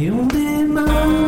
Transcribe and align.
Et 0.00 0.10
on 0.10 0.26
démarre. 0.26 1.18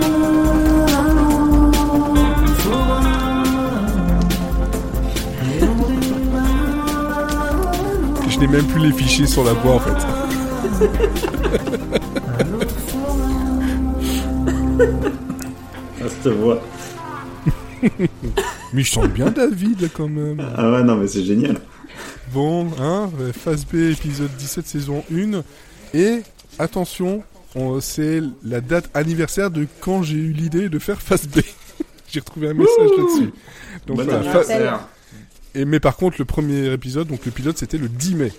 Je 8.29 8.39
n'ai 8.39 8.47
même 8.47 8.67
plus 8.67 8.81
les 8.81 8.93
fichiers 8.93 9.27
sur 9.27 9.45
la 9.45 9.53
voix 9.53 9.75
en 9.75 9.81
fait. 9.81 9.97
Ah, 16.03 16.07
cette 16.23 16.33
voix. 16.33 16.63
Mais 18.73 18.83
je 18.83 18.91
sens 18.91 19.07
bien 19.09 19.31
David 19.31 19.91
quand 19.93 20.09
même. 20.09 20.41
Ah 20.57 20.71
ouais, 20.71 20.83
non, 20.83 20.97
mais 20.97 21.09
c'est 21.09 21.25
génial. 21.25 21.57
Bon, 22.33 22.67
hein, 22.81 23.11
euh, 23.21 23.33
phase 23.33 23.65
B, 23.67 23.75
épisode 23.93 24.31
17, 24.39 24.67
saison 24.67 25.03
1. 25.13 25.43
Et 25.93 26.21
attention, 26.59 27.23
on- 27.30 27.30
c'est 27.81 28.21
la 28.45 28.61
date 28.61 28.91
anniversaire 28.95 29.51
de 29.51 29.67
quand 29.81 30.03
j'ai 30.03 30.17
eu 30.17 30.33
l'idée 30.33 30.69
de 30.69 30.79
faire 30.79 31.01
phase 31.03 31.27
B. 31.27 31.41
j'ai 32.09 32.21
retrouvé 32.21 32.49
un 32.49 32.55
message 32.55 32.91
là-dessus. 32.97 33.33
Donc 33.87 33.97
Bon 33.99 34.05
voilà, 34.05 34.23
fa- 34.45 34.89
et 35.55 35.65
mais 35.65 35.81
par 35.81 35.97
contre, 35.97 36.17
le 36.21 36.25
premier 36.25 36.73
épisode, 36.73 37.09
donc 37.09 37.25
le 37.27 37.33
pilote, 37.33 37.59
c'était 37.59 37.79
le 37.79 37.89
10 37.89 38.15
mai. 38.15 38.31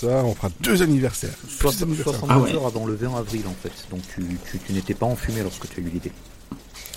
Comme 0.00 0.10
Ça, 0.10 0.24
on 0.24 0.34
fera 0.34 0.48
deux 0.60 0.82
anniversaires. 0.82 1.30
Plus 1.46 1.56
60 1.58 1.80
d'anniversaires. 1.80 2.14
72 2.20 2.26
Ah 2.28 2.38
ouais. 2.40 2.52
heures 2.54 2.66
avant 2.66 2.86
le 2.86 2.94
20 2.94 3.16
avril 3.18 3.42
en 3.46 3.54
fait. 3.62 3.72
Donc 3.90 4.00
tu, 4.14 4.22
tu, 4.50 4.58
tu 4.58 4.72
n'étais 4.72 4.94
pas 4.94 5.06
enfumé 5.06 5.42
lorsque 5.42 5.68
tu 5.68 5.80
as 5.80 5.84
eu 5.84 5.88
l'idée. 5.88 6.12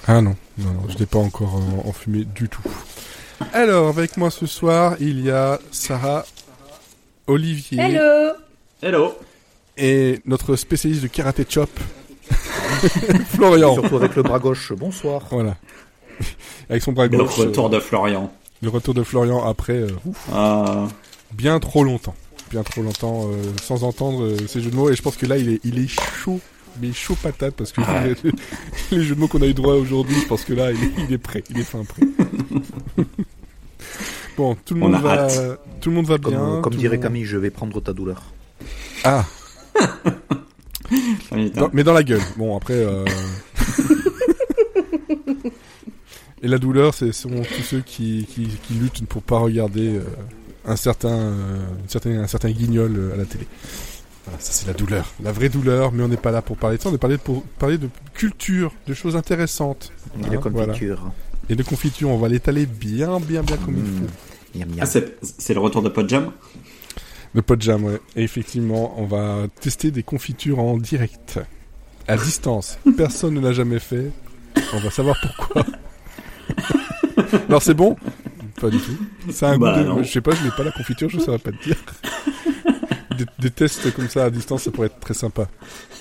Ah 0.07 0.21
non, 0.21 0.35
non, 0.57 0.71
non, 0.73 0.90
je 0.90 0.98
n'ai 0.98 1.05
pas 1.05 1.20
encore 1.20 1.57
euh, 1.57 1.88
enfumé 1.88 2.26
du 2.26 2.49
tout. 2.49 2.62
Alors, 3.54 3.88
avec 3.90 4.17
moi 4.17 4.31
ce 4.31 4.45
soir, 4.45 4.95
il 4.99 5.21
y 5.23 5.29
a 5.31 5.59
Sarah, 5.71 6.26
Olivier 7.27 7.79
Hello 7.79 8.34
Hello. 8.81 9.13
Et 9.77 10.20
notre 10.26 10.55
spécialiste 10.55 11.04
de 11.04 11.07
karaté 11.07 11.46
chop, 11.49 11.70
Florian. 13.29 13.74
Surtout 13.76 13.96
avec 13.98 14.15
le 14.15 14.24
bras 14.24 14.40
gauche. 14.40 14.74
Bonsoir. 14.74 15.24
Voilà. 15.32 15.55
Avec 16.70 16.82
son 16.84 16.91
bras 16.91 17.07
Le 17.07 17.18
gauche. 17.18 17.35
retour 17.38 17.65
euh, 17.68 17.70
de 17.70 17.80
Florian. 17.80 18.32
le 18.62 18.70
retour 18.70 18.93
de 18.93 19.04
Florian 19.04 19.43
après 19.46 19.74
euh, 19.74 19.88
ouf, 20.05 20.18
Ah, 20.32 20.88
bien 21.34 21.60
trop 21.60 21.84
longtemps. 21.84 22.15
Bien 22.52 22.63
trop 22.63 22.82
longtemps 22.84 23.30
euh, 23.32 23.41
sans 23.63 23.84
entendre 23.84 24.24
euh, 24.24 24.38
ces 24.48 24.62
jeux 24.62 24.70
de 24.71 24.76
mots. 24.76 24.90
Et 24.90 24.96
je 24.96 25.02
pense 25.02 25.18
que 25.18 25.26
là, 25.26 25.38
il 25.38 25.49
est, 25.49 25.60
il 25.63 25.80
est 25.80 25.87
chaud. 25.87 26.40
Mais 26.82 26.91
chaud 26.93 27.15
patate 27.21 27.54
parce 27.55 27.71
que 27.71 27.82
les, 28.24 28.32
les 28.98 29.04
jeux 29.04 29.15
de 29.15 29.20
mots 29.20 29.27
qu'on 29.27 29.41
a 29.41 29.46
eu 29.48 29.54
droit 29.54 29.74
aujourd'hui, 29.76 30.15
je 30.20 30.26
pense 30.27 30.43
que 30.43 30.54
là, 30.54 30.71
il 30.71 30.84
est, 30.84 30.91
il 31.08 31.13
est 31.13 31.18
prêt. 31.20 31.43
Il 31.49 31.60
est 31.60 31.63
fin 31.63 31.84
prêt. 31.84 32.02
bon, 34.37 34.55
tout 34.65 34.74
le 34.76 34.82
On 34.82 34.85
monde 34.90 34.96
a 34.96 34.99
va, 34.99 35.12
hâte. 35.26 35.60
tout 35.82 35.90
le 35.90 35.96
monde 35.96 36.05
va 36.08 36.18
Comme, 36.18 36.34
bien. 36.34 36.62
comme 36.62 36.74
dirait 36.76 36.96
le 36.96 37.02
monde- 37.02 37.04
Camille, 37.04 37.26
je 37.26 37.37
vais 37.37 37.49
prendre 37.52 37.80
ta 37.82 37.93
douleur. 37.93 38.24
Ah. 39.04 39.26
Dans- 41.55 41.70
mais 41.74 41.84
dans 41.84 41.93
la 41.93 42.04
gueule. 42.04 42.21
Bon, 42.38 42.55
après. 42.57 42.74
euh, 42.76 43.05
Et 46.41 46.48
la 46.48 46.57
douleur, 46.57 46.93
c'est 46.93 47.13
sont 47.13 47.30
tous 47.30 47.63
ceux 47.63 47.80
qui, 47.80 48.27
qui, 48.30 48.48
qui 48.48 48.74
luttent 48.74 49.05
pour 49.07 49.21
pas 49.24 49.38
regarder 49.38 49.96
euh, 49.96 50.04
un 50.65 50.76
certain, 50.76 51.10
euh, 51.13 51.60
une 51.82 51.88
certaine- 51.90 52.18
un 52.20 52.27
certain 52.27 52.52
guignol 52.52 52.93
euh, 52.98 53.13
à 53.13 53.18
la 53.18 53.24
télé. 53.26 53.48
Voilà, 54.26 54.40
ça 54.41 54.52
c'est 54.52 54.68
la 54.68 54.74
douleur, 54.74 55.13
la 55.24 55.32
vraie 55.32 55.48
douleur. 55.49 55.93
Mais 55.93 56.04
on 56.04 56.10
n'est 56.10 56.18
pas 56.18 56.32
là 56.32 56.41
pour 56.41 56.58
parler 56.58 56.77
de 56.77 56.82
ça. 56.82 56.90
On 56.90 56.93
est 56.93 56.98
parlé 56.98 57.18
pour 57.18 57.43
parler 57.43 57.77
de 57.77 57.87
culture, 58.13 58.74
de 58.87 58.93
choses 58.93 59.15
intéressantes 59.15 59.91
Et 60.21 60.26
Hein, 60.26 60.30
de 60.32 60.37
confiture. 60.37 61.12
et 61.49 61.55
de 61.55 61.63
confiture. 61.63 62.10
On 62.10 62.18
va 62.18 62.27
l'étaler 62.27 62.65
bien, 62.65 63.20
bien, 63.21 63.41
bien 63.41 63.55
comme 63.58 63.77
il 63.77 63.84
Mmh. 63.84 63.98
faut. 64.08 64.59
Miam, 64.59 64.69
miam. 64.69 64.78
Ah, 64.81 64.85
c'est 64.85 65.18
c'est 65.22 65.53
le 65.53 65.59
retour 65.62 65.81
de 65.81 65.90
Podjam? 65.90 66.31
Le 67.35 67.41
pot 67.41 67.56
de 67.56 67.62
jam, 67.62 67.84
ouais. 67.84 68.00
Et 68.16 68.23
effectivement, 68.23 68.94
on 68.97 69.06
va 69.06 69.47
tester 69.59 69.89
des 69.91 70.03
confitures 70.03 70.59
en 70.59 70.78
direct, 70.78 71.40
à 72.07 72.16
distance. 72.17 72.78
Personne 72.95 73.34
ne 73.35 73.40
l'a 73.40 73.53
jamais 73.53 73.80
fait. 73.80 74.12
On 74.74 74.80
va 74.80 74.91
savoir 74.91 75.16
pourquoi. 75.22 75.66
Alors 77.50 77.62
c'est 77.62 77.74
bon? 77.74 77.96
Pas 78.62 78.69
du 78.69 78.78
tout. 78.78 78.97
C'est 79.31 79.46
un 79.47 79.58
Bah, 79.58 79.74
goût 79.74 79.80
de... 79.84 79.88
non. 79.88 80.03
Je 80.03 80.12
sais 80.12 80.22
pas, 80.22 80.31
je 80.35 80.44
n'ai 80.44 80.52
pas 80.52 80.63
la 80.63 80.72
confiture, 80.72 81.09
je 81.09 81.18
ne 81.18 81.22
saurais 81.22 81.40
pas 81.40 81.52
te 81.52 81.63
dire. 81.63 81.78
Des, 83.18 83.25
des 83.40 83.50
tests 83.51 83.94
comme 83.94 84.07
ça 84.09 84.25
à 84.25 84.29
distance, 84.29 84.63
ça 84.63 84.72
pourrait 84.72 84.88
être 84.88 85.00
très 85.00 85.13
sympa. 85.13 85.47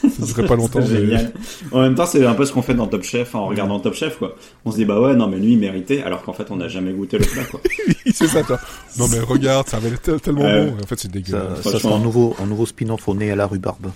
Ça 0.02 0.24
durerait 0.24 0.46
pas 0.46 0.56
longtemps. 0.56 0.80
Mais-. 0.80 1.28
En 1.70 1.80
même 1.82 1.94
temps, 1.94 2.06
c'est 2.06 2.24
un 2.24 2.34
peu 2.34 2.44
ce 2.44 2.52
qu'on 2.52 2.62
fait 2.62 2.74
dans 2.74 2.86
Top 2.86 3.02
Chef 3.02 3.34
en 3.34 3.46
regardant 3.46 3.78
Top 3.80 3.94
Chef, 3.94 4.18
quoi. 4.18 4.36
On 4.64 4.70
se 4.70 4.76
dit, 4.76 4.84
bah 4.84 5.00
ouais, 5.00 5.14
non, 5.14 5.28
mais 5.28 5.38
lui, 5.38 5.52
il 5.52 5.58
méritait, 5.58 6.02
alors 6.02 6.22
qu'en 6.22 6.32
fait, 6.32 6.50
on 6.50 6.56
n'a 6.56 6.68
jamais 6.68 6.92
goûté 6.92 7.18
le 7.18 7.24
plat, 7.24 7.44
quoi. 7.44 7.60
c'est 8.12 8.26
ça, 8.26 8.42
toi. 8.42 8.58
Non 8.98 9.06
mais 9.08 9.20
regarde, 9.20 9.68
ça 9.68 9.78
avait 9.78 9.90
tellement 9.96 10.42
bon. 10.42 10.74
En 10.82 10.86
fait, 10.86 10.98
c'est 10.98 11.02
Ça, 11.02 11.08
dégueulasse. 11.08 11.56
ça 11.56 11.62
sera 11.62 11.78
Franchement. 11.78 11.96
un 11.96 12.00
nouveau, 12.00 12.36
un 12.42 12.46
nouveau 12.46 12.66
spin-off 12.66 13.08
au 13.08 13.14
nez 13.14 13.30
à 13.30 13.36
la 13.36 13.46
rhubarbe. 13.46 13.90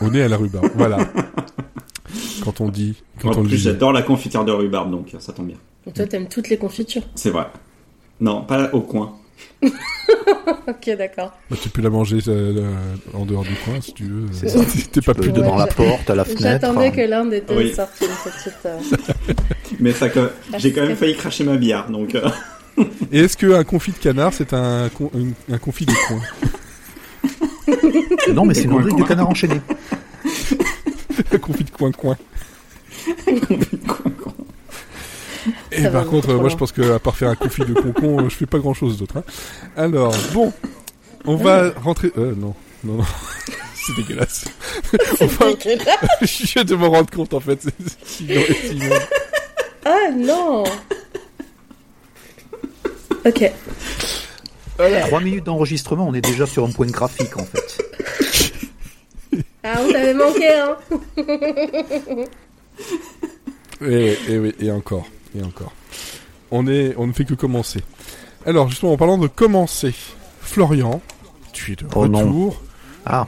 On 0.00 0.12
est 0.14 0.22
à 0.22 0.28
la 0.28 0.36
rhubarbe. 0.36 0.68
Voilà. 0.74 0.98
Quand 2.44 2.60
on 2.60 2.68
dit... 2.68 2.94
Quand 3.20 3.30
en 3.30 3.38
on 3.40 3.42
plus, 3.42 3.56
dit... 3.56 3.58
j'adore 3.58 3.92
la 3.92 4.02
confiture 4.02 4.44
de 4.44 4.52
rhubarbe, 4.52 4.90
donc 4.90 5.14
ça 5.18 5.32
tombe 5.32 5.46
bien. 5.48 5.56
Donc 5.84 5.94
toi, 5.94 6.06
t'aimes 6.06 6.28
toutes 6.28 6.48
les 6.48 6.56
confitures? 6.56 7.02
C'est 7.14 7.30
vrai. 7.30 7.46
Non, 8.20 8.42
pas 8.42 8.70
au 8.72 8.80
coin. 8.80 9.16
Ok, 10.68 10.90
d'accord. 10.96 11.32
Bah, 11.50 11.56
tu 11.60 11.68
peux 11.68 11.82
la 11.82 11.90
manger 11.90 12.18
euh, 12.28 12.70
en 13.14 13.24
dehors 13.24 13.42
du 13.44 13.54
coin 13.64 13.80
si 13.80 13.92
tu 13.94 14.04
veux. 14.04 14.26
C'est 14.32 14.48
ça. 14.48 14.60
T'es 14.92 15.00
pas 15.00 15.14
Tu 15.14 15.20
plus 15.20 15.30
peux 15.30 15.36
devant. 15.36 15.46
devant 15.54 15.56
la 15.58 15.66
porte, 15.66 16.10
à 16.10 16.14
la 16.14 16.24
fenêtre. 16.24 16.42
J'attendais 16.42 16.90
que 16.92 17.00
l'un 17.02 17.24
des 17.24 17.40
deux 17.40 17.56
Oui. 17.56 17.72
sorte 17.74 17.92
une 18.00 18.08
petite... 18.30 18.54
euh, 18.66 18.78
Mais 19.80 19.92
ça, 19.92 20.08
que... 20.08 20.30
Ah, 20.52 20.58
j'ai 20.58 20.72
quand 20.72 20.82
même 20.86 20.96
failli 20.96 21.16
cracher 21.16 21.44
ma 21.44 21.56
bière, 21.56 21.88
donc... 21.90 22.14
euh, 22.14 22.28
Et 23.12 23.20
est-ce 23.20 23.36
qu'un 23.36 23.64
confit 23.64 23.92
de 23.92 23.98
canard, 23.98 24.32
c'est 24.34 24.52
un, 24.52 24.88
con- 24.90 25.10
un, 25.14 25.54
un 25.54 25.58
confit 25.58 25.86
de 25.86 25.92
coin 26.08 26.20
Non, 28.32 28.44
mais 28.44 28.54
c'est 28.54 28.62
une 28.64 28.70
Coin, 28.70 28.78
rubrique 28.78 28.94
coin. 28.96 29.04
de 29.04 29.08
canard 29.08 29.28
enchaîné. 29.30 29.60
Un 31.32 31.38
confit 31.38 31.64
de 31.64 31.70
coin-coin. 31.70 32.16
Et 35.76 35.82
Ça 35.82 35.90
par 35.90 36.04
va 36.04 36.10
contre, 36.10 36.30
euh, 36.30 36.38
moi 36.38 36.48
je 36.48 36.56
pense 36.56 36.72
que 36.72 36.92
à 36.92 36.98
part 36.98 37.16
faire 37.16 37.28
un 37.28 37.34
confit 37.34 37.62
de 37.64 37.74
concon, 37.74 38.20
euh, 38.24 38.28
je 38.28 38.34
fais 38.36 38.46
pas 38.46 38.58
grand 38.58 38.74
chose 38.74 38.96
d'autre. 38.98 39.18
hein. 39.18 39.24
Alors, 39.76 40.14
bon, 40.32 40.52
on 41.24 41.36
va 41.36 41.70
rentrer. 41.82 42.10
Euh, 42.18 42.34
non, 42.36 42.54
non, 42.84 42.94
non. 42.94 43.04
C'est 43.74 43.94
dégueulasse. 43.96 44.46
Enfin, 45.20 45.52
je 46.22 46.46
viens 46.52 46.64
de 46.64 46.74
me 46.74 46.86
rendre 46.86 47.10
compte 47.10 47.34
en 47.34 47.40
fait. 47.40 47.60
C'est- 47.62 47.72
sinon- 48.04 48.42
sinon- 48.68 48.96
Ah 49.84 50.10
non 50.16 50.64
Ok. 53.24 53.52
Trois 55.06 55.20
minutes 55.20 55.44
d'enregistrement, 55.44 56.06
on 56.08 56.14
est 56.14 56.20
déjà 56.20 56.46
sur 56.46 56.64
un 56.64 56.70
point 56.70 56.86
graphique 56.86 57.36
en 57.36 57.44
fait. 57.44 57.78
Ah, 59.62 59.74
on 59.80 59.90
t'avait 59.92 60.14
manqué, 60.14 60.48
hein 60.54 60.76
Et, 63.86 64.16
et 64.28 64.38
oui, 64.38 64.54
et 64.60 64.70
encore, 64.70 65.06
et 65.34 65.42
encore. 65.42 65.72
On 66.50 66.66
est, 66.66 66.94
on 66.96 67.06
ne 67.06 67.12
fait 67.12 67.24
que 67.24 67.34
commencer. 67.34 67.80
Alors 68.44 68.68
justement, 68.68 68.92
en 68.92 68.96
parlant 68.96 69.18
de 69.18 69.26
commencer, 69.26 69.94
Florian, 70.40 71.00
tu 71.52 71.72
es 71.72 71.76
de 71.76 71.86
Oh 71.94 72.06
non. 72.06 72.20
retour. 72.20 72.62
Ah, 73.04 73.26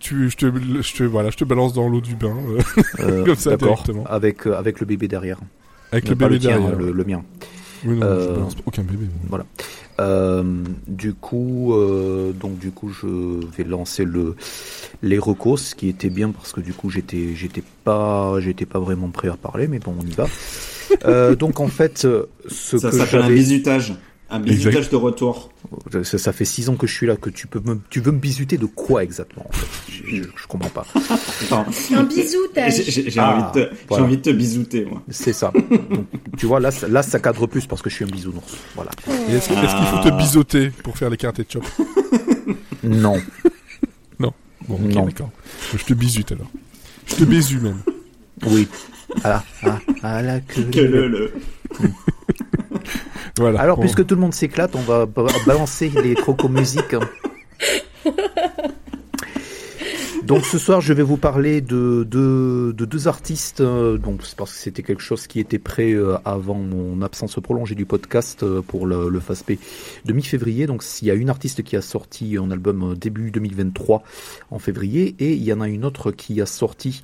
Tu, 0.00 0.28
je 0.30 0.36
te, 0.36 0.46
je 0.82 0.94
te, 0.94 1.02
voilà, 1.04 1.30
je 1.30 1.36
te 1.36 1.44
balance 1.44 1.72
dans 1.72 1.88
l'eau 1.88 2.00
du 2.02 2.14
bain 2.14 2.36
euh, 2.48 2.60
euh, 3.00 3.24
Comme 3.26 3.36
ça, 3.36 3.56
directement. 3.56 4.04
Avec, 4.04 4.46
euh, 4.46 4.56
avec 4.58 4.80
le 4.80 4.86
bébé 4.86 5.08
derrière. 5.08 5.38
avec 5.92 6.04
Non, 6.04 6.10
le 6.10 6.16
bébé 6.16 6.34
le 6.34 6.38
tien, 6.40 6.50
derrière. 6.58 6.76
le, 6.78 6.92
le 6.92 7.04
mien. 7.04 7.22
Oui, 7.86 7.96
non, 7.96 8.00
je 8.00 8.06
Euh, 8.06 8.34
balance 8.34 8.56
aucun 8.66 8.82
bébé. 8.82 9.06
Voilà. 9.28 9.44
Euh, 10.00 10.42
du 10.88 11.14
coup, 11.14 11.72
euh, 11.74 12.32
donc 12.32 12.58
du 12.58 12.70
coup, 12.72 12.90
je 12.90 13.06
vais 13.56 13.62
lancer 13.64 14.04
le 14.04 14.34
les 15.02 15.18
recos, 15.18 15.62
ce 15.62 15.74
qui 15.74 15.88
était 15.88 16.10
bien 16.10 16.30
parce 16.32 16.52
que 16.52 16.60
du 16.60 16.72
coup, 16.74 16.90
j'étais 16.90 17.34
j'étais 17.36 17.62
pas 17.84 18.40
j'étais 18.40 18.66
pas 18.66 18.78
vraiment 18.80 19.08
prêt 19.10 19.28
à 19.28 19.36
parler, 19.36 19.68
mais 19.68 19.78
bon, 19.78 19.94
on 19.98 20.04
y 20.06 20.10
va. 20.12 20.26
Euh, 21.04 21.34
donc 21.34 21.60
en 21.60 21.68
fait, 21.68 22.04
euh, 22.04 22.26
ce 22.48 22.78
ça 22.78 22.90
que 22.90 22.96
s'appelle 22.96 23.22
un 23.22 23.30
bisutage. 23.30 23.94
Un 24.30 24.40
bisutage 24.40 24.74
Exact. 24.76 24.92
de 24.92 24.96
retour. 24.96 25.50
ça, 26.02 26.18
ça 26.18 26.32
fait 26.32 26.44
six 26.46 26.68
ans 26.68 26.76
que 26.76 26.86
je 26.86 26.94
suis 26.94 27.06
là, 27.06 27.14
que 27.16 27.28
tu 27.30 27.46
peux 27.46 27.60
me, 27.60 27.78
tu 27.90 28.00
veux 28.00 28.10
me 28.10 28.18
bisuter 28.18 28.56
de 28.56 28.64
quoi 28.66 29.04
exactement 29.04 29.46
en 29.48 29.52
fait? 29.52 29.66
Je, 29.92 30.16
je, 30.16 30.22
je 30.22 30.46
comprends 30.48 30.70
pas. 30.70 30.86
Un 31.94 32.02
bisou, 32.04 32.38
t'as... 32.54 32.70
j'ai 32.70 33.12
Ah, 33.18 33.50
envie, 33.52 33.60
de 33.60 33.64
te- 33.66 33.70
j'ai 33.74 33.76
voilà. 33.88 34.04
envie 34.04 34.16
de 34.16 34.22
te 34.22 34.30
bisouter, 34.30 34.86
moi. 34.86 35.02
C'est 35.10 35.34
ça. 35.34 35.52
Donc, 35.54 36.06
tu 36.38 36.46
vois 36.46 36.58
là, 36.58 36.70
ça- 36.70 36.88
là, 36.88 37.02
ça 37.02 37.20
cadre 37.20 37.46
plus 37.46 37.66
parce 37.66 37.82
que 37.82 37.90
je 37.90 37.96
suis 37.96 38.04
un 38.04 38.08
bisounours. 38.08 38.56
Voilà. 38.74 38.90
Est-ce, 39.28 39.48
qu'il 39.48 39.58
faut 39.58 40.10
te 40.10 40.16
biseauter 40.16 40.70
pour 40.82 40.96
faire 40.96 41.10
les 41.10 41.16
cartes 41.18 41.38
de 41.40 41.46
chop 41.48 41.64
Non. 42.82 43.16
Bon, 44.66 44.76
ok, 44.76 44.80
Non. 44.94 45.04
d'accord. 45.04 45.30
Je 45.76 45.84
te 45.84 45.92
bisute 45.92 46.32
alors. 46.32 46.50
Je 47.06 47.16
te 47.16 47.24
bésu 47.24 47.58
même. 47.60 47.82
Oui. 48.46 48.66
Ah, 49.24 49.42
ah, 49.64 49.78
ah, 50.02 50.22
la 50.22 50.40
queue. 50.40 50.62
Que 50.72 50.80
le, 50.80 51.08
le. 51.08 51.32
Voilà. 53.38 53.60
Alors, 53.60 53.76
Bon. 53.76 53.82
puisque 53.82 54.06
tout 54.06 54.14
le 54.14 54.20
monde 54.20 54.34
s'éclate, 54.34 54.74
on 54.76 54.80
va 54.82 55.06
ba- 55.06 55.26
balancer 55.46 55.90
les 56.02 56.14
crocos 56.14 56.48
musiques. 56.50 56.94
Donc 60.26 60.46
ce 60.46 60.58
soir, 60.58 60.80
je 60.80 60.94
vais 60.94 61.02
vous 61.02 61.18
parler 61.18 61.60
de, 61.60 62.06
de, 62.10 62.72
de 62.74 62.84
deux 62.86 63.08
artistes. 63.08 63.60
euh, 63.60 63.98
donc 63.98 64.20
c'est 64.24 64.36
parce 64.36 64.52
que 64.52 64.58
c'était 64.58 64.82
quelque 64.82 65.02
chose 65.02 65.26
qui 65.26 65.38
était 65.38 65.58
prêt 65.58 65.92
euh, 65.92 66.16
avant 66.24 66.54
mon 66.54 67.02
absence 67.02 67.38
prolongée 67.42 67.74
du 67.74 67.84
podcast 67.84 68.42
euh, 68.42 68.62
pour 68.62 68.86
le, 68.86 69.10
le 69.10 69.20
FASP 69.20 69.58
de 70.06 70.12
mi-février. 70.14 70.66
Donc 70.66 70.82
il 71.02 71.08
y 71.08 71.10
a 71.10 71.14
une 71.14 71.28
artiste 71.28 71.62
qui 71.62 71.76
a 71.76 71.82
sorti 71.82 72.38
un 72.38 72.50
album 72.50 72.94
début 72.96 73.30
2023 73.32 74.02
en 74.50 74.58
février 74.58 75.14
et 75.18 75.34
il 75.34 75.42
y 75.42 75.52
en 75.52 75.60
a 75.60 75.68
une 75.68 75.84
autre 75.84 76.10
qui 76.10 76.40
a 76.40 76.46
sorti 76.46 77.02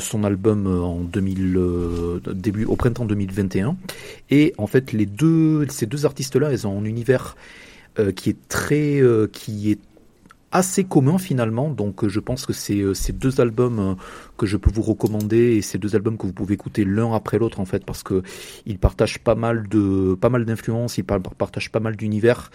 son 0.00 0.24
album 0.24 0.66
en 0.66 1.00
2000 1.02 1.56
euh, 1.56 2.20
début 2.32 2.64
au 2.64 2.76
printemps 2.76 3.04
2021. 3.04 3.76
Et 4.30 4.54
en 4.56 4.66
fait, 4.66 4.92
les 4.92 5.06
deux 5.06 5.66
ces 5.68 5.86
deux 5.86 6.06
artistes-là, 6.06 6.50
ils 6.52 6.66
ont 6.66 6.80
un 6.80 6.84
univers 6.84 7.36
qui 8.14 8.30
est 8.30 8.48
très 8.48 9.02
qui 9.32 9.72
est 9.72 9.80
assez 10.52 10.84
commun 10.84 11.18
finalement. 11.18 11.70
Donc 11.70 12.04
euh, 12.04 12.08
je 12.08 12.20
pense 12.20 12.46
que 12.46 12.52
c'est 12.52 12.80
euh, 12.80 12.94
ces 12.94 13.12
deux 13.12 13.40
albums 13.40 13.78
euh, 13.78 13.94
que 14.36 14.46
je 14.46 14.56
peux 14.56 14.70
vous 14.70 14.82
recommander 14.82 15.56
et 15.56 15.62
ces 15.62 15.78
deux 15.78 15.94
albums 15.94 16.16
que 16.16 16.26
vous 16.26 16.32
pouvez 16.32 16.54
écouter 16.54 16.84
l'un 16.84 17.12
après 17.14 17.38
l'autre 17.38 17.60
en 17.60 17.64
fait 17.66 17.84
parce 17.84 18.02
que 18.02 18.22
ils 18.66 18.78
partagent 18.78 19.18
pas 19.18 19.34
mal 19.34 19.68
de 19.68 20.16
pas 20.20 20.30
mal 20.30 20.44
d'influences, 20.44 20.98
ils 20.98 21.04
par- 21.04 21.20
partagent 21.20 21.70
pas 21.70 21.80
mal 21.80 21.96
d'univers. 21.96 22.50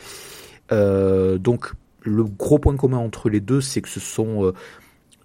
Euh, 0.72 1.38
donc 1.38 1.74
le 2.02 2.24
gros 2.24 2.60
point 2.60 2.76
commun 2.76 2.98
entre 2.98 3.30
les 3.30 3.40
deux, 3.40 3.62
c'est 3.62 3.82
que 3.82 3.90
ce 3.90 4.00
sont 4.00 4.46
euh, 4.46 4.54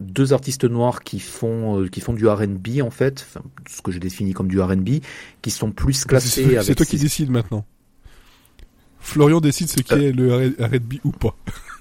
deux 0.00 0.32
artistes 0.32 0.64
noirs 0.64 1.02
qui 1.02 1.20
font 1.20 1.80
euh, 1.80 1.88
qui 1.88 2.00
font 2.00 2.12
du 2.12 2.28
R&B 2.28 2.80
en 2.82 2.90
fait, 2.90 3.26
enfin, 3.28 3.44
ce 3.68 3.82
que 3.82 3.90
je 3.90 3.98
définis 3.98 4.32
comme 4.32 4.48
du 4.48 4.60
R&B, 4.60 5.00
qui 5.42 5.50
sont 5.50 5.72
plus 5.72 6.04
classés 6.04 6.58
c'est 6.62 6.74
toi 6.74 6.86
qui 6.86 6.98
décides 6.98 7.30
maintenant. 7.30 7.64
Florian 9.00 9.40
décide 9.40 9.68
ce 9.68 9.80
qu'est 9.80 10.12
le 10.12 10.54
R&B 10.60 10.94
ou 11.04 11.12
pas. 11.12 11.34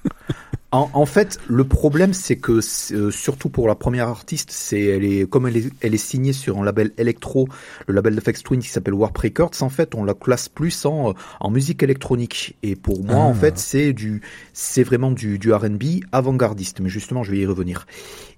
En, 0.73 0.89
en 0.93 1.05
fait, 1.05 1.39
le 1.47 1.63
problème, 1.63 2.13
c'est 2.13 2.35
que 2.35 2.59
euh, 2.93 3.09
surtout 3.09 3.47
pour 3.47 3.69
la 3.69 3.75
première 3.75 4.09
artiste, 4.09 4.49
c'est 4.51 4.81
elle 4.81 5.05
est 5.05 5.29
comme 5.29 5.47
elle 5.47 5.55
est, 5.55 5.71
elle 5.79 5.93
est 5.93 5.97
signée 5.97 6.33
sur 6.33 6.57
un 6.59 6.65
label 6.65 6.91
électro, 6.97 7.47
le 7.87 7.93
label 7.93 8.15
d'FX 8.17 8.43
Twin 8.43 8.59
qui 8.59 8.67
s'appelle 8.67 8.93
Warp 8.93 9.17
Records. 9.17 9.53
En 9.61 9.69
fait, 9.69 9.95
on 9.95 10.03
la 10.03 10.13
classe 10.13 10.49
plus 10.49 10.85
en, 10.85 11.11
euh, 11.11 11.13
en 11.39 11.51
musique 11.51 11.83
électronique. 11.83 12.57
Et 12.63 12.75
pour 12.75 13.01
moi, 13.05 13.15
Ah. 13.15 13.27
en 13.27 13.33
fait, 13.33 13.57
c'est 13.57 13.93
du, 13.93 14.21
c'est 14.51 14.83
vraiment 14.83 15.11
du, 15.11 15.39
du 15.39 15.53
R&B 15.53 16.01
avant-gardiste. 16.11 16.81
Mais 16.81 16.89
justement, 16.89 17.23
je 17.23 17.31
vais 17.31 17.37
y 17.37 17.45
revenir. 17.45 17.87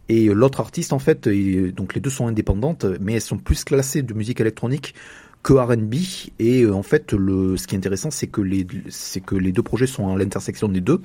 Et 0.07 0.25
l'autre 0.27 0.59
artiste, 0.59 0.93
en 0.93 0.99
fait, 0.99 1.25
et, 1.25 1.71
donc 1.71 1.95
les 1.95 2.01
deux 2.01 2.11
sont 2.11 2.27
indépendantes, 2.27 2.85
mais 3.01 3.13
elles 3.13 3.21
sont 3.21 3.37
plus 3.39 3.63
classées 3.63 4.03
de 4.03 4.13
musique 4.13 4.39
électronique 4.39 4.93
que 5.43 5.53
R&B. 5.53 5.95
Et 6.39 6.63
euh, 6.63 6.73
en 6.73 6.83
fait, 6.83 7.13
le, 7.13 7.57
ce 7.57 7.67
qui 7.67 7.75
est 7.75 7.77
intéressant, 7.77 8.11
c'est 8.11 8.27
que 8.27 8.41
les, 8.41 8.65
c'est 8.89 9.21
que 9.21 9.35
les 9.35 9.51
deux 9.51 9.63
projets 9.63 9.87
sont 9.87 10.13
à 10.13 10.17
l'intersection 10.17 10.67
des 10.67 10.81
deux. 10.81 11.01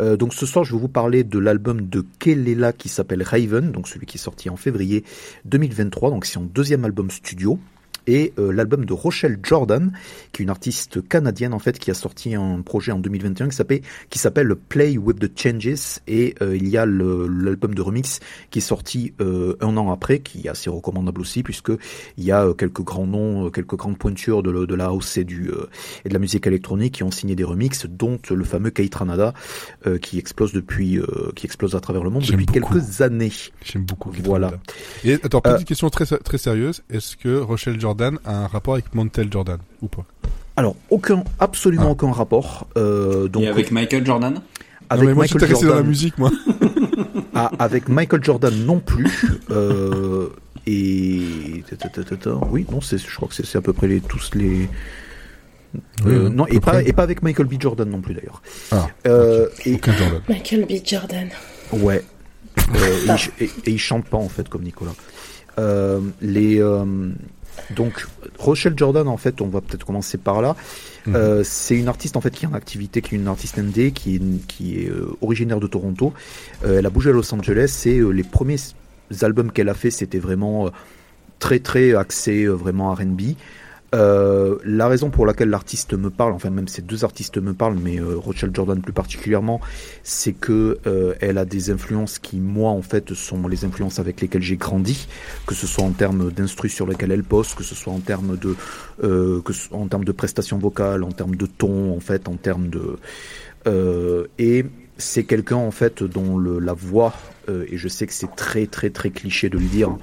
Euh, 0.00 0.16
donc 0.16 0.34
ce 0.34 0.46
soir, 0.46 0.64
je 0.64 0.74
vais 0.74 0.80
vous 0.80 0.88
parler 0.88 1.24
de 1.24 1.38
l'album 1.38 1.88
de 1.88 2.04
Kelela 2.18 2.72
qui 2.72 2.88
s'appelle 2.88 3.22
Raven, 3.22 3.72
donc 3.72 3.88
celui 3.88 4.06
qui 4.06 4.16
est 4.16 4.20
sorti 4.20 4.50
en 4.50 4.56
février 4.56 5.04
2023, 5.44 6.10
donc 6.10 6.24
c'est 6.24 6.34
son 6.34 6.42
deuxième 6.42 6.84
album 6.84 7.10
studio. 7.10 7.58
Et 8.08 8.32
euh, 8.38 8.52
l'album 8.52 8.86
de 8.86 8.92
Rochelle 8.94 9.38
Jordan, 9.42 9.92
qui 10.32 10.40
est 10.40 10.44
une 10.44 10.50
artiste 10.50 11.06
canadienne 11.06 11.52
en 11.52 11.58
fait, 11.58 11.78
qui 11.78 11.90
a 11.90 11.94
sorti 11.94 12.34
un 12.34 12.62
projet 12.62 12.90
en 12.90 12.98
2021 12.98 13.48
qui 14.08 14.18
s'appelle 14.18 14.56
Play 14.56 14.96
with 14.96 15.18
the 15.18 15.30
Changes. 15.38 16.00
Et 16.08 16.34
euh, 16.40 16.56
il 16.56 16.68
y 16.68 16.78
a 16.78 16.86
l'album 16.86 17.74
de 17.74 17.82
remix 17.82 18.20
qui 18.50 18.60
est 18.60 18.62
sorti 18.62 19.12
euh, 19.20 19.56
un 19.60 19.76
an 19.76 19.92
après, 19.92 20.20
qui 20.20 20.46
est 20.46 20.48
assez 20.48 20.70
recommandable 20.70 21.20
aussi 21.20 21.42
puisque 21.42 21.70
il 22.16 22.24
y 22.24 22.32
a 22.32 22.46
quelques 22.56 22.80
grands 22.80 23.06
noms, 23.06 23.50
quelques 23.50 23.76
grandes 23.76 23.98
pointures 23.98 24.42
de, 24.42 24.74
la 24.74 24.86
house 24.86 25.18
et 25.18 25.24
du 25.24 25.50
et 26.04 26.08
de 26.08 26.14
la 26.14 26.18
musique 26.18 26.46
électronique 26.46 26.94
qui 26.94 27.02
ont 27.02 27.10
signé 27.10 27.36
des 27.36 27.44
remixes, 27.44 27.84
dont 27.86 28.18
le 28.30 28.44
fameux 28.44 28.70
Kate 28.70 28.94
Ranada 28.94 29.34
euh, 29.86 29.98
qui 29.98 30.18
explose 30.18 30.52
depuis, 30.52 30.98
qui 31.36 31.44
explose 31.44 31.74
à 31.74 31.80
travers 31.80 32.02
le 32.02 32.08
monde 32.08 32.22
depuis 32.22 32.46
beaucoup. 32.46 32.72
quelques 32.74 33.02
années. 33.02 33.32
J'aime 33.62 33.84
beaucoup. 33.84 34.10
Voilà. 34.24 34.52
Et 35.04 35.14
attends, 35.14 35.42
petite 35.42 35.68
question 35.68 35.90
très 35.90 36.06
très 36.06 36.38
sérieuse. 36.38 36.82
Est-ce 36.88 37.14
que 37.14 37.36
Rochelle 37.36 37.78
Jordan 37.78 37.97
a 38.02 38.10
un 38.24 38.46
rapport 38.46 38.74
avec 38.74 38.94
Montel 38.94 39.28
Jordan 39.32 39.58
ou 39.82 39.88
pas? 39.88 40.04
Alors 40.56 40.74
aucun, 40.90 41.22
absolument 41.38 41.86
Ah. 41.88 41.92
aucun 41.92 42.12
rapport. 42.12 42.66
Euh, 42.76 43.28
donc 43.28 43.44
Et 43.44 43.48
avec 43.48 43.70
Michael 43.70 44.04
Jordan? 44.04 44.34
Non 44.34 44.42
avec 44.90 45.08
mais 45.08 45.14
moi 45.14 45.24
Michael 45.24 45.40
resté 45.42 45.54
dans 45.54 45.60
la 45.60 45.66
Jordan, 45.76 45.86
musique 45.88 46.18
moi. 46.18 46.30
ah, 47.34 47.50
avec 47.58 47.88
Michael 47.88 48.24
Jordan 48.24 48.54
non 48.64 48.80
plus. 48.80 49.06
euh, 49.50 50.28
et 50.66 51.62
oui, 52.50 52.66
non, 52.70 52.80
c'est, 52.80 52.98
je 52.98 53.14
crois 53.16 53.28
que 53.28 53.34
c'est, 53.34 53.56
à 53.56 53.60
peu 53.60 53.72
près 53.72 53.86
les, 53.86 54.00
tous 54.00 54.30
les. 54.34 54.68
Euh, 56.06 56.28
Oui, 56.28 56.34
non, 56.34 56.46
et 56.46 56.60
pas, 56.60 56.72
près. 56.72 56.88
et 56.88 56.92
pas 56.92 57.02
avec 57.02 57.22
Michael 57.22 57.46
B. 57.46 57.54
Jordan 57.60 57.88
non 57.88 58.00
plus 58.00 58.14
d'ailleurs. 58.14 58.42
Ah, 58.72 58.88
Euh, 59.06 59.48
et, 59.64 59.74
aucun 59.74 59.92
Jordan. 59.92 60.20
Michael 60.28 60.64
B. 60.66 60.72
Jordan. 60.84 61.28
Ouais. 61.72 62.02
Euh, 62.74 63.16
et, 63.40 63.44
et, 63.44 63.50
et 63.66 63.70
il 63.70 63.78
chante 63.78 64.04
pas 64.06 64.18
en 64.18 64.28
fait 64.28 64.48
comme 64.48 64.62
Nicolas. 64.62 64.92
Euh, 65.58 66.00
les 66.20 66.60
euh, 66.60 66.84
donc 67.70 68.06
Rochelle 68.38 68.74
Jordan 68.76 69.08
en 69.08 69.16
fait, 69.16 69.40
on 69.40 69.48
va 69.48 69.60
peut-être 69.60 69.84
commencer 69.84 70.18
par 70.18 70.42
là. 70.42 70.56
Mhm. 71.06 71.16
Euh, 71.16 71.42
c'est 71.44 71.76
une 71.76 71.88
artiste 71.88 72.16
en 72.16 72.20
fait 72.20 72.30
qui 72.30 72.44
est 72.44 72.48
en 72.48 72.54
activité, 72.54 73.02
qui 73.02 73.14
est 73.14 73.18
une 73.18 73.28
artiste 73.28 73.58
indé, 73.58 73.92
qui 73.92 74.16
est, 74.16 74.46
qui 74.46 74.80
est 74.80 74.90
euh, 74.90 75.16
originaire 75.20 75.60
de 75.60 75.66
Toronto. 75.66 76.12
Euh, 76.64 76.78
elle 76.78 76.86
a 76.86 76.90
bougé 76.90 77.10
à 77.10 77.12
Los 77.12 77.32
Angeles 77.34 77.82
et 77.86 78.00
les 78.00 78.24
premiers 78.24 78.58
albums 79.22 79.52
qu'elle 79.52 79.68
a 79.68 79.74
fait, 79.74 79.90
c'était 79.90 80.18
vraiment 80.18 80.70
très 81.38 81.60
très 81.60 81.94
axé 81.94 82.46
vraiment 82.46 82.92
R&B. 82.92 83.20
Euh, 83.94 84.58
la 84.64 84.86
raison 84.86 85.08
pour 85.08 85.24
laquelle 85.24 85.48
l'artiste 85.48 85.94
me 85.94 86.10
parle, 86.10 86.34
enfin 86.34 86.50
même 86.50 86.68
ces 86.68 86.82
deux 86.82 87.04
artistes 87.04 87.38
me 87.38 87.54
parlent, 87.54 87.78
mais 87.82 87.98
euh, 87.98 88.16
Rochelle 88.18 88.50
Jordan 88.52 88.82
plus 88.82 88.92
particulièrement, 88.92 89.62
c'est 90.02 90.34
que 90.34 90.78
euh, 90.86 91.14
elle 91.20 91.38
a 91.38 91.46
des 91.46 91.70
influences 91.70 92.18
qui 92.18 92.36
moi 92.38 92.70
en 92.70 92.82
fait 92.82 93.14
sont 93.14 93.48
les 93.48 93.64
influences 93.64 93.98
avec 93.98 94.20
lesquelles 94.20 94.42
j'ai 94.42 94.58
grandi, 94.58 95.08
que 95.46 95.54
ce 95.54 95.66
soit 95.66 95.84
en 95.84 95.92
termes 95.92 96.30
d'instru 96.30 96.68
sur 96.68 96.86
lesquels 96.86 97.12
elle 97.12 97.24
poste, 97.24 97.54
que 97.54 97.64
ce 97.64 97.74
soit 97.74 97.92
en 97.94 98.00
termes 98.00 98.36
de 98.36 98.56
euh, 99.04 99.40
que 99.40 99.54
ce- 99.54 99.72
en 99.72 99.86
termes 99.88 100.04
de 100.04 100.12
prestations 100.12 100.58
vocales, 100.58 101.02
en 101.02 101.12
termes 101.12 101.36
de 101.36 101.46
ton, 101.46 101.96
en 101.96 102.00
fait, 102.00 102.28
en 102.28 102.36
termes 102.36 102.68
de 102.68 102.98
euh, 103.66 104.26
et 104.38 104.66
c'est 104.98 105.24
quelqu'un 105.24 105.56
en 105.56 105.70
fait 105.70 106.02
dont 106.02 106.36
le, 106.36 106.58
la 106.58 106.72
voix 106.74 107.14
et 107.48 107.78
je 107.78 107.88
sais 107.88 108.06
que 108.06 108.12
c'est 108.12 108.36
très 108.36 108.66
très 108.66 108.90
très 108.90 109.08
cliché 109.08 109.48
de 109.48 109.56
le 109.56 109.64
dire 109.64 109.96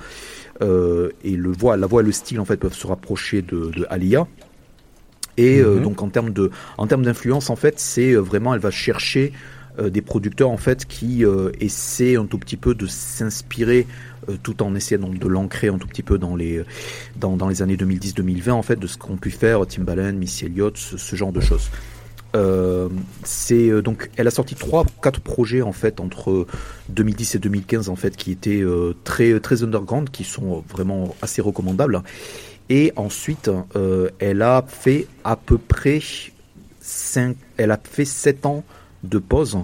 euh, 0.61 1.09
et 1.23 1.35
le 1.35 1.51
voix, 1.51 1.77
la 1.77 1.87
voix 1.87 2.01
et 2.01 2.05
le 2.05 2.11
style 2.11 2.39
en 2.39 2.45
fait 2.45 2.57
peuvent 2.57 2.73
se 2.73 2.87
rapprocher 2.87 3.41
de, 3.41 3.71
de 3.71 3.85
Alia. 3.89 4.27
Et 5.37 5.59
euh, 5.59 5.75
Mhm. 5.75 5.83
donc 5.83 6.01
en 6.01 6.09
termes 6.09 6.31
de 6.31 6.49
en 6.77 6.87
termes 6.87 7.03
d'influence 7.03 7.49
en 7.49 7.57
fait 7.57 7.77
c'est 7.79 8.13
euh, 8.13 8.19
vraiment 8.21 8.53
elle 8.53 8.61
va 8.61 8.71
chercher 8.71 9.33
des 9.89 10.01
producteurs 10.01 10.51
en 10.51 10.55
fait 10.55 10.85
qui 10.85 11.25
essaient 11.59 12.15
un 12.15 12.25
tout 12.27 12.37
petit 12.37 12.55
peu 12.55 12.73
de 12.75 12.87
s'inspirer 12.87 13.85
tout 14.41 14.63
en 14.63 14.73
essayant 14.73 15.01
donc 15.01 15.19
de 15.19 15.27
l'ancrer 15.27 15.67
un 15.67 15.77
tout 15.77 15.87
petit 15.89 16.01
peu 16.01 16.17
dans 16.17 16.37
les 16.37 16.63
dans, 17.19 17.35
dans 17.35 17.49
les 17.49 17.61
années 17.61 17.75
2010-2020 17.75 18.51
en 18.51 18.61
fait 18.61 18.77
de 18.79 18.87
ce 18.87 18.97
qu'ont 18.97 19.17
pu 19.17 19.31
faire 19.31 19.67
Timbaland, 19.67 20.13
Missy 20.13 20.45
Elliott, 20.45 20.77
ce, 20.77 20.95
ce 20.95 21.15
genre 21.17 21.33
de 21.33 21.41
choses. 21.41 21.69
Euh, 22.35 22.89
euh, 23.51 23.81
donc 23.81 24.09
elle 24.17 24.27
a 24.27 24.31
sorti 24.31 24.55
trois 24.55 24.85
quatre 25.01 25.21
projets 25.21 25.61
en 25.61 25.71
fait 25.71 25.99
entre 25.99 26.47
2010 26.89 27.35
et 27.35 27.39
2015 27.39 27.89
en 27.89 27.95
fait 27.95 28.17
qui 28.17 28.31
étaient 28.31 28.61
euh, 28.61 28.93
très 29.03 29.39
très 29.39 29.63
underground 29.63 30.09
qui 30.09 30.23
sont 30.23 30.63
vraiment 30.69 31.15
assez 31.21 31.41
recommandables. 31.41 32.01
Et 32.69 32.91
ensuite 32.95 33.49
elle 34.19 34.41
a 34.41 34.65
fait 34.67 35.07
à 35.23 35.35
peu 35.35 35.57
près 35.57 35.99
cinq 36.81 37.37
elle 37.57 37.71
a 37.71 37.79
fait 37.81 38.05
sept 38.05 38.45
ans 38.45 38.63
de 39.03 39.19
pause 39.19 39.59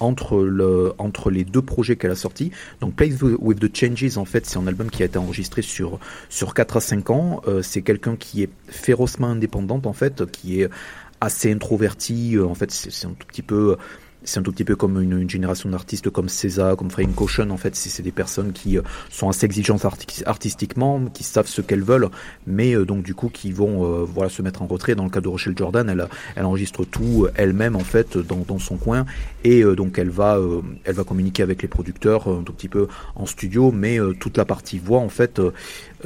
entre 0.00 0.42
le 0.42 0.92
entre 0.98 1.30
les 1.30 1.44
deux 1.44 1.60
projets 1.60 1.96
qu'elle 1.96 2.10
a 2.10 2.16
sortis. 2.16 2.50
Donc 2.80 2.94
Play 2.94 3.12
with 3.22 3.60
the 3.60 3.74
Changes 3.74 4.16
en 4.16 4.24
fait 4.24 4.46
c'est 4.46 4.58
un 4.58 4.66
album 4.66 4.90
qui 4.90 5.02
a 5.02 5.06
été 5.06 5.18
enregistré 5.18 5.60
sur 5.60 5.98
sur 6.30 6.54
4 6.54 6.78
à 6.78 6.80
5 6.80 7.10
ans. 7.10 7.42
C'est 7.62 7.82
quelqu'un 7.82 8.16
qui 8.16 8.42
est 8.42 8.50
férocement 8.68 9.28
indépendante 9.28 9.86
en 9.86 9.92
fait 9.92 10.24
qui 10.30 10.62
est 10.62 10.70
assez 11.20 11.52
introverti. 11.52 12.36
Euh, 12.36 12.44
En 12.46 12.54
fait, 12.54 12.70
c'est 12.70 13.06
un 13.06 13.14
tout 13.18 13.26
petit 13.26 13.42
peu, 13.42 13.76
c'est 14.24 14.40
un 14.40 14.42
tout 14.42 14.52
petit 14.52 14.64
peu 14.64 14.74
comme 14.76 15.00
une, 15.00 15.20
une 15.20 15.30
génération 15.30 15.68
d'artistes 15.68 16.10
comme 16.10 16.28
César, 16.28 16.76
comme 16.76 16.90
Frank 16.90 17.20
Ocean. 17.20 17.50
En 17.50 17.56
fait, 17.56 17.76
c'est 17.76 18.02
des 18.02 18.12
personnes 18.12 18.52
qui 18.52 18.76
euh, 18.76 18.82
sont 19.10 19.28
assez 19.28 19.46
exigeantes 19.46 19.84
arti- 19.84 20.24
artistiquement, 20.26 21.04
qui 21.12 21.22
savent 21.22 21.46
ce 21.46 21.62
qu'elles 21.62 21.82
veulent, 21.82 22.08
mais 22.46 22.74
euh, 22.74 22.84
donc 22.84 23.02
du 23.04 23.14
coup 23.14 23.28
qui 23.28 23.52
vont 23.52 23.84
euh, 23.84 24.04
voilà 24.04 24.28
se 24.28 24.42
mettre 24.42 24.62
en 24.62 24.66
retrait. 24.66 24.94
Dans 24.94 25.04
le 25.04 25.10
cas 25.10 25.20
de 25.20 25.28
Rochelle 25.28 25.54
Jordan, 25.56 25.88
elle, 25.88 26.08
elle 26.34 26.44
enregistre 26.44 26.84
tout 26.84 27.28
elle-même 27.36 27.76
en 27.76 27.84
fait 27.84 28.18
dans, 28.18 28.44
dans 28.46 28.58
son 28.58 28.76
coin, 28.76 29.06
et 29.44 29.62
euh, 29.62 29.76
donc 29.76 29.98
elle 29.98 30.10
va, 30.10 30.40
elle 30.84 30.94
va 30.94 31.04
communiquer 31.04 31.42
avec 31.42 31.62
les 31.62 31.68
producteurs 31.68 32.28
un 32.28 32.42
tout 32.42 32.52
petit 32.52 32.68
peu 32.68 32.88
en 33.14 33.26
studio, 33.26 33.70
mais 33.70 33.98
toute 34.18 34.36
la 34.36 34.44
partie 34.44 34.78
voix 34.78 35.00
en 35.00 35.08
fait, 35.08 35.40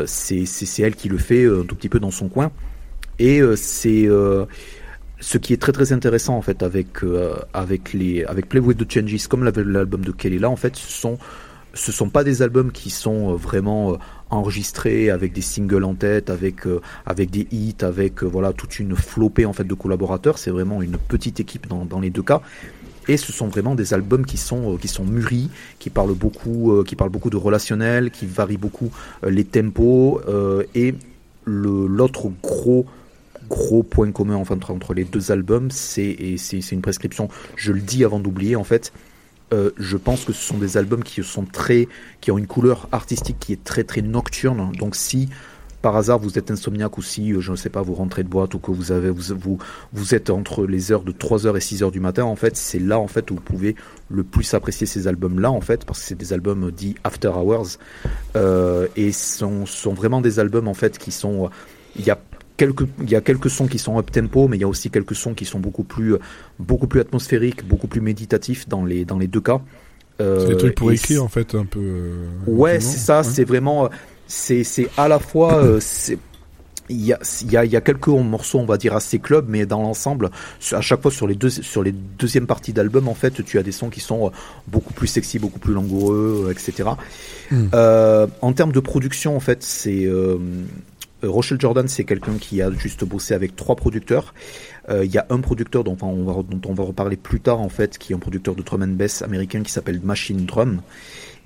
c'est 0.05 0.45
elle 0.79 0.95
qui 0.95 1.09
le 1.09 1.19
fait 1.19 1.47
un 1.47 1.65
tout 1.65 1.75
petit 1.75 1.89
peu 1.89 2.01
dans 2.01 2.11
son 2.11 2.29
coin. 2.29 2.51
Et 3.19 3.41
c'est 3.57 4.09
ce 5.21 5.39
qui 5.39 5.53
est 5.53 5.59
très 5.59 5.73
très 5.73 5.93
intéressant 5.93 6.37
en 6.37 6.43
fait 6.43 6.63
avec 6.63 7.05
euh, 7.05 7.37
avec 7.53 7.93
les 7.93 8.25
avec 8.25 8.49
Play 8.49 8.61
with 8.61 8.79
the 8.79 8.91
Changes 8.91 9.27
comme 9.29 9.45
l'album 9.45 10.01
de 10.01 10.13
Kelly 10.13 10.39
là 10.39 10.49
en 10.49 10.57
fait 10.57 10.77
ce 10.77 10.91
sont 10.91 11.19
ce 11.73 11.93
sont 11.93 12.09
pas 12.09 12.25
des 12.25 12.43
albums 12.43 12.73
qui 12.73 12.91
sont 12.91 13.33
euh, 13.33 13.37
vraiment 13.37 13.93
euh, 13.93 13.97
enregistrés 14.31 15.11
avec 15.11 15.33
des 15.33 15.43
singles 15.43 15.85
en 15.85 15.95
tête 15.95 16.31
avec 16.31 16.63
avec 17.05 17.31
des 17.31 17.47
hits 17.51 17.77
avec 17.83 18.23
voilà 18.23 18.53
toute 18.53 18.81
une 18.81 18.97
flopée 18.97 19.45
en 19.45 19.53
fait 19.53 19.65
de 19.65 19.75
collaborateurs. 19.75 20.39
C'est 20.39 20.51
vraiment 20.51 20.83
une 20.83 20.97
petite 20.97 21.39
équipe 21.41 21.69
dans, 21.69 21.85
dans 21.85 22.01
les 22.01 22.11
deux 22.11 22.23
cas. 22.23 22.41
Et 23.09 23.17
ce 23.17 23.33
sont 23.33 23.49
vraiment 23.49 23.75
des 23.75 23.93
albums 23.93 24.25
qui 24.25 24.37
sont 24.37 24.77
qui 24.77 24.87
sont 24.87 25.05
mûris, 25.05 25.51
qui 25.81 25.91
parlent 25.91 26.15
beaucoup, 26.15 26.85
qui 26.85 26.95
parlent 26.95 27.11
beaucoup 27.11 27.31
de 27.31 27.37
relationnel, 27.37 28.13
qui 28.13 28.25
varient 28.25 28.57
beaucoup 28.57 28.93
les 29.27 29.43
tempos 29.43 30.21
et 30.77 30.95
l'autre 31.45 32.31
gros 32.41 32.87
gros 33.51 33.83
point 33.83 34.11
commun 34.13 34.37
enfin, 34.37 34.59
entre, 34.71 34.95
les 34.95 35.05
deux 35.05 35.31
albums, 35.31 35.71
c'est 35.71 36.15
une 36.73 36.81
prescription. 36.81 37.29
Je 37.57 37.73
le 37.73 37.81
dis 37.81 38.05
avant 38.05 38.21
d'oublier 38.21 38.57
en 38.57 38.65
fait. 38.65 38.93
euh, 39.53 39.73
je 39.77 39.97
pense 39.97 40.25
que 40.25 40.33
ce 40.33 40.43
sont 40.43 40.59
des 40.59 40.77
albums 40.77 41.03
qui 41.03 41.23
sont 41.25 41.45
très, 41.45 41.89
qui 42.21 42.31
ont 42.31 42.39
une 42.39 42.47
couleur 42.47 42.89
artistique 42.93 43.37
qui 43.41 43.53
est 43.53 43.65
très 43.65 43.83
très 43.85 44.01
nocturne. 44.01 44.73
Donc 44.79 44.95
si 44.95 45.29
par 45.83 45.97
hasard 45.97 46.19
vous 46.19 46.39
êtes 46.39 46.51
insomniaque 46.51 46.99
ou 46.99 47.03
si 47.03 47.33
euh, 47.33 47.41
je 47.41 47.51
ne 47.51 47.57
sais 47.57 47.71
pas 47.71 47.83
vous 47.83 47.95
rentrez 47.95 48.23
de 48.23 48.29
boîte 48.29 48.55
ou 48.55 48.59
que 48.59 48.71
vous 48.71 48.93
avez 48.93 49.11
vous 49.11 49.35
vous, 49.37 49.59
vous 49.93 50.15
êtes 50.15 50.31
entre 50.31 50.67
les 50.67 50.93
heures 50.93 51.03
de 51.03 51.13
3h 51.13 51.57
et 51.57 51.61
6h 51.61 51.91
du 51.91 52.01
matin 52.01 52.25
en 52.25 52.37
fait 52.37 52.57
c'est 52.57 52.79
là 52.79 52.99
en 52.99 53.07
fait 53.07 53.31
où 53.31 53.37
vous 53.37 53.41
pouvez 53.41 53.77
le 54.11 54.23
plus 54.23 54.53
apprécier 54.55 54.87
ces 54.87 55.09
albums 55.09 55.41
là 55.41 55.51
en 55.51 55.61
fait 55.61 55.85
parce 55.85 56.01
que 56.01 56.07
c'est 56.07 56.19
des 56.19 56.33
albums 56.33 56.71
dits 56.71 56.97
after 57.05 57.29
hours 57.29 57.79
euh, 58.37 58.87
et 58.97 59.13
sont 59.13 59.67
sont 59.67 59.95
vraiment 59.95 60.21
des 60.21 60.39
albums 60.39 60.69
en 60.69 60.75
fait 60.75 60.99
qui 60.99 61.13
sont 61.13 61.51
il 61.97 62.05
y 62.05 62.11
a 62.11 62.19
quelques 62.61 62.87
il 63.07 63.11
y 63.11 63.17
a 63.17 63.23
quelques 63.29 63.51
sons 63.57 63.69
qui 63.73 63.79
sont 63.79 63.95
up 63.99 64.11
tempo 64.11 64.41
mais 64.49 64.57
il 64.59 64.61
y 64.61 64.69
a 64.69 64.69
aussi 64.75 64.89
quelques 64.97 65.17
sons 65.23 65.35
qui 65.39 65.47
sont 65.53 65.61
beaucoup 65.67 65.87
plus 65.95 66.15
beaucoup 66.59 66.89
plus 66.93 67.01
atmosphériques 67.01 67.63
beaucoup 67.73 67.89
plus 67.93 68.03
méditatifs 68.11 68.69
dans 68.69 68.85
les 68.91 69.05
dans 69.11 69.19
les 69.23 69.29
deux 69.29 69.41
cas 69.41 69.61
C'est 70.19 70.49
des 70.53 70.57
trucs 70.59 70.75
pour 70.75 70.93
écrire 70.93 71.25
en 71.25 71.29
fait 71.29 71.55
un 71.55 71.65
peu. 71.65 71.81
euh, 71.81 72.27
Ouais, 72.47 72.79
c'est 72.81 72.99
ça. 72.99 73.19
Ouais. 73.21 73.25
C'est 73.33 73.45
vraiment, 73.53 73.79
euh, 73.85 73.89
c'est 74.27 74.65
c'est 74.65 74.89
à 74.99 75.09
la 75.09 75.19
fois, 75.19 75.55
euh, 75.65 75.79
c'est 75.81 76.19
il 76.91 77.05
y 77.07 77.13
a 77.13 77.19
il 77.43 77.51
y 77.53 77.57
a 77.57 77.65
il 77.65 77.73
y 77.73 77.77
a 77.77 77.81
quelques 77.81 78.09
morceaux 78.09 78.59
on 78.59 78.67
va 78.67 78.77
dire 78.77 78.95
assez 78.95 79.19
club, 79.19 79.47
mais 79.49 79.65
dans 79.65 79.81
l'ensemble, 79.83 80.31
à 80.73 80.81
chaque 80.81 81.01
fois 81.03 81.11
sur 81.11 81.27
les 81.27 81.37
deux 81.37 81.49
sur 81.51 81.83
les 81.83 81.93
deuxièmes 81.93 82.47
parties 82.47 82.73
d'album 82.73 83.09
en 83.09 83.15
fait, 83.15 83.43
tu 83.45 83.59
as 83.59 83.63
des 83.63 83.73
sons 83.73 83.91
qui 83.91 84.01
sont 84.01 84.27
euh, 84.27 84.31
beaucoup 84.67 84.93
plus 84.93 85.07
sexy, 85.07 85.39
beaucoup 85.39 85.59
plus 85.59 85.73
langoureux, 85.73 86.47
euh, 86.47 86.53
etc. 86.53 86.91
Mm. 87.51 87.67
Euh, 87.75 88.27
en 88.43 88.53
termes 88.53 88.73
de 88.73 88.81
production 88.81 89.37
en 89.37 89.41
fait, 89.41 89.63
c'est 89.63 90.05
euh, 90.05 90.37
Rochelle 91.23 91.61
Jordan, 91.61 91.87
c'est 91.89 92.05
quelqu'un 92.05 92.39
qui 92.39 92.63
a 92.63 92.71
juste 92.71 93.05
bossé 93.05 93.35
avec 93.35 93.57
trois 93.57 93.77
producteurs. 93.77 94.35
Euh, 94.89 95.05
Il 95.05 95.13
y 95.13 95.19
a 95.19 95.27
un 95.31 95.41
producteur 95.41 95.85
dont 95.85 95.97
on, 96.03 96.25
va, 96.25 96.43
on 96.67 96.75
va 96.75 96.85
reparler 96.85 97.17
plus 97.17 97.41
tard 97.41 97.61
en 97.61 97.69
fait, 97.69 97.99
qui 97.99 98.13
est 98.13 98.17
un 98.17 98.19
producteur 98.19 98.55
de 98.55 98.63
drum 98.63 98.83
and 98.83 98.97
bass 98.97 99.23
américain 99.23 99.63
qui 99.63 99.73
s'appelle 99.73 100.01
Machine 100.03 100.47
Drum. 100.47 100.83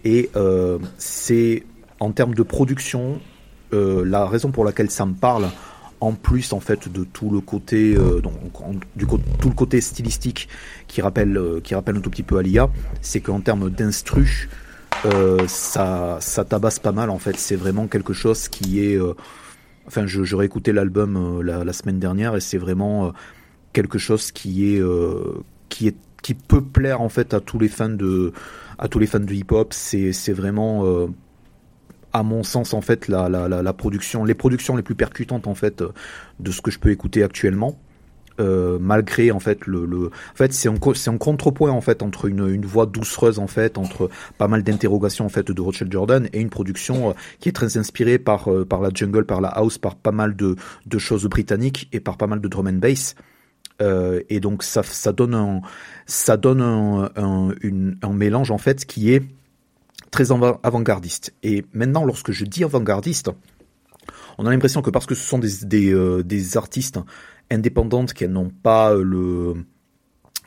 Et 0.04 0.30
euh, 0.36 0.78
c'est 0.98 1.64
en 2.00 2.12
termes 2.12 2.34
de 2.34 2.42
production 2.42 3.20
euh, 3.72 4.04
la 4.04 4.26
raison 4.26 4.50
pour 4.50 4.64
laquelle 4.64 4.90
ça 4.90 5.06
me 5.06 5.14
parle. 5.14 5.48
En 6.00 6.12
plus 6.12 6.52
en 6.52 6.60
fait 6.60 6.92
de 6.92 7.04
tout 7.04 7.30
le 7.30 7.40
côté 7.40 7.94
euh, 7.96 8.20
donc 8.20 8.34
du 8.94 9.06
tout 9.06 9.48
le 9.48 9.54
côté 9.54 9.80
stylistique 9.80 10.48
qui 10.86 11.00
rappelle 11.00 11.34
euh, 11.38 11.60
qui 11.62 11.74
rappelle 11.74 11.96
un 11.96 12.00
tout 12.00 12.10
petit 12.10 12.24
peu 12.24 12.36
Alia, 12.36 12.68
c'est 13.00 13.20
qu'en 13.20 13.40
termes 13.40 13.70
d'instru 13.70 14.50
euh, 15.06 15.38
ça 15.48 16.18
ça 16.20 16.44
tabasse 16.44 16.78
pas 16.78 16.92
mal 16.92 17.08
en 17.08 17.18
fait. 17.18 17.38
C'est 17.38 17.56
vraiment 17.56 17.86
quelque 17.86 18.12
chose 18.12 18.48
qui 18.48 18.84
est 18.84 18.96
euh, 18.98 19.14
Enfin, 19.86 20.06
je- 20.06 20.42
écouté 20.42 20.72
l'album 20.72 21.16
euh, 21.16 21.64
la, 21.64 21.72
semaine 21.72 21.98
dernière 21.98 22.36
et 22.36 22.40
c'est 22.40 22.58
vraiment 22.58 23.06
euh, 23.06 23.10
quelque 23.72 23.98
chose 23.98 24.32
qui 24.32 24.74
est 24.74 24.80
euh, 24.80 25.42
qui 25.68 25.88
est 25.88 25.96
qui 26.22 26.34
peut 26.34 26.62
plaire 26.64 27.00
en 27.02 27.10
fait 27.10 27.34
à 27.34 27.40
tous 27.40 27.58
les 27.58 27.68
fans 27.68 27.88
de 27.90 28.32
à 28.78 28.88
tous 28.88 28.98
les 28.98 29.06
fans 29.06 29.20
de 29.20 29.32
hip-hop. 29.32 29.72
C'est 29.74 30.12
c'est 30.12 30.32
vraiment 30.32 31.08
à 32.14 32.22
mon 32.22 32.42
sens 32.42 32.72
en 32.72 32.80
fait 32.80 33.08
la, 33.08 33.28
la, 33.28 33.48
la, 33.48 33.72
production 33.74 34.24
les 34.24 34.34
productions 34.34 34.76
les 34.76 34.82
plus 34.82 34.94
percutantes 34.94 35.46
en 35.46 35.54
fait 35.54 35.82
de 36.40 36.50
ce 36.50 36.62
que 36.62 36.70
je 36.70 36.78
peux 36.78 36.90
écouter 36.90 37.22
actuellement. 37.22 37.78
Euh, 38.40 38.78
malgré 38.80 39.30
en 39.30 39.38
fait 39.38 39.64
le, 39.64 39.86
le 39.86 40.06
en 40.06 40.34
fait 40.34 40.52
c'est 40.52 40.68
un 40.68 40.74
c'est 40.94 41.08
un 41.08 41.18
contrepoint 41.18 41.70
en 41.70 41.80
fait 41.80 42.02
entre 42.02 42.26
une, 42.26 42.48
une 42.48 42.66
voix 42.66 42.84
doucereuse 42.84 43.38
en 43.38 43.46
fait 43.46 43.78
entre 43.78 44.10
pas 44.38 44.48
mal 44.48 44.64
d'interrogations 44.64 45.24
en 45.24 45.28
fait 45.28 45.52
de 45.52 45.60
Rothschild 45.62 45.92
Jordan 45.92 46.28
et 46.32 46.40
une 46.40 46.50
production 46.50 47.10
euh, 47.10 47.12
qui 47.38 47.48
est 47.48 47.52
très 47.52 47.78
inspirée 47.78 48.18
par 48.18 48.50
euh, 48.52 48.64
par 48.64 48.80
la 48.80 48.90
jungle 48.92 49.24
par 49.24 49.40
la 49.40 49.50
house 49.50 49.78
par 49.78 49.94
pas 49.94 50.10
mal 50.10 50.34
de 50.34 50.56
de 50.84 50.98
choses 50.98 51.26
britanniques 51.26 51.88
et 51.92 52.00
par 52.00 52.16
pas 52.16 52.26
mal 52.26 52.40
de 52.40 52.48
drum 52.48 52.66
and 52.66 52.80
bass. 52.80 53.14
Et 54.28 54.40
donc 54.40 54.64
ça 54.64 54.82
ça 54.82 55.12
donne 55.12 55.34
un 55.34 55.60
ça 56.06 56.36
donne 56.36 56.60
un, 56.60 57.10
un, 57.14 57.50
un 58.02 58.12
mélange 58.12 58.50
en 58.50 58.58
fait 58.58 58.84
qui 58.84 59.12
est 59.12 59.22
très 60.10 60.32
avant- 60.32 60.58
avant-gardiste. 60.64 61.34
Et 61.44 61.64
maintenant 61.72 62.04
lorsque 62.04 62.32
je 62.32 62.44
dis 62.44 62.64
avant-gardiste 62.64 63.30
on 64.38 64.46
a 64.46 64.50
l'impression 64.50 64.82
que 64.82 64.90
parce 64.90 65.06
que 65.06 65.14
ce 65.14 65.24
sont 65.26 65.38
des 65.38 65.64
des, 65.64 65.92
euh, 65.92 66.22
des 66.22 66.56
artistes 66.56 66.98
indépendantes 67.50 68.12
qu'elles 68.12 68.32
n'ont 68.32 68.50
pas 68.50 68.92
euh, 68.92 69.02
le 69.02 69.54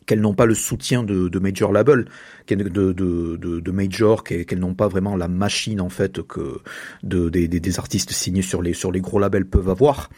qu'elles 0.05 0.21
n'ont 0.21 0.33
pas 0.33 0.45
le 0.45 0.55
soutien 0.55 1.03
de, 1.03 1.37
major 1.37 1.73
label, 1.73 2.05
major, 3.71 4.23
qu'elles 4.23 4.57
n'ont 4.57 4.73
pas 4.73 4.87
vraiment 4.87 5.17
la 5.17 5.27
machine 5.27 5.81
en 5.81 5.89
fait 5.89 6.21
que 6.21 6.61
de, 7.03 7.27
des, 7.27 7.79
artistes 7.79 8.11
signés 8.13 8.41
sur 8.41 8.61
les 8.63 9.01
gros 9.01 9.19
labels 9.19 9.45
peuvent 9.45 9.69
avoir. 9.69 10.09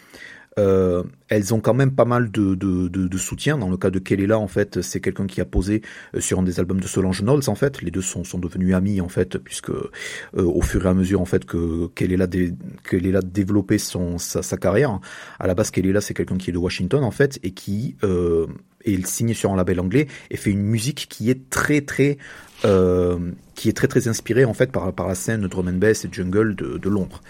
Euh, 0.57 1.03
elles 1.29 1.53
ont 1.53 1.61
quand 1.61 1.73
même 1.73 1.91
pas 1.91 2.05
mal 2.05 2.31
de, 2.31 2.55
de, 2.55 2.87
de, 2.87 3.07
de 3.07 3.17
soutien. 3.17 3.57
Dans 3.57 3.69
le 3.69 3.77
cas 3.77 3.91
de 3.91 3.99
Kelela, 3.99 4.39
en 4.39 4.47
fait, 4.47 4.81
c'est 4.81 4.99
quelqu'un 4.99 5.27
qui 5.27 5.41
a 5.41 5.45
posé 5.45 5.81
euh, 6.15 6.19
sur 6.19 6.39
un 6.39 6.43
des 6.43 6.59
albums 6.59 6.81
de 6.81 6.87
Solange 6.87 7.21
Knowles, 7.21 7.47
en 7.47 7.55
fait. 7.55 7.81
Les 7.81 7.91
deux 7.91 8.01
sont, 8.01 8.23
sont 8.23 8.39
devenus 8.39 8.73
amis, 8.73 8.99
en 8.99 9.09
fait, 9.09 9.37
puisque 9.37 9.69
euh, 9.69 9.91
au 10.33 10.61
fur 10.61 10.85
et 10.85 10.89
à 10.89 10.93
mesure, 10.93 11.21
en 11.21 11.25
fait, 11.25 11.45
que 11.45 11.87
Kelela, 11.95 12.27
dé, 12.27 12.53
Kelela 12.83 13.21
développait 13.21 13.77
son, 13.77 14.17
sa, 14.17 14.41
sa 14.41 14.57
carrière. 14.57 14.99
À 15.39 15.47
la 15.47 15.55
base, 15.55 15.71
Kelela, 15.71 16.01
c'est 16.01 16.13
quelqu'un 16.13 16.37
qui 16.37 16.49
est 16.49 16.53
de 16.53 16.57
Washington, 16.57 17.03
en 17.03 17.11
fait, 17.11 17.39
et 17.43 17.51
qui 17.51 17.95
euh, 18.03 18.47
est 18.85 19.05
signé 19.05 19.33
sur 19.33 19.51
un 19.51 19.55
label 19.55 19.79
anglais 19.79 20.07
et 20.31 20.37
fait 20.37 20.51
une 20.51 20.63
musique 20.63 21.07
qui 21.09 21.29
est 21.29 21.49
très, 21.49 21.81
très 21.81 22.17
euh, 22.65 23.17
qui 23.55 23.69
est 23.69 23.73
très 23.73 23.87
très 23.87 24.07
inspirée 24.07 24.45
en 24.45 24.53
fait 24.53 24.71
par, 24.71 24.91
par 24.93 25.07
la 25.07 25.15
scène 25.15 25.47
drum 25.47 25.67
and 25.67 25.73
bass 25.73 26.05
et 26.05 26.09
jungle 26.11 26.55
de, 26.55 26.77
de 26.77 26.89
Londres. 26.89 27.21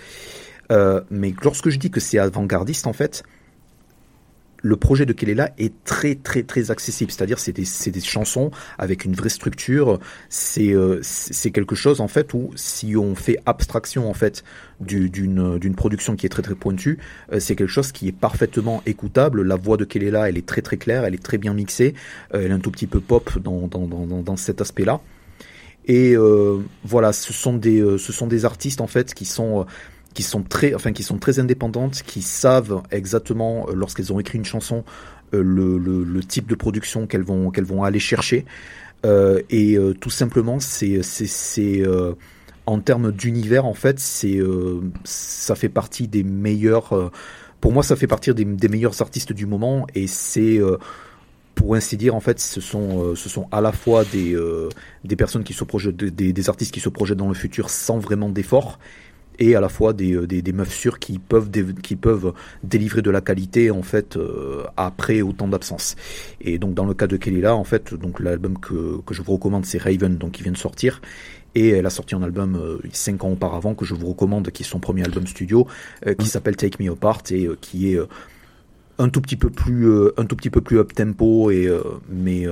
Euh, 0.71 1.01
mais 1.09 1.33
lorsque 1.43 1.69
je 1.69 1.79
dis 1.79 1.91
que 1.91 1.99
c'est 1.99 2.19
avant-gardiste, 2.19 2.87
en 2.87 2.93
fait, 2.93 3.23
le 4.61 4.75
projet 4.75 5.05
de 5.05 5.13
Kelela 5.13 5.51
est 5.57 5.73
très 5.83 6.15
très 6.15 6.43
très 6.43 6.71
accessible. 6.71 7.11
C'est-à-dire, 7.11 7.39
c'est 7.39 7.53
des, 7.53 7.65
des 7.91 8.01
chansons 8.01 8.51
avec 8.77 9.05
une 9.05 9.13
vraie 9.13 9.29
structure. 9.29 9.99
C'est 10.29 10.73
euh, 10.73 11.01
quelque 11.53 11.75
chose 11.75 12.01
en 12.01 12.07
fait 12.07 12.33
où 12.33 12.51
si 12.55 12.95
on 12.95 13.15
fait 13.15 13.37
abstraction 13.45 14.09
en 14.09 14.13
fait 14.13 14.43
du- 14.79 15.09
d'une 15.09 15.57
d'une 15.59 15.75
production 15.75 16.15
qui 16.15 16.25
est 16.25 16.29
très 16.29 16.41
très 16.41 16.55
pointue, 16.55 16.99
euh, 17.31 17.39
c'est 17.39 17.55
quelque 17.55 17.69
chose 17.69 17.91
qui 17.91 18.07
est 18.07 18.11
parfaitement 18.11 18.83
écoutable. 18.85 19.41
La 19.43 19.55
voix 19.55 19.77
de 19.77 19.85
Kelela, 19.85 20.29
elle 20.29 20.37
est 20.37 20.45
très 20.45 20.61
très 20.61 20.77
claire, 20.77 21.05
elle 21.05 21.13
est 21.15 21.23
très 21.23 21.37
bien 21.37 21.53
mixée, 21.53 21.93
euh, 22.33 22.41
elle 22.43 22.51
est 22.51 22.55
un 22.55 22.59
tout 22.59 22.71
petit 22.71 22.87
peu 22.87 22.99
pop 22.99 23.39
dans 23.39 23.67
dans 23.67 23.87
dans, 23.87 24.05
dans, 24.21 24.37
cet 24.37 24.61
aspect-là. 24.61 25.01
Et 25.85 26.15
euh, 26.15 26.59
voilà, 26.83 27.13
ce 27.13 27.33
sont 27.33 27.53
des 27.55 27.79
ce 27.97 28.13
sont 28.13 28.27
des 28.27 28.45
artistes 28.45 28.81
en 28.81 28.87
fait 28.87 29.13
qui 29.13 29.25
sont 29.25 29.65
qui 30.13 30.23
sont 30.23 30.41
très 30.43 30.73
enfin 30.73 30.91
qui 30.91 31.03
sont 31.03 31.17
très 31.17 31.39
indépendantes, 31.39 32.01
qui 32.03 32.21
savent 32.21 32.81
exactement 32.91 33.67
euh, 33.69 33.73
lorsqu'elles 33.73 34.11
ont 34.11 34.19
écrit 34.19 34.37
une 34.37 34.45
chanson 34.45 34.83
euh, 35.33 35.43
le, 35.43 35.77
le, 35.77 36.23
type 36.23 36.47
de 36.47 36.55
production 36.55 37.05
qu'elles 37.05 37.23
vont 37.23 37.51
qu'elles 37.51 37.65
vont 37.65 37.83
aller 37.83 37.99
chercher. 37.99 38.45
Euh, 39.05 39.41
et 39.49 39.77
tout 39.99 40.09
simplement, 40.09 40.59
c'est 40.59 41.03
c'est 41.03 41.81
euh, 41.81 42.13
en 42.65 42.79
termes 42.79 43.11
d'univers 43.11 43.65
en 43.65 43.73
fait, 43.73 43.99
c'est 43.99 44.39
ça 45.03 45.55
fait 45.55 45.69
partie 45.69 46.07
des 46.07 46.23
meilleurs. 46.23 47.11
pour 47.61 47.71
moi, 47.73 47.83
ça 47.83 47.95
fait 47.95 48.07
partie 48.07 48.33
des, 48.33 48.69
meilleurs 48.69 49.01
artistes 49.01 49.33
du 49.33 49.45
moment 49.45 49.85
et 49.95 50.07
c'est 50.07 50.59
pour 51.55 51.75
ainsi 51.75 51.97
dire, 51.97 52.15
en 52.15 52.21
fait, 52.21 52.39
ce 52.39 52.61
sont, 52.61 53.15
ce 53.15 53.27
sont 53.27 53.47
à 53.51 53.59
la 53.59 53.71
fois 53.71 54.05
des, 54.05 54.37
des 55.03 55.15
personnes 55.15 55.43
qui 55.43 55.53
se 55.53 55.63
projettent, 55.63 55.95
des 55.95 56.49
artistes 56.49 56.73
qui 56.73 56.79
se 56.79 56.89
projettent 56.89 57.17
dans 57.17 57.27
le 57.27 57.33
futur 57.33 57.69
sans 57.69 57.99
vraiment 57.99 58.29
d'effort, 58.29 58.79
et 59.39 59.55
à 59.55 59.61
la 59.61 59.69
fois 59.69 59.93
des, 59.93 60.13
euh, 60.13 60.27
des, 60.27 60.41
des 60.41 60.53
meufs 60.53 60.73
sûres 60.73 60.99
qui 60.99 61.17
peuvent, 61.17 61.49
dé- 61.49 61.73
qui 61.81 61.95
peuvent 61.95 62.33
délivrer 62.63 63.01
de 63.01 63.09
la 63.09 63.21
qualité, 63.21 63.71
en 63.71 63.81
fait, 63.81 64.17
euh, 64.17 64.63
après 64.77 65.21
autant 65.21 65.47
d'absence. 65.47 65.95
Et 66.41 66.59
donc, 66.59 66.73
dans 66.75 66.85
le 66.85 66.93
cas 66.93 67.07
de 67.07 67.17
Kelly 67.17 67.45
en 67.47 67.63
fait, 67.63 67.93
donc 67.93 68.19
l'album 68.19 68.59
que, 68.59 68.99
que 69.05 69.13
je 69.13 69.21
vous 69.21 69.33
recommande, 69.33 69.65
c'est 69.65 69.81
Raven, 69.81 70.17
donc 70.17 70.33
qui 70.33 70.43
vient 70.43 70.51
de 70.51 70.57
sortir. 70.57 71.01
Et 71.55 71.69
elle 71.69 71.85
a 71.85 71.89
sorti 71.89 72.13
un 72.13 72.21
album 72.21 72.55
euh, 72.55 72.77
cinq 72.91 73.23
ans 73.23 73.31
auparavant 73.31 73.73
que 73.73 73.85
je 73.85 73.95
vous 73.95 74.07
recommande, 74.07 74.51
qui 74.51 74.63
est 74.63 74.65
son 74.65 74.79
premier 74.79 75.03
album 75.03 75.25
studio, 75.25 75.65
euh, 76.05 76.13
qui 76.13 76.27
s'appelle 76.27 76.55
Take 76.55 76.83
Me 76.83 76.91
Apart 76.91 77.23
et 77.31 77.47
qui 77.61 77.93
est 77.93 77.99
un 78.99 79.09
tout 79.09 79.21
petit 79.21 79.37
peu 79.37 79.49
plus 79.49 79.89
un 80.17 80.25
tout 80.25 80.35
petit 80.35 80.49
peu 80.49 80.61
plus 80.61 80.77
up 80.77 80.93
tempo 80.93 81.49
et 81.51 81.67
mais 82.09 82.45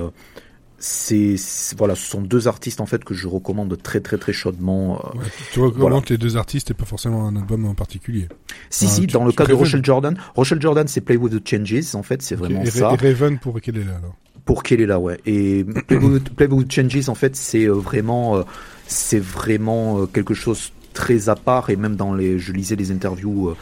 c'est 0.78 1.34
voilà 1.76 1.94
ce 1.96 2.06
sont 2.08 2.20
deux 2.20 2.46
artistes 2.46 2.80
en 2.80 2.86
fait 2.86 3.02
que 3.04 3.12
je 3.14 3.26
recommande 3.26 3.76
très 3.82 4.00
très 4.00 4.16
très 4.16 4.32
chaudement 4.32 4.94
euh. 5.14 5.18
Ouais, 5.18 5.24
tu 5.52 5.58
recommandes 5.60 5.80
Voilà. 5.90 6.00
les 6.08 6.18
deux 6.18 6.36
artistes 6.36 6.70
et 6.70 6.74
pas 6.74 6.84
forcément 6.84 7.26
un 7.26 7.34
album 7.36 7.64
en 7.66 7.74
particulier. 7.74 8.28
si 8.70 8.86
si 8.86 9.00
tu- 9.02 9.06
dans 9.08 9.24
le 9.24 9.32
tu 9.32 9.36
cas 9.38 9.46
de. 9.46 9.54
Rochelle 9.54 9.84
Jordan 9.84 10.16
Rochelle 10.36 10.60
Jordan 10.62 10.86
c'est 10.86 11.00
Play 11.00 11.16
with 11.16 11.32
the 11.42 11.48
Changes 11.48 11.94
en 11.94 12.02
fait 12.04 12.22
c'est 12.22 12.36
vraiment 12.36 12.62
et, 12.62 12.70
ça 12.70 12.92
et 12.92 13.08
Raven 13.08 13.38
pour 13.38 13.60
quel 13.60 13.76
est 13.78 13.84
là 13.84 13.96
alors 13.98 14.14
pour 14.44 14.62
qu'elle 14.62 14.80
est 14.80 14.86
là 14.86 14.98
ouais 15.00 15.18
et 15.26 15.64
Play 15.64 15.96
with, 15.96 16.28
Play 16.36 16.46
with 16.46 16.70
Changes 16.72 17.08
en 17.08 17.14
fait 17.16 17.34
c'est 17.34 17.64
euh, 17.64 17.72
vraiment 17.72 18.36
euh, 18.36 18.42
c'est 18.86 19.18
vraiment 19.20 20.06
quelque 20.06 20.34
chose 20.34 20.72
très 20.94 21.28
à 21.28 21.34
part 21.34 21.70
et 21.70 21.76
même 21.76 21.96
dans 21.96 22.14
les 22.14 22.38
je 22.38 22.52
lisais 22.52 22.76
les 22.76 22.92
interviews 22.92 23.54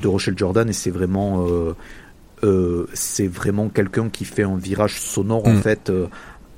de 0.00 0.08
Rochelle 0.08 0.36
Jordan 0.38 0.68
et 0.68 0.72
c'est 0.72 0.90
vraiment 0.90 1.46
euh, 1.46 1.74
euh, 2.44 2.86
c'est 2.92 3.28
vraiment 3.28 3.68
quelqu'un 3.68 4.08
qui 4.08 4.24
fait 4.24 4.42
un 4.42 4.56
virage 4.56 5.00
sonore 5.00 5.46
en 5.46 5.52
Mm. 5.54 5.62
fait 5.62 5.90
euh, 5.90 6.06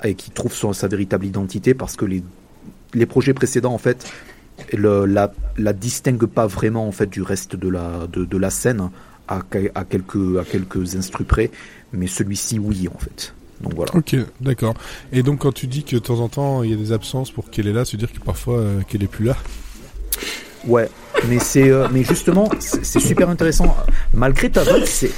et 0.04 0.14
qui 0.14 0.30
trouve 0.30 0.52
sa 0.72 0.88
véritable 0.88 1.26
identité 1.26 1.74
parce 1.74 1.96
que 1.96 2.04
les, 2.04 2.22
les 2.94 3.06
projets 3.06 3.34
précédents, 3.34 3.74
en 3.74 3.78
fait, 3.78 4.06
la, 4.72 5.32
la 5.56 5.72
distinguent 5.72 6.26
pas 6.26 6.46
vraiment 6.46 6.86
en 6.86 6.92
fait 6.92 7.08
du 7.10 7.22
reste 7.22 7.56
de 7.56 7.68
la, 7.68 8.06
de, 8.06 8.24
de 8.24 8.38
la 8.38 8.50
scène 8.50 8.90
à, 9.28 9.40
à 9.74 9.84
quelques, 9.84 10.38
à 10.38 10.44
quelques 10.44 10.84
près, 11.24 11.50
mais 11.92 12.06
celui-ci, 12.06 12.58
oui, 12.58 12.88
en 12.94 12.98
fait. 12.98 13.34
Donc 13.60 13.74
voilà. 13.74 13.94
Ok, 13.94 14.16
d'accord. 14.40 14.74
Et 15.12 15.22
donc 15.22 15.40
quand 15.40 15.52
tu 15.52 15.66
dis 15.66 15.84
que 15.84 15.96
de 15.96 16.00
temps 16.00 16.20
en 16.20 16.28
temps 16.28 16.62
il 16.62 16.70
y 16.70 16.74
a 16.74 16.76
des 16.76 16.92
absences 16.92 17.30
pour 17.30 17.50
qu'elle 17.50 17.68
est 17.68 17.72
là, 17.72 17.84
c'est 17.84 17.96
dire 17.96 18.12
que 18.12 18.18
parfois 18.18 18.58
euh, 18.58 18.80
qu'elle 18.82 19.02
est 19.02 19.08
plus 19.08 19.24
là? 19.24 19.36
Ouais, 20.66 20.88
mais 21.28 21.38
c'est, 21.38 21.68
euh, 21.70 21.88
mais 21.92 22.02
justement, 22.04 22.48
c'est 22.58 23.00
super 23.00 23.28
intéressant. 23.28 23.76
Malgré 24.12 24.50
ta 24.50 24.62
vanne, 24.64 24.82
c'est, 24.86 25.10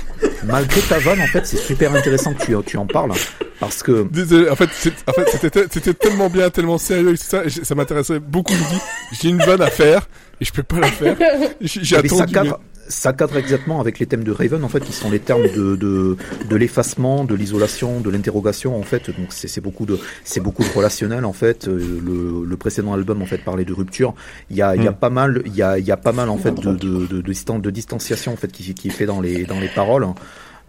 malgré 0.44 0.80
ta 0.82 0.98
vanne, 0.98 1.20
en 1.20 1.26
fait, 1.26 1.46
c'est 1.46 1.56
super 1.58 1.94
intéressant 1.94 2.34
que 2.34 2.44
tu, 2.44 2.54
tu 2.66 2.76
en 2.76 2.86
parles 2.86 3.12
parce 3.60 3.82
que 3.82 4.06
Désolé, 4.10 4.50
en 4.50 4.56
fait, 4.56 4.68
c'est- 4.72 4.92
en 5.08 5.12
fait 5.12 5.28
c'était 5.30 5.64
c'était 5.70 5.94
tellement 5.94 6.28
bien, 6.28 6.50
tellement 6.50 6.78
sérieux 6.78 7.10
et 7.14 7.18
tout 7.18 7.24
ça, 7.26 7.42
ça 7.48 7.74
m'intéressait 7.74 8.18
beaucoup. 8.18 8.52
Je 8.52 8.58
dis, 8.74 8.80
j'ai 9.20 9.28
une 9.28 9.38
vanne 9.38 9.62
à 9.62 9.70
faire 9.70 10.08
et 10.40 10.44
je 10.44 10.52
peux 10.52 10.62
pas 10.62 10.80
la 10.80 10.88
faire. 10.88 11.16
J'ai 11.60 11.84
ça 12.18 12.24
attendu. 12.24 12.50
Ça 12.88 13.12
cadre 13.12 13.36
exactement 13.36 13.80
avec 13.80 13.98
les 13.98 14.06
thèmes 14.06 14.24
de 14.24 14.32
Raven, 14.32 14.62
en 14.64 14.68
fait, 14.68 14.80
qui 14.80 14.92
sont 14.92 15.10
les 15.10 15.18
termes 15.18 15.42
de, 15.54 15.76
de, 15.76 16.16
de 16.48 16.56
l'effacement, 16.56 17.24
de 17.24 17.34
l'isolation, 17.34 18.00
de 18.00 18.10
l'interrogation, 18.10 18.78
en 18.78 18.82
fait. 18.82 19.08
Donc, 19.10 19.28
c'est 19.30 19.60
beaucoup 19.60 19.86
de, 19.86 19.98
c'est 20.24 20.40
beaucoup 20.40 20.62
de 20.62 20.68
relationnel, 20.68 21.24
en 21.24 21.32
fait. 21.32 21.68
Euh, 21.68 21.78
Le, 22.04 22.44
le 22.44 22.56
précédent 22.56 22.92
album, 22.94 23.22
en 23.22 23.26
fait, 23.26 23.38
parlait 23.38 23.64
de 23.64 23.72
rupture. 23.72 24.14
Il 24.50 24.56
y 24.56 24.62
a, 24.62 24.76
il 24.76 24.82
y 24.84 24.88
a 24.88 24.92
Mm. 24.92 24.96
pas 24.96 25.10
mal, 25.10 25.42
il 25.46 25.54
y 25.56 25.62
a, 25.62 25.78
il 25.78 25.84
y 25.86 25.90
a 25.92 25.96
pas 25.96 26.12
mal, 26.12 26.28
en 26.28 26.38
fait, 26.38 26.54
de, 26.54 26.72
de, 26.72 27.06
de, 27.06 27.20
de, 27.22 27.58
de 27.60 27.70
distanciation, 27.70 28.32
en 28.32 28.36
fait, 28.36 28.52
qui, 28.52 28.74
qui 28.74 28.88
est 28.88 28.90
fait 28.90 29.06
dans 29.06 29.20
les, 29.20 29.44
dans 29.44 29.58
les 29.60 29.68
paroles. 29.68 30.06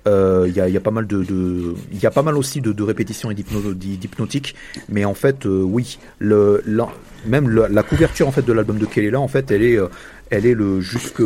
Euh, 0.07 0.45
Il 0.47 0.55
y, 0.55 0.61
a, 0.61 0.69
y 0.69 0.77
a 0.77 0.79
pas 0.79 0.91
mal 0.91 1.05
de, 1.05 1.21
il 1.91 1.99
y 1.99 2.05
a 2.05 2.11
pas 2.11 2.21
mal 2.23 2.37
aussi 2.37 2.61
de, 2.61 2.71
de 2.71 2.83
répétitions 2.83 3.29
et 3.29 3.33
d'hypno- 3.35 3.73
d'hypnotiques, 3.73 4.55
mais 4.87 5.03
en 5.03 5.13
fait, 5.13 5.45
euh, 5.45 5.61
oui, 5.63 5.99
le, 6.19 6.61
la- 6.65 6.87
même 7.25 7.49
le- 7.49 7.67
la 7.69 7.83
couverture 7.83 8.25
en 8.25 8.31
fait 8.31 8.45
de 8.45 8.53
l'album 8.53 8.77
de 8.77 8.85
Kelela, 8.85 9.19
en 9.19 9.27
fait, 9.27 9.51
elle 9.51 9.63
est, 9.63 9.77
euh, 9.77 9.87
elle 10.29 10.45
est 10.45 10.53
le 10.53 10.79
jusque, 10.79 11.21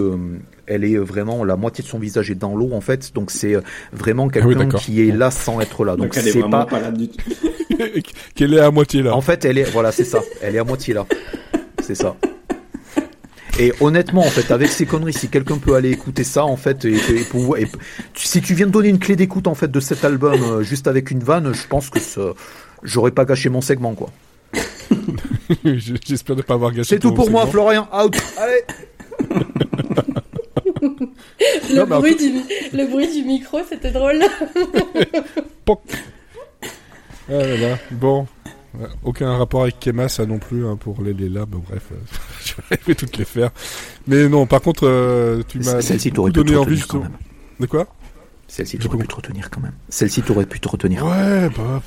elle 0.68 0.84
est 0.84 0.98
vraiment 0.98 1.44
la 1.44 1.56
moitié 1.56 1.84
de 1.84 1.90
son 1.90 2.00
visage 2.00 2.30
est 2.32 2.36
dans 2.36 2.56
l'eau 2.56 2.72
en 2.74 2.82
fait, 2.82 3.14
donc 3.14 3.32
c'est 3.32 3.56
euh, 3.56 3.62
vraiment 3.94 4.26
oui, 4.26 4.32
quelqu'un 4.34 4.68
qui 4.70 5.08
est 5.08 5.12
là 5.12 5.32
sans 5.32 5.60
être 5.62 5.84
là. 5.86 5.96
Donc, 5.96 6.14
c'est 6.14 6.40
pas, 6.50 6.66
pas... 6.66 6.80
là 6.80 6.92
du 6.92 7.08
tout. 7.10 7.18
Qu'elle 8.36 8.54
est 8.54 8.60
à 8.60 8.70
moitié 8.72 9.02
là. 9.02 9.16
en 9.16 9.22
fait, 9.22 9.44
elle 9.46 9.58
est, 9.58 9.64
voilà, 9.64 9.92
c'est 9.92 10.04
ça, 10.04 10.20
elle 10.42 10.56
est 10.56 10.60
à 10.60 10.64
moitié 10.64 10.94
là, 10.94 11.06
c'est 11.82 11.96
ça. 11.96 12.16
Et 13.60 13.74
honnêtement, 13.82 14.22
en 14.22 14.30
fait, 14.30 14.50
avec 14.52 14.70
ces 14.70 14.86
conneries, 14.86 15.14
si 15.14 15.28
quelqu'un 15.28 15.58
peut 15.58 15.76
aller 15.76 15.92
écouter 15.92 16.24
ça, 16.24 16.46
en 16.46 16.56
fait, 16.56 16.86
et, 16.86 16.94
et 16.96 17.24
pour- 17.30 17.58
et- 17.58 17.68
si 18.16 18.42
tu 18.42 18.54
viens 18.56 18.66
de 18.66 18.72
donner 18.72 18.88
une 18.90 18.98
clé 18.98 19.16
d'écoute 19.16 19.46
en 19.48 19.56
fait 19.56 19.70
de 19.70 19.80
cet 19.80 20.06
album 20.06 20.42
euh, 20.42 20.64
juste 20.64 20.88
avec 20.88 21.12
une 21.12 21.20
vanne, 21.20 21.54
je 21.54 21.68
pense 21.68 21.90
que 21.90 22.00
ça- 22.00 22.34
j'aurais 22.82 23.12
pas 23.12 23.26
gâché 23.26 23.50
mon 23.50 23.62
segment 23.62 23.94
quoi. 23.94 24.10
J'espère 25.66 26.36
ne 26.38 26.42
pas 26.42 26.54
avoir 26.56 26.72
gâché. 26.72 26.90
C'est 26.96 27.00
tout 27.00 27.14
pour 27.14 27.30
moi. 27.30 27.46
Florian. 27.48 27.88
Out. 27.94 28.16
Allez. 28.38 28.64
Le, 30.82 31.76
Non, 31.76 31.86
bruit 31.86 32.16
du, 32.16 32.32
le 32.74 32.88
bruit 32.88 33.12
du 33.12 33.24
micro, 33.24 33.60
c'était 33.68 33.92
drôle. 33.92 34.20
Poc. 35.66 35.82
Ah 37.30 37.34
là 37.34 37.58
là. 37.58 37.78
Bon. 37.92 38.28
Euh, 38.80 38.88
Aucun 39.04 39.38
rapport 39.38 39.64
avec 39.64 39.80
Kema, 39.80 40.08
ça 40.08 40.26
non 40.26 40.40
plus, 40.40 40.66
hein, 40.66 40.78
pour 40.78 41.02
les, 41.02 41.14
les 41.14 41.30
là. 41.30 41.46
Bref, 41.46 41.90
euh, 41.92 41.96
je 42.44 42.78
vais 42.88 42.96
toutes 42.96 43.18
les 43.18 43.26
faire. 43.26 43.52
Mais 44.08 44.28
non, 44.30 44.46
par 44.46 44.62
contre, 44.62 44.88
euh, 44.88 45.44
tu 45.48 45.60
m'as 45.60 45.82
Celle-ci 45.82 46.10
beaucoup 46.10 46.32
t'aurais 46.32 46.32
pu 46.32 46.40
te 46.40 46.46
donné 46.46 46.58
envie 46.58 46.70
retenir 46.82 46.88
quand 46.88 47.00
même. 47.00 47.18
De 47.60 47.66
quoi? 47.66 47.88
Celle-ci 48.48 48.78
t'aurais 48.78 48.98
pas 48.98 49.04
pu 49.04 49.08
te 49.08 49.16
retenir 49.16 49.50
quand 49.50 49.62
même. 49.62 49.74
Celle-ci 49.90 50.22
t'aurais 50.24 50.46
pu 50.46 50.60
te 50.60 50.68
retenir. 50.68 51.06
Ouais, 51.06 51.50
bah, 51.56 51.82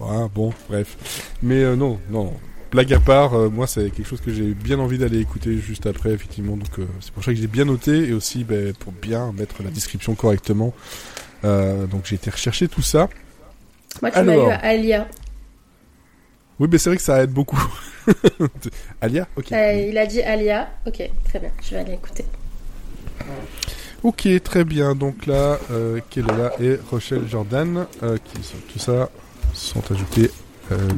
ouais, 0.00 0.26
bon, 0.34 0.52
bref. 0.68 1.32
Mais 1.42 1.62
euh, 1.62 1.76
non, 1.76 1.98
non. 2.10 2.32
Blague 2.72 2.94
à 2.94 3.00
part, 3.00 3.34
euh, 3.34 3.50
moi, 3.50 3.66
c'est 3.66 3.90
quelque 3.90 4.08
chose 4.08 4.22
que 4.22 4.32
j'ai 4.32 4.54
bien 4.54 4.78
envie 4.78 4.96
d'aller 4.96 5.20
écouter 5.20 5.58
juste 5.58 5.84
après, 5.84 6.10
effectivement. 6.12 6.56
Donc, 6.56 6.78
euh, 6.78 6.86
c'est 7.00 7.12
pour 7.12 7.22
ça 7.22 7.30
que 7.30 7.38
j'ai 7.38 7.46
bien 7.46 7.66
noté 7.66 8.08
et 8.08 8.14
aussi 8.14 8.44
ben, 8.44 8.72
pour 8.72 8.92
bien 8.92 9.30
mettre 9.32 9.62
la 9.62 9.68
description 9.68 10.14
correctement. 10.14 10.72
Euh, 11.44 11.86
donc, 11.86 12.06
j'ai 12.06 12.14
été 12.14 12.30
rechercher 12.30 12.68
tout 12.68 12.80
ça. 12.80 13.10
Moi, 14.00 14.10
tu 14.10 14.22
m'as 14.22 14.24
eu 14.24 14.30
Alors. 14.30 14.52
à 14.52 14.54
Alia. 14.54 15.06
Oui, 16.58 16.66
mais 16.72 16.78
c'est 16.78 16.88
vrai 16.88 16.96
que 16.96 17.02
ça 17.02 17.22
aide 17.22 17.30
beaucoup. 17.30 17.62
Alia? 19.02 19.28
Ok. 19.36 19.50
Il 19.50 19.98
a 19.98 20.06
dit 20.06 20.22
Alia. 20.22 20.70
Ok, 20.86 21.02
très 21.24 21.40
bien. 21.40 21.50
Je 21.62 21.70
vais 21.72 21.76
aller 21.76 21.92
écouter. 21.92 22.24
Ok, 24.02 24.26
très 24.42 24.64
bien. 24.64 24.94
Donc 24.94 25.26
là, 25.26 25.58
Kelela 26.08 26.52
et 26.58 26.78
Rochelle 26.90 27.28
Jordan, 27.28 27.86
qui 28.00 28.42
sont 28.42 28.56
tout 28.72 28.78
ça, 28.78 29.10
sont 29.52 29.82
ajoutés 29.92 30.30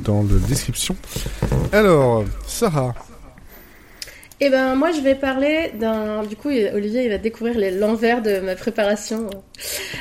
dans 0.05 0.23
la 0.23 0.39
description. 0.49 0.97
Alors, 1.73 2.25
Sarah. 2.47 2.95
Eh 4.47 4.51
ben, 4.51 4.75
moi, 4.75 4.93
je 4.93 5.01
vais 5.01 5.15
parler 5.15 5.71
d'un. 5.73 6.23
Du 6.23 6.37
coup, 6.37 6.51
Olivier, 6.51 7.05
il 7.05 7.09
va 7.09 7.17
découvrir 7.17 7.57
l'envers 7.79 8.21
de 8.21 8.41
ma 8.41 8.55
préparation. 8.55 9.31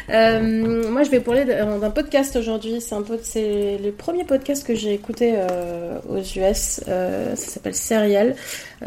Euh, 0.10 0.92
moi, 0.92 1.04
je 1.04 1.10
vais 1.10 1.22
parler 1.22 1.46
d'un 1.46 1.90
podcast 1.92 2.36
aujourd'hui. 2.36 2.82
C'est 2.82 2.94
un 2.94 3.04
peu, 3.04 3.18
c'est 3.24 3.78
le 3.82 3.94
premier 3.94 4.26
podcast 4.26 4.68
que 4.68 4.76
j'ai 4.76 4.94
écouté 4.94 5.36
euh, 5.38 5.98
aux 6.10 6.18
US. 6.20 6.82
Euh, 6.90 7.38
ça 7.38 7.52
s'appelle 7.52 7.74
Serial. 7.74 8.36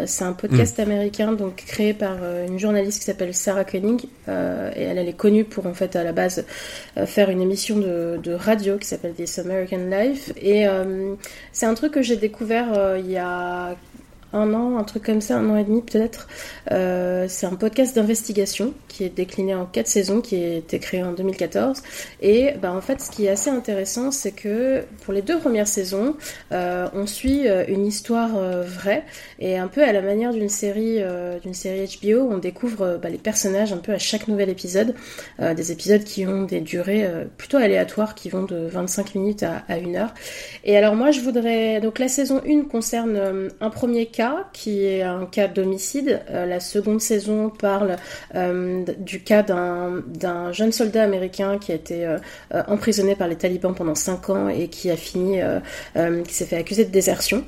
C'est 0.05 0.25
un 0.25 0.35
podcast 0.35 0.79
américain, 0.79 1.33
donc 1.33 1.64
créé 1.66 1.95
par 1.95 2.19
une 2.47 2.59
journaliste 2.59 2.99
qui 2.99 3.07
s'appelle 3.07 3.33
Sarah 3.33 3.64
Koenig. 3.64 4.05
Et 4.29 4.83
elle, 4.83 4.99
elle 4.99 5.09
est 5.09 5.16
connue 5.16 5.45
pour 5.45 5.64
en 5.64 5.73
fait 5.73 5.97
à 5.97 6.05
la 6.05 6.12
base 6.12 6.45
faire 7.07 7.31
une 7.31 7.40
émission 7.40 7.79
de, 7.79 8.21
de 8.23 8.35
radio 8.35 8.77
qui 8.77 8.87
s'appelle 8.87 9.14
This 9.14 9.38
American 9.38 9.88
Life. 9.90 10.35
Et 10.37 10.66
c'est 11.53 11.64
un 11.64 11.73
truc 11.73 11.92
que 11.92 12.03
j'ai 12.03 12.16
découvert 12.16 12.99
il 12.99 13.11
y 13.11 13.16
a 13.16 13.75
un 14.37 14.55
an, 14.55 14.79
un 14.79 14.85
truc 14.85 15.05
comme 15.05 15.20
ça, 15.20 15.38
un 15.38 15.51
an 15.51 15.57
et 15.57 15.64
demi 15.64 15.83
peut-être. 15.83 16.29
Euh, 16.70 17.27
c'est 17.29 17.46
un 17.46 17.55
podcast 17.55 17.96
d'investigation 17.96 18.75
qui 18.88 19.05
est 19.05 19.09
décliné 19.09 19.55
en 19.55 19.66
quatre 19.66 19.88
saisons, 19.88 20.20
qui 20.20 20.37
a 20.37 20.57
été 20.57 20.79
créé 20.79 21.03
en 21.03 21.12
2014. 21.12 21.83
Et 22.22 22.53
bah, 22.61 22.72
en 22.72 22.81
fait, 22.81 23.01
ce 23.01 23.11
qui 23.11 23.27
est 23.27 23.31
assez 23.31 23.51
intéressant, 23.51 24.11
c'est 24.11 24.33
que 24.33 24.85
pour 25.05 25.12
les 25.12 25.22
deux 25.22 25.38
premières 25.38 25.68
saisons, 25.68 26.16
euh, 26.53 26.88
on 26.94 27.07
suit 27.07 27.49
euh, 27.49 27.64
une 27.68 27.87
histoire 27.87 28.31
vraie 28.62 29.05
et 29.38 29.59
un 29.59 29.68
peu 29.68 29.83
à 29.83 29.92
la 29.92 30.03
manière 30.03 30.33
d'une 30.33 30.49
série, 30.49 31.01
d'une 31.42 31.55
série 31.55 31.87
HBO, 32.01 32.29
on 32.31 32.38
découvre 32.38 32.99
bah, 33.01 33.09
les 33.09 33.18
personnages 33.18 33.72
un 33.72 33.79
peu 33.79 33.92
à 33.92 33.99
chaque 33.99 34.29
nouvel 34.29 34.49
épisode, 34.49 34.94
des 35.38 35.72
épisodes 35.72 36.05
qui 36.05 36.27
ont 36.27 36.42
des 36.42 36.61
durées 36.61 37.09
plutôt 37.37 37.57
aléatoires, 37.57 38.14
qui 38.14 38.29
vont 38.29 38.42
de 38.42 38.57
25 38.66 39.14
minutes 39.14 39.42
à, 39.42 39.64
à 39.68 39.77
1 39.77 39.94
heure. 39.94 40.14
Et 40.64 40.77
alors 40.77 40.94
moi, 40.94 41.11
je 41.11 41.20
voudrais... 41.20 41.81
Donc 41.81 41.99
la 41.99 42.09
saison 42.09 42.40
1 42.46 42.64
concerne 42.64 43.51
un 43.61 43.70
premier 43.70 44.07
cas, 44.07 44.25
qui 44.52 44.84
est 44.84 45.02
un 45.02 45.26
cas 45.26 45.48
d'homicide. 45.48 46.22
Euh, 46.30 46.46
la 46.46 46.60
seconde 46.60 47.00
saison 47.00 47.50
parle 47.50 47.96
euh, 48.34 48.84
du 48.98 49.22
cas 49.22 49.42
d'un 49.42 50.52
jeune 50.52 50.72
soldat 50.72 51.02
américain 51.02 51.58
qui 51.58 51.72
a 51.72 51.74
été 51.74 52.06
euh, 52.06 52.18
emprisonné 52.68 53.16
par 53.16 53.28
les 53.28 53.36
talibans 53.36 53.74
pendant 53.74 53.94
5 53.94 54.30
ans 54.30 54.48
et 54.48 54.68
qui 54.68 54.90
a 54.90 54.96
fini... 54.96 55.40
qui 56.26 56.34
s'est 56.34 56.46
fait 56.46 56.56
accuser 56.56 56.84
de 56.84 56.90
désertion. 56.90 57.44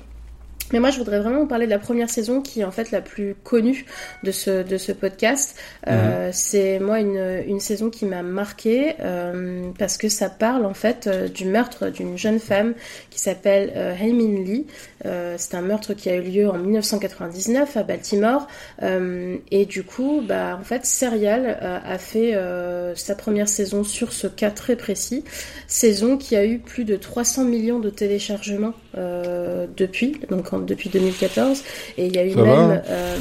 Mais 0.72 0.80
moi, 0.80 0.90
je 0.90 0.98
voudrais 0.98 1.20
vraiment 1.20 1.40
vous 1.40 1.46
parler 1.46 1.66
de 1.66 1.70
la 1.70 1.78
première 1.78 2.10
saison 2.10 2.42
qui 2.42 2.60
est 2.60 2.64
en 2.64 2.70
fait 2.70 2.90
la 2.90 3.00
plus 3.00 3.34
connue 3.42 3.86
de 4.22 4.30
ce, 4.30 4.62
de 4.62 4.76
ce 4.76 4.92
podcast. 4.92 5.58
Euh, 5.86 6.30
c'est 6.32 6.78
moi 6.78 7.00
une, 7.00 7.42
une 7.46 7.60
saison 7.60 7.88
qui 7.88 8.04
m'a 8.04 8.22
marquée 8.22 8.94
euh, 9.00 9.70
parce 9.78 9.96
que 9.96 10.08
ça 10.08 10.28
parle 10.28 10.66
en 10.66 10.74
fait 10.74 11.06
euh, 11.06 11.28
du 11.28 11.46
meurtre 11.46 11.88
d'une 11.88 12.18
jeune 12.18 12.38
femme 12.38 12.74
qui 13.10 13.18
s'appelle 13.18 13.70
Haimin 14.00 14.44
Lee. 14.44 14.66
Euh, 15.06 15.36
c'est 15.38 15.54
un 15.54 15.60
meurtre 15.62 15.94
qui 15.94 16.08
a 16.10 16.16
eu 16.16 16.22
lieu 16.22 16.48
en 16.48 16.58
1999 16.58 17.76
à 17.76 17.82
Baltimore. 17.82 18.46
Euh, 18.82 19.36
et 19.50 19.64
du 19.66 19.82
coup, 19.84 20.22
bah, 20.26 20.58
en 20.60 20.64
fait, 20.64 20.84
Serial 20.86 21.58
euh, 21.62 21.78
a 21.84 21.98
fait 21.98 22.34
euh, 22.34 22.94
sa 22.96 23.14
première 23.14 23.48
saison 23.48 23.84
sur 23.84 24.12
ce 24.12 24.26
cas 24.26 24.50
très 24.50 24.76
précis. 24.76 25.24
Saison 25.66 26.16
qui 26.16 26.34
a 26.36 26.44
eu 26.44 26.58
plus 26.58 26.84
de 26.84 26.96
300 26.96 27.44
millions 27.44 27.78
de 27.78 27.90
téléchargements 27.90 28.74
euh, 28.96 29.66
depuis, 29.76 30.20
donc 30.30 30.52
en- 30.52 30.58
depuis 30.58 30.88
2014. 30.90 31.62
Et 31.96 32.06
il 32.06 32.14
y 32.16 32.18
a 32.18 32.24
eu 32.26 32.32
Ça 32.32 32.42
va, 32.42 32.66
même... 32.68 32.82
hein 32.88 33.20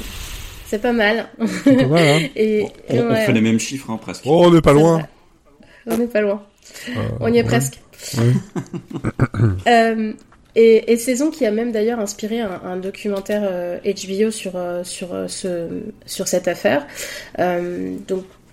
c'est 0.69 0.81
pas 0.81 0.91
mal. 0.91 1.27
Pas 1.63 1.71
mal, 1.85 2.03
hein 2.03 2.27
Et, 2.35 2.65
On, 2.89 2.97
on 2.97 3.09
ouais, 3.11 3.25
fait 3.25 3.31
les 3.31 3.39
mêmes 3.41 3.59
chiffres, 3.59 3.89
hein, 3.89 3.97
presque. 4.01 4.23
Oh, 4.25 4.43
on 4.47 4.51
n'est 4.51 4.61
pas 4.61 4.73
loin. 4.73 5.01
On 5.85 5.95
n'est 5.97 6.07
pas 6.07 6.19
loin. 6.19 6.43
Euh, 6.89 6.91
On 7.21 7.27
y 7.31 7.37
est 7.37 7.41
ouais. 7.41 7.47
presque. 7.47 7.79
Ouais. 8.17 8.33
Euh, 9.67 10.11
et, 10.57 10.97
saison 10.97 11.29
qui 11.29 11.45
a 11.45 11.51
même 11.51 11.71
d'ailleurs 11.71 11.99
inspiré 11.99 12.39
un, 12.41 12.77
documentaire 12.77 13.43
euh, 13.45 13.77
HBO 13.83 14.31
sur, 14.31 14.55
euh, 14.55 14.83
euh, 15.03 15.27
ce, 15.27 15.69
sur 16.05 16.27
cette 16.27 16.47
affaire. 16.47 16.87
Euh, 17.39 17.95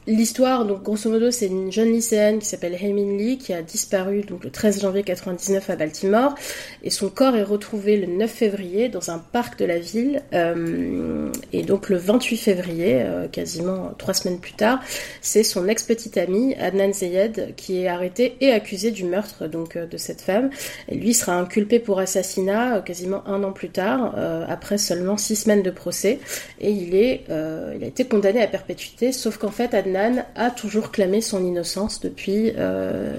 L'histoire, 0.06 0.66
donc 0.66 0.82
grosso 0.82 1.08
modo, 1.08 1.30
c'est 1.30 1.46
une 1.46 1.72
jeune 1.72 1.90
lycéenne 1.90 2.38
qui 2.38 2.44
s'appelle 2.44 2.74
Heymin 2.74 3.16
Lee 3.16 3.38
qui 3.38 3.54
a 3.54 3.62
disparu 3.62 4.20
donc 4.20 4.44
le 4.44 4.50
13 4.50 4.82
janvier 4.82 5.02
99 5.02 5.70
à 5.70 5.76
Baltimore 5.76 6.34
et 6.82 6.90
son 6.90 7.08
corps 7.08 7.34
est 7.36 7.42
retrouvé 7.42 7.96
le 7.96 8.06
9 8.06 8.30
février 8.30 8.90
dans 8.90 9.10
un 9.10 9.18
parc 9.18 9.58
de 9.58 9.64
la 9.64 9.78
ville 9.78 10.20
euh, 10.34 11.32
et 11.54 11.62
donc 11.62 11.88
le 11.88 11.96
28 11.96 12.36
février, 12.36 12.96
euh, 13.00 13.28
quasiment 13.28 13.92
trois 13.96 14.12
semaines 14.12 14.40
plus 14.40 14.52
tard, 14.52 14.82
c'est 15.22 15.42
son 15.42 15.68
ex-petite 15.68 16.18
amie 16.18 16.54
Adnan 16.56 16.92
Zeyed 16.92 17.54
qui 17.56 17.80
est 17.80 17.88
arrêté 17.88 18.36
et 18.42 18.52
accusé 18.52 18.90
du 18.90 19.04
meurtre 19.04 19.46
donc 19.46 19.76
euh, 19.76 19.86
de 19.86 19.96
cette 19.96 20.20
femme. 20.20 20.50
Et 20.90 20.96
lui 20.96 21.14
sera 21.14 21.32
inculpé 21.36 21.78
pour 21.78 21.98
assassinat 21.98 22.76
euh, 22.76 22.80
quasiment 22.82 23.26
un 23.26 23.42
an 23.42 23.52
plus 23.52 23.70
tard, 23.70 24.14
après 24.48 24.76
seulement 24.76 25.16
six 25.16 25.36
semaines 25.36 25.62
de 25.62 25.70
procès 25.70 26.18
et 26.60 26.70
il 26.70 26.94
est, 26.94 27.22
il 27.28 27.84
a 27.84 27.86
été 27.86 28.04
condamné 28.04 28.42
à 28.42 28.46
perpétuité, 28.46 29.10
sauf 29.10 29.38
qu'en 29.38 29.50
fait 29.50 29.72
Adnan 29.72 29.93
a 29.96 30.50
toujours 30.50 30.90
clamé 30.90 31.20
son 31.20 31.44
innocence 31.44 32.00
depuis, 32.00 32.52
euh, 32.57 33.14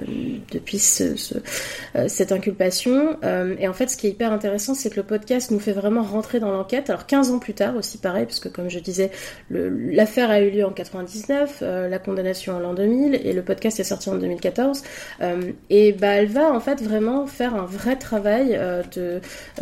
depuis 0.51 0.81
euh, 1.01 2.07
cette 2.07 2.31
inculpation. 2.31 3.17
Euh, 3.23 3.55
et 3.59 3.67
en 3.67 3.73
fait, 3.73 3.89
ce 3.89 3.97
qui 3.97 4.07
est 4.07 4.11
hyper 4.11 4.31
intéressant, 4.31 4.73
c'est 4.73 4.89
que 4.89 4.97
le 4.97 5.03
podcast 5.03 5.51
nous 5.51 5.59
fait 5.59 5.71
vraiment 5.71 6.03
rentrer 6.03 6.39
dans 6.39 6.51
l'enquête. 6.51 6.89
Alors 6.89 7.05
15 7.05 7.31
ans 7.31 7.39
plus 7.39 7.53
tard 7.53 7.75
aussi, 7.75 7.97
pareil, 7.97 8.25
parce 8.25 8.39
que 8.39 8.49
comme 8.49 8.69
je 8.69 8.79
disais, 8.79 9.11
l'affaire 9.49 10.29
a 10.29 10.41
eu 10.41 10.49
lieu 10.49 10.65
en 10.65 10.71
99, 10.71 11.59
euh, 11.61 11.87
la 11.87 11.99
condamnation 11.99 12.55
en 12.55 12.59
l'an 12.59 12.73
2000, 12.73 13.21
et 13.23 13.33
le 13.33 13.41
podcast 13.41 13.79
est 13.79 13.85
sorti 13.85 14.09
en 14.09 14.15
2014. 14.15 14.83
Euh, 15.21 15.51
et 15.69 15.93
bah, 15.93 16.07
elle 16.07 16.27
va 16.27 16.51
en 16.51 16.59
fait 16.59 16.81
vraiment 16.81 17.27
faire 17.27 17.55
un 17.55 17.65
vrai 17.65 17.95
travail 17.95 18.59
de, 18.95 19.21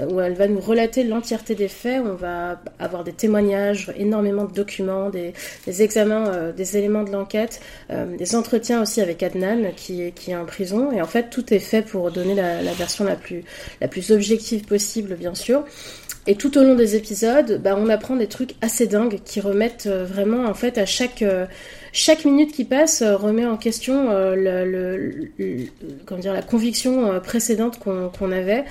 où 0.10 0.19
elle 0.19 0.34
va 0.34 0.47
nous 0.47 0.60
relater 0.60 1.04
l'entièreté 1.04 1.56
des 1.56 1.67
faits. 1.67 2.02
On 2.06 2.15
va 2.15 2.62
avoir 2.80 3.04
des 3.04 3.13
témoignages, 3.13 3.93
énormément 3.97 4.45
de 4.45 4.54
documents, 4.54 5.10
des, 5.10 5.34
examens, 5.82 6.52
des 6.56 6.78
éléments 6.78 7.03
de 7.04 7.12
l'enquête, 7.12 7.62
euh, 7.92 8.18
des 8.18 8.36
entretiens 8.36 8.82
aussi 8.82 9.02
avec 9.02 9.24
Adnan 9.24 9.72
qui 9.76 10.02
est, 10.02 10.12
qui 10.12 10.32
est 10.32 10.36
en 10.36 10.46
prison. 10.46 10.92
Et 10.92 11.02
en 11.02 11.08
fait, 11.08 11.30
tout 11.30 11.54
est 11.54 11.60
fait 11.60 11.82
pour 11.82 12.12
donner 12.12 12.36
la, 12.36 12.62
la 12.62 12.74
version 12.74 13.04
la 13.04 13.16
plus, 13.16 13.44
la 13.82 13.88
plus 13.88 14.12
objective 14.12 14.66
possible, 14.66 15.16
bien 15.16 15.36
sûr. 15.36 15.63
Et 16.26 16.36
tout 16.36 16.58
au 16.58 16.63
long 16.63 16.76
des 16.76 16.96
épisodes, 16.96 17.60
bah, 17.62 17.76
on 17.78 17.89
apprend 17.89 18.16
des 18.16 18.28
trucs 18.28 18.56
assez 18.62 18.88
dingues 18.88 19.20
qui 19.26 19.42
remettent 19.42 19.88
euh, 19.88 20.06
vraiment, 20.06 20.46
en 20.46 20.54
fait, 20.54 20.78
à 20.78 20.86
chaque, 20.86 21.22
euh, 21.22 21.46
chaque 21.95 22.25
minute 22.25 22.51
qui 22.51 22.65
passe, 22.65 23.03
euh, 23.03 23.15
remet 23.15 23.45
en 23.45 23.56
question 23.56 24.10
euh, 24.10 24.36
la 26.10 26.41
conviction 26.41 27.12
euh, 27.12 27.19
précédente 27.19 27.79
qu'on 27.79 28.32
avait. 28.32 28.65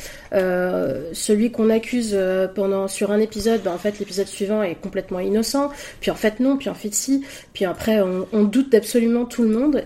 Celui 1.12 1.52
qu'on 1.52 1.70
accuse 1.70 2.18
pendant 2.56 2.88
sur 2.88 3.12
un 3.12 3.20
épisode, 3.20 3.62
bah, 3.62 3.70
en 3.72 3.78
fait, 3.78 4.00
l'épisode 4.00 4.26
suivant 4.26 4.64
est 4.64 4.74
complètement 4.74 5.20
innocent. 5.20 5.70
Puis 6.00 6.10
en 6.10 6.16
fait, 6.16 6.40
non. 6.40 6.56
Puis 6.56 6.68
en 6.68 6.74
fait, 6.74 6.92
si. 6.92 7.24
Puis 7.52 7.64
après, 7.64 8.00
on, 8.00 8.26
on 8.32 8.42
doute 8.42 8.72
d'absolument 8.72 9.24
tout 9.24 9.44
le 9.44 9.50
monde. 9.50 9.84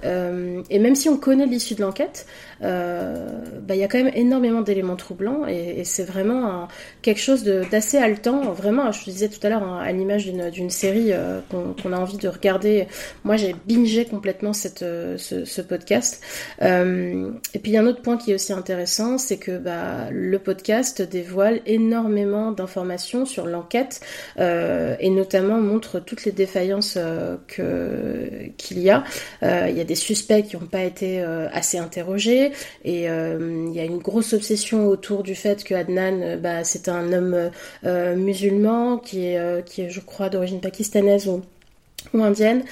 Et 0.70 0.78
même 0.78 0.94
si 0.94 1.10
on 1.10 1.18
connaît 1.18 1.46
l'issue 1.46 1.74
de 1.74 1.82
l'enquête, 1.82 2.26
euh, 2.62 3.28
bah, 3.60 3.74
il 3.74 3.80
y 3.80 3.84
a 3.84 3.88
quand 3.88 3.98
même 3.98 4.12
énormément 4.14 4.62
d'éléments 4.62 4.96
troublants. 4.96 5.46
Et, 5.46 5.84
c'est 5.84 6.04
vraiment 6.04 6.68
quelque 7.02 7.20
chose 7.20 7.44
d'assez 7.44 7.98
haletant. 7.98 8.52
Vraiment, 8.52 8.90
je 8.92 9.04
te 9.04 9.10
disais 9.10 9.28
tout 9.28 9.44
à 9.46 9.48
l'heure, 9.48 9.62
hein, 9.62 9.80
à 9.82 9.92
l'image 9.92 10.26
d'une 10.26 10.70
série 10.70 11.12
euh, 11.12 11.40
qu'on 11.50 11.92
a 11.92 11.96
envie 11.96 12.16
de 12.16 12.28
regarder. 12.28 12.86
Moi, 13.24 13.36
j'ai 13.36 13.54
bingé 13.66 14.04
complètement 14.04 14.52
cette, 14.52 14.82
euh, 14.82 15.16
ce, 15.18 15.44
ce 15.44 15.60
podcast. 15.60 16.22
Et 16.60 17.58
puis, 17.58 17.72
il 17.72 17.74
y 17.74 17.76
a 17.76 17.82
un 17.82 17.86
autre 17.86 18.02
point 18.02 18.16
qui 18.16 18.32
est 18.32 18.34
aussi 18.34 18.52
intéressant, 18.52 19.18
c'est 19.18 19.36
que 19.36 19.58
bah, 19.58 20.10
le 20.10 20.38
podcast 20.38 21.02
dévoile 21.02 21.60
énormément 21.66 22.52
d'informations 22.52 23.26
sur 23.26 23.46
l'enquête 23.46 24.00
et 24.38 25.10
notamment 25.10 25.60
montre 25.60 26.00
toutes 26.00 26.24
les 26.24 26.32
défaillances 26.32 26.98
qu'il 27.48 28.78
y 28.78 28.90
a. 28.90 29.04
Il 29.42 29.76
y 29.76 29.80
a 29.80 29.84
des 29.84 29.94
suspects 29.94 30.42
qui 30.42 30.56
n'ont 30.56 30.66
pas 30.66 30.82
été 30.82 31.20
assez 31.52 31.78
interrogés 31.78 32.45
et 32.84 33.08
euh, 33.10 33.66
il 33.68 33.74
y 33.74 33.80
a 33.80 33.84
une 33.84 33.98
grosse 33.98 34.32
obsession 34.32 34.86
autour 34.86 35.22
du 35.22 35.34
fait 35.34 35.64
que 35.64 35.74
Adnan, 35.74 36.20
euh, 36.22 36.36
bah, 36.36 36.64
c'est 36.64 36.88
un 36.88 37.12
homme 37.12 37.50
euh, 37.84 38.16
musulman 38.16 38.98
qui 38.98 39.26
est, 39.26 39.64
qui 39.66 39.82
est, 39.82 39.90
je 39.90 40.00
crois, 40.00 40.28
d'origine 40.28 40.60
pakistanaise 40.60 41.28
ou 41.28 41.42
ou 42.14 42.22
indienne. 42.22 42.62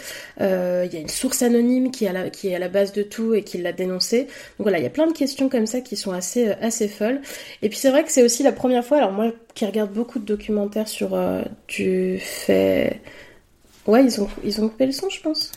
Euh, 0.40 0.86
il 0.86 0.94
y 0.94 0.96
a 0.96 1.00
une 1.00 1.08
source 1.08 1.42
anonyme 1.42 1.90
qui 1.90 2.04
est, 2.04 2.08
à 2.08 2.12
la, 2.12 2.30
qui 2.30 2.48
est 2.48 2.54
à 2.54 2.58
la 2.60 2.68
base 2.68 2.92
de 2.92 3.02
tout 3.02 3.34
et 3.34 3.42
qui 3.42 3.58
l'a 3.58 3.72
dénoncé. 3.72 4.24
Donc 4.24 4.60
voilà, 4.60 4.78
il 4.78 4.84
y 4.84 4.86
a 4.86 4.90
plein 4.90 5.08
de 5.08 5.12
questions 5.12 5.48
comme 5.48 5.66
ça 5.66 5.80
qui 5.80 5.96
sont 5.96 6.12
assez, 6.12 6.48
euh, 6.48 6.54
assez 6.60 6.86
folles. 6.86 7.20
Et 7.60 7.68
puis 7.68 7.76
c'est 7.76 7.90
vrai 7.90 8.04
que 8.04 8.12
c'est 8.12 8.22
aussi 8.22 8.44
la 8.44 8.52
première 8.52 8.84
fois, 8.84 8.98
alors 8.98 9.10
moi 9.10 9.32
qui 9.54 9.66
regarde 9.66 9.92
beaucoup 9.92 10.20
de 10.20 10.24
documentaires 10.24 10.86
sur 10.86 11.14
euh, 11.14 11.42
du 11.66 12.18
fait... 12.20 13.00
Ouais, 13.86 14.04
ils 14.04 14.20
ont, 14.20 14.28
ils 14.44 14.60
ont 14.62 14.68
coupé 14.68 14.86
le 14.86 14.92
son, 14.92 15.10
je 15.10 15.20
pense. 15.20 15.50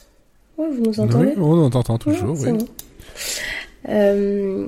Ouais, 0.58 0.68
vous 0.72 0.82
nous 0.82 1.00
entendez? 1.00 1.34
Oui, 1.38 1.60
on 1.60 1.70
t'entend 1.70 2.00
toujours, 2.00 2.36
oui. 2.40 2.52
bon. 2.52 2.68
Euh, 3.90 4.68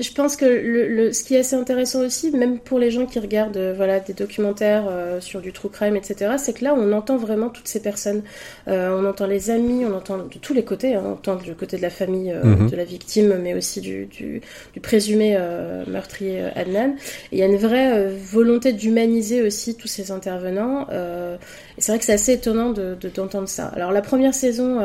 je 0.00 0.10
pense 0.12 0.36
que 0.36 0.44
le, 0.46 0.88
le- 0.88 1.12
ce 1.12 1.22
qui 1.22 1.34
est 1.34 1.40
assez 1.40 1.54
intéressant 1.54 2.00
aussi, 2.00 2.30
même 2.30 2.58
pour 2.58 2.78
les 2.78 2.90
gens 2.90 3.04
qui 3.06 3.18
regardent 3.18 3.56
euh, 3.58 3.74
voilà, 3.76 4.00
des 4.00 4.14
documentaires 4.14 4.86
euh, 4.88 5.20
sur 5.20 5.40
du 5.40 5.52
true 5.52 5.68
crime, 5.68 5.96
etc., 5.96 6.32
c'est 6.38 6.54
que 6.54 6.64
là, 6.64 6.74
on 6.76 6.92
entend 6.92 7.16
vraiment 7.16 7.50
toutes 7.50 7.68
ces 7.68 7.80
personnes. 7.80 8.22
On 8.66 9.04
entend 9.04 9.26
les 9.26 9.50
amis, 9.50 9.84
on 9.84 9.94
entend 9.94 10.16
de 10.18 10.38
tous 10.40 10.54
les 10.54 10.64
côtés. 10.64 10.94
hein. 10.94 11.02
On 11.04 11.12
entend 11.12 11.36
du 11.36 11.54
côté 11.54 11.76
de 11.76 11.82
la 11.82 11.90
famille 11.90 12.32
Mhm. 12.32 12.70
de 12.70 12.76
la 12.76 12.84
victime, 12.84 13.38
mais 13.42 13.54
aussi 13.54 13.80
du, 13.80 14.06
du, 14.06 14.40
du 14.72 14.80
présumé 14.80 15.38
meurtrier 15.86 16.44
Adnan. 16.56 16.94
Et 17.30 17.36
il 17.36 17.38
y 17.38 17.42
a 17.42 17.46
une 17.46 17.56
vraie 17.56 18.08
volonté 18.08 18.72
d'humaniser 18.72 19.42
aussi 19.42 19.76
tous 19.76 19.88
ces 19.88 20.10
intervenants. 20.10 20.86
Et 20.90 21.80
c'est 21.80 21.92
vrai 21.92 21.98
que 21.98 22.04
c'est 22.04 22.12
assez 22.14 22.32
étonnant 22.32 22.70
de, 22.70 22.96
de- 23.00 23.08
d'entendre 23.08 23.48
ça. 23.48 23.66
Alors 23.68 23.92
la 23.92 24.02
première 24.02 24.34
saison, 24.34 24.80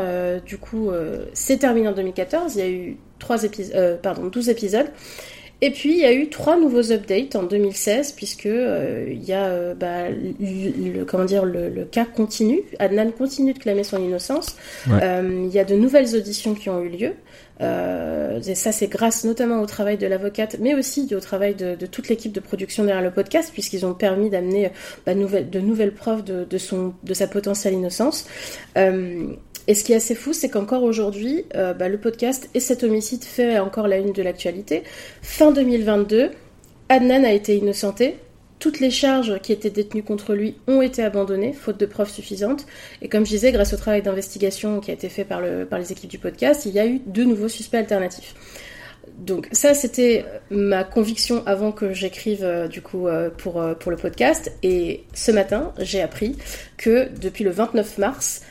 du 0.45 0.57
coup, 0.57 0.91
s'est 1.33 1.57
terminée 1.57 1.87
en 1.87 1.93
2014. 1.93 2.55
Il 2.55 2.59
y 2.59 2.63
a 2.63 2.69
eu 2.69 2.97
trois 3.19 3.43
épisodes, 3.43 3.75
euh, 3.75 3.95
pardon, 4.01 4.27
12 4.27 4.49
épisodes. 4.49 4.87
Et 5.61 5.71
puis 5.71 5.91
il 5.91 5.97
y 5.97 6.05
a 6.05 6.13
eu 6.13 6.29
trois 6.29 6.57
nouveaux 6.57 6.93
updates 6.93 7.35
en 7.35 7.43
2016 7.43 8.13
puisque 8.13 8.45
euh, 8.45 9.07
il 9.11 9.21
y 9.25 9.33
a 9.33 9.43
euh, 9.47 9.73
bah, 9.73 10.07
le, 10.09 10.89
le- 10.99 11.03
comment 11.03 11.25
dire 11.25 11.43
le, 11.43 11.67
le 11.67 11.83
cas 11.83 12.05
continue. 12.05 12.61
Adnan 12.79 13.11
continue 13.11 13.51
de 13.51 13.59
clamer 13.59 13.83
son 13.83 14.01
innocence. 14.01 14.55
Ouais. 14.89 14.99
Euh, 15.03 15.43
il 15.49 15.53
y 15.53 15.59
a 15.59 15.65
de 15.65 15.75
nouvelles 15.75 16.15
auditions 16.15 16.53
qui 16.53 16.69
ont 16.69 16.81
eu 16.81 16.87
lieu. 16.87 17.11
Et 17.61 18.55
ça 18.55 18.71
c'est 18.71 18.87
grâce 18.87 19.25
notamment 19.25 19.61
au 19.61 19.65
travail 19.65 19.97
de 19.97 20.07
l'avocate, 20.07 20.55
mais 20.61 20.75
aussi 20.75 21.13
au 21.13 21.19
travail 21.19 21.55
de, 21.55 21.75
de 21.75 21.85
toute 21.87 22.07
l'équipe 22.07 22.31
de 22.31 22.39
production 22.39 22.85
derrière 22.85 23.03
le 23.03 23.11
podcast 23.11 23.49
puisqu'ils 23.51 23.85
ont 23.85 23.93
permis 23.93 24.29
d'amener 24.29 24.71
bah, 25.05 25.13
de 25.13 25.59
nouvelles 25.59 25.93
preuves 25.93 26.23
de, 26.23 26.45
de 26.45 26.57
son 26.57 26.93
de 27.03 27.13
sa 27.13 27.27
potentielle 27.27 27.73
innocence. 27.73 28.27
Et 29.69 29.75
ce 29.75 29.83
qui 29.83 29.93
est 29.93 29.97
assez 29.97 30.15
fou, 30.15 30.33
c'est 30.33 30.49
qu'encore 30.49 30.81
aujourd'hui, 30.81 31.45
euh, 31.55 31.75
bah, 31.75 31.89
le 31.89 31.99
podcast 31.99 32.49
et 32.55 32.59
cet 32.59 32.83
homicide 32.83 33.23
fait 33.23 33.59
encore 33.59 33.87
la 33.87 33.97
une 33.97 34.13
de 34.13 34.23
l'actualité. 34.23 34.81
Fin 35.21 35.51
2022, 35.51 36.31
Adnan 36.89 37.23
a 37.23 37.31
été 37.31 37.55
innocenté. 37.55 38.15
Toutes 38.57 38.79
les 38.79 38.89
charges 38.89 39.39
qui 39.41 39.53
étaient 39.53 39.69
détenues 39.69 40.01
contre 40.01 40.33
lui 40.33 40.55
ont 40.67 40.81
été 40.81 41.03
abandonnées, 41.03 41.53
faute 41.53 41.79
de 41.79 41.85
preuves 41.85 42.09
suffisantes. 42.09 42.65
Et 43.03 43.09
comme 43.09 43.27
je 43.27 43.29
disais, 43.29 43.51
grâce 43.51 43.71
au 43.71 43.77
travail 43.77 44.01
d'investigation 44.01 44.79
qui 44.79 44.89
a 44.89 44.95
été 44.95 45.07
fait 45.07 45.23
par, 45.23 45.39
le, 45.39 45.67
par 45.67 45.77
les 45.77 45.91
équipes 45.91 46.09
du 46.09 46.17
podcast, 46.17 46.65
il 46.65 46.73
y 46.73 46.79
a 46.79 46.87
eu 46.87 46.99
deux 47.05 47.25
nouveaux 47.25 47.47
suspects 47.47 47.77
alternatifs. 47.77 48.33
Donc 49.19 49.47
ça, 49.51 49.75
c'était 49.75 50.25
ma 50.49 50.83
conviction 50.83 51.43
avant 51.45 51.71
que 51.71 51.93
j'écrive 51.93 52.43
euh, 52.43 52.67
du 52.67 52.81
coup 52.81 53.07
euh, 53.07 53.29
pour, 53.29 53.63
pour 53.79 53.91
le 53.91 53.97
podcast. 53.97 54.51
Et 54.63 55.03
ce 55.13 55.31
matin, 55.31 55.73
j'ai 55.77 56.01
appris 56.01 56.37
que 56.77 57.07
depuis 57.19 57.43
le 57.43 57.51
29 57.51 57.99
mars, 57.99 58.41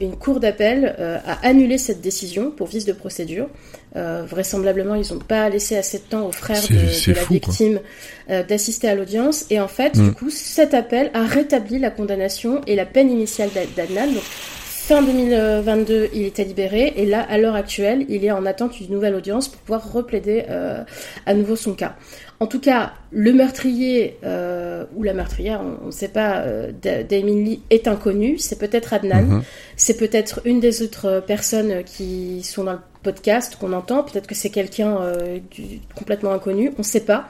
une 0.00 0.16
cour 0.16 0.40
d'appel 0.40 0.96
euh, 0.98 1.18
a 1.26 1.46
annulé 1.46 1.78
cette 1.78 2.00
décision 2.00 2.50
pour 2.50 2.66
vice 2.66 2.84
de 2.86 2.92
procédure. 2.92 3.48
Euh, 3.96 4.22
vraisemblablement, 4.26 4.94
ils 4.94 5.12
n'ont 5.12 5.20
pas 5.20 5.48
laissé 5.48 5.76
assez 5.76 5.98
de 5.98 6.04
temps 6.04 6.26
aux 6.26 6.32
frères 6.32 6.62
de, 6.68 7.12
la 7.12 7.20
fou, 7.20 7.32
victime 7.34 7.80
euh, 8.30 8.42
d'assister 8.44 8.88
à 8.88 8.94
l'audience. 8.94 9.46
Et 9.50 9.60
en 9.60 9.68
fait, 9.68 9.96
Mm. 9.96 10.08
du 10.08 10.12
coup, 10.14 10.30
cet 10.30 10.74
appel 10.74 11.10
a 11.14 11.24
rétabli 11.24 11.78
la 11.78 11.90
condamnation 11.90 12.60
et 12.66 12.76
la 12.76 12.86
peine 12.86 13.10
initiale 13.10 13.50
d'Ad- 13.54 13.68
d'Adnan. 13.76 14.12
Donc, 14.12 14.22
fin 14.22 15.02
2022, 15.02 16.08
il 16.14 16.22
était 16.24 16.44
libéré. 16.44 16.92
Et 16.96 17.06
là, 17.06 17.20
à 17.28 17.38
l'heure 17.38 17.54
actuelle, 17.54 18.04
il 18.08 18.24
est 18.24 18.30
en 18.32 18.46
attente 18.46 18.72
d'une 18.80 18.92
nouvelle 18.92 19.14
audience 19.14 19.48
pour 19.48 19.60
pouvoir 19.60 19.92
replaider 19.92 20.44
euh, 20.50 20.82
à 21.26 21.34
nouveau 21.34 21.54
son 21.56 21.74
cas. 21.74 21.94
En 22.42 22.46
tout 22.46 22.58
cas, 22.58 22.94
le 23.10 23.34
meurtrier 23.34 24.16
euh, 24.24 24.86
ou 24.96 25.02
la 25.02 25.12
meurtrière, 25.12 25.60
on 25.82 25.86
ne 25.86 25.90
sait 25.90 26.08
pas, 26.08 26.38
euh, 26.38 26.72
est 26.82 27.86
inconnu. 27.86 28.38
C'est 28.38 28.58
peut-être 28.58 28.94
Adnan. 28.94 29.26
Mhm. 29.26 29.42
C'est 29.82 29.94
peut-être 29.96 30.42
une 30.44 30.60
des 30.60 30.82
autres 30.82 31.06
euh, 31.06 31.20
personnes 31.22 31.82
qui 31.84 32.42
sont 32.42 32.64
dans 32.64 32.72
le 32.74 32.78
podcast 33.02 33.56
qu'on 33.58 33.72
entend. 33.72 34.02
Peut-être 34.02 34.26
que 34.26 34.34
c'est 34.34 34.50
quelqu'un 34.50 34.98
euh, 35.00 35.38
complètement 35.94 36.32
inconnu. 36.34 36.70
On 36.76 36.80
ne 36.80 36.84
sait 36.84 37.00
pas. 37.00 37.26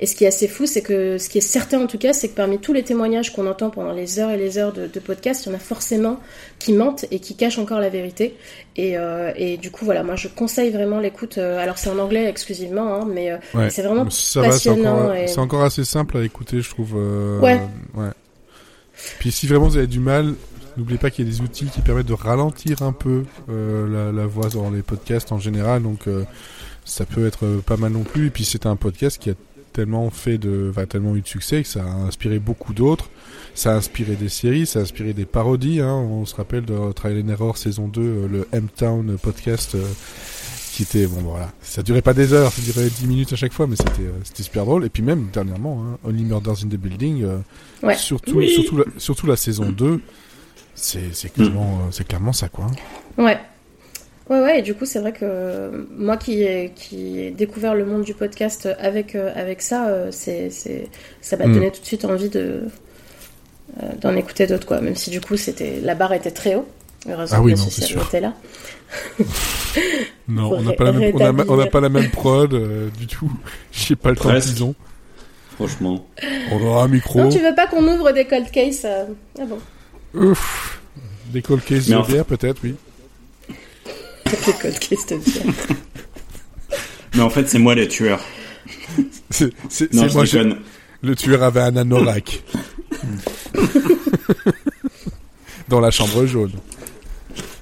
Et 0.00 0.06
ce 0.08 0.16
qui 0.16 0.24
est 0.24 0.26
assez 0.26 0.48
fou, 0.48 0.66
c'est 0.66 0.82
que 0.82 1.16
ce 1.18 1.28
qui 1.28 1.38
est 1.38 1.42
certain 1.58 1.80
en 1.80 1.86
tout 1.86 1.98
cas, 1.98 2.12
c'est 2.12 2.26
que 2.30 2.34
parmi 2.34 2.58
tous 2.58 2.72
les 2.72 2.82
témoignages 2.82 3.32
qu'on 3.32 3.46
entend 3.46 3.70
pendant 3.70 3.92
les 3.92 4.18
heures 4.18 4.30
et 4.32 4.36
les 4.36 4.58
heures 4.58 4.72
de, 4.72 4.88
de 4.88 4.98
podcast, 5.00 5.44
il 5.46 5.50
y 5.50 5.52
en 5.52 5.54
a 5.54 5.60
forcément 5.60 6.18
qui 6.58 6.72
mentent 6.72 7.04
et 7.12 7.20
qui 7.20 7.36
cachent 7.36 7.58
encore 7.60 7.78
la 7.78 7.88
vérité. 7.88 8.34
Et, 8.74 8.98
euh, 8.98 9.30
et 9.36 9.56
du 9.56 9.70
coup, 9.70 9.84
voilà, 9.84 10.02
moi 10.02 10.16
je 10.16 10.26
conseille 10.26 10.70
vraiment 10.72 10.98
l'écoute. 10.98 11.38
euh, 11.38 11.62
alors 11.62 11.78
c'est 11.78 11.88
en 11.90 12.00
anglais 12.00 12.28
exclusivement, 12.28 12.96
hein, 12.96 13.06
mais 13.08 13.30
euh, 13.30 13.36
Ouais. 13.54 13.70
c'est 13.70 13.82
vraiment 13.82 14.10
Ça 14.10 14.40
va, 14.40 14.46
c'est 14.50 14.70
passionnant 14.70 15.02
encore, 15.04 15.14
et- 15.14 15.38
encore 15.38 15.62
assez 15.62 15.84
simple 15.84 16.18
à 16.18 16.24
écouter, 16.24 16.60
je 16.62 16.68
trouve. 16.70 16.94
euh, 16.96 17.38
Ouais. 17.38 17.60
ouais. 17.94 18.10
Puis 19.20 19.30
si 19.30 19.46
vraiment 19.46 19.68
vous 19.68 19.76
avez 19.76 19.86
du 19.86 20.00
mal, 20.00 20.34
N'oubliez 20.76 20.98
pas 20.98 21.10
qu'il 21.10 21.26
y 21.26 21.28
a 21.28 21.30
des 21.30 21.40
outils 21.40 21.66
qui 21.66 21.80
permettent 21.80 22.06
de 22.06 22.12
ralentir 22.14 22.82
un 22.82 22.92
peu 22.92 23.24
euh, 23.50 23.88
la, 24.12 24.12
la 24.12 24.26
voix 24.26 24.48
dans 24.48 24.70
les 24.70 24.82
podcasts 24.82 25.32
en 25.32 25.38
général, 25.38 25.82
donc 25.82 26.06
euh, 26.08 26.24
ça 26.84 27.04
peut 27.04 27.26
être 27.26 27.46
pas 27.66 27.76
mal 27.76 27.92
non 27.92 28.02
plus. 28.04 28.28
Et 28.28 28.30
puis 28.30 28.44
c'est 28.44 28.66
un 28.66 28.76
podcast 28.76 29.18
qui 29.20 29.30
a 29.30 29.34
tellement 29.72 30.10
fait 30.10 30.36
de, 30.38 30.68
enfin, 30.70 30.84
tellement 30.86 31.16
eu 31.16 31.20
de 31.22 31.26
succès 31.26 31.62
que 31.62 31.68
ça 31.68 31.82
a 31.84 31.88
inspiré 31.88 32.38
beaucoup 32.38 32.74
d'autres. 32.74 33.10
Ça 33.54 33.72
a 33.72 33.76
inspiré 33.76 34.14
des 34.16 34.28
séries, 34.30 34.64
ça 34.66 34.78
a 34.78 34.82
inspiré 34.82 35.12
des 35.12 35.24
parodies. 35.26 35.80
Hein. 35.80 35.92
On 35.94 36.24
se 36.24 36.34
rappelle 36.34 36.64
de 36.64 36.92
Trial 36.92 37.22
and 37.24 37.28
Error 37.28 37.56
saison 37.58 37.88
2, 37.88 38.00
euh, 38.00 38.28
le 38.28 38.48
M-Town 38.52 39.16
podcast. 39.20 39.74
euh, 39.74 39.82
qui 40.74 40.84
était 40.84 41.06
bon 41.06 41.20
voilà 41.20 41.52
ça 41.60 41.82
durait 41.82 42.00
pas 42.00 42.14
des 42.14 42.32
heures 42.32 42.50
ça 42.50 42.62
durait 42.62 42.88
10 42.88 43.06
minutes 43.06 43.30
à 43.34 43.36
chaque 43.36 43.52
fois 43.52 43.66
mais 43.66 43.76
c'était 43.76 44.04
euh, 44.08 44.12
c'était 44.24 44.42
super 44.42 44.64
drôle 44.64 44.86
et 44.86 44.88
puis 44.88 45.02
même 45.02 45.28
dernièrement 45.30 45.84
hein, 45.84 45.98
Only 46.02 46.24
Murders 46.24 46.64
in 46.64 46.68
the 46.68 46.76
Building 46.78 47.24
euh, 47.24 47.36
Ouais. 47.82 47.94
surtout 47.94 48.36
Oui. 48.38 48.48
surtout 48.48 48.78
la, 48.78 48.84
surtout 48.96 49.26
la 49.26 49.36
saison 49.36 49.70
2 49.70 50.00
c'est 50.74 51.32
clairement 51.32 51.78
euh, 51.82 51.90
c'est 51.90 52.06
clairement 52.06 52.32
ça 52.32 52.48
quoi 52.48 52.66
Ouais. 53.18 53.38
Ouais, 54.30 54.40
ouais, 54.40 54.58
et 54.60 54.62
du 54.62 54.74
coup, 54.74 54.86
c'est 54.86 55.00
vrai 55.00 55.12
que 55.12 55.18
euh, 55.24 55.84
moi 55.96 56.16
qui 56.16 56.42
ai, 56.44 56.72
qui 56.74 57.18
ai 57.18 57.30
découvert 57.32 57.74
le 57.74 57.84
monde 57.84 58.02
du 58.04 58.14
podcast 58.14 58.68
avec, 58.78 59.14
euh, 59.16 59.32
avec 59.34 59.60
ça, 59.60 59.90
c'est, 60.10 60.48
c'est, 60.48 60.88
ça 61.20 61.36
m'a 61.36 61.46
Mm. 61.46 61.54
donné 61.54 61.70
tout 61.72 61.80
de 61.80 61.86
suite 61.86 62.04
envie 62.04 62.28
de, 62.28 62.62
euh, 63.82 63.86
d'en 64.00 64.14
écouter 64.16 64.46
d'autres, 64.46 64.66
quoi. 64.66 64.80
Même 64.80 64.94
si 64.94 65.10
du 65.10 65.20
coup, 65.20 65.36
c'était, 65.36 65.80
la 65.82 65.94
barre 65.96 66.12
était 66.14 66.30
très 66.30 66.54
haut. 66.54 66.66
Heureusement, 67.08 67.38
Ah 67.40 67.42
oui, 67.42 67.54
que 67.54 67.58
non, 67.58 67.64
c'est 67.68 67.82
sûr. 67.82 68.02
était 68.06 68.20
là. 68.20 68.32
non 70.28 70.52
on 70.52 70.62
n'a 70.62 70.72
pas 70.74 70.84
la 70.84 70.92
même 70.92 71.14
on 71.48 71.66
pas 71.66 71.80
la 71.80 71.88
même 71.88 72.10
prod 72.10 72.52
euh, 72.52 72.88
du 72.98 73.06
tout 73.06 73.30
j'ai 73.72 73.96
pas 73.96 74.10
le 74.10 74.16
temps 74.16 74.28
ont 74.62 74.74
Franchement. 75.54 76.06
on 76.50 76.62
aura 76.62 76.84
un 76.84 76.88
micro 76.88 77.18
Non, 77.20 77.28
tu 77.28 77.38
veux 77.38 77.54
pas 77.54 77.66
qu'on 77.66 77.86
ouvre 77.86 78.12
des 78.12 78.24
cold 78.26 78.50
cases 78.50 78.84
euh, 78.84 79.04
Ah 79.40 79.44
bon. 79.46 79.58
Ouf. 80.14 80.80
des 81.32 81.42
cold 81.42 81.64
cases 81.64 81.86
de 81.86 82.06
bière 82.06 82.24
peut-être 82.24 82.58
oui 82.64 82.74
Des 84.26 84.52
cold 84.60 84.78
cases 84.78 85.06
de 85.06 85.16
bière. 85.16 85.54
Mais 87.14 87.22
en 87.22 87.30
fait, 87.30 87.48
c'est 87.48 87.58
moi 87.58 87.74
le 87.74 87.86
tueur. 87.88 88.20
c'est 89.30 89.52
c'est 89.68 89.92
Non, 89.92 90.02
c'est 90.02 90.08
je 90.08 90.14
moi 90.14 90.24
déconne. 90.24 90.56
le 91.02 91.16
tueur 91.16 91.42
avait 91.42 91.60
un 91.60 91.76
anorak 91.76 92.42
dans 95.68 95.80
la 95.80 95.90
chambre 95.90 96.26
jaune 96.26 96.52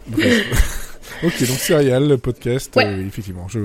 Bref. 0.09 0.89
ok 1.23 1.39
donc 1.47 1.59
Serial 1.59 2.09
le 2.09 2.19
podcast 2.19 2.75
Ouais. 2.77 2.85
euh, 2.85 3.07
effectivement 3.07 3.47
je 3.49 3.61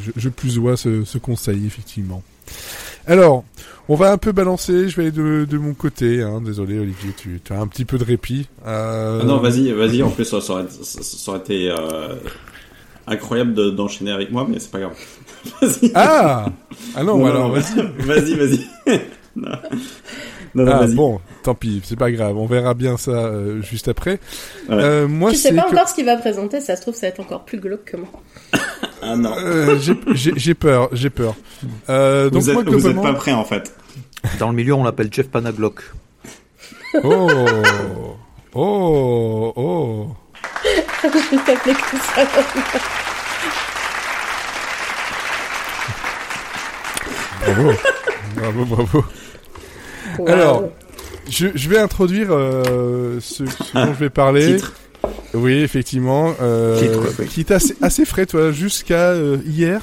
je, 0.00 0.10
je 0.16 0.28
plus 0.28 0.58
vois 0.58 0.76
ce, 0.76 1.04
ce 1.04 1.18
conseil 1.18 1.66
effectivement 1.66 2.22
alors 3.06 3.44
on 3.88 3.94
va 3.94 4.10
un 4.12 4.18
peu 4.18 4.32
balancer 4.32 4.88
je 4.88 4.96
vais 4.96 5.02
aller 5.04 5.12
de, 5.12 5.46
de 5.48 5.58
mon 5.58 5.74
côté 5.74 6.22
hein. 6.22 6.40
désolé 6.44 6.78
Olivier 6.78 7.12
tu, 7.16 7.40
tu 7.44 7.52
as 7.52 7.60
un 7.60 7.66
petit 7.68 7.84
peu 7.84 7.98
de 7.98 8.04
répit 8.04 8.48
Euh, 8.66 9.20
Ah 9.22 9.24
non, 9.24 9.38
vas-y, 9.38 9.70
vas-y. 9.72 10.02
En 10.02 10.10
plus, 10.10 10.24
ça, 10.24 10.40
ça 10.40 10.52
aurait, 10.54 10.66
ça, 10.68 11.02
ça 11.02 11.30
aurait 11.30 11.40
été 11.40 11.70
euh, 11.70 12.14
incroyable 13.06 13.54
de- 13.54 13.70
d'enchaîner 13.70 14.10
avec 14.10 14.30
moi, 14.32 14.46
mais 14.48 14.58
c'est 14.58 14.70
pas 14.72 14.80
grave. 14.80 14.96
vas-y. 15.60 15.92
ah 15.94 16.46
ah 16.96 17.02
non, 17.04 17.18
Non, 17.18 17.26
alors 17.26 17.50
vas-y 17.52 17.80
vas-y, 18.04 18.34
vas-y. 18.34 18.66
non, 19.36 19.50
non, 20.54 20.64
non, 20.64 20.72
ah 20.72 20.86
bon 20.88 21.20
tant 21.42 21.54
pis 21.54 21.82
c'est 21.84 21.98
pas 21.98 22.10
grave 22.10 22.34
on 22.38 22.46
verra 22.46 22.72
bien 22.72 22.96
ça 22.96 23.10
euh, 23.10 23.60
juste 23.60 23.88
après 23.88 24.18
Ouais. 24.70 24.74
Euh, 24.82 25.06
moi 25.06 25.30
tu 25.30 25.36
sais 25.36 25.54
pas 25.54 25.62
que- 25.64 25.72
encore 25.74 25.88
ce 25.88 25.94
qu'il 25.94 26.06
va 26.06 26.16
présenter, 26.16 26.60
ça 26.60 26.74
se 26.76 26.80
trouve, 26.82 26.94
ça 26.94 27.02
va 27.02 27.08
être 27.08 27.20
encore 27.20 27.44
plus 27.44 27.60
glauque 27.60 27.84
que 27.84 27.96
moi. 27.98 28.08
Ah 29.02 29.16
non. 29.16 29.32
Euh, 29.38 29.78
j'ai- 29.78 30.54
peur, 30.54 30.88
j'ai 30.92 31.10
peur. 31.10 31.34
Euh, 31.88 32.30
donc 32.30 32.42
vous, 32.42 32.50
êtes, 32.50 32.54
moi 32.54 32.62
vous 32.64 32.70
êtes 32.70 32.80
globalement, 32.82 33.02
pas 33.02 33.12
prêt 33.14 33.32
en 33.32 33.44
fait. 33.44 33.74
Dans 34.38 34.48
le 34.48 34.54
milieu, 34.54 34.74
on 34.74 34.84
l'appelle 34.84 35.08
Jeff 35.12 35.28
Panaglock. 35.28 35.82
oh, 37.04 37.28
oh, 38.54 39.52
oh. 39.56 40.08
Je 41.02 41.36
vais 41.36 41.42
t'appeler 41.44 41.74
comme 41.74 42.00
ça. 42.00 42.22
Bravo, 47.44 47.72
bravo, 48.36 48.64
bravo. 48.64 49.04
Wow. 50.18 50.28
Alors, 50.28 50.64
Je, 51.28 51.48
je 51.54 51.68
vais 51.68 51.78
introduire 51.78 52.28
euh, 52.30 53.18
ce, 53.20 53.44
ce 53.46 53.72
dont 53.74 53.86
je 53.94 53.98
vais 53.98 54.10
parler. 54.10 54.56
Titre. 54.56 54.72
Oui, 55.34 55.54
effectivement, 55.54 56.34
euh, 56.40 56.80
oui. 57.18 57.26
qui 57.26 57.40
est 57.40 57.50
assez, 57.50 57.74
assez 57.82 58.04
frais, 58.04 58.26
toi. 58.26 58.52
Jusqu'à 58.52 59.10
euh, 59.10 59.38
hier, 59.46 59.82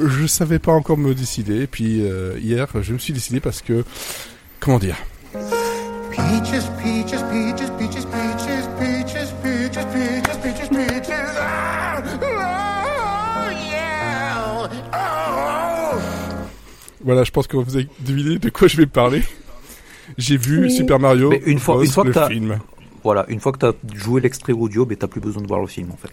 je 0.00 0.26
savais 0.26 0.58
pas 0.58 0.72
encore 0.72 0.96
me 0.98 1.14
décider. 1.14 1.66
Puis 1.66 2.00
euh, 2.02 2.34
hier, 2.40 2.66
je 2.80 2.92
me 2.92 2.98
suis 2.98 3.12
décidé 3.12 3.40
parce 3.40 3.62
que, 3.62 3.84
comment 4.58 4.78
dire, 4.78 4.96
Peaches, 6.10 6.64
peaches, 6.82 7.20
peaches, 7.30 7.70
peaches, 7.78 8.06
peaches, 8.10 8.66
peaches, 8.78 9.30
peaches, 9.42 9.86
peaches, 9.92 10.38
peaches, 10.42 10.68
peaches. 10.70 11.14
Ah! 11.38 12.02
Oh, 12.22 13.50
yeah! 13.70 14.68
Oh! 14.92 15.98
voilà, 17.04 17.24
je 17.24 17.30
pense 17.30 17.46
que 17.46 17.56
vous 17.56 17.76
avez 17.76 17.88
deviné 18.00 18.38
de 18.38 18.50
quoi 18.50 18.68
je 18.68 18.76
vais 18.76 18.86
parler. 18.86 19.22
J'ai 20.18 20.36
vu 20.36 20.62
Oui. 20.64 20.70
Super 20.74 20.98
Mario 20.98 21.30
Mais 21.30 21.40
une 21.46 21.58
fois- 21.60 21.76
Bros, 21.76 21.84
une 21.84 21.90
fois 21.90 22.04
que 22.04 22.08
le 22.18 22.26
film. 22.26 22.58
Voilà, 23.02 23.24
une 23.28 23.40
fois 23.40 23.52
que 23.52 23.58
t'as 23.58 23.72
joué 23.94 24.20
l'extrait 24.20 24.52
audio, 24.52 24.84
ben 24.86 24.96
t'as 24.96 25.06
plus 25.06 25.20
besoin 25.20 25.42
de 25.42 25.48
voir 25.48 25.60
le 25.60 25.66
film 25.66 25.90
en 25.90 25.96
fait. 25.96 26.10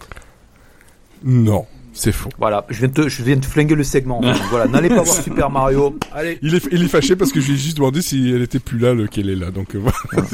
Non, 1.24 1.66
c'est 1.92 2.12
faux. 2.12 2.30
Voilà, 2.38 2.64
je 2.68 2.78
viens 2.78 2.88
de 2.88 2.92
te, 2.92 3.08
je 3.08 3.22
viens 3.22 3.36
de 3.36 3.44
flinguer 3.44 3.74
le 3.74 3.84
segment. 3.84 4.20
Donc 4.20 4.36
voilà, 4.50 4.66
n'allez 4.66 4.88
pas 4.88 5.02
voir 5.02 5.16
Super 5.22 5.50
Mario. 5.50 5.98
Allez. 6.12 6.38
Il 6.42 6.54
est, 6.54 6.68
il 6.70 6.82
est 6.82 6.88
fâché 6.88 7.16
parce 7.16 7.32
que 7.32 7.40
je 7.40 7.48
lui 7.48 7.54
ai 7.54 7.58
juste 7.58 7.76
demandé 7.76 8.02
si 8.02 8.32
elle 8.34 8.42
était 8.42 8.60
plus 8.60 8.78
là, 8.78 8.94
le 8.94 9.06
qu'elle 9.06 9.30
est 9.30 9.36
là. 9.36 9.50
Donc 9.50 9.74
euh, 9.74 9.78
voilà. 9.78 10.28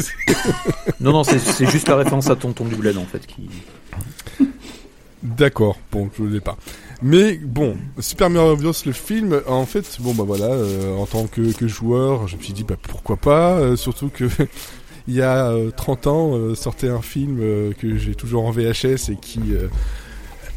Non, 1.01 1.13
non, 1.13 1.25
c'est, 1.25 1.39
c'est 1.39 1.71
juste 1.71 1.89
la 1.89 1.97
référence 1.97 2.31
à 2.31 2.37
Tonton 2.37 2.65
du 2.67 2.77
Bled 2.77 2.99
en 2.99 3.05
fait 3.05 3.27
qui. 3.27 3.49
D'accord, 5.23 5.79
bon, 5.91 6.11
je 6.19 6.25
l'ai 6.25 6.41
pas. 6.41 6.59
Mais 7.03 7.39
bon, 7.39 7.77
Super 7.99 8.29
Mario 8.29 8.57
Bros. 8.57 8.73
le 8.85 8.93
film, 8.93 9.41
en 9.47 9.65
fait, 9.65 9.97
bon 10.01 10.15
bah 10.15 10.25
voilà, 10.27 10.47
euh, 10.47 10.95
en 10.97 11.07
tant 11.07 11.27
que, 11.27 11.53
que 11.53 11.67
joueur, 11.67 12.29
je 12.29 12.37
me 12.37 12.43
suis 12.43 12.53
dit 12.53 12.63
bah 12.63 12.77
pourquoi 12.81 13.17
pas, 13.17 13.53
euh, 13.53 13.77
surtout 13.77 14.11
que 14.11 14.25
il 15.09 15.15
y 15.15 15.23
a 15.23 15.49
euh, 15.49 15.71
30 15.77 16.07
ans 16.07 16.37
euh, 16.37 16.55
sortait 16.55 16.89
un 16.89 17.03
film 17.03 17.39
euh, 17.41 17.73
que 17.79 17.97
j'ai 17.99 18.15
toujours 18.15 18.47
en 18.47 18.51
VHS 18.51 19.11
et 19.11 19.17
qui 19.21 19.41
euh, 19.53 19.69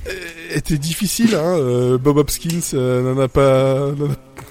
euh, 0.07 0.11
était 0.55 0.77
difficile. 0.77 1.35
Hein, 1.35 1.57
euh, 1.57 1.97
Bob 1.97 2.17
Hopkins 2.17 2.59
euh, 2.73 3.13
n'en 3.13 3.19
a 3.21 3.27
pas, 3.27 3.91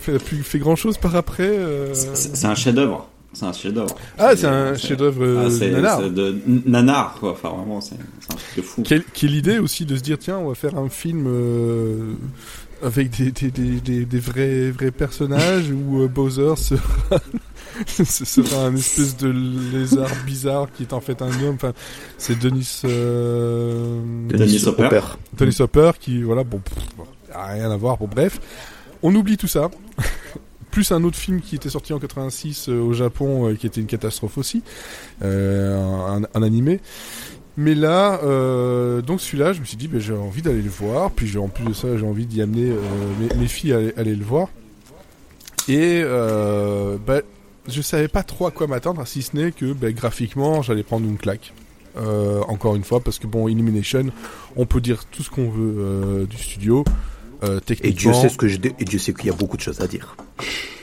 fait, 0.01 0.19
plus 0.19 0.43
fait 0.43 0.59
grand 0.59 0.77
chose 0.77 0.99
par 0.99 1.15
après. 1.17 1.49
euh. 1.49 1.95
C'est 1.95 2.45
un 2.47 2.55
chef-d'œuvre. 2.55 3.09
C'est 3.33 3.45
un 3.45 3.53
chef-d'œuvre. 3.53 3.95
Ah, 4.19 4.35
c'est 4.35 4.47
un 4.47 4.75
chef-d'œuvre 4.77 5.23
euh, 5.23 5.49
Ah, 5.61 5.67
nanar. 5.67 6.11
de 6.11 6.39
nanar 6.67 7.17
quoi. 7.21 7.33
Enfin 7.33 7.51
vraiment, 7.51 7.81
c'est 7.83 7.95
un 7.95 8.35
truc 8.35 8.57
de 8.57 8.63
fou. 8.63 8.83
Quelle, 8.83 9.05
quelle 9.13 9.35
idée 9.35 9.59
aussi 9.59 9.85
de 9.85 9.95
se 9.97 10.03
dire 10.03 10.17
tiens 10.19 10.39
on 10.39 10.49
va 10.49 10.55
faire 10.55 10.79
un 10.79 10.89
film 10.89 11.27
euh, 11.27 12.15
avec 12.83 13.11
des, 13.11 13.33
des, 13.33 13.51
des, 13.51 13.81
des, 13.81 14.05
des 14.07 14.19
vrais 14.19 14.71
vrais 14.71 14.91
personnages 14.91 15.71
où 15.71 16.03
euh, 16.03 16.09
Bowser 16.09 16.55
sera 16.57 17.21
ce 17.87 18.25
sera 18.25 18.67
un 18.67 18.77
espèce 18.77 19.17
de 19.17 19.29
lézard 19.29 20.11
bizarre 20.25 20.69
qui 20.73 20.83
est 20.83 20.93
en 20.93 21.01
fait 21.01 21.23
un 21.23 21.31
homme 21.43 21.55
enfin 21.57 21.73
c'est 22.19 22.39
Denis 22.39 22.83
euh, 22.85 24.01
Denis 24.29 24.65
Hopper. 24.67 25.01
Denis 25.37 25.57
Hopper 25.61 25.93
qui 25.99 26.23
voilà 26.23 26.45
bon 26.45 26.59
pff, 26.59 26.75
bon, 26.97 27.05
rien 27.35 27.71
à 27.71 27.77
voir 27.77 27.99
bon 27.99 28.09
bref 28.09 28.41
on 29.03 29.15
oublie 29.15 29.37
tout 29.37 29.49
ça 29.49 29.71
plus 30.71 30.93
un 30.93 31.05
autre 31.05 31.17
film 31.19 31.41
qui 31.41 31.57
était 31.57 31.71
sorti 31.71 31.93
en 31.93 31.99
86 31.99 32.69
euh, 32.69 32.81
au 32.81 32.93
Japon 32.93 33.49
euh, 33.49 33.55
qui 33.55 33.67
était 33.67 33.81
une 33.81 33.87
catastrophe 33.87 34.39
aussi 34.39 34.63
euh, 35.23 35.77
un, 35.77 36.23
un 36.35 36.43
animé 36.43 36.81
mais 37.59 37.75
là, 37.75 38.21
euh, 38.23 39.01
donc 39.01 39.21
celui-là, 39.23 39.55
je 39.55 39.61
me 39.61 39.65
suis 39.65 39.79
dit, 39.79 39.89
ben, 39.89 39.99
j'ai 39.99 40.13
envie 40.13 40.43
d'aller 40.43 40.61
le 40.61 40.69
voir. 40.69 41.11
Puis 41.11 41.27
j'ai 41.27 41.39
en 41.39 41.49
plus 41.49 41.65
de 41.65 41.73
ça, 41.73 41.97
j'ai 41.97 42.05
envie 42.05 42.27
d'y 42.27 42.43
amener 42.43 42.71
euh, 42.71 42.77
mes, 43.19 43.35
mes 43.35 43.47
filles 43.47 43.73
à 43.73 43.77
aller, 43.79 43.95
aller 43.97 44.15
le 44.15 44.25
voir. 44.25 44.49
Et 45.69 46.03
euh, 46.05 46.99
ben, 47.05 47.23
je 47.69 47.83
savais 47.83 48.09
pas 48.09 48.23
trop 48.23 48.47
à 48.47 48.51
quoi 48.51 48.67
m'attendre, 48.67 49.07
si 49.07 49.23
ce 49.23 49.37
n'est 49.37 49.53
que 49.53 49.73
ben, 49.73 49.93
graphiquement, 49.95 50.63
j'allais 50.63 50.83
prendre 50.83 51.07
une 51.07 51.19
claque. 51.19 51.53
Euh, 51.99 52.43
encore 52.49 52.77
une 52.77 52.85
fois, 52.85 53.01
parce 53.01 53.19
que 53.19 53.27
bon, 53.27 53.49
Illumination, 53.49 54.07
on 54.57 54.67
peut 54.67 54.81
dire 54.83 55.05
tout 55.11 55.23
ce 55.23 55.31
qu'on 55.31 55.49
veut 55.49 55.75
euh, 55.79 56.27
du 56.27 56.37
studio. 56.37 56.85
Euh, 57.43 57.59
Et 57.59 57.61
techniquement, 57.63 58.13
Dieu 58.13 58.21
sait 58.21 58.29
ce 58.29 58.37
que 58.37 58.49
je, 58.49 58.59
dé- 58.59 58.75
et 58.79 58.85
Dieu 58.85 58.99
sait 58.99 59.15
qu'il 59.15 59.27
y 59.27 59.31
a 59.31 59.35
beaucoup 59.35 59.57
de 59.57 59.63
choses 59.63 59.81
à 59.81 59.87
dire. 59.87 60.17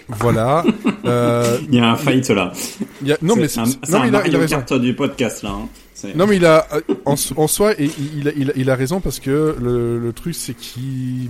voilà. 0.09 0.63
Euh, 1.05 1.57
Il 1.69 1.75
y 1.75 1.79
a 1.79 1.91
un 1.91 1.97
fight 1.97 2.29
là. 2.29 2.53
il 3.01 3.09
y 3.09 3.11
a- 3.11 3.17
non 3.21 3.35
mais 3.35 3.49
c'est 3.49 3.59
un, 3.59 3.65
non 3.89 4.01
un 4.01 4.07
il 4.07 4.07
a, 4.07 4.07
il 4.07 4.07
a 4.07 4.11
Mario 4.21 4.39
raison. 4.39 4.55
Kart 4.55 4.73
du 4.79 4.95
podcast 4.95 5.43
là. 5.43 5.49
hein. 5.51 5.67
Non 6.15 6.27
mais 6.27 6.37
il 6.37 6.45
a 6.45 6.65
en, 7.05 7.15
en 7.35 7.47
soi 7.47 7.73
et 7.73 7.83
il, 7.85 8.19
il 8.19 8.27
a, 8.29 8.31
il, 8.37 8.49
a, 8.49 8.53
il 8.55 8.69
a 8.69 8.75
raison 8.75 9.01
parce 9.01 9.19
que 9.19 9.57
le, 9.61 9.99
le 9.99 10.13
truc 10.13 10.33
c'est 10.33 10.53
qu'il 10.53 11.29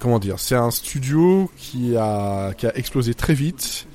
comment 0.00 0.18
dire 0.18 0.40
c'est 0.40 0.56
un 0.56 0.72
studio 0.72 1.48
qui 1.56 1.96
a 1.96 2.52
qui 2.54 2.66
a 2.66 2.76
explosé 2.76 3.14
très 3.14 3.34
vite 3.34 3.86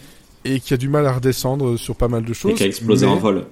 et 0.45 0.59
qui 0.61 0.73
a 0.73 0.77
du 0.77 0.87
mal 0.87 1.05
à 1.05 1.11
redescendre 1.13 1.77
sur 1.77 1.95
pas 1.95 2.07
mal 2.07 2.23
de 2.23 2.33
choses. 2.33 2.51
Et 2.51 2.55
qui 2.55 2.63
a 2.63 2.67
explosé 2.67 3.05
mais- 3.05 3.11
en 3.11 3.17
vol. 3.17 3.45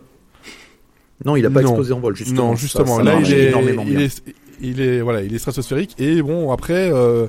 Non, 1.25 1.35
il 1.35 1.45
a 1.45 1.49
pas 1.49 1.61
Non. 1.61 1.69
explosé 1.69 1.93
en 1.93 1.99
vol 1.99 2.15
justement. 2.15 2.49
Non 2.49 2.55
justement 2.55 2.97
Ça- 2.97 3.03
ça 3.03 3.03
là 3.03 3.19
il 3.19 3.33
est, 3.33 3.47
énormément 3.49 3.83
il 3.87 3.95
bien. 3.97 4.05
est 4.05 4.23
il 4.61 4.81
est 4.81 5.01
voilà 5.01 5.21
il 5.21 5.33
est 5.33 5.37
stratosphérique 5.39 5.95
et 5.99 6.21
bon 6.21 6.51
après 6.51 6.89
euh, 6.91 7.27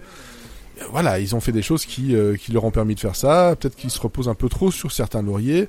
voilà 0.90 1.18
ils 1.20 1.34
ont 1.34 1.40
fait 1.40 1.52
des 1.52 1.62
choses 1.62 1.84
qui 1.86 2.14
euh, 2.14 2.36
qui 2.36 2.52
leur 2.52 2.64
ont 2.64 2.70
permis 2.70 2.94
de 2.94 3.00
faire 3.00 3.16
ça 3.16 3.56
peut-être 3.58 3.76
qu'ils 3.76 3.90
se 3.90 4.00
reposent 4.00 4.28
un 4.28 4.34
peu 4.34 4.48
trop 4.48 4.70
sur 4.70 4.92
certains 4.92 5.22
lauriers 5.22 5.68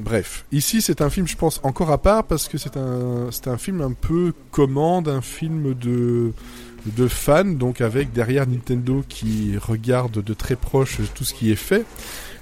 Bref, 0.00 0.44
ici 0.52 0.80
c'est 0.80 1.02
un 1.02 1.10
film, 1.10 1.26
je 1.26 1.34
pense, 1.36 1.58
encore 1.64 1.90
à 1.90 1.98
part 1.98 2.22
parce 2.22 2.46
que 2.46 2.56
c'est 2.56 2.76
un, 2.76 3.32
c'est 3.32 3.48
un 3.48 3.58
film 3.58 3.80
un 3.80 3.90
peu 3.90 4.32
commande, 4.52 5.08
un 5.08 5.22
film 5.22 5.74
de, 5.74 6.30
de 6.86 7.08
fans, 7.08 7.44
donc 7.44 7.80
avec 7.80 8.12
derrière 8.12 8.46
Nintendo 8.46 9.02
qui 9.08 9.54
regarde 9.60 10.22
de 10.22 10.34
très 10.34 10.54
proche 10.54 10.98
tout 11.16 11.24
ce 11.24 11.34
qui 11.34 11.50
est 11.50 11.56
fait. 11.56 11.84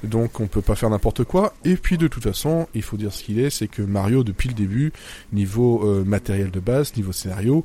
Donc 0.05 0.41
on 0.41 0.47
peut 0.47 0.63
pas 0.63 0.75
faire 0.75 0.91
n'importe 0.91 1.25
quoi. 1.25 1.55
Et 1.65 1.77
puis 1.77 1.99
de 1.99 2.09
toute 2.09 2.23
façon, 2.23 2.69
il 2.75 2.83
faut 2.83 2.97
dire 2.97 3.13
ce 3.13 3.23
qu'il 3.23 3.39
est, 3.39 3.51
c'est 3.51 3.69
que 3.69 3.83
Mario 3.83 4.25
depuis 4.25 4.49
le 4.49 4.55
début, 4.55 4.93
niveau 5.33 5.83
euh, 5.85 6.05
matériel 6.05 6.51
de 6.51 6.61
base, 6.61 6.95
niveau 6.97 7.13
scénario, 7.13 7.65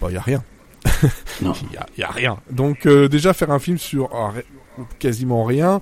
bah 0.00 0.10
y 0.10 0.16
a 0.16 0.20
rien. 0.20 0.42
Il 1.40 1.46
y 1.46 1.76
a, 1.76 1.86
y 1.96 2.02
a 2.02 2.10
rien. 2.10 2.38
Donc 2.50 2.86
euh, 2.86 3.08
déjà 3.08 3.32
faire 3.32 3.50
un 3.50 3.58
film 3.58 3.78
sur 3.78 4.10
ah, 4.14 4.32
quasiment 4.98 5.44
rien. 5.44 5.80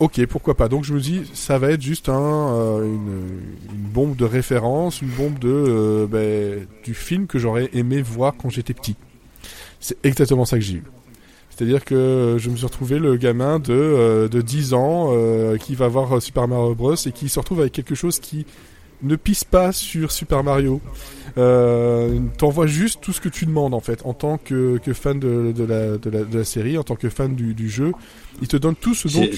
Ok, 0.00 0.24
pourquoi 0.26 0.56
pas. 0.56 0.68
Donc 0.68 0.84
je 0.84 0.94
me 0.94 1.00
dis, 1.00 1.28
ça 1.34 1.58
va 1.58 1.72
être 1.72 1.82
juste 1.82 2.08
un, 2.08 2.14
euh, 2.54 2.84
une, 2.84 3.40
une 3.74 3.82
bombe 3.90 4.14
de 4.14 4.24
référence, 4.24 5.02
une 5.02 5.08
bombe 5.08 5.38
de 5.40 5.48
euh, 5.48 6.06
ben, 6.06 6.66
du 6.84 6.94
film 6.94 7.26
que 7.26 7.38
j'aurais 7.38 7.68
aimé 7.72 8.00
voir 8.00 8.34
quand 8.36 8.48
j'étais 8.48 8.74
petit. 8.74 8.94
C'est 9.80 9.98
exactement 10.04 10.44
ça 10.44 10.56
que 10.56 10.62
j'ai 10.62 10.76
eu. 10.76 10.84
C'est-à-dire 11.58 11.84
que 11.84 12.36
je 12.38 12.50
me 12.50 12.56
suis 12.56 12.66
retrouvé 12.66 13.00
le 13.00 13.16
gamin 13.16 13.58
de, 13.58 13.72
euh, 13.72 14.28
de 14.28 14.40
10 14.40 14.74
ans 14.74 15.10
euh, 15.12 15.56
qui 15.56 15.74
va 15.74 15.88
voir 15.88 16.22
Super 16.22 16.46
Mario 16.46 16.74
Bros 16.76 16.94
et 16.94 17.10
qui 17.10 17.28
se 17.28 17.40
retrouve 17.40 17.60
avec 17.60 17.72
quelque 17.72 17.96
chose 17.96 18.20
qui 18.20 18.46
ne 19.02 19.16
pisse 19.16 19.42
pas 19.42 19.72
sur 19.72 20.12
Super 20.12 20.44
Mario. 20.44 20.80
Euh, 21.36 22.18
T'envoies 22.36 22.66
juste 22.68 23.00
tout 23.00 23.12
ce 23.12 23.20
que 23.20 23.28
tu 23.28 23.44
demandes 23.46 23.74
en 23.74 23.80
fait 23.80 24.00
en 24.04 24.12
tant 24.14 24.38
que, 24.38 24.78
que 24.78 24.92
fan 24.92 25.18
de, 25.18 25.52
de, 25.52 25.64
la, 25.64 25.98
de, 25.98 26.10
la, 26.10 26.22
de 26.24 26.38
la 26.38 26.44
série, 26.44 26.78
en 26.78 26.84
tant 26.84 26.96
que 26.96 27.08
fan 27.08 27.34
du, 27.34 27.54
du 27.54 27.68
jeu. 27.68 27.92
Il 28.40 28.48
te 28.48 28.56
donne 28.56 28.74
tout 28.76 28.94
ce 28.94 29.08
dont 29.08 29.20
tu, 29.26 29.36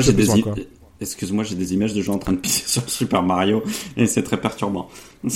j'ai 0.00 0.12
des, 0.12 0.26
i- 0.60 0.68
excuse-moi, 1.00 1.44
j'ai 1.44 1.54
des 1.54 1.74
images 1.74 1.94
de 1.94 2.02
gens 2.02 2.14
en 2.14 2.18
train 2.18 2.32
de 2.32 2.38
pisser 2.38 2.62
sur 2.66 2.88
Super 2.90 3.22
Mario 3.22 3.62
et 3.96 4.06
c'est 4.06 4.22
très 4.22 4.36
perturbant. 4.40 4.88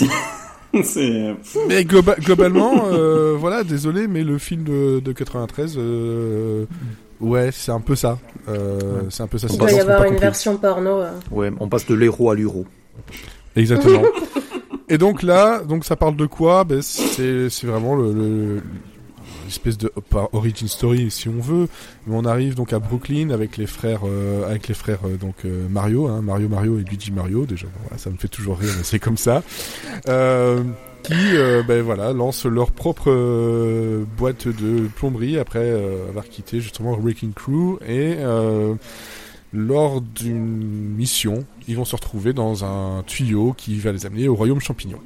c'est, 0.84 1.34
Mais 1.68 1.82
globa- 1.84 2.18
globalement, 2.24 2.86
euh, 2.92 3.34
voilà, 3.38 3.64
désolé, 3.64 4.06
mais 4.08 4.22
le 4.24 4.38
film 4.38 4.64
de, 4.64 5.00
de 5.00 5.12
93, 5.12 5.74
euh, 5.78 6.64
ouais, 7.20 7.50
c'est 7.52 7.72
un 7.72 7.80
peu 7.80 7.94
ça. 7.94 8.18
Euh, 8.48 9.02
C'est 9.10 9.22
un 9.22 9.26
peu 9.26 9.38
ça. 9.38 9.46
Il 9.50 9.58
doit 9.58 9.70
y 9.72 9.80
avoir 9.80 10.02
une 10.02 10.10
compris. 10.10 10.20
version 10.20 10.56
porno. 10.56 11.00
euh. 11.00 11.10
Ouais, 11.30 11.50
on 11.60 11.68
passe 11.68 11.86
de 11.86 11.94
l'héros 11.94 12.30
à 12.30 12.34
l'euro. 12.34 12.64
Exactement. 13.56 14.02
Et 14.88 14.98
donc 14.98 15.22
là, 15.24 15.62
donc 15.64 15.84
ça 15.84 15.96
parle 15.96 16.14
de 16.16 16.26
quoi? 16.26 16.62
Ben 16.62 16.80
c'est 16.80 17.48
c'est 17.50 17.66
vraiment 17.66 17.96
le, 17.96 18.12
le- 18.12 18.62
l'espèce 19.46 19.78
de 19.78 19.90
origin 20.32 20.68
story 20.68 21.10
si 21.10 21.28
on 21.28 21.40
veut, 21.40 21.68
mais 22.06 22.14
on 22.14 22.24
arrive 22.24 22.54
donc 22.54 22.72
à 22.72 22.78
Brooklyn 22.78 23.30
avec 23.30 23.56
les 23.56 23.66
frères 23.66 24.02
euh, 24.04 24.48
avec 24.48 24.68
les 24.68 24.74
frères 24.74 25.00
euh, 25.04 25.16
donc 25.16 25.36
euh, 25.44 25.66
Mario, 25.68 26.06
hein, 26.06 26.20
Mario 26.22 26.48
Mario 26.48 26.78
et 26.78 26.82
Luigi 26.82 27.10
Mario 27.12 27.46
déjà. 27.46 27.66
voilà, 27.82 27.98
ça 27.98 28.10
me 28.10 28.16
fait 28.16 28.28
toujours 28.28 28.58
rire, 28.58 28.70
c'est 28.82 28.98
comme 28.98 29.16
ça. 29.16 29.42
Euh, 30.08 30.62
qui 31.02 31.14
euh, 31.14 31.62
ben 31.62 31.82
voilà 31.82 32.12
lancent 32.12 32.46
leur 32.46 32.72
propre 32.72 33.10
boîte 34.18 34.48
de 34.48 34.88
plomberie 34.88 35.38
après 35.38 35.70
avoir 36.08 36.28
quitté 36.28 36.60
justement 36.60 36.96
Wrecking 36.96 37.32
Crew 37.32 37.78
et 37.86 38.16
lors 39.52 40.00
d'une 40.00 40.94
mission, 40.96 41.44
ils 41.68 41.76
vont 41.76 41.84
se 41.84 41.94
retrouver 41.94 42.32
dans 42.32 42.64
un 42.64 43.02
tuyau 43.04 43.54
qui 43.56 43.78
va 43.78 43.92
les 43.92 44.04
amener 44.04 44.28
au 44.28 44.34
royaume 44.34 44.60
champignon. 44.60 44.98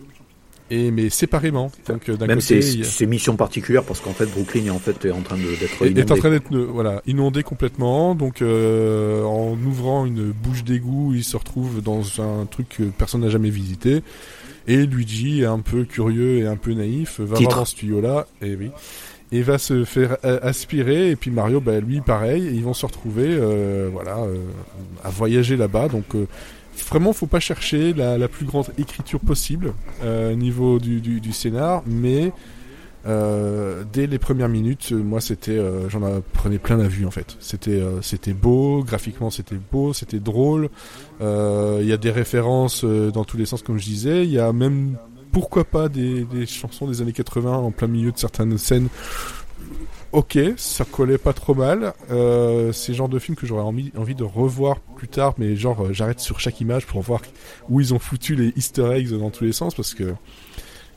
Et 0.70 0.90
mais 0.92 1.10
séparément. 1.10 1.72
Donc 1.88 2.08
euh, 2.08 2.16
d'un 2.16 2.26
Même 2.28 2.38
côté, 2.38 2.62
c'est 2.62 2.74
il 2.78 2.84
c'est 2.84 3.06
mission 3.06 3.34
particulière 3.36 3.82
parce 3.82 4.00
qu'en 4.00 4.12
fait 4.12 4.26
Brooklyn 4.26 4.66
est 4.66 4.70
en 4.70 4.78
fait 4.78 5.04
est 5.04 5.10
en 5.10 5.20
train 5.22 5.36
de- 5.36 5.42
d'être 5.58 5.84
est, 5.84 5.86
est 5.86 5.88
en 5.88 5.90
inondé. 5.90 6.18
train 6.20 6.30
d'être 6.30 6.54
euh, 6.54 6.68
voilà 6.70 7.02
inondé 7.06 7.42
complètement. 7.42 8.14
Donc 8.14 8.40
euh, 8.40 9.24
en 9.24 9.52
ouvrant 9.66 10.06
une 10.06 10.30
bouche 10.30 10.62
d'égout, 10.62 11.12
il 11.14 11.24
se 11.24 11.36
retrouve 11.36 11.82
dans 11.82 12.02
un 12.20 12.46
truc 12.46 12.68
que 12.68 12.82
personne 12.84 13.22
n'a 13.22 13.30
jamais 13.30 13.50
visité. 13.50 14.02
Et 14.68 14.86
Luigi 14.86 15.44
un 15.44 15.58
peu 15.58 15.84
curieux 15.84 16.38
et 16.38 16.46
un 16.46 16.56
peu 16.56 16.72
naïf, 16.72 17.18
va 17.18 17.36
Titre. 17.36 17.48
voir 17.50 17.60
dans 17.60 17.64
ce 17.64 17.74
tuyau-là, 17.74 18.26
et 18.40 18.54
oui, 18.54 18.70
et 19.32 19.42
va 19.42 19.58
se 19.58 19.84
faire 19.84 20.18
euh, 20.24 20.38
aspirer. 20.42 21.10
Et 21.10 21.16
puis 21.16 21.32
Mario, 21.32 21.60
bah, 21.60 21.80
lui, 21.80 22.00
pareil, 22.00 22.46
et 22.46 22.50
ils 22.52 22.62
vont 22.62 22.74
se 22.74 22.86
retrouver, 22.86 23.26
euh, 23.28 23.88
voilà, 23.92 24.18
euh, 24.18 24.36
à 25.02 25.08
voyager 25.10 25.56
là-bas. 25.56 25.88
Donc 25.88 26.14
euh, 26.14 26.26
vraiment, 26.88 27.12
faut 27.12 27.26
pas 27.26 27.40
chercher 27.40 27.92
la, 27.92 28.28
plus 28.28 28.46
grande 28.46 28.66
écriture 28.78 29.20
possible 29.20 29.74
euh, 30.02 30.32
au 30.32 30.36
niveau 30.36 30.78
du, 30.78 31.00
du, 31.00 31.20
du 31.20 31.32
scénar, 31.32 31.82
mais 31.86 32.32
euh, 33.06 33.82
dès 33.90 34.06
les 34.06 34.18
premières 34.18 34.48
minutes, 34.48 34.90
euh, 34.92 35.02
moi 35.02 35.20
c'était, 35.20 35.52
euh, 35.52 35.88
j'en 35.88 36.00
prenais 36.34 36.58
plein 36.58 36.76
la 36.76 36.88
vue 36.88 37.06
en 37.06 37.10
fait. 37.10 37.36
C'était, 37.40 37.80
euh, 37.80 38.02
c'était 38.02 38.34
beau, 38.34 38.82
graphiquement 38.84 39.30
c'était 39.30 39.56
beau, 39.72 39.92
c'était 39.92 40.18
drôle. 40.18 40.68
Euh, 41.20 41.78
Il 41.80 41.88
y 41.88 41.92
a 41.92 41.96
des 41.96 42.10
références 42.10 42.84
euh, 42.84 43.10
dans 43.10 43.24
tous 43.24 43.38
les 43.38 43.46
sens 43.46 43.62
comme 43.62 43.78
je 43.78 43.84
disais. 43.84 44.24
Il 44.24 44.30
y 44.30 44.38
a 44.38 44.52
même 44.52 44.96
pourquoi 45.32 45.64
pas 45.64 45.88
des, 45.88 46.24
des 46.24 46.44
chansons 46.44 46.88
des 46.88 47.00
années 47.00 47.12
80 47.12 47.52
en 47.52 47.70
plein 47.70 47.88
milieu 47.88 48.12
de 48.12 48.18
certaines 48.18 48.58
scènes. 48.58 48.88
Ok, 50.12 50.36
ça 50.56 50.84
collait 50.84 51.18
pas 51.18 51.32
trop 51.32 51.54
mal. 51.54 51.92
Euh, 52.10 52.72
c'est 52.72 52.92
le 52.92 52.98
genre 52.98 53.08
de 53.08 53.18
film 53.20 53.36
que 53.36 53.46
j'aurais 53.46 53.62
envie, 53.62 53.92
envie 53.96 54.16
de 54.16 54.24
revoir 54.24 54.80
plus 54.80 55.06
tard, 55.06 55.34
mais 55.38 55.54
genre 55.54 55.86
euh, 55.86 55.92
j'arrête 55.92 56.18
sur 56.18 56.40
chaque 56.40 56.60
image 56.60 56.86
pour 56.86 57.00
voir 57.00 57.22
où 57.68 57.80
ils 57.80 57.94
ont 57.94 58.00
foutu 58.00 58.34
les 58.34 58.48
Easter 58.56 58.90
eggs 58.92 59.10
dans 59.12 59.30
tous 59.30 59.44
les 59.44 59.52
sens 59.52 59.74
parce 59.74 59.94
que 59.94 60.14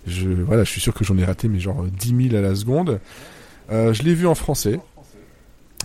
je, 0.08 0.30
voilà, 0.30 0.64
je 0.64 0.70
suis 0.72 0.82
sûr 0.82 0.94
que 0.94 1.04
j'en 1.04 1.18
ai 1.18 1.26
raté, 1.26 1.48
mais 1.48 1.60
genre 1.60 1.84
10 1.84 2.30
000 2.30 2.36
à 2.36 2.42
la 2.42 2.56
seconde. 2.56 3.00
Euh, 3.72 3.94
je 3.94 4.04
l'ai 4.04 4.16
vu 4.16 4.26
en 4.28 4.36
français. 4.36 4.80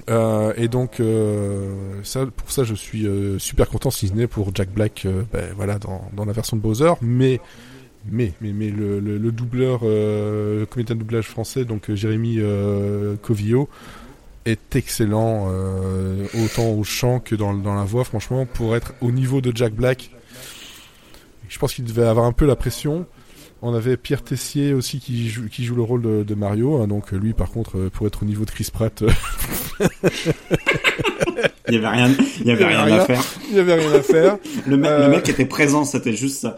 Euh, 0.09 0.53
et 0.57 0.69
donc, 0.69 1.01
euh, 1.01 2.01
pour 2.37 2.51
ça, 2.51 2.65
je 2.65 2.75
suis 2.75 3.07
euh, 3.07 3.39
super 3.39 3.69
content, 3.69 3.91
si 3.91 4.09
ce 4.09 4.15
n'est 4.15 4.27
pour 4.27 4.55
Jack 4.55 4.71
Black, 4.71 5.03
euh, 5.05 5.23
ben, 5.33 5.53
voilà, 5.57 5.79
dans, 5.79 6.09
dans 6.15 6.25
la 6.25 6.33
version 6.33 6.57
de 6.57 6.63
Bowser. 6.63 6.93
Mais, 7.03 7.41
mais, 8.11 8.33
mais, 8.41 8.71
le, 8.71 9.01
le, 9.01 9.19
le 9.19 9.33
doubleur, 9.33 9.81
euh, 9.83 10.61
le 10.61 10.67
comédien 10.67 10.95
de 10.95 11.01
doublage 11.01 11.29
français, 11.29 11.65
donc 11.65 11.91
euh, 11.91 11.97
Jérémy 11.97 12.37
euh, 12.39 13.17
Covio, 13.21 13.69
est 14.45 14.77
excellent, 14.77 15.49
euh, 15.51 16.27
autant 16.45 16.71
au 16.71 16.85
chant 16.85 17.21
que 17.21 17.35
dans, 17.35 17.53
la 17.53 17.85
voix, 17.85 18.05
franchement, 18.05 18.47
pour 18.47 18.77
être 18.77 18.95
au 19.01 19.11
niveau 19.11 19.41
de 19.41 19.55
Jack 19.55 19.75
Black. 19.75 20.11
Je 21.49 21.59
pense 21.59 21.75
qu'il 21.75 21.85
devait 21.85 22.07
avoir 22.07 22.27
un 22.27 22.33
peu 22.33 22.47
la 22.47 22.57
pression. 22.57 23.07
On 23.61 23.75
avait 23.75 23.97
Pierre 23.97 24.23
Tessier 24.23 24.73
aussi 24.73 25.01
qui 25.01 25.29
joue, 25.29 25.75
le 25.75 25.83
rôle 25.83 26.25
de, 26.25 26.35
Mario. 26.35 26.81
hein, 26.81 26.87
donc 26.87 27.11
lui, 27.13 27.33
par 27.33 27.51
contre, 27.51 27.89
pour 27.89 28.07
être 28.07 28.23
au 28.23 28.27
niveau 28.27 28.45
de 28.45 28.51
Chris 28.51 28.69
Pratt, 28.73 29.03
il 31.69 31.75
y 31.75 31.77
avait 31.79 31.89
rien, 31.89 32.09
il 32.09 32.15
y 32.15 32.17
avait 32.17 32.25
Il 32.41 32.47
y 32.47 32.51
avait 32.51 32.65
rien 32.67 32.85
rien. 32.85 32.97
à 32.97 33.05
faire. 33.05 33.23
il 33.49 33.55
n'y 33.55 33.61
avait 33.61 33.75
rien 33.75 33.93
à 33.93 34.03
faire. 34.03 34.39
Le, 34.67 34.77
mec- 34.77 34.91
Euh, 34.91 35.07
le 35.07 35.11
mec 35.11 35.29
était 35.29 35.45
présent, 35.45 35.85
c'était 35.85 36.13
juste 36.13 36.41
ça. 36.41 36.57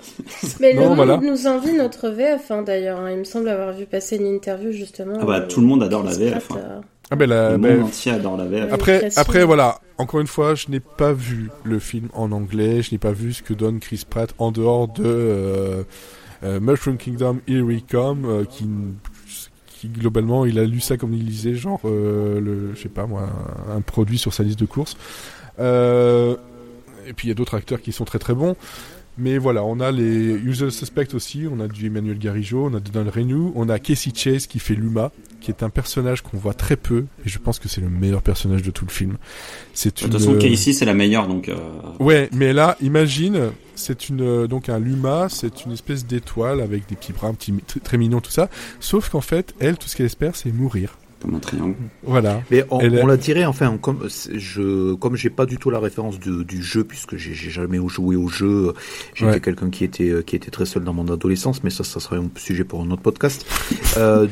Mais 0.60 0.72
Non, 0.74 0.82
le 0.82 0.86
monde 0.88 0.96
voilà. 0.96 1.16
nous 1.18 1.46
envie 1.46 1.72
notre 1.72 2.08
VF 2.10 2.50
hein, 2.50 2.62
d'ailleurs. 2.62 3.00
hein. 3.00 3.10
Il 3.10 3.18
me 3.18 3.24
semble 3.24 3.48
avoir 3.48 3.72
vu 3.72 3.86
passer 3.86 4.16
une 4.16 4.26
interview 4.26 4.72
justement. 4.72 5.18
Ah 5.20 5.24
bah, 5.24 5.36
euh, 5.40 5.46
tout 5.48 5.60
le 5.60 5.66
monde 5.66 5.82
adore 5.82 6.02
la 6.04 6.14
VF, 6.14 6.50
hein. 6.52 6.56
euh, 6.58 6.80
Ah 7.10 7.16
ben 7.16 7.28
la, 7.28 7.52
Le 7.52 7.58
ben, 7.58 7.76
monde 7.78 7.86
entier 7.88 8.12
adore 8.12 8.36
la 8.36 8.44
VF. 8.46 8.72
Après, 8.72 9.10
après 9.16 9.44
voilà. 9.44 9.80
Encore 9.98 10.20
une 10.20 10.26
fois, 10.26 10.54
je 10.54 10.68
n'ai 10.70 10.80
pas 10.80 11.12
vu 11.12 11.50
le 11.64 11.78
film 11.78 12.08
en 12.14 12.32
anglais. 12.32 12.80
Je 12.82 12.92
n'ai 12.92 12.98
pas 12.98 13.12
vu 13.12 13.32
ce 13.34 13.42
que 13.42 13.52
donne 13.52 13.80
Chris 13.80 14.04
Pratt 14.08 14.32
en 14.38 14.50
dehors 14.50 14.88
de 14.88 15.02
euh, 15.04 15.82
euh, 16.42 16.58
Mushroom 16.60 16.96
Kingdom 16.96 17.40
Here 17.46 17.60
We 17.60 17.80
Come, 17.90 18.24
euh, 18.24 18.44
qui, 18.44 18.64
qui 19.80 19.88
globalement, 19.88 20.44
il 20.44 20.58
a 20.58 20.64
lu 20.64 20.80
ça 20.80 20.98
comme 20.98 21.14
il 21.14 21.24
lisait, 21.24 21.54
genre 21.54 21.80
euh, 21.86 22.38
le, 22.38 22.74
je 22.74 22.82
sais 22.82 22.90
pas 22.90 23.06
moi, 23.06 23.30
un, 23.74 23.80
produit 23.80 24.18
sur 24.18 24.34
sa 24.34 24.42
liste 24.42 24.58
de 24.60 24.66
courses. 24.66 24.94
Euh, 25.58 26.36
et 27.06 27.14
puis 27.14 27.28
il 27.28 27.30
y 27.30 27.32
a 27.32 27.34
d'autres 27.34 27.56
acteurs 27.56 27.80
qui 27.80 27.90
sont 27.92 28.04
très 28.04 28.18
très 28.18 28.34
bons. 28.34 28.56
Mais 29.16 29.38
voilà, 29.38 29.64
on 29.64 29.80
a 29.80 29.90
les 29.90 30.34
Usual 30.34 30.70
Suspects 30.70 31.14
aussi, 31.14 31.46
on 31.50 31.60
a 31.60 31.68
du 31.68 31.86
Emmanuel 31.86 32.18
Garijo, 32.18 32.66
on 32.66 32.74
a 32.74 32.80
Donald 32.80 33.14
Renew, 33.14 33.52
on 33.54 33.70
a 33.70 33.78
Casey 33.78 34.12
Chase 34.14 34.46
qui 34.46 34.58
fait 34.58 34.74
Luma, 34.74 35.12
qui 35.40 35.50
est 35.50 35.62
un 35.62 35.70
personnage 35.70 36.22
qu'on 36.22 36.36
voit 36.36 36.54
très 36.54 36.76
peu, 36.76 37.04
et 37.24 37.28
je 37.28 37.38
pense 37.38 37.58
que 37.58 37.68
c'est 37.68 37.80
le 37.80 37.88
meilleur 37.88 38.22
personnage 38.22 38.62
de 38.62 38.70
tout 38.70 38.84
le 38.84 38.90
film. 38.90 39.16
C'est 39.74 39.96
De 39.96 40.02
toute 40.02 40.12
façon, 40.12 40.36
Casey, 40.38 40.72
c'est 40.72 40.84
la 40.84 40.94
meilleure, 40.94 41.26
donc, 41.28 41.48
euh, 41.48 41.56
Ouais, 41.98 42.28
mais 42.32 42.52
là, 42.52 42.76
imagine, 42.82 43.50
c'est 43.74 44.08
une 44.08 44.20
euh, 44.22 44.46
donc 44.46 44.68
un 44.68 44.78
Luma, 44.78 45.28
c'est 45.30 45.64
une 45.64 45.72
espèce 45.72 46.04
d'étoile 46.06 46.60
avec 46.60 46.86
des 46.88 46.94
petits 46.96 47.12
bras, 47.12 47.28
un 47.28 47.34
petit, 47.34 47.52
très, 47.66 47.80
très 47.80 47.98
mignon, 47.98 48.20
tout 48.20 48.30
ça. 48.30 48.48
Sauf 48.80 49.08
qu'en 49.08 49.20
fait, 49.22 49.54
elle, 49.60 49.76
tout 49.78 49.88
ce 49.88 49.96
qu'elle 49.96 50.06
espère, 50.06 50.36
c'est 50.36 50.52
mourir. 50.52 50.98
comme 51.22 51.34
un 51.34 51.38
triangle. 51.38 51.76
Voilà. 52.02 52.42
Mais 52.50 52.64
on, 52.70 53.06
l'a 53.06 53.18
tiré, 53.18 53.44
enfin, 53.46 53.76
comme 53.78 54.08
je, 54.34 54.94
comme 54.94 55.16
j'ai 55.16 55.28
pas 55.30 55.44
du 55.46 55.56
tout 55.58 55.70
la 55.70 55.78
référence 55.78 56.18
du, 56.18 56.44
du 56.44 56.62
jeu, 56.62 56.82
puisque 56.84 57.16
j'ai 57.16 57.34
j'ai 57.34 57.50
jamais 57.50 57.78
joué 57.88 58.16
au 58.16 58.28
jeu, 58.28 58.72
j'étais 59.14 59.32
Ouais. 59.32 59.40
quelqu'un 59.40 59.70
qui 59.70 59.84
était, 59.84 60.12
qui 60.24 60.36
était 60.36 60.50
très 60.50 60.64
seul 60.66 60.84
dans 60.84 60.94
mon 60.94 61.08
adolescence, 61.12 61.62
mais 61.64 61.70
ça, 61.70 61.84
ça 61.84 62.00
serait 62.00 62.16
un 62.16 62.30
sujet 62.36 62.64
pour 62.64 62.80
un 62.82 62.90
autre 62.90 63.02
podcast. 63.02 63.46
Euh, 63.96 64.26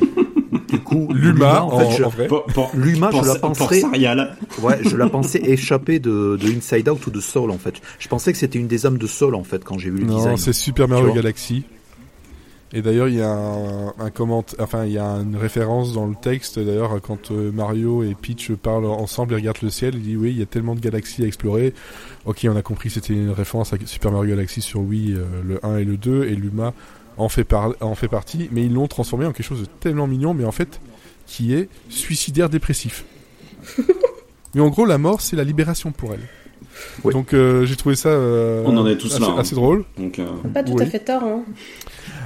du 0.68 0.80
coup, 0.80 1.08
Luma, 1.12 1.64
en 1.64 1.72
en, 1.72 1.78
fait, 1.78 1.96
je, 1.98 2.02
en 2.04 2.08
vrai. 2.08 2.26
Pour, 2.26 2.44
pour, 2.44 2.70
Luma, 2.74 3.08
pour, 3.08 3.22
je 3.24 3.28
la 3.28 3.54
Sarial. 3.80 4.36
ouais, 4.62 4.78
je 4.82 4.96
la 4.96 5.08
pensais 5.10 5.40
échappée 5.42 5.98
de, 5.98 6.38
de 6.40 6.48
Inside 6.56 6.88
Out 6.88 7.06
ou 7.06 7.10
de 7.10 7.20
Soul, 7.20 7.50
en 7.50 7.58
fait. 7.58 7.74
Je 7.98 8.08
pensais 8.08 8.32
que 8.32 8.38
c'était 8.38 8.58
une 8.58 8.68
des 8.68 8.86
âmes 8.86 8.98
de 8.98 9.06
Soul, 9.06 9.34
en 9.34 9.44
fait, 9.44 9.64
quand 9.64 9.78
j'ai 9.78 9.90
vu 9.90 9.98
le 9.98 10.06
Non, 10.06 10.16
design. 10.16 10.36
c'est 10.36 10.52
Super 10.52 10.88
Mario 10.88 11.12
Galaxy. 11.12 11.64
Et 12.74 12.82
d'ailleurs, 12.82 13.08
il 13.08 13.14
y 13.14 13.22
a 13.22 13.30
un, 13.30 13.94
un 13.98 14.10
comment, 14.10 14.44
enfin, 14.58 14.84
il 14.84 14.92
y 14.92 14.98
a 14.98 15.06
une 15.06 15.36
référence 15.36 15.94
dans 15.94 16.06
le 16.06 16.14
texte. 16.14 16.58
D'ailleurs, 16.58 17.00
quand 17.00 17.30
euh, 17.30 17.50
Mario 17.50 18.02
et 18.02 18.14
Peach 18.14 18.52
parlent 18.52 18.84
ensemble, 18.84 19.32
ils 19.32 19.36
regardent 19.36 19.62
le 19.62 19.70
ciel. 19.70 19.94
Il 19.94 20.02
dit 20.02 20.16
oui, 20.16 20.32
il 20.32 20.38
y 20.38 20.42
a 20.42 20.46
tellement 20.46 20.74
de 20.74 20.80
galaxies 20.80 21.24
à 21.24 21.26
explorer. 21.26 21.72
Ok, 22.26 22.46
on 22.46 22.56
a 22.56 22.62
compris, 22.62 22.90
c'était 22.90 23.14
une 23.14 23.30
référence 23.30 23.72
à 23.72 23.76
Super 23.86 24.12
Mario 24.12 24.30
Galaxy 24.34 24.60
sur 24.60 24.80
Wii, 24.80 25.14
euh, 25.14 25.24
le 25.46 25.64
1 25.64 25.78
et 25.78 25.84
le 25.84 25.96
2, 25.96 26.24
et 26.24 26.34
Luma 26.34 26.74
en 27.18 27.28
fait, 27.28 27.44
par, 27.44 27.74
en 27.80 27.94
fait 27.94 28.08
partie. 28.08 28.48
Mais 28.52 28.64
ils 28.64 28.72
l'ont 28.72 28.88
transformé 28.88 29.26
en 29.26 29.32
quelque 29.32 29.46
chose 29.46 29.60
de 29.60 29.66
tellement 29.66 30.06
mignon, 30.06 30.34
mais 30.34 30.44
en 30.44 30.52
fait, 30.52 30.80
qui 31.26 31.52
est 31.52 31.68
suicidaire 31.88 32.48
dépressif. 32.48 33.04
mais 34.54 34.60
en 34.60 34.68
gros, 34.68 34.86
la 34.86 34.98
mort, 34.98 35.20
c'est 35.20 35.36
la 35.36 35.44
libération 35.44 35.92
pour 35.92 36.14
elle. 36.14 36.26
Donc 37.04 37.32
euh, 37.34 37.64
j'ai 37.64 37.76
trouvé 37.76 37.94
ça 37.96 38.08
euh, 38.10 38.62
On 38.66 38.76
en 38.76 38.86
est 38.86 38.96
tous 38.96 39.12
assez, 39.12 39.20
là, 39.20 39.28
hein. 39.30 39.36
assez 39.38 39.54
drôle. 39.54 39.84
Donc, 39.98 40.18
euh, 40.18 40.26
Pas 40.54 40.62
tout 40.62 40.72
Oui. 40.74 40.82
à 40.82 40.86
fait 40.86 40.98
tort. 41.00 41.22
Hein. 41.24 41.42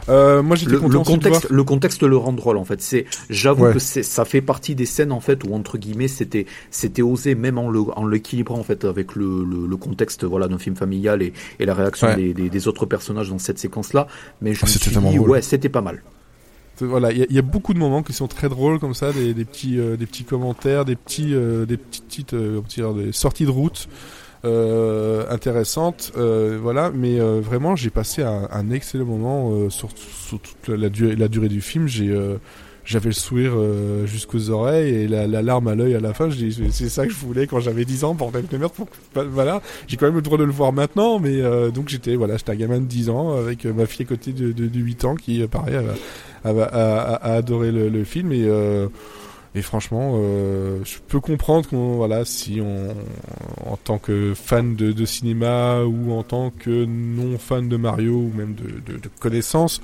Euh, 0.09 0.43
moi 0.43 0.57
j'étais 0.57 0.73
Le, 0.73 0.79
contexte, 1.01 1.49
le 1.49 1.65
contexte 1.65 2.03
le 2.03 2.17
rend 2.17 2.33
drôle 2.33 2.57
en 2.57 2.65
fait. 2.65 2.81
C'est, 2.83 3.07
j'avoue 3.31 3.67
Ouais. 3.67 3.73
que 3.75 3.79
ça 3.79 4.25
fait 4.25 4.41
partie 4.41 4.75
des 4.75 4.87
scènes 4.87 5.13
en 5.13 5.21
fait 5.21 5.45
où 5.45 5.55
entre 5.55 5.79
guillemets 5.79 6.09
c'était, 6.09 6.47
c'était 6.71 7.03
osé 7.03 7.35
même 7.37 7.59
en 7.59 7.71
le, 7.71 7.81
en 7.97 8.07
l'équilibrant 8.07 8.59
en 8.59 8.65
fait 8.65 8.85
avec 8.85 9.15
le, 9.15 9.45
le, 9.45 9.67
le 9.67 9.77
contexte 9.77 10.25
voilà 10.25 10.49
d'un 10.49 10.59
film 10.59 10.75
familial 10.77 11.23
et, 11.23 11.33
et 11.61 11.67
la 11.67 11.75
réaction 11.75 12.09
Ouais. 12.09 12.17
des, 12.17 12.35
des, 12.35 12.51
des 12.51 12.69
autres 12.69 12.85
personnages 12.87 13.31
dans 13.31 13.39
cette 13.39 13.59
séquence 13.61 13.93
là. 13.93 14.09
Mais 14.41 14.55
je 14.55 14.61
Ah, 14.63 14.67
me 14.67 14.71
suis 14.71 14.91
dit 14.91 15.19
ouais 15.21 15.43
c'était 15.43 15.69
pas 15.69 15.83
mal. 15.83 16.03
Voilà, 16.81 17.13
il 17.13 17.31
y, 17.31 17.39
a- 17.39 17.43
beaucoup 17.43 17.75
de 17.75 17.79
moments 17.79 18.03
qui 18.03 18.13
sont 18.13 18.29
très 18.29 18.49
drôles 18.49 18.79
comme 18.79 18.95
ça, 18.95 19.13
des, 19.13 19.35
petits, 19.45 19.79
euh, 19.79 19.97
des 19.97 20.07
petits 20.07 20.25
commentaires, 20.25 20.85
des 20.85 20.97
petits, 20.97 21.35
euh, 21.35 21.67
des 21.67 21.77
petites, 21.77 22.35
euh, 22.35 22.63
sorties 23.13 23.45
de 23.45 23.51
route 23.51 23.89
intéressantes, 24.45 26.13
voilà. 26.17 26.91
Mais 26.93 27.19
vraiment, 27.21 27.77
j'ai 27.77 27.91
passé 27.91 28.23
un, 28.23 28.71
excellent 28.71 29.05
moment 29.05 29.71
sur, 29.71 29.91
sur 29.97 30.41
toute 30.41 30.69
la 30.69 30.89
durée, 30.89 31.15
la 31.15 31.29
durée 31.29 31.49
du 31.49 31.61
film. 31.61 31.87
J'ai 31.87 32.13
j'avais 32.85 33.11
le 33.11 33.15
sourire 33.15 33.53
euh, 33.55 34.07
jusqu'aux 34.07 34.51
oreilles 34.51 34.93
et 34.95 35.09
la, 35.09 35.27
la 35.27 35.43
larme 35.43 35.69
à 35.69 35.75
l'œil 35.75 35.95
à 35.95 36.01
la 36.01 36.13
fin. 36.15 36.29
Je 36.31 36.37
dis, 36.37 36.71
c'est 36.73 36.89
ça 36.89 37.07
que 37.07 37.13
je 37.13 37.19
voulais 37.19 37.47
quand 37.47 37.61
j'avais 37.61 37.85
10 37.85 38.05
ans, 38.05 38.15
bordel 38.15 38.47
de 38.51 38.57
merde. 38.57 38.73
pour- 38.73 38.89
bah, 39.15 39.25
Voilà, 39.29 39.63
j'ai 39.87 39.97
quand 39.97 40.07
même 40.07 40.17
le 40.17 40.23
droit 40.23 40.39
de 40.39 40.45
le 40.45 40.53
voir 40.53 40.73
maintenant, 40.73 41.19
mais 41.19 41.41
euh, 41.41 41.71
donc 41.71 41.89
j'étais, 41.89 42.17
voilà, 42.17 42.37
j'étais 42.37 42.53
un 42.53 42.57
gamin 42.57 42.81
de 42.81 42.87
10 42.87 43.09
ans 43.11 43.37
avec 43.37 43.67
euh, 43.67 43.73
ma 43.73 43.87
fille 43.87 44.05
à 44.05 44.09
côté 44.09 44.33
de, 44.33 44.53
de, 44.53 44.67
de 44.67 44.81
8 44.81 45.05
ans 45.05 45.15
qui, 45.15 45.43
euh, 45.43 45.47
pareil, 45.47 45.77
a, 46.45 46.49
a, 46.49 46.51
a- 46.51 47.15
a 47.15 47.33
adoré 47.35 47.71
le, 47.73 47.89
le 47.89 48.05
film 48.05 48.33
et 48.33 48.45
euh, 48.47 48.89
et 49.55 49.61
franchement, 49.61 50.15
euh, 50.17 50.79
je 50.83 50.95
peux 51.07 51.21
comprendre 51.21 51.69
qu'on 51.69 51.97
voilà, 51.97 52.25
si 52.25 52.59
on 52.65 52.89
en 53.71 53.77
tant 53.77 53.99
que 53.99 54.33
fan 54.35 54.75
de, 54.77 54.93
de 54.93 55.05
cinéma 55.05 55.83
ou 55.85 56.13
en 56.13 56.23
tant 56.23 56.51
que 56.59 56.87
non 56.87 57.37
fan 57.37 57.69
de 57.69 57.77
Mario 57.77 58.15
ou 58.15 58.33
même 58.35 58.55
de, 58.55 58.93
de, 58.95 58.99
de 58.99 59.09
connaissances, 59.21 59.83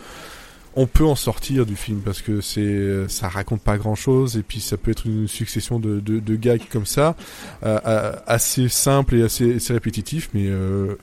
on 0.78 0.86
peut 0.86 1.04
en 1.04 1.16
sortir 1.16 1.66
du 1.66 1.74
film 1.74 2.00
parce 2.04 2.22
que 2.22 2.40
c'est 2.40 3.08
ça 3.08 3.28
raconte 3.28 3.60
pas 3.60 3.78
grand 3.78 3.96
chose 3.96 4.36
et 4.36 4.42
puis 4.42 4.60
ça 4.60 4.76
peut 4.76 4.92
être 4.92 5.06
une 5.06 5.26
succession 5.26 5.80
de, 5.80 5.98
de, 5.98 6.20
de 6.20 6.36
gags 6.36 6.62
comme 6.70 6.86
ça 6.86 7.16
euh, 7.64 7.80
euh, 7.84 8.12
assez 8.28 8.68
simple 8.68 9.16
et 9.16 9.22
assez, 9.24 9.56
assez 9.56 9.72
répétitif 9.72 10.30
mais 10.34 10.46
euh, 10.46 10.94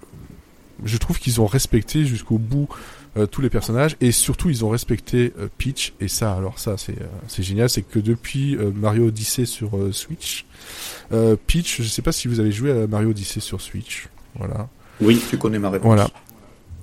je 0.86 0.98
trouve 0.98 1.20
qu'ils 1.20 1.42
ont 1.42 1.46
respecté 1.46 2.06
jusqu'au 2.06 2.38
bout 2.38 2.70
euh, 3.18 3.26
tous 3.26 3.42
les 3.42 3.50
personnages 3.50 3.98
et 4.00 4.14
surtout 4.14 4.50
ils 4.50 4.64
ont 4.64 4.70
respecté 4.70 5.34
Peach 5.58 5.92
et 6.00 6.08
ça 6.08 6.34
alors 6.34 6.58
ça 6.58 6.78
c'est 6.78 6.98
c'est 7.28 7.44
génial 7.44 7.70
c'est 7.70 7.82
que 7.82 8.00
depuis 8.00 8.58
Mario 8.76 9.08
Odyssey 9.08 9.46
sur 9.46 9.72
Switch 9.92 10.46
Peach 11.48 11.82
je 11.82 11.88
sais 11.88 12.02
pas 12.02 12.14
si 12.14 12.30
vous 12.30 12.40
avez 12.40 12.54
joué 12.54 12.72
à 12.72 12.88
Mario 12.88 13.10
Odyssey 13.10 13.42
sur 13.42 13.60
Switch 13.60 14.08
voilà 14.36 14.70
oui. 15.02 15.22
Tu 15.30 15.38
connais 15.38 15.60
ma 15.60 15.70
réponse. 15.70 15.88
voilà. 15.88 16.08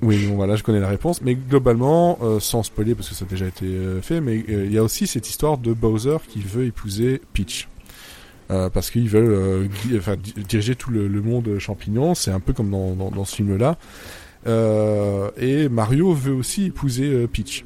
Oui, 0.02 0.26
bon, 0.26 0.34
voilà, 0.34 0.56
je 0.56 0.64
connais 0.64 0.80
la 0.80 0.88
réponse, 0.88 1.22
mais 1.22 1.36
globalement, 1.36 2.18
euh, 2.22 2.40
sans 2.40 2.64
spoiler 2.64 2.96
parce 2.96 3.08
que 3.08 3.14
ça 3.14 3.24
a 3.24 3.28
déjà 3.28 3.46
été 3.46 3.66
euh, 3.66 4.02
fait, 4.02 4.20
mais 4.20 4.44
euh, 4.48 4.66
il 4.66 4.72
y 4.72 4.78
a 4.78 4.82
aussi 4.82 5.06
cette 5.06 5.28
histoire 5.28 5.58
de 5.58 5.72
Bowser 5.72 6.16
qui 6.28 6.40
veut 6.40 6.66
épouser 6.66 7.22
Peach. 7.32 7.68
Parce 8.74 8.90
qu'ils 8.90 9.08
veulent 9.08 9.70
diriger 10.46 10.74
tout 10.76 10.90
le, 10.90 11.08
monde 11.22 11.58
champignon, 11.58 12.14
c'est 12.14 12.30
un 12.30 12.38
peu 12.38 12.52
comme 12.52 12.70
dans, 12.70 13.10
dans, 13.10 13.24
ce 13.24 13.36
film-là. 13.36 13.78
Et 15.38 15.70
Mario 15.70 16.12
veut 16.12 16.34
aussi 16.34 16.66
épouser 16.66 17.26
Peach. 17.28 17.64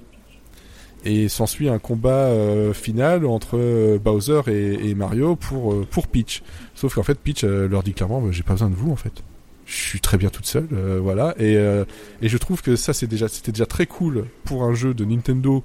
Et 1.04 1.28
s'ensuit 1.28 1.68
un 1.68 1.80
combat 1.80 2.30
final 2.72 3.26
entre 3.26 3.98
Bowser 3.98 4.42
et, 4.46 4.94
Mario 4.94 5.34
pour, 5.34 5.84
pour 5.86 6.06
Peach. 6.06 6.44
Sauf 6.76 6.94
qu'en 6.94 7.02
fait, 7.02 7.18
Peach 7.18 7.42
leur 7.42 7.82
dit 7.82 7.92
clairement, 7.92 8.22
j'ai 8.30 8.44
pas 8.44 8.52
besoin 8.52 8.70
de 8.70 8.76
vous 8.76 8.92
en 8.92 8.96
fait. 8.96 9.24
Je 9.66 9.74
suis 9.74 10.00
très 10.00 10.16
bien 10.16 10.28
toute 10.30 10.46
seule, 10.46 10.68
euh, 10.72 11.00
voilà. 11.02 11.34
Et, 11.38 11.56
euh, 11.56 11.84
et 12.22 12.28
je 12.28 12.38
trouve 12.38 12.62
que 12.62 12.76
ça, 12.76 12.92
c'est 12.92 13.08
déjà, 13.08 13.26
c'était 13.26 13.50
déjà 13.50 13.66
très 13.66 13.86
cool 13.86 14.26
pour 14.44 14.62
un 14.62 14.74
jeu 14.74 14.94
de 14.94 15.04
Nintendo 15.04 15.64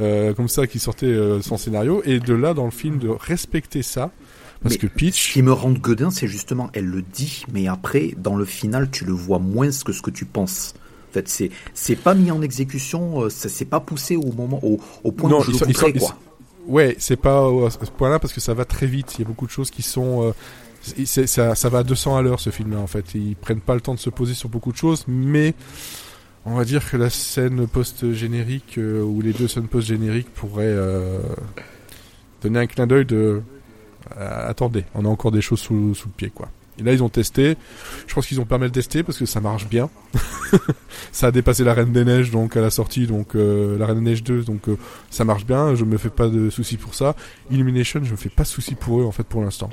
euh, 0.00 0.32
comme 0.32 0.48
ça 0.48 0.66
qui 0.66 0.78
sortait 0.78 1.14
son 1.42 1.58
scénario. 1.58 2.02
Et 2.06 2.18
de 2.18 2.32
là, 2.34 2.54
dans 2.54 2.64
le 2.64 2.70
film, 2.70 2.98
de 2.98 3.08
respecter 3.10 3.82
ça, 3.82 4.10
parce 4.62 4.76
Mais 4.76 4.78
que 4.78 4.86
Ce 4.88 4.92
Peach, 4.94 5.32
qui 5.34 5.42
me 5.42 5.52
rend 5.52 5.70
godin, 5.72 6.10
c'est 6.10 6.28
justement, 6.28 6.70
elle 6.72 6.86
le 6.86 7.02
dit, 7.02 7.44
mais 7.52 7.68
après, 7.68 8.14
dans 8.16 8.36
le 8.36 8.46
final, 8.46 8.90
tu 8.90 9.04
le 9.04 9.12
vois 9.12 9.38
moins 9.38 9.68
que 9.84 9.92
ce 9.92 10.00
que 10.00 10.10
tu 10.10 10.24
penses. 10.24 10.72
En 11.10 11.12
fait, 11.12 11.28
c'est 11.28 11.50
c'est 11.74 11.96
pas 11.96 12.14
mis 12.14 12.30
en 12.30 12.40
exécution, 12.40 13.28
ça 13.28 13.50
s'est 13.50 13.66
pas 13.66 13.80
poussé 13.80 14.16
au 14.16 14.32
moment, 14.32 14.60
au, 14.64 14.80
au 15.04 15.12
point 15.12 15.28
Non, 15.28 15.40
où 15.40 15.42
je 15.42 15.50
le 15.50 15.58
sont- 15.58 15.70
sont- 15.74 15.92
quoi. 15.98 16.16
Ouais, 16.68 16.96
c'est 16.98 17.16
pas 17.16 17.46
à 17.66 17.70
ce 17.70 17.90
point-là 17.90 18.18
parce 18.18 18.32
que 18.32 18.40
ça 18.40 18.54
va 18.54 18.64
très 18.64 18.86
vite. 18.86 19.16
Il 19.18 19.22
y 19.22 19.24
a 19.24 19.26
beaucoup 19.28 19.44
de 19.46 19.50
choses 19.50 19.70
qui 19.70 19.82
sont. 19.82 20.32
Ça 20.82 21.68
va 21.68 21.78
à 21.78 21.82
200 21.82 22.16
à 22.16 22.22
l'heure 22.22 22.40
ce 22.40 22.50
film-là 22.50 22.78
en 22.78 22.86
fait. 22.86 23.14
Ils 23.14 23.36
prennent 23.36 23.60
pas 23.60 23.74
le 23.74 23.80
temps 23.80 23.94
de 23.94 23.98
se 24.00 24.10
poser 24.10 24.34
sur 24.34 24.48
beaucoup 24.48 24.72
de 24.72 24.76
choses, 24.76 25.04
mais 25.08 25.54
on 26.44 26.56
va 26.56 26.64
dire 26.64 26.88
que 26.88 26.96
la 26.96 27.10
scène 27.10 27.66
post-générique 27.66 28.78
euh, 28.78 29.02
ou 29.02 29.20
les 29.20 29.32
deux 29.32 29.48
scènes 29.48 29.68
post-génériques 29.68 30.32
pourraient 30.34 30.64
euh, 30.66 31.20
donner 32.42 32.60
un 32.60 32.66
clin 32.66 32.86
d'œil 32.86 33.04
de. 33.06 33.42
euh, 34.16 34.48
attendez, 34.48 34.84
on 34.94 35.04
a 35.04 35.08
encore 35.08 35.30
des 35.30 35.40
choses 35.42 35.60
sous, 35.60 35.94
sous 35.94 36.08
le 36.08 36.14
pied 36.14 36.30
quoi. 36.30 36.48
Et 36.78 36.82
là 36.82 36.92
ils 36.92 37.02
ont 37.02 37.08
testé. 37.08 37.56
Je 38.06 38.14
pense 38.14 38.26
qu'ils 38.26 38.40
ont 38.40 38.44
pas 38.44 38.58
mal 38.58 38.70
testé 38.70 39.02
parce 39.02 39.18
que 39.18 39.26
ça 39.26 39.40
marche 39.40 39.68
bien. 39.68 39.90
ça 41.12 41.28
a 41.28 41.30
dépassé 41.30 41.64
la 41.64 41.74
Reine 41.74 41.92
des 41.92 42.04
Neiges 42.04 42.30
donc 42.30 42.56
à 42.56 42.60
la 42.60 42.70
sortie 42.70 43.06
donc 43.06 43.34
euh, 43.34 43.78
la 43.78 43.86
Reine 43.86 43.98
des 44.02 44.10
Neiges 44.10 44.22
2 44.22 44.42
donc 44.44 44.68
euh, 44.68 44.76
ça 45.10 45.24
marche 45.24 45.44
bien, 45.46 45.74
je 45.74 45.84
me 45.84 45.98
fais 45.98 46.10
pas 46.10 46.28
de 46.28 46.50
soucis 46.50 46.76
pour 46.76 46.94
ça. 46.94 47.14
Illumination, 47.50 48.00
je 48.02 48.10
me 48.10 48.16
fais 48.16 48.30
pas 48.30 48.44
de 48.44 48.48
soucis 48.48 48.74
pour 48.74 49.00
eux 49.00 49.04
en 49.04 49.12
fait 49.12 49.24
pour 49.24 49.42
l'instant. 49.42 49.70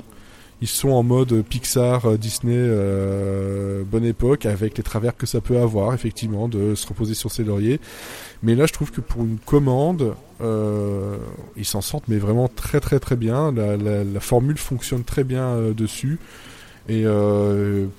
Ils 0.62 0.68
sont 0.68 0.90
en 0.90 1.02
mode 1.02 1.42
Pixar, 1.42 2.04
euh, 2.04 2.16
Disney, 2.18 2.54
euh, 2.54 3.82
bonne 3.84 4.04
époque, 4.04 4.44
avec 4.44 4.76
les 4.76 4.84
travers 4.84 5.16
que 5.16 5.24
ça 5.24 5.40
peut 5.40 5.58
avoir, 5.58 5.94
effectivement, 5.94 6.48
de 6.48 6.74
se 6.74 6.86
reposer 6.86 7.14
sur 7.14 7.30
ses 7.30 7.44
lauriers. 7.44 7.80
Mais 8.42 8.54
là, 8.54 8.66
je 8.66 8.72
trouve 8.74 8.90
que 8.90 9.00
pour 9.00 9.22
une 9.22 9.38
commande, 9.38 10.14
euh, 10.42 11.16
ils 11.56 11.64
s'en 11.64 11.80
sortent, 11.80 12.08
mais 12.08 12.18
vraiment 12.18 12.48
très 12.48 12.80
très 12.80 12.98
très 12.98 13.16
bien. 13.16 13.52
La, 13.52 14.20
formule 14.20 14.58
fonctionne 14.58 15.02
très 15.02 15.24
bien 15.24 15.56
dessus. 15.74 16.18
Et 16.88 17.04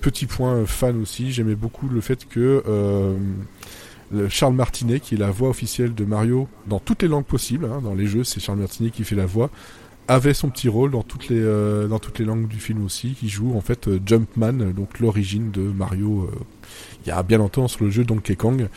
petit 0.01 0.25
point 0.25 0.65
fan 0.65 1.01
aussi, 1.01 1.31
j'aimais 1.31 1.55
beaucoup 1.55 1.87
le 1.87 2.01
fait 2.01 2.27
que 2.27 2.63
le 4.11 4.29
Charles 4.29 4.53
Martinet, 4.53 4.99
qui 4.99 5.15
est 5.15 5.17
la 5.17 5.31
voix 5.31 5.49
officielle 5.49 5.93
de 5.95 6.03
Mario 6.03 6.47
dans 6.67 6.79
toutes 6.79 7.01
les 7.01 7.07
langues 7.07 7.25
possibles, 7.25 7.65
hein, 7.65 7.81
dans 7.81 7.93
les 7.93 8.07
jeux, 8.07 8.23
c'est 8.23 8.39
Charles 8.39 8.59
Martinet 8.59 8.89
qui 8.89 9.03
fait 9.03 9.15
la 9.15 9.25
voix, 9.25 9.49
avait 10.07 10.33
son 10.33 10.49
petit 10.49 10.69
rôle 10.69 10.91
dans 10.91 11.03
toutes 11.03 11.29
les 11.29 11.39
euh, 11.39 11.87
dans 11.87 11.99
toutes 11.99 12.19
les 12.19 12.25
langues 12.25 12.47
du 12.47 12.59
film 12.59 12.83
aussi, 12.83 13.15
qui 13.19 13.29
joue 13.29 13.55
en 13.55 13.61
fait 13.61 13.87
euh, 13.87 13.99
Jumpman, 14.05 14.73
donc 14.73 14.99
l'origine 14.99 15.51
de 15.51 15.61
Mario 15.61 16.29
euh, 16.31 16.39
il 17.05 17.09
y 17.09 17.11
a 17.11 17.21
bien 17.23 17.37
longtemps 17.37 17.67
sur 17.67 17.83
le 17.83 17.89
jeu 17.89 18.03
Donkey 18.03 18.35
Kong. 18.35 18.67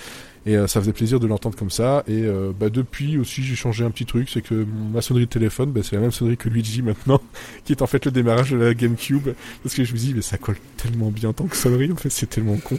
Et 0.47 0.59
euh, 0.59 0.67
ça 0.67 0.79
faisait 0.79 0.93
plaisir 0.93 1.21
de 1.21 1.27
l'entendre 1.27 1.57
comme 1.57 1.71
ça. 1.71 2.05
Et 2.07 2.23
bah, 2.61 2.69
depuis 2.69 3.17
aussi, 3.17 3.43
j'ai 3.43 3.55
changé 3.55 3.83
un 3.83 3.91
petit 3.91 4.05
truc, 4.05 4.29
c'est 4.29 4.43
que 4.43 4.67
ma 4.93 5.01
sonnerie 5.01 5.25
de 5.25 5.31
téléphone, 5.31 5.73
bah, 5.73 5.81
c'est 5.83 5.97
la 5.97 6.03
même 6.03 6.13
sonnerie 6.13 6.37
que 6.37 6.51
Luigi 6.51 6.83
maintenant, 6.83 7.21
qui 7.65 7.73
est 7.73 7.81
en 7.81 7.87
fait 7.87 8.05
le 8.05 8.11
démarrage 8.11 8.51
de 8.51 8.59
la 8.59 8.75
GameCube. 8.75 9.31
Parce 9.63 9.75
que 9.75 9.85
je 9.85 9.93
me 9.95 9.99
dis, 9.99 10.13
mais 10.15 10.21
ça 10.21 10.37
colle 10.37 10.59
tellement 10.77 11.11
bien 11.11 11.31
en 11.31 11.33
tant 11.33 11.47
que 11.47 11.57
sonnerie, 11.57 11.91
en 11.91 11.97
fait, 11.97 12.11
c'est 12.11 12.29
tellement 12.29 12.59
con. 12.59 12.79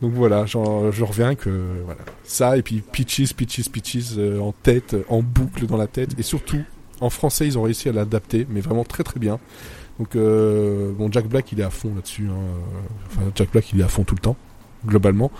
Donc 0.00 0.12
voilà, 0.12 0.46
je 0.46 0.56
reviens 1.02 1.34
que 1.34 1.50
voilà 1.84 2.00
ça 2.22 2.56
et 2.56 2.62
puis 2.62 2.82
Peaches, 2.92 3.34
Peaches, 3.34 3.68
Peaches 3.68 4.16
euh, 4.16 4.38
en 4.38 4.52
tête, 4.52 4.94
en 5.08 5.22
boucle 5.22 5.66
dans 5.66 5.76
la 5.76 5.88
tête 5.88 6.10
et 6.18 6.22
surtout 6.22 6.62
en 7.00 7.10
français 7.10 7.46
ils 7.46 7.58
ont 7.58 7.62
réussi 7.62 7.88
à 7.88 7.92
l'adapter, 7.92 8.46
mais 8.50 8.60
vraiment 8.60 8.84
très 8.84 9.04
très 9.04 9.20
bien. 9.20 9.38
Donc 9.98 10.14
euh, 10.16 10.92
bon 10.92 11.10
Jack 11.10 11.26
Black 11.26 11.50
il 11.52 11.60
est 11.60 11.64
à 11.64 11.70
fond 11.70 11.92
là-dessus. 11.94 12.28
hein. 12.28 12.40
Enfin 13.10 13.22
Jack 13.34 13.50
Black 13.52 13.72
il 13.72 13.80
est 13.80 13.84
à 13.84 13.88
fond 13.88 14.04
tout 14.04 14.14
le 14.14 14.20
temps 14.20 14.36
globalement. 14.86 15.30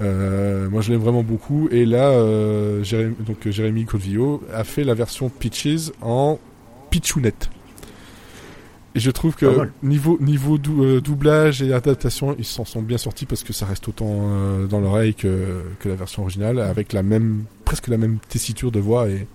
Euh, 0.00 0.68
moi 0.68 0.82
je 0.82 0.90
l'aime 0.90 1.00
vraiment 1.00 1.22
beaucoup 1.22 1.68
et 1.70 1.86
là 1.86 2.08
euh, 2.10 2.82
Jérémy, 2.82 3.14
donc 3.20 3.48
Jérémy 3.48 3.84
Colvio 3.84 4.42
a 4.52 4.64
fait 4.64 4.84
la 4.84 4.94
version 4.94 5.28
Peaches 5.30 5.92
en 6.02 6.38
Pichounette. 6.90 7.48
Et 8.94 8.98
je 9.00 9.10
trouve 9.10 9.36
que 9.36 9.44
niveau 9.82 10.16
niveau 10.20 10.56
dou- 10.58 10.82
euh, 10.82 11.00
doublage 11.02 11.60
et 11.62 11.72
adaptation, 11.74 12.34
ils 12.38 12.44
s'en 12.46 12.64
sont 12.64 12.80
bien 12.82 12.96
sortis 12.98 13.26
parce 13.26 13.44
que 13.44 13.52
ça 13.52 13.66
reste 13.66 13.86
autant 13.88 14.08
euh, 14.10 14.66
dans 14.66 14.80
l'oreille 14.80 15.14
que, 15.14 15.62
que 15.80 15.88
la 15.88 15.94
version 15.96 16.22
originale, 16.22 16.58
avec 16.58 16.92
la 16.94 17.02
même 17.02 17.44
presque 17.66 17.88
la 17.88 17.98
même 17.98 18.18
tessiture 18.28 18.72
de 18.72 18.80
voix 18.80 19.08
et 19.08 19.26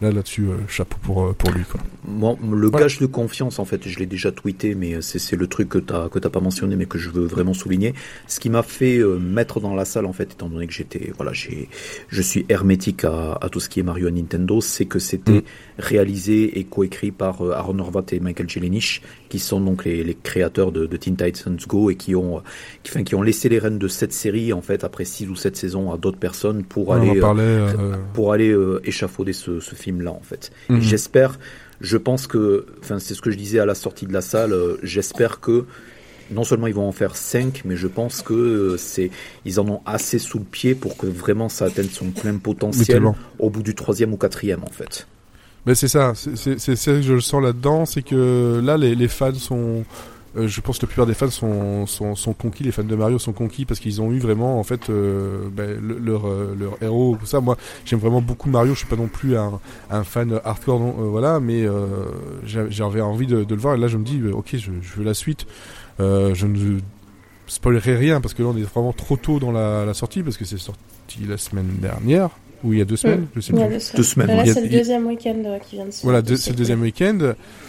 là 0.00 0.10
là-dessus, 0.10 0.44
euh, 0.44 0.56
chapeau 0.68 0.96
pour 1.02 1.24
euh, 1.26 1.32
pour 1.32 1.50
lui 1.52 1.62
quoi. 1.64 1.80
Moi, 2.08 2.36
le 2.42 2.68
Voilà. 2.68 2.86
gage 2.86 2.98
de 2.98 3.06
confiance, 3.06 3.58
en 3.58 3.64
fait, 3.64 3.86
je 3.86 3.98
l'ai 3.98 4.06
déjà 4.06 4.32
tweeté, 4.32 4.74
mais 4.74 4.94
euh, 4.94 5.00
c'est 5.00 5.18
c'est 5.18 5.36
le 5.36 5.46
truc 5.46 5.68
que 5.68 5.78
t'as 5.78 6.08
que 6.08 6.18
t'as 6.18 6.30
pas 6.30 6.40
mentionné, 6.40 6.74
mais 6.76 6.86
que 6.86 6.98
je 6.98 7.10
veux 7.10 7.24
vraiment 7.26 7.54
souligner. 7.54 7.94
Ce 8.26 8.40
qui 8.40 8.48
m'a 8.50 8.62
fait 8.62 8.98
euh, 8.98 9.18
mettre 9.18 9.60
dans 9.60 9.74
la 9.74 9.84
salle, 9.84 10.06
en 10.06 10.12
fait, 10.12 10.32
étant 10.32 10.48
donné 10.48 10.66
que 10.66 10.72
j'étais, 10.72 11.12
voilà, 11.16 11.32
j'ai, 11.32 11.68
je 12.08 12.22
suis 12.22 12.46
hermétique 12.48 13.04
à, 13.04 13.38
à 13.40 13.48
tout 13.48 13.60
ce 13.60 13.68
qui 13.68 13.80
est 13.80 13.82
Mario 13.82 14.08
à 14.08 14.10
Nintendo, 14.10 14.60
c'est 14.60 14.86
que 14.86 14.98
c'était 14.98 15.30
Mm. 15.30 15.42
Réalisé 15.80 16.58
et 16.58 16.64
coécrit 16.64 17.10
par 17.10 17.42
euh, 17.42 17.52
Aaron 17.52 17.78
Horvath 17.78 18.12
et 18.12 18.20
Michael 18.20 18.48
Jelenic, 18.48 19.02
qui 19.28 19.38
sont 19.38 19.60
donc 19.60 19.84
les, 19.84 20.04
les 20.04 20.14
créateurs 20.14 20.70
de, 20.72 20.86
de 20.86 20.96
Teen 20.96 21.16
Titans 21.16 21.58
Go 21.66 21.90
et 21.90 21.96
qui 21.96 22.14
ont, 22.14 22.38
euh, 22.38 22.40
qui, 22.82 22.92
enfin, 22.92 23.02
qui 23.02 23.14
ont 23.14 23.22
laissé 23.22 23.48
les 23.48 23.58
rênes 23.58 23.78
de 23.78 23.88
cette 23.88 24.12
série, 24.12 24.52
en 24.52 24.62
fait, 24.62 24.84
après 24.84 25.04
six 25.04 25.28
ou 25.28 25.36
sept 25.36 25.56
saisons 25.56 25.92
à 25.92 25.96
d'autres 25.96 26.18
personnes 26.18 26.64
pour 26.64 26.94
aller, 26.94 27.20
euh, 27.20 27.34
euh, 27.38 27.96
pour 28.14 28.32
aller 28.32 28.50
euh, 28.50 28.80
échafauder 28.84 29.32
ce, 29.32 29.60
ce 29.60 29.74
film-là, 29.74 30.12
en 30.12 30.22
fait. 30.22 30.50
Mhm. 30.68 30.80
J'espère, 30.80 31.38
je 31.80 31.96
pense 31.96 32.26
que, 32.26 32.66
enfin, 32.80 32.98
c'est 32.98 33.14
ce 33.14 33.22
que 33.22 33.30
je 33.30 33.36
disais 33.36 33.58
à 33.58 33.66
la 33.66 33.74
sortie 33.74 34.06
de 34.06 34.12
la 34.12 34.20
salle, 34.20 34.54
j'espère 34.82 35.40
que 35.40 35.64
non 36.30 36.44
seulement 36.44 36.68
ils 36.68 36.74
vont 36.74 36.86
en 36.86 36.92
faire 36.92 37.16
5, 37.16 37.62
mais 37.64 37.76
je 37.76 37.88
pense 37.88 38.22
que 38.22 38.76
c'est, 38.78 39.10
ils 39.44 39.58
en 39.58 39.68
ont 39.68 39.80
assez 39.84 40.18
sous 40.18 40.38
le 40.38 40.44
pied 40.44 40.74
pour 40.74 40.96
que 40.96 41.06
vraiment 41.06 41.48
ça 41.48 41.64
atteigne 41.64 41.88
son 41.88 42.10
plein 42.10 42.36
potentiel 42.36 43.02
au 43.38 43.50
bout 43.50 43.62
du 43.62 43.74
troisième 43.74 44.12
ou 44.12 44.16
quatrième, 44.16 44.62
en 44.62 44.70
fait. 44.70 45.08
Mais 45.66 45.74
c'est 45.74 45.88
ça, 45.88 46.12
c'est 46.14 46.58
ça 46.58 46.92
que 46.92 47.02
je 47.02 47.12
le 47.12 47.20
sens 47.20 47.42
là-dedans, 47.42 47.84
c'est 47.84 48.02
que 48.02 48.60
là 48.64 48.76
les, 48.78 48.94
les 48.94 49.08
fans 49.08 49.34
sont, 49.34 49.84
euh, 50.38 50.48
je 50.48 50.60
pense 50.62 50.78
que 50.78 50.86
la 50.86 50.88
plupart 50.88 51.06
des 51.06 51.12
fans 51.12 51.28
sont, 51.30 51.86
sont, 51.86 52.14
sont 52.16 52.32
conquis, 52.32 52.64
les 52.64 52.72
fans 52.72 52.82
de 52.82 52.96
Mario 52.96 53.18
sont 53.18 53.32
conquis 53.34 53.66
parce 53.66 53.78
qu'ils 53.78 54.00
ont 54.00 54.10
eu 54.10 54.18
vraiment 54.20 54.58
en 54.58 54.62
fait 54.64 54.88
euh, 54.88 55.48
ben, 55.52 55.78
le- 55.82 55.98
leur, 55.98 56.26
euh, 56.26 56.56
leur 56.58 56.82
héros, 56.82 57.16
tout 57.20 57.26
ça. 57.26 57.40
Moi 57.40 57.58
j'aime 57.84 57.98
vraiment 57.98 58.22
beaucoup 58.22 58.48
Mario, 58.48 58.72
je 58.72 58.78
suis 58.78 58.88
pas 58.88 58.96
non 58.96 59.08
plus 59.08 59.36
un, 59.36 59.60
un 59.90 60.02
fan 60.02 60.40
hardcore, 60.44 60.80
non, 60.80 60.94
euh, 60.98 61.02
voilà, 61.08 61.40
mais 61.40 61.62
euh, 61.66 61.86
j'a- 62.46 62.70
j'avais 62.70 63.02
envie 63.02 63.26
de, 63.26 63.44
de 63.44 63.54
le 63.54 63.60
voir 63.60 63.74
et 63.74 63.78
là 63.78 63.88
je 63.88 63.98
me 63.98 64.04
dis 64.04 64.18
ok 64.32 64.50
je, 64.54 64.70
je 64.80 64.94
veux 64.96 65.04
la 65.04 65.14
suite. 65.14 65.46
Euh, 66.00 66.34
je 66.34 66.46
ne 66.46 66.78
spoilerai 67.46 67.96
rien 67.96 68.22
parce 68.22 68.32
que 68.32 68.42
là 68.42 68.48
on 68.48 68.56
est 68.56 68.62
vraiment 68.62 68.94
trop 68.94 69.16
tôt 69.18 69.38
dans 69.40 69.52
la, 69.52 69.84
la 69.84 69.92
sortie 69.92 70.22
parce 70.22 70.38
que 70.38 70.46
c'est 70.46 70.56
sorti 70.56 70.78
la 71.28 71.36
semaine 71.36 71.68
dernière 71.82 72.30
ou 72.64 72.72
il 72.72 72.78
y 72.78 72.82
a 72.82 72.84
deux 72.84 72.96
semaines, 72.96 73.26
je 73.34 73.40
sais 73.40 73.52
Il 73.52 73.58
y 73.58 73.62
a 73.62 73.66
plus. 73.66 73.74
deux 73.74 73.80
semaines. 73.80 73.96
Deux 73.96 74.02
semaines, 74.02 74.36
Là, 74.46 74.54
c'est 74.54 74.60
le 74.60 74.68
deuxième 74.68 75.06
week-end 75.06 75.36
euh, 75.46 75.58
qui 75.58 75.76
vient 75.76 75.86
de 75.86 75.90
se 75.90 76.02
Voilà, 76.02 76.22
deux- 76.22 76.36
c'est 76.36 76.50
le 76.50 76.56
deuxième 76.56 76.82
week-end. 76.82 77.18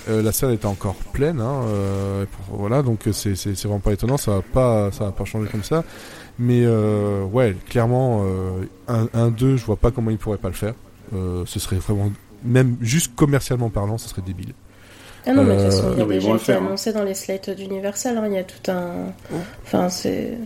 Euh, 0.10 0.22
la 0.22 0.32
salle 0.32 0.52
est 0.54 0.66
encore 0.66 0.96
pleine, 0.96 1.40
hein, 1.40 1.62
euh, 1.68 2.26
pour- 2.48 2.58
voilà, 2.58 2.82
donc 2.82 3.02
c'est 3.12 3.36
c'est 3.36 3.56
c'est 3.56 3.68
vraiment 3.68 3.80
pas 3.80 3.94
étonnant. 3.94 4.18
Ça 4.18 4.32
va 4.32 4.42
pas, 4.42 4.92
ça 4.92 5.06
va 5.06 5.12
pas 5.12 5.26
changer 5.26 5.50
comme 5.50 5.64
ça. 5.64 5.84
Mais 6.40 6.62
euh, 6.66 7.24
ouais, 7.24 7.56
clairement, 7.70 8.24
euh, 8.26 8.64
un, 8.88 9.08
un 9.14 9.30
2, 9.30 9.58
je 9.58 9.66
vois 9.66 9.76
pas 9.76 9.92
comment 9.92 10.10
ils 10.12 10.18
pourraient 10.18 10.38
pas 10.38 10.48
le 10.50 10.54
faire. 10.56 10.74
Euh, 11.14 11.44
ce 11.46 11.60
serait 11.60 11.76
vraiment, 11.78 12.12
même 12.44 12.78
juste 12.82 13.16
commercialement 13.16 13.70
parlant, 13.70 13.98
ce 13.98 14.10
serait 14.10 14.22
débile. 14.26 14.54
Ah 15.28 15.34
non, 15.34 15.44
mais 15.44 15.56
de 15.56 15.62
toute 15.62 15.72
façon, 15.72 15.92
il 15.94 16.00
y 16.00 16.02
a 16.02 16.06
déjà 16.08 16.28
vont 16.28 16.34
le 16.34 16.40
été 16.40 16.52
annoncé 16.54 16.94
dans 16.94 17.04
les 17.04 17.14
slates 17.14 17.50
d'Universal. 17.52 18.18
hein, 18.18 18.24
Il 18.28 18.34
y 18.34 18.38
a 18.40 18.44
tout 18.44 18.72
un. 18.72 18.92
Enfin, 19.64 19.88
c'est. 19.90 20.38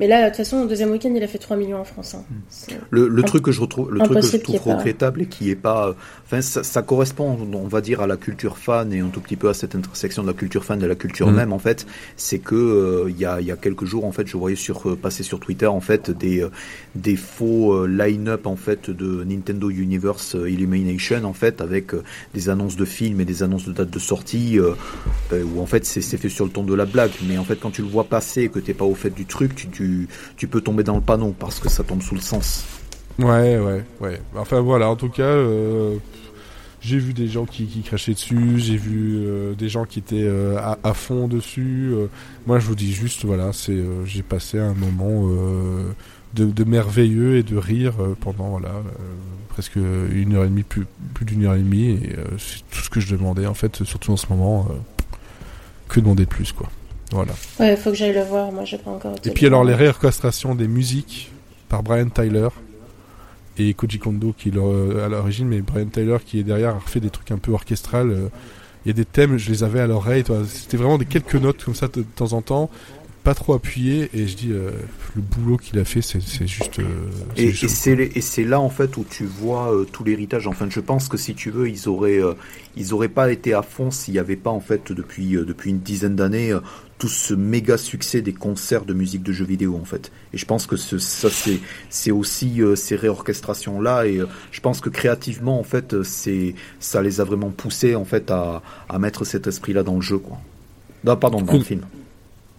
Mais 0.00 0.08
là, 0.08 0.22
de 0.22 0.26
toute 0.28 0.38
façon, 0.38 0.62
au 0.62 0.66
deuxième 0.66 0.90
week-end, 0.90 1.12
il 1.14 1.22
a 1.22 1.26
fait 1.28 1.38
3 1.38 1.56
millions 1.58 1.78
en 1.78 1.84
France. 1.84 2.14
hein. 2.14 2.24
C'est- 2.48 2.72
Le, 2.90 3.22
truc 3.22 3.42
que 3.42 3.52
je 3.52 3.60
retrouve, 3.60 3.92
le 3.92 4.00
truc 4.00 4.18
que 4.20 4.26
je 4.26 4.36
trouve 4.38 4.60
pas- 4.64 4.74
regrettable 4.76 5.22
et 5.22 5.26
qui 5.26 5.50
est 5.50 5.54
pas, 5.56 5.94
enfin, 6.24 6.40
ça, 6.40 6.62
ça 6.62 6.80
correspond, 6.82 7.36
on 7.52 7.68
va 7.68 7.80
dire, 7.82 8.00
à 8.00 8.06
la 8.06 8.16
culture 8.16 8.56
fan 8.56 8.92
et 8.94 9.00
un 9.00 9.08
tout 9.08 9.20
petit 9.20 9.36
peu 9.36 9.48
à 9.50 9.54
cette 9.54 9.74
intersection 9.74 10.22
de 10.22 10.28
la 10.28 10.32
culture 10.32 10.64
fan 10.64 10.78
et 10.78 10.82
de 10.82 10.86
la 10.86 10.94
culture 10.94 11.28
Mhm. 11.28 11.36
même, 11.36 11.52
en 11.52 11.58
fait. 11.58 11.86
C'est 12.16 12.38
que 12.38 12.54
euh, 12.56 13.10
il 13.10 13.18
y, 13.18 13.24
a, 13.26 13.40
il 13.40 13.46
y 13.46 13.52
a 13.52 13.56
quelques 13.56 13.84
jours, 13.84 14.04
en 14.06 14.12
fait, 14.12 14.26
je 14.26 14.36
voyais 14.36 14.56
sur 14.56 14.88
euh, 14.88 14.96
passer 14.96 15.22
sur 15.22 15.38
Twitter, 15.38 15.66
en 15.66 15.80
fait, 15.80 16.10
des 16.10 16.40
euh, 16.42 16.48
des 16.94 17.16
faux 17.16 17.72
euh, 17.74 17.86
line-up 17.86 18.46
en 18.46 18.56
fait 18.56 18.90
de 18.90 19.22
Nintendo 19.24 19.68
Universe 19.70 20.34
euh, 20.34 20.48
Illumination, 20.50 21.24
en 21.24 21.32
fait, 21.34 21.60
avec 21.60 21.92
euh, 21.94 22.02
des 22.34 22.48
annonces 22.48 22.76
de 22.76 22.84
films 22.84 23.20
et 23.20 23.24
des 23.26 23.42
annonces 23.42 23.66
de 23.66 23.72
dates 23.72 23.90
de 23.90 23.98
sortie, 23.98 24.58
euh, 24.58 24.72
euh, 25.32 25.44
où 25.44 25.60
en 25.60 25.66
fait 25.66 25.84
c'est 25.84 26.00
c'est 26.00 26.16
fait 26.16 26.28
sur 26.30 26.44
le 26.46 26.50
ton 26.50 26.64
de 26.64 26.74
la 26.74 26.86
blague, 26.86 27.12
mais 27.28 27.36
en 27.38 27.44
fait 27.44 27.56
quand 27.60 27.70
tu 27.70 27.82
le 27.82 27.88
vois 27.88 28.04
passer 28.04 28.42
et 28.44 28.48
que 28.48 28.58
t'es 28.58 28.72
pas 28.74 28.84
au 28.86 28.94
fait 28.94 29.10
du 29.10 29.24
truc, 29.26 29.54
tu, 29.54 29.68
tu 29.68 29.89
tu 30.36 30.48
peux 30.48 30.60
tomber 30.60 30.82
dans 30.82 30.96
le 30.96 31.00
panneau 31.00 31.34
parce 31.38 31.60
que 31.60 31.68
ça 31.68 31.84
tombe 31.84 32.02
sous 32.02 32.14
le 32.14 32.20
sens. 32.20 32.64
Ouais, 33.18 33.58
ouais, 33.58 33.84
ouais. 34.00 34.20
Enfin 34.36 34.60
voilà, 34.60 34.88
en 34.88 34.96
tout 34.96 35.10
cas, 35.10 35.22
euh, 35.22 35.96
j'ai 36.80 36.98
vu 36.98 37.12
des 37.12 37.28
gens 37.28 37.44
qui, 37.44 37.66
crachaient 37.82 38.14
dessus, 38.14 38.58
j'ai 38.58 38.76
vu 38.76 39.18
euh, 39.18 39.54
des 39.54 39.68
gens 39.68 39.84
qui 39.84 39.98
étaient 39.98 40.24
euh, 40.24 40.58
à, 40.82 40.94
fond 40.94 41.28
dessus. 41.28 41.92
moi, 42.46 42.58
je 42.58 42.66
vous 42.66 42.74
dis 42.74 42.92
juste, 42.92 43.24
voilà, 43.24 43.52
c'est, 43.52 43.78
j'ai 44.06 44.22
passé 44.22 44.58
un 44.58 44.74
moment 44.74 45.28
de, 46.34 46.64
merveilleux 46.64 47.36
et 47.36 47.42
de 47.42 47.56
rire 47.56 47.94
pendant 48.20 48.48
voilà 48.48 48.72
presque 49.50 49.76
une 49.76 50.34
heure 50.34 50.44
et 50.44 50.48
demie, 50.48 50.62
plus, 50.62 50.86
d'une 51.22 51.44
heure 51.44 51.56
et 51.56 51.58
demie, 51.58 52.00
c'est 52.38 52.62
tout 52.70 52.80
ce 52.82 52.88
que 52.88 53.00
je 53.00 53.14
demandais 53.14 53.46
en 53.46 53.54
fait, 53.54 53.84
surtout 53.84 54.12
en 54.12 54.16
ce 54.16 54.26
moment. 54.30 54.68
que 55.88 56.00
demander 56.00 56.24
de 56.24 56.30
plus, 56.30 56.52
quoi. 56.52 56.70
Voilà. 57.12 57.32
Ouais, 57.58 57.76
faut 57.76 57.90
que 57.90 57.96
j'aille 57.96 58.14
le 58.14 58.22
voir. 58.22 58.52
Moi, 58.52 58.64
j'ai 58.64 58.78
pas 58.78 58.90
encore 58.90 59.16
été 59.16 59.30
Et 59.30 59.32
puis 59.32 59.46
alors 59.46 59.64
les 59.64 59.74
réorchestrations 59.74 60.54
des 60.54 60.68
musiques 60.68 61.32
par 61.68 61.82
Brian 61.82 62.08
Tyler 62.08 62.48
et 63.58 63.74
Koji 63.74 63.98
Kondo 63.98 64.32
qui 64.36 64.48
est 64.48 64.52
le- 64.52 65.02
à 65.02 65.08
l'origine, 65.08 65.48
mais 65.48 65.60
Brian 65.60 65.86
Tyler 65.86 66.16
qui 66.24 66.40
est 66.40 66.42
derrière 66.44 66.70
a 66.70 66.78
refait 66.78 67.00
des 67.00 67.10
trucs 67.10 67.30
un 67.30 67.38
peu 67.38 67.52
orchestral. 67.52 68.10
euh, 68.10 68.28
Il 68.86 68.88
y 68.88 68.90
a 68.92 68.94
des 68.94 69.04
thèmes, 69.04 69.36
je 69.36 69.50
les 69.50 69.62
avais 69.62 69.80
à 69.80 69.86
l'oreille. 69.86 70.24
C'était 70.48 70.78
vraiment 70.78 70.96
des 70.96 71.04
quelques 71.04 71.34
notes 71.34 71.62
comme 71.62 71.74
ça 71.74 71.86
de, 71.88 71.96
de 72.00 72.02
temps 72.16 72.32
en 72.32 72.40
temps, 72.40 72.70
pas 73.24 73.34
trop 73.34 73.52
appuyées. 73.52 74.08
Et 74.14 74.26
je 74.26 74.34
dis 74.34 74.52
euh, 74.52 74.70
le 75.14 75.20
boulot 75.20 75.58
qu'il 75.58 75.78
a 75.78 75.84
fait, 75.84 76.00
c'est 76.00 76.22
c'est 76.22 76.46
juste. 76.46 76.78
euh, 76.78 76.84
c'est 77.36 77.42
Et, 77.42 77.50
juste 77.50 77.64
et 77.64 77.68
c'est 77.68 78.10
et 78.16 78.20
c'est 78.22 78.44
là 78.44 78.58
en 78.58 78.70
fait 78.70 78.96
où 78.96 79.04
tu 79.04 79.26
vois 79.26 79.70
euh, 79.74 79.84
tout 79.84 80.02
l'héritage. 80.04 80.46
Enfin, 80.46 80.66
je 80.70 80.80
pense 80.80 81.08
que 81.08 81.18
si 81.18 81.34
tu 81.34 81.50
veux, 81.50 81.68
ils 81.68 81.88
auraient 81.90 82.22
euh, 82.22 82.32
ils 82.76 82.94
auraient 82.94 83.08
pas 83.10 83.30
été 83.30 83.52
à 83.52 83.60
fond 83.62 83.90
s'il 83.90 84.14
n'y 84.14 84.20
avait 84.20 84.36
pas 84.36 84.50
en 84.50 84.60
fait 84.60 84.92
depuis 84.92 85.36
euh, 85.36 85.44
depuis 85.44 85.68
une 85.70 85.80
dizaine 85.80 86.16
d'années 86.16 86.52
euh, 86.52 86.60
tout 87.00 87.08
ce 87.08 87.34
méga 87.34 87.76
succès 87.78 88.20
des 88.20 88.34
concerts 88.34 88.84
de 88.84 88.92
musique 88.94 89.22
de 89.24 89.32
jeux 89.32 89.46
vidéo 89.46 89.74
en 89.80 89.84
fait. 89.86 90.12
Et 90.34 90.38
je 90.38 90.44
pense 90.44 90.66
que 90.66 90.76
ce, 90.76 90.98
ça 90.98 91.30
c'est 91.30 91.58
c'est 91.88 92.10
aussi 92.12 92.62
euh, 92.62 92.76
ces 92.76 92.94
réorchestrations 92.94 93.80
là 93.80 94.06
et 94.06 94.18
euh, 94.18 94.26
je 94.52 94.60
pense 94.60 94.80
que 94.80 94.90
créativement 94.90 95.58
en 95.58 95.64
fait 95.64 95.94
euh, 95.94 96.04
c'est 96.04 96.54
ça 96.78 97.00
les 97.02 97.20
a 97.20 97.24
vraiment 97.24 97.48
poussés 97.50 97.94
en 97.96 98.04
fait 98.04 98.30
à 98.30 98.62
à 98.88 98.98
mettre 98.98 99.24
cet 99.24 99.46
esprit 99.48 99.72
là 99.72 99.82
dans 99.82 99.96
le 99.96 100.02
jeu 100.02 100.18
quoi. 100.18 100.38
Non, 101.02 101.16
pardon, 101.16 101.40
dans 101.40 101.54
le 101.54 101.60
film. 101.60 101.80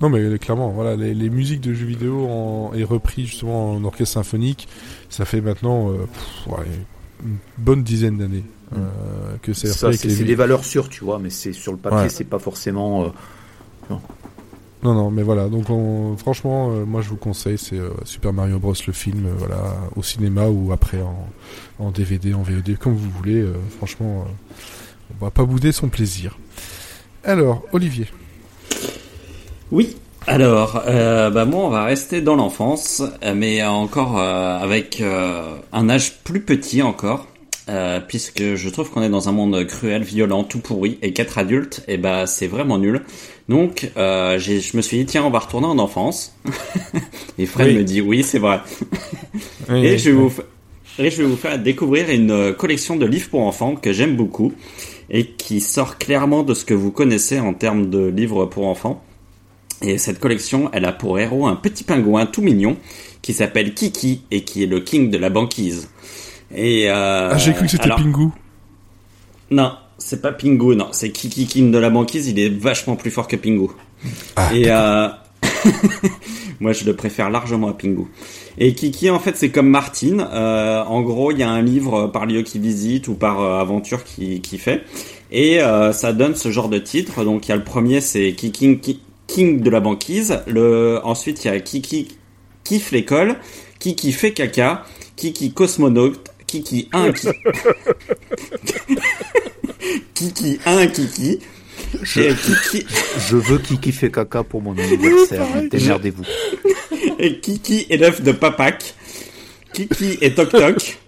Non 0.02 0.10
mais 0.10 0.40
clairement, 0.40 0.70
voilà, 0.72 0.96
les, 0.96 1.14
les 1.14 1.30
musiques 1.30 1.62
de 1.62 1.76
jeux 1.76 1.86
vidéo 1.86 2.26
en, 2.28 2.72
est 2.74 2.84
repris 2.84 3.28
justement 3.28 3.74
en 3.74 3.84
orchestre 3.84 4.16
symphonique. 4.16 4.68
Ça 5.10 5.24
fait 5.26 5.42
maintenant 5.42 5.92
euh, 5.92 5.98
pff, 6.12 6.48
ouais, 6.48 6.66
une 7.24 7.38
bonne 7.60 7.84
dizaine 7.84 8.18
d'années 8.18 8.44
euh, 8.76 8.80
que 9.44 9.54
c'est 9.54 9.68
Ça 9.68 9.94
c'est 9.94 10.08
les 10.08 10.24
des 10.24 10.34
valeurs 10.34 10.66
sûres, 10.66 10.90
tu 10.90 11.04
vois, 11.04 11.20
mais 11.20 11.30
c'est 11.30 11.54
sur 11.54 11.72
le 11.72 11.78
papier, 11.78 12.00
Ouais. 12.00 12.10
c'est 12.10 12.24
pas 12.24 12.40
forcément 12.40 13.14
Non, 14.84 14.94
non, 14.96 15.12
mais 15.12 15.22
voilà. 15.22 15.48
Donc, 15.48 15.70
on- 15.70 16.18
franchement, 16.18 16.72
euh, 16.72 16.86
moi, 16.86 17.02
je 17.02 17.10
vous 17.10 17.16
conseille, 17.16 17.58
c'est 17.58 17.78
euh, 17.78 17.92
Super 18.04 18.34
Mario 18.34 18.58
Bros. 18.58 18.74
le 18.88 18.94
film, 18.94 19.28
euh, 19.28 19.34
voilà, 19.38 19.58
au 19.96 20.02
cinéma 20.02 20.48
ou 20.48 20.72
après 20.72 21.00
en, 21.02 21.28
en 21.78 21.92
DVD, 21.92 22.34
en 22.34 22.42
VOD, 22.42 22.78
comme 22.80 22.96
vous 22.96 23.10
voulez. 23.12 23.46
franchement, 23.78 24.26
on 25.20 25.24
va 25.26 25.30
pas 25.32 25.44
bouder 25.44 25.72
son 25.72 25.88
plaisir. 25.90 26.38
Alors, 27.24 27.64
Olivier. 27.74 28.08
Oui. 29.72 29.96
Alors, 30.28 30.84
bah 30.86 31.46
moi, 31.46 31.66
on 31.66 31.70
va 31.70 31.84
rester 31.86 32.22
dans 32.22 32.36
l'enfance, 32.36 33.02
mais 33.36 33.64
encore 33.64 34.20
avec 34.20 35.02
un 35.74 35.90
âge 35.90 36.20
plus 36.24 36.42
petit 36.42 36.82
encore, 36.84 37.26
euh, 37.72 38.00
puisque 38.06 38.56
je 38.56 38.70
trouve 38.70 38.90
qu'on 38.92 39.02
est 39.02 39.10
dans 39.10 39.30
un 39.30 39.32
monde 39.32 39.66
cruel, 39.66 40.04
violent, 40.04 40.44
tout 40.44 40.60
pourri, 40.60 41.00
et 41.02 41.14
qu'être 41.14 41.38
adulte, 41.38 41.84
et 41.88 41.98
bah 41.98 42.28
c'est 42.28 42.48
vraiment 42.48 42.78
nul. 42.78 43.02
Donc, 43.50 43.90
euh, 43.98 44.38
je 44.38 44.76
me 44.78 44.82
suis 44.82 44.98
dit 44.98 45.06
tiens, 45.06 45.24
on 45.24 45.30
va 45.30 45.40
retourner 45.40 45.68
en 45.68 45.80
enfance. 45.80 46.36
et 47.38 47.46
Fred 47.46 47.70
Oui. 47.70 47.76
me 47.76 47.84
dit 47.84 48.02
oui, 48.02 48.24
c'est 48.24 48.40
vrai. 48.40 48.60
Et 49.70 49.98
je 49.98 50.10
vais 50.10 50.16
vous 50.16 50.32
et 51.00 51.10
je 51.10 51.22
vais 51.22 51.28
vous 51.28 51.38
faire 51.38 51.58
découvrir 51.58 52.10
une 52.10 52.32
euh, 52.32 52.54
collection 52.54 52.98
de 52.98 53.06
livres 53.06 53.30
pour 53.30 53.42
enfants 53.42 53.76
que 53.76 53.94
j'aime 53.94 54.18
beaucoup 54.18 54.54
et 55.10 55.26
qui 55.26 55.62
sort 55.62 55.98
clairement 55.98 56.44
de 56.44 56.54
ce 56.54 56.66
que 56.66 56.74
vous 56.74 56.92
connaissez 56.92 57.40
en 57.40 57.54
termes 57.54 57.90
de 57.90 58.08
livres 58.08 58.46
pour 58.46 58.68
enfants. 58.68 59.02
Et 59.82 59.98
cette 59.98 60.20
collection, 60.20 60.70
elle 60.74 60.86
a 60.86 60.92
pour 60.92 61.18
héros 61.18 61.48
un 61.48 61.56
petit 61.56 61.84
pingouin 61.84 62.26
tout 62.26 62.42
mignon 62.42 62.78
qui 63.22 63.34
s'appelle 63.34 63.74
Kiki 63.74 64.22
et 64.32 64.44
qui 64.44 64.64
est 64.64 64.68
le 64.68 64.80
king 64.80 65.10
de 65.10 65.18
la 65.18 65.30
banquise. 65.30 65.90
Et 66.56 66.90
euh, 66.90 67.30
Ah, 67.32 67.38
j'ai 67.38 67.54
cru 67.54 67.66
que 67.66 67.72
c'était 67.72 67.84
alors- 67.86 67.98
Pingu. 67.98 68.28
Non, 69.50 69.74
c'est 69.98 70.22
pas 70.22 70.32
Pingu, 70.32 70.76
non, 70.76 70.88
c'est 70.92 71.12
Kiki 71.12 71.46
king 71.46 71.72
de 71.72 71.78
la 71.78 71.90
banquise. 71.90 72.28
Il 72.28 72.40
est 72.40 72.50
vachement 72.50 72.96
plus 72.96 73.12
fort 73.12 73.28
que 73.28 73.36
Pingu. 73.36 73.68
Ah, 74.36 74.50
Et 74.56 74.66
euh... 74.70 75.08
moi, 76.60 76.74
je 76.74 76.86
le 76.86 76.96
préfère 76.96 77.30
largement 77.30 77.68
à 77.70 77.74
Pingu. 77.74 78.06
Et 78.58 78.74
Kiki, 78.74 79.10
en 79.10 79.20
fait, 79.20 79.36
c'est 79.38 79.50
comme 79.50 79.70
Martine. 79.70 80.26
Euh, 80.32 80.84
en 80.84 81.02
gros, 81.02 81.32
il 81.32 81.40
y 81.40 81.44
a 81.44 81.50
un 81.50 81.62
livre 81.62 82.08
par 82.08 82.26
lieu 82.26 82.42
qui 82.44 82.60
visite 82.60 83.08
ou 83.08 83.14
par 83.16 83.42
euh, 83.42 83.60
aventure 83.60 84.04
qui, 84.04 84.42
qui 84.42 84.58
fait. 84.58 84.84
Et 85.32 85.62
euh, 85.62 85.92
ça 85.94 86.14
donne 86.14 86.36
ce 86.36 86.52
genre 86.52 86.70
de 86.70 86.78
titre. 86.78 87.24
Donc, 87.24 87.48
il 87.48 87.50
y 87.50 87.54
a 87.54 87.58
le 87.58 87.64
premier, 87.64 88.02
c'est 88.02 88.34
Kiki 88.34 88.80
Ki- 88.80 89.02
King 89.28 89.62
de 89.62 89.70
la 89.70 89.80
banquise. 89.80 90.40
Le... 90.48 91.00
Ensuite, 91.04 91.44
il 91.46 91.48
y 91.48 91.52
a 91.52 91.60
Kiki 91.60 92.08
kiffe 92.64 92.92
l'école. 92.92 93.36
Kiki 93.80 94.12
fait 94.12 94.32
caca. 94.32 94.84
Kiki 95.16 95.52
cosmonaute. 95.54 96.31
Kiki 96.52 96.90
a 96.92 96.98
un 97.04 97.14
Kiki. 97.14 97.30
Kiki 100.14 100.60
a 100.66 100.72
un 100.80 100.88
Kiki. 100.88 101.40
Je, 102.04 102.20
Et 102.22 102.36
Kiki, 102.36 102.86
je 103.30 103.38
veux 103.38 103.58
Kiki 103.58 103.92
fait 103.94 104.12
caca 104.12 104.44
pour 104.44 104.62
mon 104.62 104.78
anniversaire. 104.78 105.46
Démerdez-vous. 105.70 106.24
et 107.20 107.40
Kiki 107.40 107.88
est 107.90 107.96
l'œuf 107.98 108.22
de 108.22 108.34
Papak. 108.34 108.96
Kiki 109.74 110.18
est 110.20 110.36
Toc 110.36 110.50
Toc. 110.50 111.00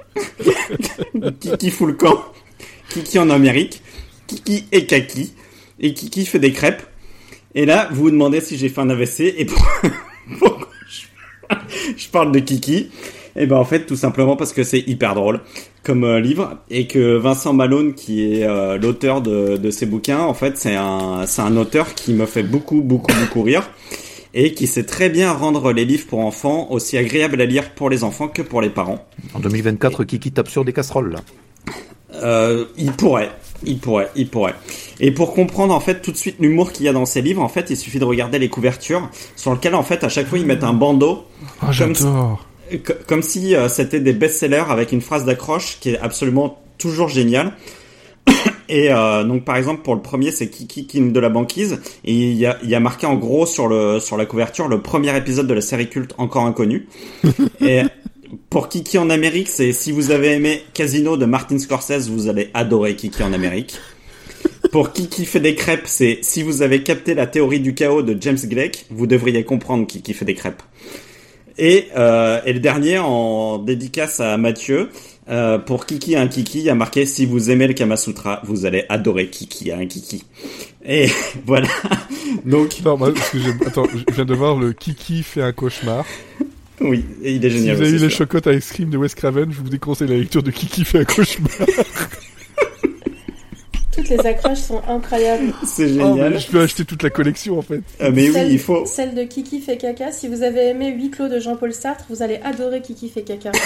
Kiki 1.42 1.72
fout 1.72 1.88
le 1.90 1.94
camp. 1.96 2.24
Kiki 2.90 3.20
en 3.20 3.30
Amérique. 3.30 3.82
Kiki 4.28 4.64
est 4.72 4.86
Kaki. 4.86 5.34
Et 5.82 5.94
Kiki 5.94 6.26
fait 6.26 6.40
des 6.40 6.54
crêpes. 6.54 6.84
Et 7.54 7.66
là, 7.66 7.90
vous 7.92 8.04
vous 8.04 8.12
demandez 8.12 8.40
si 8.40 8.58
j'ai 8.58 8.70
fait 8.70 8.80
un 8.80 8.90
AVC 8.90 9.34
et 9.38 9.44
pour- 9.46 9.68
pourquoi 10.40 10.70
je 11.98 12.08
parle 12.08 12.32
de 12.32 12.40
Kiki? 12.40 12.90
Et 13.36 13.48
ben 13.48 13.58
en 13.58 13.66
fait, 13.66 13.86
tout 13.86 13.96
simplement 13.96 14.36
parce 14.36 14.54
que 14.54 14.64
c'est 14.64 14.80
hyper 14.80 15.16
drôle 15.16 15.42
comme 15.84 16.04
euh, 16.04 16.20
livre 16.20 16.58
et 16.70 16.88
que 16.88 17.18
Vincent 17.18 17.54
Malone, 17.54 17.94
qui 17.94 18.34
est 18.34 18.44
euh, 18.46 18.78
l'auteur 18.78 19.22
de, 19.22 19.58
de 19.58 19.72
ces 19.72 19.86
bouquins, 19.86 20.20
en 20.22 20.34
fait, 20.34 20.58
c'est 20.58 20.76
un, 20.76 21.26
c'est 21.26 21.42
un 21.42 21.58
auteur 21.58 21.94
qui 21.96 22.14
me 22.14 22.26
fait 22.26 22.44
beaucoup, 22.44 22.82
beaucoup, 22.82 23.12
beaucoup 23.20 23.42
rire 23.42 23.70
et 24.34 24.54
qui 24.54 24.68
sait 24.68 24.84
très 24.84 25.10
bien 25.10 25.32
rendre 25.32 25.72
les 25.74 25.86
livres 25.86 26.08
pour 26.08 26.20
enfants 26.20 26.68
aussi 26.72 26.98
agréables 26.98 27.40
à 27.42 27.46
lire 27.46 27.72
pour 27.72 27.90
les 27.90 28.04
enfants 28.04 28.28
que 28.28 28.42
pour 28.42 28.62
les 28.62 28.70
parents. 28.70 29.06
En 29.34 29.40
2024, 29.40 30.04
Kiki 30.06 30.32
tape 30.32 30.50
sur 30.50 30.66
des 30.66 30.74
casseroles, 30.74 31.12
là. 31.12 31.20
Euh, 32.22 32.66
il 32.78 32.92
pourrait, 32.92 33.32
il 33.66 33.80
pourrait, 33.80 34.10
il 34.16 34.28
pourrait. 34.28 34.54
Et 35.00 35.12
pour 35.12 35.34
comprendre 35.34 35.74
en 35.74 35.80
fait 35.80 36.02
tout 36.02 36.12
de 36.12 36.18
suite 36.18 36.36
l'humour 36.40 36.72
qu'il 36.72 36.86
y 36.86 36.90
a 36.90 36.94
dans 36.94 37.06
ces 37.06 37.22
livres, 37.22 37.42
en 37.42 37.50
fait, 37.50 37.70
il 37.70 37.78
suffit 37.78 38.00
de 38.00 38.06
regarder 38.06 38.38
les 38.38 38.50
couvertures 38.50 39.10
sur 39.36 39.52
lesquelles 39.54 39.76
en 39.76 39.84
fait 39.84 40.04
à 40.04 40.10
chaque 40.10 40.28
fois 40.28 40.38
ils 40.38 40.46
mettent 40.46 40.64
un 40.64 40.74
bandeau, 40.74 41.26
Ah, 41.62 41.72
j'adore. 41.72 42.46
Co- 42.78 42.94
comme 43.08 43.22
si 43.24 43.56
euh, 43.56 43.70
c'était 43.70 44.00
des 44.00 44.14
best-sellers 44.14 44.66
avec 44.70 44.92
une 44.92 45.02
phrase 45.02 45.26
d'accroche 45.26 45.78
qui 45.80 45.90
est 45.92 46.00
absolument 46.00 46.62
toujours 46.78 47.10
géniale. 47.10 47.54
Et 48.70 48.92
euh, 48.92 49.24
donc 49.24 49.44
par 49.44 49.58
exemple 49.58 49.82
pour 49.84 49.94
le 49.96 50.02
premier 50.02 50.32
c'est 50.32 50.48
Kiki 50.50 50.88
King 50.88 51.12
de 51.12 51.20
la 51.20 51.28
banquise 51.30 51.80
et 52.06 52.14
il 52.14 52.34
y 52.34 52.46
a, 52.46 52.58
y 52.64 52.74
a 52.74 52.80
marqué 52.80 53.06
en 53.06 53.16
gros 53.16 53.46
sur 53.46 53.68
le 53.68 54.00
sur 54.00 54.16
la 54.16 54.26
couverture 54.26 54.70
le 54.70 54.82
premier 54.82 55.16
épisode 55.18 55.48
de 55.48 55.54
la 55.54 55.60
série 55.62 55.90
culte 55.90 56.14
encore 56.18 56.46
inconnu. 56.46 56.88
et 57.62 57.82
pour 58.50 58.70
Kiki 58.70 58.98
en 58.98 59.10
Amérique 59.10 59.50
c'est 59.50 59.74
si 59.74 59.92
vous 59.92 60.12
avez 60.12 60.32
aimé 60.32 60.64
Casino 60.74 61.18
de 61.18 61.26
Martin 61.26 61.60
Scorsese 61.60 62.10
vous 62.10 62.30
allez 62.30 62.50
adorer 62.54 62.96
Kiki 62.96 63.22
en 63.22 63.34
Amérique. 63.34 63.78
Pour 64.72 64.94
Kiki 64.94 65.26
fait 65.26 65.42
des 65.42 65.56
crêpes 65.56 65.86
c'est 65.86 66.20
si 66.22 66.42
vous 66.42 66.62
avez 66.62 66.84
capté 66.84 67.14
la 67.16 67.28
théorie 67.28 67.60
du 67.60 67.76
chaos 67.76 68.02
de 68.02 68.18
James 68.20 68.40
Gleick 68.46 68.86
vous 68.90 69.08
devriez 69.08 69.44
comprendre 69.44 69.86
Kiki 69.86 70.14
fait 70.14 70.26
des 70.26 70.36
crêpes. 70.36 70.64
Et, 71.58 71.88
euh, 71.96 72.40
et 72.46 72.54
le 72.54 72.60
dernier 72.60 72.98
en 73.00 73.58
dédicace 73.60 74.20
à 74.20 74.38
Mathieu, 74.38 74.90
euh, 75.30 75.58
pour 75.60 75.86
Kiki 75.86 76.16
un 76.16 76.28
Kiki, 76.28 76.60
il 76.60 76.64
y 76.66 76.70
a 76.70 76.76
marqué 76.76 77.06
si 77.06 77.26
vous 77.26 77.50
aimez 77.52 77.68
le 77.68 77.74
Kama 77.74 77.96
Sutra, 77.96 78.42
vous 78.46 78.66
allez 78.66 78.86
adorer 78.90 79.28
Kiki 79.28 79.72
un 79.72 79.86
Kiki. 79.86 80.24
Et 80.86 81.08
voilà. 81.46 81.68
Donc 82.46 82.76
Non, 82.84 82.98
moi, 82.98 83.14
parce 83.14 83.30
que 83.30 83.68
Attends, 83.68 83.86
je 83.94 84.14
viens 84.14 84.26
de 84.26 84.34
voir 84.34 84.58
le 84.58 84.74
Kiki 84.74 85.24
fait 85.24 85.42
un 85.42 85.54
cauchemar. 85.54 86.06
oui, 86.82 87.06
et 87.24 87.34
il 87.36 87.46
est 87.46 87.50
Si 87.50 87.58
génial. 87.60 87.76
vous 87.78 87.82
avez 87.84 87.92
lu 87.92 87.98
les 88.00 88.10
chocottes 88.10 88.48
à 88.48 88.54
ice 88.54 88.72
cream 88.72 88.90
de 88.90 88.98
Wes 88.98 89.14
Craven, 89.16 89.52
je 89.52 89.58
vous 89.60 89.70
déconseille 89.70 90.08
la 90.10 90.18
lecture 90.18 90.44
de 90.44 90.52
Kiki 90.52 90.84
fait 90.86 91.00
un 91.00 91.06
cauchemar. 91.06 91.52
Toutes 93.96 94.10
les 94.10 94.20
accroches 94.26 94.60
sont 94.60 94.82
incroyables. 94.88 95.54
C'est 95.66 95.86
Oh, 96.02 96.14
génial. 96.16 96.40
je 96.40 96.48
peux 96.48 96.62
acheter 96.62 96.84
toute 96.86 97.04
la 97.04 97.10
collection 97.10 97.60
en 97.60 97.62
fait. 97.62 97.82
Euh, 98.02 98.12
mais 98.14 98.30
oui, 98.30 98.40
il 98.50 98.60
faut. 98.60 98.86
Celle 98.86 99.14
de 99.16 99.24
Kiki 99.24 99.62
fait 99.62 99.78
caca. 99.78 100.12
Si 100.12 100.28
vous 100.28 100.42
avez 100.44 100.70
aimé 100.70 100.90
Huit 100.90 101.12
clos 101.12 101.28
de 101.30 101.40
Jean-Paul 101.40 101.74
Sartre, 101.74 102.06
vous 102.10 102.22
allez 102.24 102.40
adorer 102.44 102.82
Kiki 102.82 103.10
fait 103.10 103.22
caca. 103.24 103.52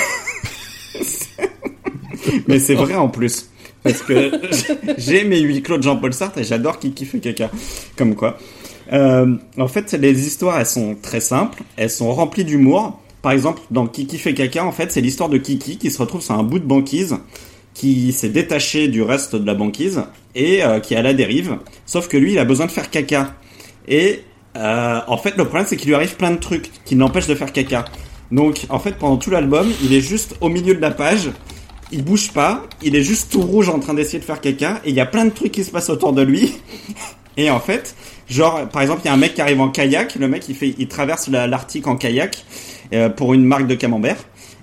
Mais 2.47 2.59
c'est 2.59 2.75
vrai 2.75 2.95
en 2.95 3.09
plus. 3.09 3.49
Parce 3.84 4.01
que 4.01 4.32
j'ai 4.97 5.23
mes 5.23 5.39
huit 5.39 5.61
clos 5.61 5.78
de 5.78 5.84
Jean-Paul 5.84 6.13
Sartre 6.13 6.39
et 6.39 6.43
j'adore 6.43 6.80
Kiki 6.80 7.05
fait 7.05 7.19
caca. 7.19 7.49
Comme 7.95 8.15
quoi. 8.15 8.38
Euh, 8.91 9.36
en 9.57 9.67
fait, 9.67 9.93
les 9.93 10.28
histoires, 10.28 10.59
elles 10.59 10.65
sont 10.65 10.95
très 11.01 11.19
simples. 11.19 11.63
Elles 11.78 11.89
sont 11.89 12.11
remplies 12.13 12.45
d'humour. 12.45 12.99
Par 13.21 13.32
exemple, 13.32 13.61
dans 13.71 13.88
Kiki 13.88 14.17
fait 14.17 14.34
caca, 14.34 14.65
en 14.65 14.71
fait, 14.71 14.91
c'est 14.91 15.01
l'histoire 15.01 15.30
de 15.30 15.38
Kiki 15.38 15.78
qui 15.78 15.91
se 15.91 15.97
retrouve 15.99 16.21
sur 16.21 16.34
un 16.36 16.43
bout 16.43 16.59
de 16.59 16.65
banquise, 16.65 17.15
qui 17.78 18.11
s'est 18.11 18.30
détaché 18.30 18.88
du 18.88 19.03
reste 19.03 19.36
de 19.36 19.45
la 19.45 19.53
banquise 19.53 20.01
et 20.34 20.63
euh, 20.63 20.80
qui 20.80 20.95
est 20.95 20.97
à 20.97 21.03
la 21.03 21.13
dérive. 21.13 21.57
Sauf 21.86 22.07
que 22.07 22.17
lui, 22.17 22.32
il 22.32 22.39
a 22.39 22.43
besoin 22.45 22.65
de 22.65 22.71
faire 22.71 22.89
caca. 22.89 23.36
Et 23.88 24.23
euh, 24.57 24.99
en 25.07 25.17
fait, 25.17 25.38
le 25.38 25.43
problème, 25.45 25.65
c'est 25.69 25.78
qu'il 25.78 25.89
lui 25.89 25.95
arrive 25.95 26.15
plein 26.15 26.32
de 26.32 26.39
trucs 26.39 26.71
qui 26.86 26.95
l'empêchent 26.95 27.28
de 27.28 27.36
faire 27.36 27.53
caca. 27.53 27.86
Donc, 28.32 28.65
en 28.69 28.80
fait, 28.80 28.93
pendant 28.97 29.17
tout 29.17 29.30
l'album, 29.30 29.67
il 29.84 29.93
est 29.93 30.01
juste 30.01 30.36
au 30.41 30.49
milieu 30.49 30.73
de 30.73 30.82
la 30.82 30.89
page. 30.89 31.30
Il 31.91 32.03
bouge 32.03 32.32
pas, 32.32 32.63
il 32.82 32.95
est 32.95 33.03
juste 33.03 33.32
tout 33.32 33.41
rouge 33.41 33.69
en 33.69 33.80
train 33.80 33.93
d'essayer 33.93 34.19
de 34.19 34.25
faire 34.25 34.41
caca, 34.41 34.82
et 34.84 34.89
il 34.89 34.95
y 34.95 34.99
a 34.99 35.05
plein 35.05 35.25
de 35.25 35.30
trucs 35.30 35.51
qui 35.51 35.63
se 35.63 35.69
passent 35.71 35.89
autour 35.91 36.13
de 36.13 36.23
lui. 36.23 36.53
Et 37.38 37.51
en 37.51 37.59
fait, 37.59 37.95
genre, 38.28 38.67
par 38.69 38.82
exemple, 38.82 39.01
il 39.05 39.07
y 39.07 39.11
a 39.11 39.13
un 39.13 39.17
mec 39.17 39.36
qui 39.36 39.41
arrive 39.41 39.61
en 39.61 39.69
kayak, 39.69 40.15
le 40.15 40.28
mec 40.28 40.49
il 40.49 40.55
fait, 40.55 40.73
il 40.80 40.88
traverse 40.88 41.28
la- 41.28 41.45
l'Arctique 41.45 41.86
en 41.86 41.95
kayak 41.95 42.43
euh, 42.93 43.09
pour 43.09 43.36
une 43.36 43.43
marque 43.43 43.67
de 43.67 43.75
camembert, 43.75 44.17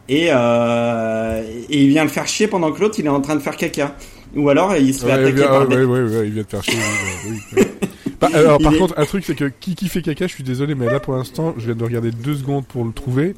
et, 0.09 0.29
euh, 0.31 1.43
et 1.71 1.83
il 1.83 1.89
vient 1.89 2.05
le 2.05 2.11
faire 2.11 2.27
chier 2.29 2.47
pendant 2.47 2.71
que 2.73 2.81
l'autre 2.81 2.97
il 2.99 3.07
est 3.07 3.11
en 3.11 3.21
train 3.21 3.35
de 3.37 3.41
faire 3.41 3.57
caca. 3.57 3.95
Ou 4.37 4.49
alors 4.49 4.75
il 4.77 4.93
se 4.95 5.01
fait 5.01 5.07
Ouais, 5.07 5.13
attaquer 5.13 5.33
bien- 5.33 5.49
par 5.49 5.69
ouais, 5.69 5.77
des... 5.77 5.85
ouais, 5.85 6.03
ouais, 6.03 6.17
ouais, 6.19 6.27
il 6.27 6.33
vient 6.35 6.43
de 6.43 6.49
faire 6.49 6.63
chier. 6.65 6.79
oui, 7.29 7.39
oui. 7.57 7.63
Bah, 8.21 8.29
alors, 8.33 8.59
Il 8.61 8.65
par 8.65 8.73
est- 8.75 8.79
contre, 8.79 8.95
un 8.97 9.05
truc, 9.07 9.25
c'est 9.27 9.35
que 9.35 9.51
Kiki 9.61 9.89
fait 9.89 10.01
caca, 10.01 10.27
je 10.29 10.33
suis 10.33 10.45
désolé, 10.45 10.75
mais 10.77 10.87
là, 10.87 11.01
pour 11.01 11.15
l'instant, 11.15 11.53
je 11.59 11.67
viens 11.67 11.75
de 11.75 11.83
regarder 11.85 12.11
deux 12.13 12.37
secondes 12.37 12.65
pour 12.65 12.85
le 12.85 12.93
trouver. 12.93 13.35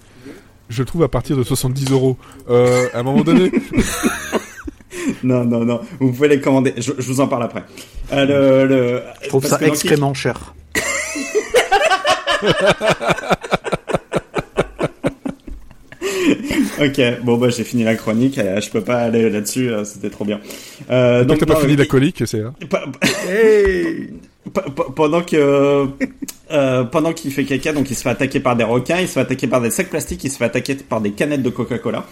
Je 0.69 0.83
le 0.83 0.85
trouve 0.85 1.03
à 1.03 1.09
partir 1.09 1.35
de 1.37 1.43
70 1.43 1.91
euros. 1.93 2.19
Euh, 2.51 2.87
à 2.93 2.99
un 2.99 3.03
moment 3.03 3.23
donné, 3.23 3.51
Non, 5.25 5.45
non, 5.45 5.65
non, 5.65 5.81
vous 5.99 6.13
pouvez 6.13 6.29
les 6.29 6.41
commander, 6.41 6.75
je, 6.77 6.93
je 6.99 7.07
vous 7.07 7.21
en 7.21 7.27
parle 7.29 7.45
après. 7.45 7.65
Euh, 8.13 8.67
le, 8.67 8.69
le... 8.69 9.03
Je 9.23 9.29
trouve 9.29 9.49
parce 9.49 9.61
ça 9.61 9.67
extrêmement 9.67 10.15
cher. 10.15 10.55
Ok, 16.81 17.01
bon 17.23 17.39
bah 17.39 17.49
j'ai 17.49 17.65
fini 17.65 17.85
la 17.85 17.95
chronique, 17.95 18.39
euh, 18.39 18.61
je 18.61 18.69
peux 18.71 18.83
pas 18.83 18.99
aller 18.99 19.31
là-dessus, 19.31 19.71
euh, 19.71 19.85
c'était 19.85 20.11
trop 20.11 20.25
bien. 20.25 20.41
Euh, 20.91 21.25
que 21.37 21.45
t'as 21.47 21.47
pas 21.55 21.61
fini 21.61 21.73
euh, 21.75 21.77
la 21.79 21.87
colique, 21.87 22.23
c'est 22.27 22.41
là. 22.43 22.53
Pa- 22.71 22.85
pa- 24.53 24.63
pa- 24.71 24.87
pendant 24.95 25.23
que 25.23 25.87
euh, 26.53 26.85
pendant 26.85 27.13
qu'il 27.13 27.33
fait 27.33 27.45
caca, 27.45 27.73
donc 27.73 27.91
il 27.91 27.95
se 27.97 28.03
fait 28.03 28.11
attaquer 28.11 28.41
par 28.41 28.57
des 28.57 28.65
requins, 28.65 28.99
il 29.01 29.09
se 29.09 29.15
fait 29.15 29.21
attaquer 29.21 29.47
par 29.47 29.61
des 29.61 29.71
sacs 29.71 29.89
plastiques, 29.89 30.23
il 30.25 30.31
se 30.31 30.37
fait 30.37 30.45
attaquer 30.45 30.75
par 30.75 31.01
des 31.01 31.13
canettes 31.13 31.43
de 31.43 31.51
Coca-Cola. 31.51 32.05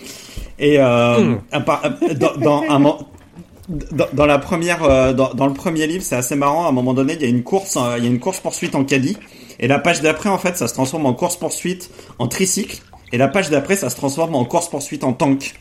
Et 0.59 0.79
euh, 0.81 1.35
euh, 1.53 2.15
dans, 2.15 2.37
dans 2.37 2.65
un 2.69 2.81
dans, 2.81 4.07
dans 4.13 4.27
la 4.27 4.39
première 4.39 4.83
euh, 4.85 5.13
dans, 5.13 5.33
dans 5.35 5.47
le 5.47 5.55
premier 5.55 5.87
livre, 5.87 6.03
c'est 6.05 6.17
assez 6.17 6.37
marrant. 6.37 6.65
À 6.67 6.69
un 6.69 6.73
moment 6.73 6.95
donné, 6.95 7.15
il 7.15 7.23
y 7.23 7.25
a 7.25 7.29
une 7.29 7.43
course, 7.43 7.77
euh, 7.77 7.97
il 7.99 8.05
y 8.05 8.07
a 8.07 8.11
une 8.11 8.19
course 8.21 8.41
poursuite 8.41 8.75
en 8.75 8.85
caddie. 8.85 9.17
Et 9.61 9.69
la 9.69 9.79
page 9.79 10.01
d'après, 10.03 10.29
en 10.31 10.39
fait, 10.39 10.57
ça 10.57 10.69
se 10.69 10.75
transforme 10.75 11.07
en 11.07 11.15
course 11.15 11.37
poursuite 11.37 11.91
en 12.19 12.27
tricycle. 12.29 12.81
Et 13.15 13.17
la 13.17 13.29
page 13.29 13.49
d'après, 13.49 13.77
ça 13.77 13.91
se 13.91 13.95
transforme 13.95 14.35
en 14.35 14.45
course 14.45 14.69
poursuite 14.69 15.05
en 15.05 15.13
tank. 15.13 15.55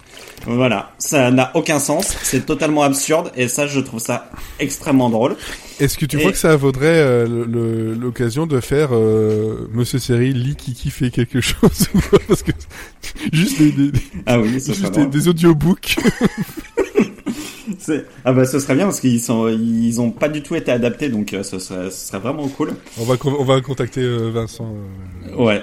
Voilà, 0.48 0.90
ça 0.98 1.30
n'a 1.30 1.52
aucun 1.54 1.78
sens, 1.78 2.18
c'est 2.24 2.48
totalement 2.48 2.82
absurde 2.82 3.32
et 3.38 3.48
ça, 3.48 3.68
je 3.68 3.80
trouve 3.80 4.00
ça 4.00 4.32
extrêmement 4.60 5.12
drôle. 5.12 5.36
Est-ce 5.80 5.96
que 6.00 6.08
tu 6.08 6.16
Et- 6.16 6.20
crois 6.20 6.32
que 6.32 6.38
ça 6.40 6.56
vaudrait 6.56 6.88
euh, 6.98 7.96
l'occasion 7.96 8.48
de 8.48 8.60
faire 8.60 8.90
euh, 8.94 9.70
Monsieur 9.72 10.00
Série 10.00 10.34
lit 10.34 10.56
Kiki 10.56 10.90
fait 10.90 11.12
quelque 11.12 11.42
chose 11.42 11.88
Parce 12.28 12.42
que 12.42 12.52
juste 13.32 13.60
des, 13.60 13.72
des, 13.72 13.92
Ah 14.26 14.40
oui, 14.40 14.54
juste 14.54 15.00
des 15.00 15.28
audiobooks. 15.28 15.98
Ah 18.26 18.34
bah 18.34 18.46
ce 18.46 18.60
serait 18.60 18.76
bien 18.76 18.86
parce 18.86 19.00
qu'ils 19.00 19.22
sont, 19.22 19.48
ils 19.48 20.00
ont 20.02 20.12
pas 20.12 20.30
du 20.30 20.42
tout 20.44 20.56
été 20.56 20.72
adaptés, 20.72 21.10
donc 21.10 21.34
euh, 21.34 21.44
ce 21.44 21.60
serait, 21.60 21.90
ce 21.92 22.08
serait 22.08 22.20
vraiment 22.20 22.48
cool. 22.48 22.72
on 23.00 23.04
va 23.04 23.16
on 23.26 23.44
va 23.44 23.62
contacter 23.62 24.02
euh, 24.02 24.30
Vincent. 24.34 24.74
euh. 25.30 25.36
Ouais. 25.36 25.62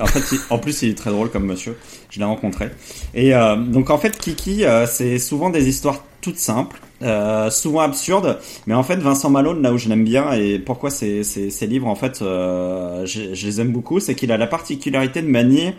En 0.00 0.06
fait, 0.06 0.20
il- 0.34 0.40
en 0.50 0.58
plus, 0.58 0.82
il 0.82 0.90
est 0.90 0.94
très 0.94 1.10
drôle 1.10 1.30
comme 1.30 1.46
monsieur. 1.46 1.76
Je 2.10 2.18
l'ai 2.18 2.24
rencontré. 2.24 2.70
Et 3.14 3.34
euh, 3.34 3.56
donc, 3.56 3.90
en 3.90 3.98
fait, 3.98 4.16
Kiki, 4.18 4.64
euh, 4.64 4.84
c'est 4.86 5.18
souvent 5.18 5.48
des 5.50 5.68
histoires 5.68 6.02
toutes 6.20 6.38
simples, 6.38 6.80
euh, 7.02 7.50
souvent 7.50 7.80
absurdes. 7.80 8.38
Mais 8.66 8.74
en 8.74 8.82
fait, 8.82 8.96
Vincent 8.96 9.30
Malone, 9.30 9.62
là 9.62 9.72
où 9.72 9.78
je 9.78 9.88
l'aime 9.88 10.02
bien 10.04 10.32
et 10.32 10.58
pourquoi 10.58 10.90
ces, 10.90 11.22
ces, 11.22 11.50
ces 11.50 11.66
livres, 11.68 11.86
en 11.86 11.94
fait, 11.94 12.20
euh, 12.20 13.06
je, 13.06 13.32
je 13.34 13.46
les 13.46 13.60
aime 13.60 13.70
beaucoup, 13.70 14.00
c'est 14.00 14.16
qu'il 14.16 14.32
a 14.32 14.36
la 14.36 14.48
particularité 14.48 15.22
de 15.22 15.28
manier, 15.28 15.74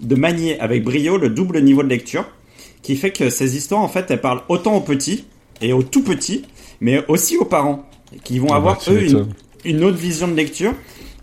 de 0.00 0.16
manier 0.16 0.58
avec 0.58 0.82
brio 0.82 1.16
le 1.16 1.28
double 1.30 1.60
niveau 1.62 1.84
de 1.84 1.88
lecture, 1.88 2.24
qui 2.82 2.96
fait 2.96 3.10
que 3.12 3.30
ces 3.30 3.56
histoires, 3.56 3.80
en 3.80 3.88
fait, 3.88 4.10
elles 4.10 4.20
parlent 4.20 4.42
autant 4.48 4.74
aux 4.76 4.80
petits 4.80 5.24
et 5.60 5.72
aux 5.72 5.82
tout 5.82 6.02
petits, 6.02 6.44
mais 6.80 7.04
aussi 7.08 7.36
aux 7.36 7.44
parents, 7.44 7.88
qui 8.24 8.38
vont 8.38 8.48
Ah 8.48 8.52
bah, 8.52 8.56
avoir 8.56 8.78
tu 8.78 8.90
eux 8.90 9.26
une, 9.64 9.84
autre 9.84 9.96
vision 9.96 10.26
de 10.28 10.34
lecture 10.34 10.74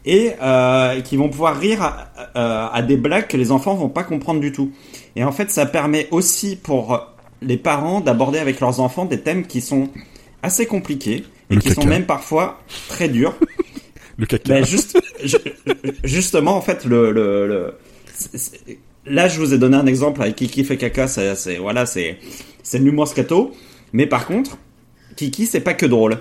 et 0.06 0.32
euh, 0.42 1.02
qui 1.02 1.18
vont 1.18 1.30
pouvoir 1.30 1.60
rire 1.60 1.82
à, 1.82 2.10
à- 2.34 2.74
à 2.74 2.82
des 2.82 2.96
blagues 2.98 3.28
que 3.28 3.36
les 3.38 3.52
enfants 3.52 3.76
vont 3.76 3.90
pas 3.90 4.04
comprendre 4.04 4.40
du 4.40 4.52
tout. 4.54 4.72
Et 5.18 5.24
en 5.24 5.32
fait, 5.34 5.52
ça 5.52 5.66
permet 5.66 6.08
aussi 6.12 6.56
pour 6.56 7.00
les 7.42 7.58
parents 7.58 8.00
d'aborder 8.00 8.40
avec 8.40 8.60
leurs 8.62 8.80
enfants 8.80 9.06
des 9.06 9.20
thèmes 9.20 9.46
qui 9.46 9.60
sont 9.62 9.90
assez 10.42 10.66
compliqués 10.66 11.26
et 11.50 11.56
Le 11.56 11.62
qui 11.62 11.72
sont 11.72 11.84
même 11.86 12.06
parfois 12.06 12.60
très 12.88 13.10
durs. 13.10 13.36
Le 14.18 14.26
caca. 14.26 14.54
Ben 14.54 14.66
juste, 14.66 15.00
ju- 15.24 15.38
justement, 16.04 16.56
en 16.58 16.62
fait, 16.62 16.84
le, 16.86 17.74
là, 19.10 19.28
je 19.28 19.40
vous 19.40 19.54
ai 19.54 19.58
donné 19.58 19.76
un 19.78 19.86
exemple 19.86 20.22
avec 20.22 20.36
Kiki 20.36 20.64
fait 20.64 20.78
caca, 20.78 21.08
c'est, 21.08 21.58
voilà, 21.58 21.86
c'est 21.86 22.18
c'est 22.64 22.80
l'humour 22.80 23.08
scato. 23.08 23.52
Mais 23.94 24.06
par 24.06 24.26
contre, 24.28 24.58
Kiki, 25.16 25.46
c'est 25.46 25.62
pas 25.62 25.74
que 25.74 25.86
drôle. 25.86 26.20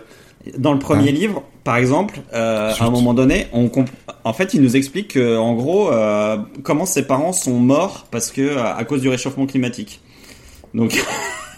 Dans 0.56 0.72
le 0.72 0.78
premier 0.78 1.08
Ah. 1.08 1.12
livre, 1.12 1.42
par 1.64 1.76
exemple, 1.76 2.20
euh, 2.32 2.72
à 2.78 2.84
un 2.84 2.90
moment 2.90 3.12
donné, 3.12 3.46
on 3.52 3.70
en 4.24 4.32
fait, 4.32 4.54
il 4.54 4.62
nous 4.62 4.76
explique 4.76 5.08
que, 5.14 5.36
en 5.36 5.54
gros, 5.54 5.92
euh, 5.92 6.38
comment 6.62 6.86
ses 6.86 7.02
parents 7.06 7.32
sont 7.32 7.58
morts 7.58 8.06
parce 8.10 8.30
que 8.30 8.56
à 8.56 8.74
à 8.76 8.84
cause 8.84 9.02
du 9.02 9.08
réchauffement 9.08 9.46
climatique. 9.46 10.00
Donc, 10.74 10.98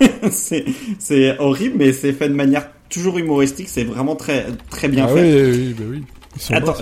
c'est 0.31 1.39
horrible, 1.39 1.77
mais 1.79 1.93
c'est 1.93 2.13
fait 2.13 2.29
de 2.29 2.35
manière 2.35 2.69
toujours 2.89 3.19
humoristique. 3.19 3.69
C'est 3.69 3.85
vraiment 3.85 4.17
très 4.17 4.47
très 4.71 4.89
bien 4.89 5.07
ah 5.09 5.15
fait. 5.15 5.23
oui, 5.23 5.51
oui, 5.69 5.75
bah 5.79 5.85
oui. 5.91 6.03
Attends, 6.55 6.75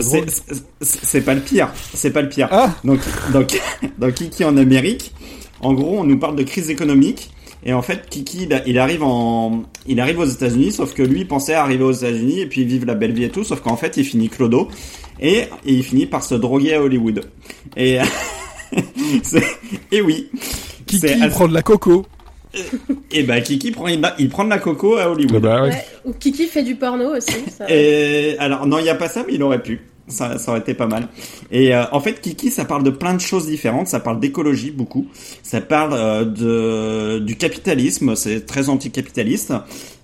c'est 0.81 1.21
pas 1.23 1.35
le 1.35 1.41
pire. 1.41 1.73
C'est 1.95 2.11
pas 2.11 2.23
le 2.23 2.29
pire. 2.29 2.49
Ah 2.51 2.75
Donc, 2.85 3.01
donc, 3.33 3.61
dans 3.99 4.11
Kiki 4.13 4.45
en 4.45 4.57
Amérique, 4.57 5.13
en 5.61 5.73
gros, 5.73 5.99
on 5.99 6.05
nous 6.05 6.19
parle 6.19 6.37
de 6.37 6.43
crise 6.43 6.71
économique. 6.71 7.31
Et 7.65 7.73
en 7.73 7.83
fait, 7.83 8.09
Kiki, 8.09 8.45
il 8.45 8.53
a- 8.55 8.63
il 8.69 8.79
arrive 8.79 9.03
en, 9.03 9.65
il 9.87 9.99
arrive 10.01 10.21
aux 10.21 10.25
États-Unis, 10.25 10.71
sauf 10.73 10.95
que 10.95 11.03
lui 11.03 11.21
il 11.23 11.27
pensait 11.27 11.55
arriver 11.55 11.83
aux 11.83 11.91
États-Unis 11.93 12.41
et 12.41 12.47
puis 12.47 12.65
vivre 12.65 12.87
la 12.87 12.95
belle 12.95 13.13
vie 13.13 13.25
et 13.25 13.31
tout, 13.31 13.43
sauf 13.43 13.61
qu'en 13.61 13.77
fait, 13.77 13.97
il 13.97 14.05
finit 14.05 14.29
clodo 14.29 14.69
et, 15.19 15.39
et 15.39 15.47
il 15.67 15.83
finit 15.83 16.07
par 16.07 16.23
se 16.23 16.37
droguer 16.37 16.75
à 16.75 16.83
Hollywood. 16.83 17.25
Et, 17.77 17.99
oui. 20.05 20.31
Kiki 20.87 21.07
assez- 21.07 21.29
prend 21.31 21.49
de 21.49 21.55
la 21.55 21.63
coco. 21.63 22.07
Et 23.13 23.23
bah, 23.23 23.41
Kiki 23.41 23.71
prend, 23.71 23.89
il, 23.89 24.01
il 24.19 24.29
prend 24.29 24.45
de 24.45 24.51
la 24.51 24.59
coco 24.59 24.97
à 24.97 25.11
Hollywood. 25.11 25.37
Ah 25.37 25.41
bah 25.41 25.63
ouais. 25.63 25.69
Ouais. 25.71 25.85
Ou 26.07 26.13
Kiki 26.13 26.47
fait 26.47 26.63
du 26.63 26.75
porno 26.77 27.17
aussi. 27.17 27.45
ça- 27.57 27.67
Et 27.71 28.37
alors 28.39 28.67
non, 28.67 28.79
il 28.79 28.85
y 28.87 28.91
a 28.91 28.95
pas 28.95 29.09
ça, 29.09 29.25
mais 29.27 29.35
il 29.35 29.43
aurait 29.43 29.63
pu. 29.63 29.81
Ça, 30.11 30.39
ça 30.39 30.53
aurait 30.53 30.61
été 30.61 30.73
pas 30.73 30.87
mal. 30.87 31.07
Et 31.51 31.75
euh, 31.75 31.85
en 31.93 32.01
fait, 32.01 32.23
Kiki, 32.23 32.51
ça 32.51 32.65
parle 32.65 32.83
de 32.83 32.89
plein 32.89 33.13
de 33.13 33.21
choses 33.21 33.47
différentes. 33.47 33.89
Ça 33.89 34.01
parle 34.01 34.19
d'écologie 34.21 34.71
beaucoup. 34.71 35.07
Ça 35.43 35.61
parle 35.61 35.93
euh, 35.93 36.25
de 36.25 37.19
du 37.19 37.37
capitalisme. 37.37 38.17
C'est 38.17 38.47
très 38.47 38.71
anticapitaliste. 38.71 39.53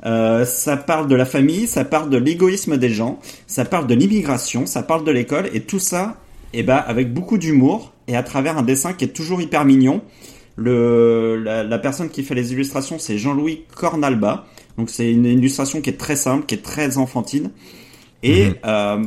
Euh, 0.05 0.45
ça 0.45 0.77
parle 0.77 1.09
de 1.09 1.15
la 1.17 1.25
famille. 1.25 1.67
Ça 1.67 1.85
parle 1.87 2.11
de 2.11 2.19
l'égoïsme 2.19 2.77
des 2.77 2.91
gens. 2.91 3.19
Ça 3.47 3.65
parle 3.65 3.87
de 3.87 3.95
l'immigration. 3.95 4.67
Ça 4.67 4.83
parle 4.83 5.05
de 5.05 5.11
l'école. 5.11 5.49
Et 5.55 5.61
tout 5.63 5.79
ça, 5.79 6.17
eh 6.53 6.63
ben, 6.63 6.85
avec 6.87 7.15
beaucoup 7.15 7.39
d'humour 7.39 7.95
et 8.07 8.15
à 8.15 8.23
travers 8.23 8.59
un 8.59 8.63
dessin 8.63 8.93
qui 8.93 9.07
est 9.07 9.09
toujours 9.17 9.41
hyper 9.41 9.65
mignon. 9.65 10.03
Le, 10.57 11.37
la, 11.43 11.65
la 11.65 11.79
personne 11.79 12.11
qui 12.11 12.23
fait 12.23 12.35
les 12.35 12.53
illustrations, 12.53 12.99
c'est 12.99 13.19
Jean-Louis 13.19 13.65
Cornalba. 13.75 14.47
Donc 14.79 14.91
c'est 14.91 15.11
une 15.13 15.27
illustration 15.27 15.81
qui 15.81 15.91
est 15.91 15.99
très 15.99 16.17
simple, 16.17 16.47
qui 16.47 16.55
est 16.55 16.63
très 16.63 16.97
enfantine. 16.99 17.51
Et 18.23 18.47
Mhm. 18.51 18.55
euh, 18.67 19.05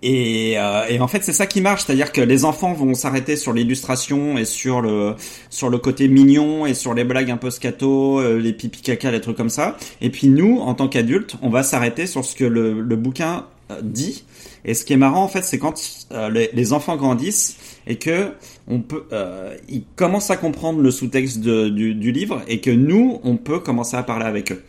et, 0.00 0.54
euh, 0.58 0.86
et 0.88 1.00
en 1.00 1.08
fait, 1.08 1.24
c'est 1.24 1.32
ça 1.32 1.46
qui 1.46 1.60
marche, 1.60 1.82
c'est-à-dire 1.84 2.12
que 2.12 2.20
les 2.20 2.44
enfants 2.44 2.72
vont 2.72 2.94
s'arrêter 2.94 3.34
sur 3.34 3.52
l'illustration 3.52 4.38
et 4.38 4.44
sur 4.44 4.80
le 4.80 5.16
sur 5.50 5.70
le 5.70 5.78
côté 5.78 6.06
mignon 6.06 6.66
et 6.66 6.74
sur 6.74 6.94
les 6.94 7.02
blagues 7.02 7.32
un 7.32 7.36
peu 7.36 7.50
scato, 7.50 8.20
euh, 8.20 8.38
les 8.38 8.52
pipi 8.52 8.80
caca, 8.80 9.10
les 9.10 9.20
trucs 9.20 9.36
comme 9.36 9.50
ça. 9.50 9.76
Et 10.00 10.10
puis 10.10 10.28
nous, 10.28 10.58
en 10.60 10.74
tant 10.74 10.86
qu'adultes, 10.88 11.34
on 11.42 11.50
va 11.50 11.64
s'arrêter 11.64 12.06
sur 12.06 12.24
ce 12.24 12.36
que 12.36 12.44
le, 12.44 12.80
le 12.80 12.96
bouquin 12.96 13.46
dit. 13.82 14.24
Et 14.64 14.74
ce 14.74 14.84
qui 14.84 14.92
est 14.92 14.96
marrant, 14.98 15.22
en 15.22 15.28
fait, 15.28 15.42
c'est 15.44 15.58
quand 15.58 15.74
euh, 16.12 16.30
les, 16.30 16.50
les 16.52 16.72
enfants 16.72 16.96
grandissent 16.96 17.56
et 17.86 17.96
que 17.96 18.32
on 18.66 18.80
peut, 18.80 19.04
euh, 19.12 19.56
ils 19.68 19.84
commencent 19.96 20.30
à 20.30 20.36
comprendre 20.36 20.80
le 20.80 20.90
sous-texte 20.90 21.40
de- 21.40 21.68
du, 21.68 21.94
du 21.94 22.12
livre 22.12 22.42
et 22.48 22.60
que 22.60 22.70
nous, 22.70 23.20
on 23.24 23.36
peut 23.36 23.60
commencer 23.60 23.96
à 23.96 24.02
parler 24.02 24.26
avec 24.26 24.52
eux. 24.52 24.62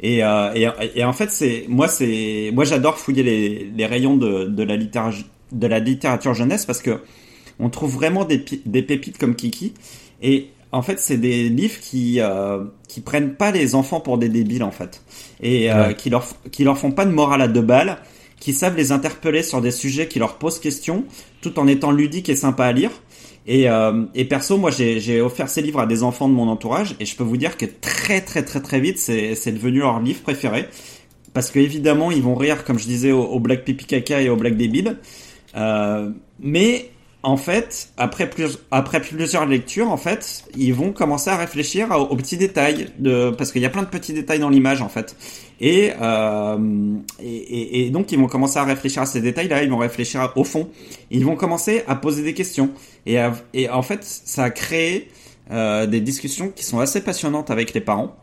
Et, 0.00 0.24
euh, 0.24 0.52
et, 0.54 0.68
et 1.00 1.04
en 1.04 1.12
fait, 1.12 1.30
c'est 1.30 1.64
moi, 1.68 1.86
c'est 1.88 2.50
moi, 2.54 2.64
j'adore 2.64 2.98
fouiller 2.98 3.22
les, 3.22 3.70
les 3.76 3.86
rayons 3.86 4.16
de, 4.16 4.44
de 4.44 4.62
la 4.62 4.76
littérature 4.76 5.24
de 5.52 5.66
la 5.66 5.80
littérature 5.80 6.32
jeunesse 6.34 6.64
parce 6.64 6.80
que 6.80 7.00
on 7.58 7.68
trouve 7.68 7.92
vraiment 7.94 8.24
des, 8.24 8.42
des 8.64 8.82
pépites 8.82 9.18
comme 9.18 9.34
Kiki. 9.36 9.74
Et 10.22 10.48
en 10.72 10.80
fait, 10.80 10.98
c'est 10.98 11.18
des 11.18 11.50
livres 11.50 11.78
qui 11.80 12.20
euh, 12.20 12.64
qui 12.88 13.02
prennent 13.02 13.34
pas 13.34 13.50
les 13.50 13.74
enfants 13.74 14.00
pour 14.00 14.16
des 14.16 14.30
débiles 14.30 14.62
en 14.62 14.70
fait, 14.70 15.02
et 15.42 15.70
euh, 15.70 15.88
Ouais. 15.88 15.94
qui 15.94 16.08
leur 16.08 16.26
qui 16.50 16.64
leur 16.64 16.78
font 16.78 16.90
pas 16.92 17.04
de 17.04 17.10
morale 17.12 17.42
à 17.42 17.48
deux 17.48 17.60
balles, 17.60 17.98
qui 18.42 18.52
savent 18.52 18.76
les 18.76 18.90
interpeller 18.90 19.44
sur 19.44 19.60
des 19.60 19.70
sujets 19.70 20.08
qui 20.08 20.18
leur 20.18 20.36
posent 20.36 20.58
question, 20.58 21.04
tout 21.42 21.60
en 21.60 21.68
étant 21.68 21.92
ludiques 21.92 22.28
et 22.28 22.34
sympas 22.34 22.66
à 22.66 22.72
lire. 22.72 22.90
Et, 23.46 23.70
euh, 23.70 24.04
et 24.16 24.24
perso, 24.24 24.58
moi, 24.58 24.72
j'ai 24.72 25.20
offert 25.20 25.48
ces 25.48 25.62
livres 25.62 25.78
à 25.78 25.86
des 25.86 26.02
enfants 26.02 26.28
de 26.28 26.34
mon 26.34 26.48
entourage, 26.48 26.96
et 26.98 27.06
je 27.06 27.14
peux 27.14 27.22
vous 27.22 27.36
dire 27.36 27.56
que 27.56 27.66
très 27.66 28.20
très 28.20 28.44
très 28.44 28.60
très 28.60 28.80
vite, 28.80 28.98
c'est 28.98 29.52
devenu 29.52 29.78
leur 29.78 30.00
livre 30.00 30.22
préféré, 30.22 30.66
parce 31.32 31.52
que 31.52 31.60
évidemment, 31.60 32.10
ils 32.10 32.20
vont 32.20 32.34
rire, 32.34 32.64
comme 32.64 32.80
je 32.80 32.86
disais, 32.86 33.12
au, 33.12 33.22
au 33.22 33.38
Black 33.38 33.64
Pipi 33.64 33.84
Caca 33.84 34.20
et 34.20 34.28
au 34.28 34.34
Black 34.34 34.56
Débile. 34.56 34.96
Euh, 35.54 36.10
mais 36.40 36.90
en 37.22 37.36
fait, 37.36 37.90
après, 37.96 38.28
après 38.70 39.00
plusieurs 39.00 39.46
lectures, 39.46 39.90
en 39.90 39.96
fait, 39.96 40.44
ils 40.56 40.74
vont 40.74 40.92
commencer 40.92 41.30
à 41.30 41.36
réfléchir 41.36 41.90
aux, 41.90 42.16
petits 42.16 42.36
détails, 42.36 42.88
de, 42.98 43.30
parce 43.30 43.52
qu'il 43.52 43.62
y 43.62 43.66
a 43.66 43.70
plein 43.70 43.82
de 43.82 43.88
petits 43.88 44.12
détails 44.12 44.40
dans 44.40 44.50
l'image, 44.50 44.82
en 44.82 44.88
fait. 44.88 45.16
Et, 45.60 45.92
euh, 46.00 46.96
et, 47.20 47.90
donc, 47.90 48.10
ils 48.10 48.18
vont 48.18 48.26
commencer 48.26 48.58
à 48.58 48.64
réfléchir 48.64 49.02
à 49.02 49.06
ces 49.06 49.20
détails-là, 49.20 49.62
ils 49.62 49.70
vont 49.70 49.78
réfléchir 49.78 50.32
au 50.34 50.42
fond. 50.42 50.68
Ils 51.10 51.24
vont 51.24 51.36
commencer 51.36 51.84
à 51.86 51.94
poser 51.94 52.24
des 52.24 52.34
questions. 52.34 52.70
Et, 53.06 53.18
et 53.54 53.68
en 53.68 53.82
fait, 53.82 54.02
ça 54.02 54.44
a 54.44 54.50
créé 54.50 55.08
euh, 55.50 55.86
des 55.86 56.00
discussions 56.00 56.50
qui 56.50 56.64
sont 56.64 56.80
assez 56.80 57.02
passionnantes 57.02 57.50
avec 57.50 57.74
les 57.74 57.80
parents. 57.80 58.16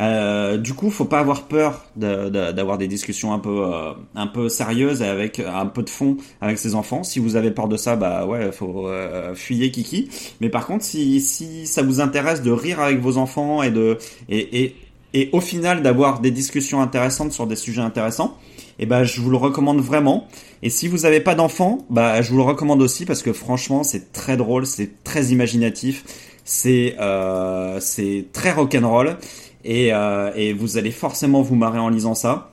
Euh, 0.00 0.56
du 0.56 0.74
coup, 0.74 0.90
faut 0.90 1.04
pas 1.04 1.20
avoir 1.20 1.42
peur 1.44 1.84
de- 1.96 2.28
de- 2.28 2.50
d'avoir 2.52 2.78
des 2.78 2.88
discussions 2.88 3.32
un 3.32 3.38
peu 3.38 3.64
euh, 3.72 3.92
un 4.16 4.26
peu 4.26 4.48
sérieuses 4.48 5.02
et 5.02 5.06
avec 5.06 5.38
un 5.40 5.66
peu 5.66 5.82
de 5.84 5.90
fond 5.90 6.16
avec 6.40 6.58
ses 6.58 6.74
enfants. 6.74 7.04
Si 7.04 7.20
vous 7.20 7.36
avez 7.36 7.52
peur 7.52 7.68
de 7.68 7.76
ça, 7.76 7.94
bah 7.94 8.26
ouais, 8.26 8.50
faut 8.50 8.88
euh, 8.88 9.34
fuyer 9.36 9.70
Kiki. 9.70 10.08
Mais 10.40 10.48
par 10.48 10.66
contre, 10.66 10.84
si 10.84 11.20
si 11.20 11.66
ça 11.68 11.82
vous 11.82 12.00
intéresse 12.00 12.42
de 12.42 12.50
rire 12.50 12.80
avec 12.80 12.98
vos 13.00 13.18
enfants 13.18 13.62
et 13.62 13.70
de 13.70 13.98
et 14.28 14.64
et, 14.64 14.76
et 15.14 15.28
au 15.32 15.40
final 15.40 15.82
d'avoir 15.82 16.18
des 16.20 16.32
discussions 16.32 16.80
intéressantes 16.82 17.32
sur 17.32 17.46
des 17.46 17.54
sujets 17.56 17.80
intéressants, 17.82 18.36
eh 18.80 18.86
ben 18.86 19.04
je 19.04 19.20
vous 19.20 19.30
le 19.30 19.36
recommande 19.36 19.80
vraiment. 19.80 20.26
Et 20.64 20.70
si 20.70 20.88
vous 20.88 21.04
avez 21.06 21.20
pas 21.20 21.36
d'enfants, 21.36 21.78
bah 21.88 22.20
je 22.20 22.30
vous 22.32 22.38
le 22.38 22.42
recommande 22.42 22.82
aussi 22.82 23.04
parce 23.06 23.22
que 23.22 23.32
franchement, 23.32 23.84
c'est 23.84 24.12
très 24.12 24.36
drôle, 24.36 24.66
c'est 24.66 25.04
très 25.04 25.26
imaginatif, 25.26 26.02
c'est 26.44 26.96
euh, 27.00 27.78
c'est 27.80 28.26
très 28.32 28.50
rock'n'roll 28.50 29.16
et, 29.64 29.92
euh, 29.92 30.30
et 30.36 30.52
vous 30.52 30.76
allez 30.76 30.90
forcément 30.90 31.42
vous 31.42 31.56
marrer 31.56 31.78
en 31.78 31.88
lisant 31.88 32.14
ça. 32.14 32.50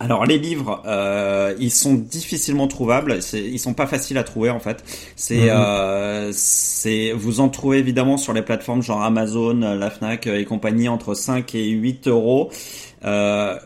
Alors 0.00 0.26
les 0.26 0.38
livres, 0.38 0.80
euh, 0.86 1.54
ils 1.58 1.72
sont 1.72 1.94
difficilement 1.94 2.68
trouvables, 2.68 3.18
ils 3.34 3.58
sont 3.58 3.74
pas 3.74 3.88
faciles 3.88 4.16
à 4.16 4.22
trouver 4.22 4.48
en 4.50 4.60
fait. 4.60 4.84
C'est, 5.16 5.46
Mhm. 5.46 5.48
euh, 5.50 6.30
c'est, 6.32 7.10
vous 7.12 7.40
en 7.40 7.48
trouvez 7.48 7.78
évidemment 7.78 8.16
sur 8.16 8.32
les 8.32 8.42
plateformes 8.42 8.80
genre 8.80 9.02
Amazon, 9.02 9.54
la 9.58 9.90
Fnac 9.90 10.28
et 10.28 10.44
compagnie 10.44 10.88
entre 10.88 11.14
5 11.14 11.52
et 11.56 11.66
8 11.70 12.06
euros. 12.06 12.48
Euh, 13.04 13.56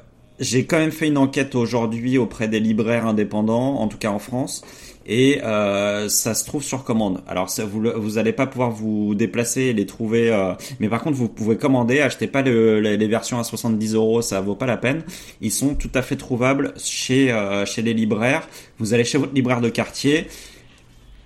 j'ai 0.40 0.64
quand 0.64 0.78
même 0.78 0.90
fait 0.90 1.06
une 1.08 1.18
enquête 1.18 1.54
aujourd'hui 1.54 2.16
auprès 2.16 2.48
des 2.48 2.60
libraires 2.60 3.06
indépendants, 3.06 3.78
en 3.78 3.86
tout 3.88 3.98
cas 3.98 4.08
en 4.10 4.18
France, 4.18 4.64
et 5.06 5.42
euh, 5.42 6.08
ça 6.08 6.34
se 6.34 6.44
trouve 6.44 6.62
sur 6.62 6.84
commande. 6.84 7.22
Alors 7.26 7.48
vous 7.66 7.82
vous 7.96 8.18
allez 8.18 8.32
pas 8.32 8.46
pouvoir 8.46 8.70
vous 8.70 9.14
déplacer 9.14 9.62
et 9.62 9.72
les 9.72 9.86
trouver, 9.86 10.30
euh, 10.30 10.52
mais 10.80 10.88
par 10.88 11.02
contre 11.02 11.16
vous 11.16 11.28
pouvez 11.28 11.56
commander. 11.56 12.00
Achetez 12.00 12.26
pas 12.26 12.42
le- 12.42 12.80
les, 12.80 13.08
versions 13.08 13.38
à 13.38 13.44
70 13.44 13.94
euros, 13.94 14.22
ça 14.22 14.40
vaut 14.40 14.54
pas 14.54 14.66
la 14.66 14.76
peine. 14.76 15.02
Ils 15.40 15.52
sont 15.52 15.74
tout 15.74 15.90
à 15.94 16.02
fait 16.02 16.16
trouvables 16.16 16.74
chez 16.76 17.30
euh, 17.32 17.66
chez 17.66 17.82
les 17.82 17.94
libraires. 17.94 18.48
Vous 18.78 18.94
allez 18.94 19.04
chez 19.04 19.18
votre 19.18 19.34
libraire 19.34 19.60
de 19.60 19.68
quartier, 19.68 20.26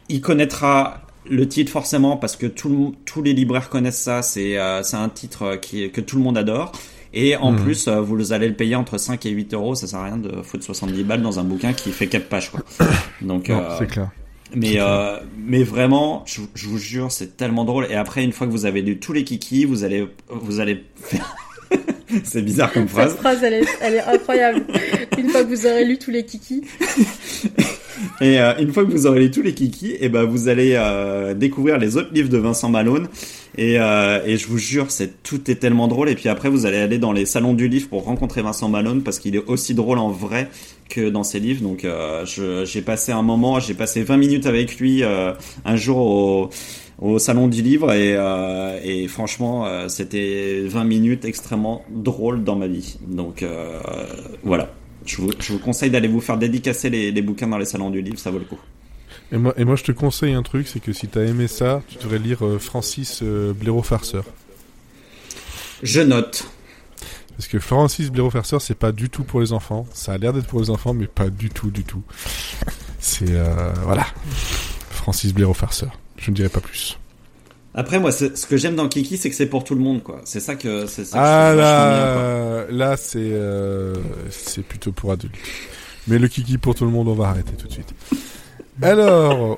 il 0.09 0.21
connaîtra 0.21 1.03
le 1.29 1.49
titre 1.49 1.73
forcément 1.73 2.17
parce 2.17 2.37
que 2.37 2.47
tous 2.47 2.95
les 3.23 3.33
libraires 3.33 3.69
connaissent 3.69 4.01
ça. 4.01 4.23
C'est 4.23 4.57
euh, 4.59 4.83
c'est 4.83 4.97
un 4.97 5.09
titre 5.09 5.43
euh, 5.43 5.57
qui 5.57 5.91
que 5.91 6.01
tout 6.01 6.17
le 6.17 6.23
monde 6.23 6.39
adore. 6.39 6.73
Et 7.19 7.35
en 7.35 7.53
Mhm. 7.53 7.63
plus, 7.65 7.89
euh, 7.89 8.01
vous 8.03 8.33
allez 8.35 8.47
le 8.47 8.55
payer 8.55 8.75
entre 8.77 8.99
5 8.99 9.25
et 9.25 9.31
8 9.31 9.55
euros. 9.55 9.75
Ça 9.75 9.87
sert 9.87 9.99
à 10.01 10.05
rien 10.05 10.19
de 10.19 10.43
foutre 10.43 10.63
70 10.65 11.03
balles 11.03 11.23
dans 11.23 11.39
un 11.41 11.45
bouquin 11.45 11.73
qui 11.73 11.91
fait 11.91 12.07
4 12.09 12.29
pages, 12.29 12.51
quoi. 12.51 12.61
Donc, 13.23 13.49
euh, 13.49 13.75
c'est 13.79 13.87
clair. 13.87 14.11
mais, 14.55 14.75
euh, 14.77 15.19
mais 15.39 15.63
vraiment, 15.63 16.23
je, 16.27 16.43
vous- 16.43 16.49
je 16.55 16.69
vous 16.69 16.77
jure, 16.79 17.11
c'est 17.11 17.37
tellement 17.39 17.65
drôle. 17.65 17.87
Et 17.91 17.95
après, 17.95 18.23
une 18.23 18.33
fois 18.33 18.47
que 18.47 18.53
vous 18.53 18.67
avez 18.67 18.83
lu 18.83 18.99
tous 18.99 19.15
les 19.15 19.25
kikis, 19.25 19.65
vous 19.65 19.83
allez, 19.83 20.07
vous 20.29 20.61
allez 20.61 20.85
faire... 20.97 21.35
c'est 22.25 22.43
bizarre 22.43 22.73
comme 22.73 22.89
phrase. 22.89 23.11
Cette 23.11 23.21
phrase, 23.21 23.43
elle 23.43 23.55
est, 23.55 23.67
elle 23.81 23.95
est 23.95 24.05
incroyable. 24.05 24.63
Une 25.19 25.29
fois 25.29 25.45
que 25.45 25.49
vous 25.49 25.67
aurez 25.67 25.85
lu 25.85 25.99
tous 25.99 26.11
les 26.11 26.25
kikis. 26.25 26.63
Et 28.21 28.41
euh, 28.41 28.55
une 28.59 28.73
fois 28.73 28.85
que 28.85 28.91
vous 28.91 29.07
aurez 29.07 29.21
lu 29.21 29.31
tous 29.31 29.43
les 29.43 29.55
kikis, 29.55 29.97
et 30.01 30.09
ben 30.09 30.25
vous 30.25 30.49
allez 30.49 30.75
euh, 30.75 31.35
découvrir 31.35 31.79
les 31.79 31.97
autres 31.97 32.11
livres 32.13 32.29
de 32.29 32.39
Vincent 32.39 32.69
Malone. 32.69 33.09
Et, 33.59 33.79
euh, 33.79 34.21
et 34.27 34.37
je 34.37 34.47
vous 34.49 34.59
jure, 34.59 34.91
c'est 34.91 35.23
tout 35.23 35.51
est 35.51 35.57
tellement 35.57 35.89
drôle. 35.89 36.09
Et 36.09 36.15
puis 36.15 36.29
après, 36.29 36.49
vous 36.49 36.67
allez 36.67 36.79
aller 36.79 36.99
dans 36.99 37.13
les 37.13 37.27
salons 37.27 37.55
du 37.55 37.69
livre 37.69 37.89
pour 37.89 38.05
rencontrer 38.05 38.43
Vincent 38.43 38.69
Malone 38.69 39.03
parce 39.03 39.19
qu'il 39.19 39.35
est 39.35 39.45
aussi 39.47 39.75
drôle 39.75 39.99
en 39.99 40.11
vrai 40.11 40.49
que 40.89 41.09
dans 41.09 41.25
ses 41.25 41.41
livres. 41.41 41.63
Donc 41.63 41.87
j'ai 42.25 42.83
passé 42.83 43.13
un 43.13 43.23
moment, 43.23 43.61
j'ai 43.61 43.75
passé 43.75 44.03
20 44.03 44.17
minutes 44.19 44.47
avec 44.47 44.79
lui 44.79 45.03
un 45.03 45.77
jour 45.77 45.97
au 45.99 46.51
au 46.99 47.19
salon 47.19 47.49
du 47.49 47.63
livre 47.63 47.93
et, 47.93 48.15
euh, 48.17 48.81
et 48.83 49.07
franchement 49.09 49.67
euh, 49.67 49.89
c'était 49.89 50.63
20 50.67 50.85
minutes 50.85 51.25
extrêmement 51.25 51.85
drôles 51.91 52.43
dans 52.43 52.57
ma 52.57 52.67
vie 52.67 52.99
donc 53.07 53.43
euh, 53.43 53.81
voilà 54.43 54.71
je 55.05 55.21
vous, 55.21 55.31
je 55.39 55.53
vous 55.53 55.59
conseille 55.59 55.91
d'aller 55.91 56.09
vous 56.09 56.21
faire 56.21 56.39
dédicacer 56.39 56.89
les, 56.91 57.13
les 57.13 57.23
bouquins 57.23 57.49
dans 57.49 57.59
les 57.59 57.67
salons 57.67 57.91
du 57.91 58.01
livre 58.01 58.19
ça 58.19 58.31
vaut 58.31 58.39
le 58.39 58.45
coup 58.45 58.59
Et 59.31 59.39
moi, 59.39 59.55
et 59.57 59.65
moi, 59.65 59.77
je 59.77 59.85
te 59.85 59.93
conseille 59.93 60.35
un 60.35 60.43
truc, 60.43 60.67
c'est 60.67 60.81
que 60.81 60.93
si 60.93 61.07
t'as 61.07 61.23
aimé 61.23 61.49
ça, 61.49 61.83
tu 61.89 61.99
devrais 61.99 62.19
lire 62.19 62.41
Francis 62.59 63.23
Blaireau 63.23 63.83
Farceur. 63.83 64.25
Je 65.83 66.01
note. 66.01 66.49
Parce 67.37 67.49
que 67.49 67.59
Francis 67.61 68.11
Blaireau 68.11 68.31
Farceur, 68.31 68.61
c'est 68.61 68.75
pas 68.77 68.91
du 68.91 69.09
tout 69.09 69.23
pour 69.23 69.41
les 69.41 69.53
enfants. 69.53 69.87
Ça 69.93 70.13
a 70.13 70.19
l'air 70.19 70.33
d'être 70.33 70.47
pour 70.47 70.61
les 70.61 70.71
enfants, 70.71 70.93
mais 70.93 71.07
pas 71.07 71.29
du 71.29 71.51
tout, 71.51 71.71
du 71.71 71.85
tout. 71.85 72.03
C'est 72.99 73.33
voilà, 73.85 74.07
Francis 74.91 75.33
Blaireau 75.33 75.55
Farceur. 75.55 75.93
Je 76.19 76.31
ne 76.31 76.37
dirai 76.37 76.49
pas 76.49 76.61
plus. 76.61 76.99
Après, 77.75 77.99
moi, 78.01 78.11
ce 78.11 78.25
que 78.47 78.57
j'aime 78.57 78.75
dans 78.75 78.89
Kiki, 78.89 79.19
c'est 79.19 79.29
que 79.29 79.37
c'est 79.37 79.47
pour 79.47 79.63
tout 79.65 79.75
le 79.75 79.83
monde, 79.83 80.03
quoi. 80.03 80.23
C'est 80.25 80.41
ça 80.41 80.55
que 80.55 80.87
c'est 80.87 81.05
ça 81.05 81.19
que 81.19 81.23
Ah 81.23 81.51
je 81.53 81.57
bien, 81.57 82.77
là, 82.79 82.89
là 82.91 82.97
c'est 82.97 83.19
euh, 83.21 83.95
c'est 84.31 84.63
plutôt 84.63 84.93
pour 84.93 85.13
adultes. 85.13 85.35
Mais 86.09 86.19
le 86.19 86.27
kiki 86.29 86.57
pour 86.57 86.75
tout 86.75 86.85
le 86.87 86.91
monde, 86.91 87.09
on 87.09 87.15
va 87.15 87.29
arrêter 87.29 87.53
tout 87.53 87.67
de 87.67 87.73
suite. 87.73 87.93
Alors, 88.81 89.57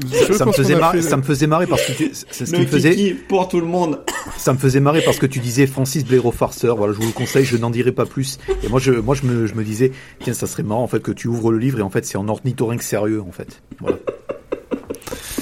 je 0.00 0.32
Ça 0.34 0.44
me 0.44 0.50
pense 0.50 0.56
faisait 0.56 0.76
marrer, 0.76 1.00
fait- 1.02 1.08
ça 1.08 1.16
me 1.16 1.22
faisait 1.22 1.46
marrer 1.48 1.66
parce 1.66 1.84
que 1.84 1.92
tu, 1.92 2.10
c'est 2.30 2.46
ce 2.46 2.52
qui 2.54 2.60
me 2.60 2.66
faisait, 2.66 2.90
Kiki 2.94 3.14
pour 3.14 3.48
tout 3.48 3.58
le 3.58 3.66
monde. 3.66 4.00
ça 4.36 4.52
me 4.52 4.58
faisait 4.58 4.80
marrer 4.80 5.02
parce 5.02 5.18
que 5.18 5.26
tu 5.26 5.40
disais 5.40 5.66
Francis 5.66 6.04
Blaireau 6.04 6.30
farceur. 6.30 6.76
Voilà, 6.76 6.92
je 6.92 6.98
vous 7.00 7.06
le 7.06 7.12
conseille, 7.12 7.44
je 7.44 7.56
n'en 7.56 7.70
dirai 7.70 7.90
pas 7.90 8.06
plus. 8.06 8.38
Et 8.62 8.68
moi, 8.68 8.78
je, 8.78 8.92
moi, 8.92 9.14
je 9.16 9.24
me, 9.24 9.46
je 9.46 9.54
me 9.54 9.64
disais, 9.64 9.90
tiens, 10.20 10.34
ça 10.34 10.46
serait 10.46 10.62
marrant 10.62 10.82
en 10.84 10.88
fait 10.88 11.00
que 11.02 11.10
tu 11.12 11.26
ouvres 11.26 11.50
le 11.50 11.58
livre 11.58 11.78
et 11.80 11.82
en 11.82 11.90
fait 11.90 12.04
c'est 12.06 12.18
en 12.18 12.28
ornithorynque 12.28 12.82
sérieux 12.82 13.20
en 13.26 13.32
fait. 13.32 13.62
Voilà. 13.80 13.96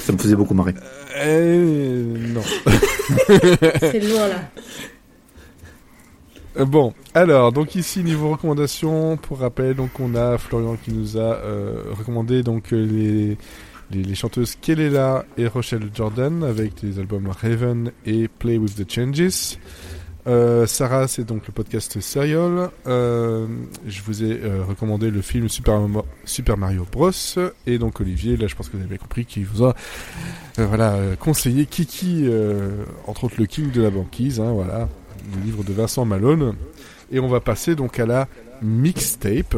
Ça 0.07 0.12
me 0.12 0.18
faisait 0.18 0.36
beaucoup 0.36 0.54
marrer. 0.54 0.72
Eh, 1.20 1.88
non. 2.32 2.42
C'est 3.80 3.98
loin 4.09 4.28
là. 4.28 4.50
Euh, 6.57 6.64
Bon, 6.64 6.94
alors, 7.12 7.50
donc 7.50 7.74
ici, 7.74 8.04
niveau 8.04 8.30
recommandations, 8.30 9.16
pour 9.16 9.40
rappel, 9.40 9.74
donc 9.74 9.98
on 9.98 10.14
a 10.14 10.38
Florian 10.38 10.76
qui 10.76 10.92
nous 10.92 11.16
a 11.16 11.20
euh, 11.34 11.82
recommandé 11.90 12.44
donc 12.44 12.72
euh, 12.72 12.86
les, 12.86 13.36
les, 13.90 14.04
les 14.04 14.14
chanteuses 14.14 14.54
Kelela 14.62 15.24
et 15.36 15.48
Rochelle 15.48 15.90
Jordan 15.92 16.44
avec 16.44 16.82
les 16.82 17.00
albums 17.00 17.28
Raven 17.28 17.90
et 18.07 18.28
Play 18.28 18.59
with 18.59 18.76
the 18.76 18.88
Changes. 18.88 19.59
Euh, 20.26 20.66
Sarah, 20.66 21.06
c'est 21.06 21.24
donc 21.24 21.46
le 21.46 21.52
podcast 21.52 22.00
Serial. 22.00 22.70
Euh, 22.86 23.46
je 23.86 24.02
vous 24.02 24.24
ai 24.24 24.40
euh, 24.42 24.64
recommandé 24.64 25.10
le 25.10 25.22
film 25.22 25.48
Super, 25.48 26.56
Mario 26.56 26.86
Bros. 26.90 27.10
Et 27.66 27.78
donc 27.78 28.00
Olivier, 28.00 28.36
là 28.36 28.48
je 28.48 28.56
pense 28.56 28.68
que 28.68 28.76
vous 28.76 28.82
avez 28.82 28.98
compris 28.98 29.24
qu'il 29.24 29.46
vous 29.46 29.64
a 29.64 29.76
euh, 30.58 30.66
voilà, 30.66 30.96
conseillé 31.20 31.66
Kiki, 31.66 32.28
entre 33.06 33.24
autres 33.24 33.36
le 33.38 33.46
King 33.46 33.70
de 33.70 33.82
la 33.82 33.90
banquise, 33.90 34.40
hein, 34.40 34.52
voilà, 34.52 34.88
le 35.34 35.44
livre 35.44 35.62
de 35.62 35.72
Vincent 35.72 36.04
Malone. 36.04 36.54
Et 37.12 37.20
on 37.20 37.28
va 37.28 37.38
passer 37.38 37.76
donc 37.76 38.00
à 38.00 38.06
la 38.06 38.26
mixtape, 38.62 39.57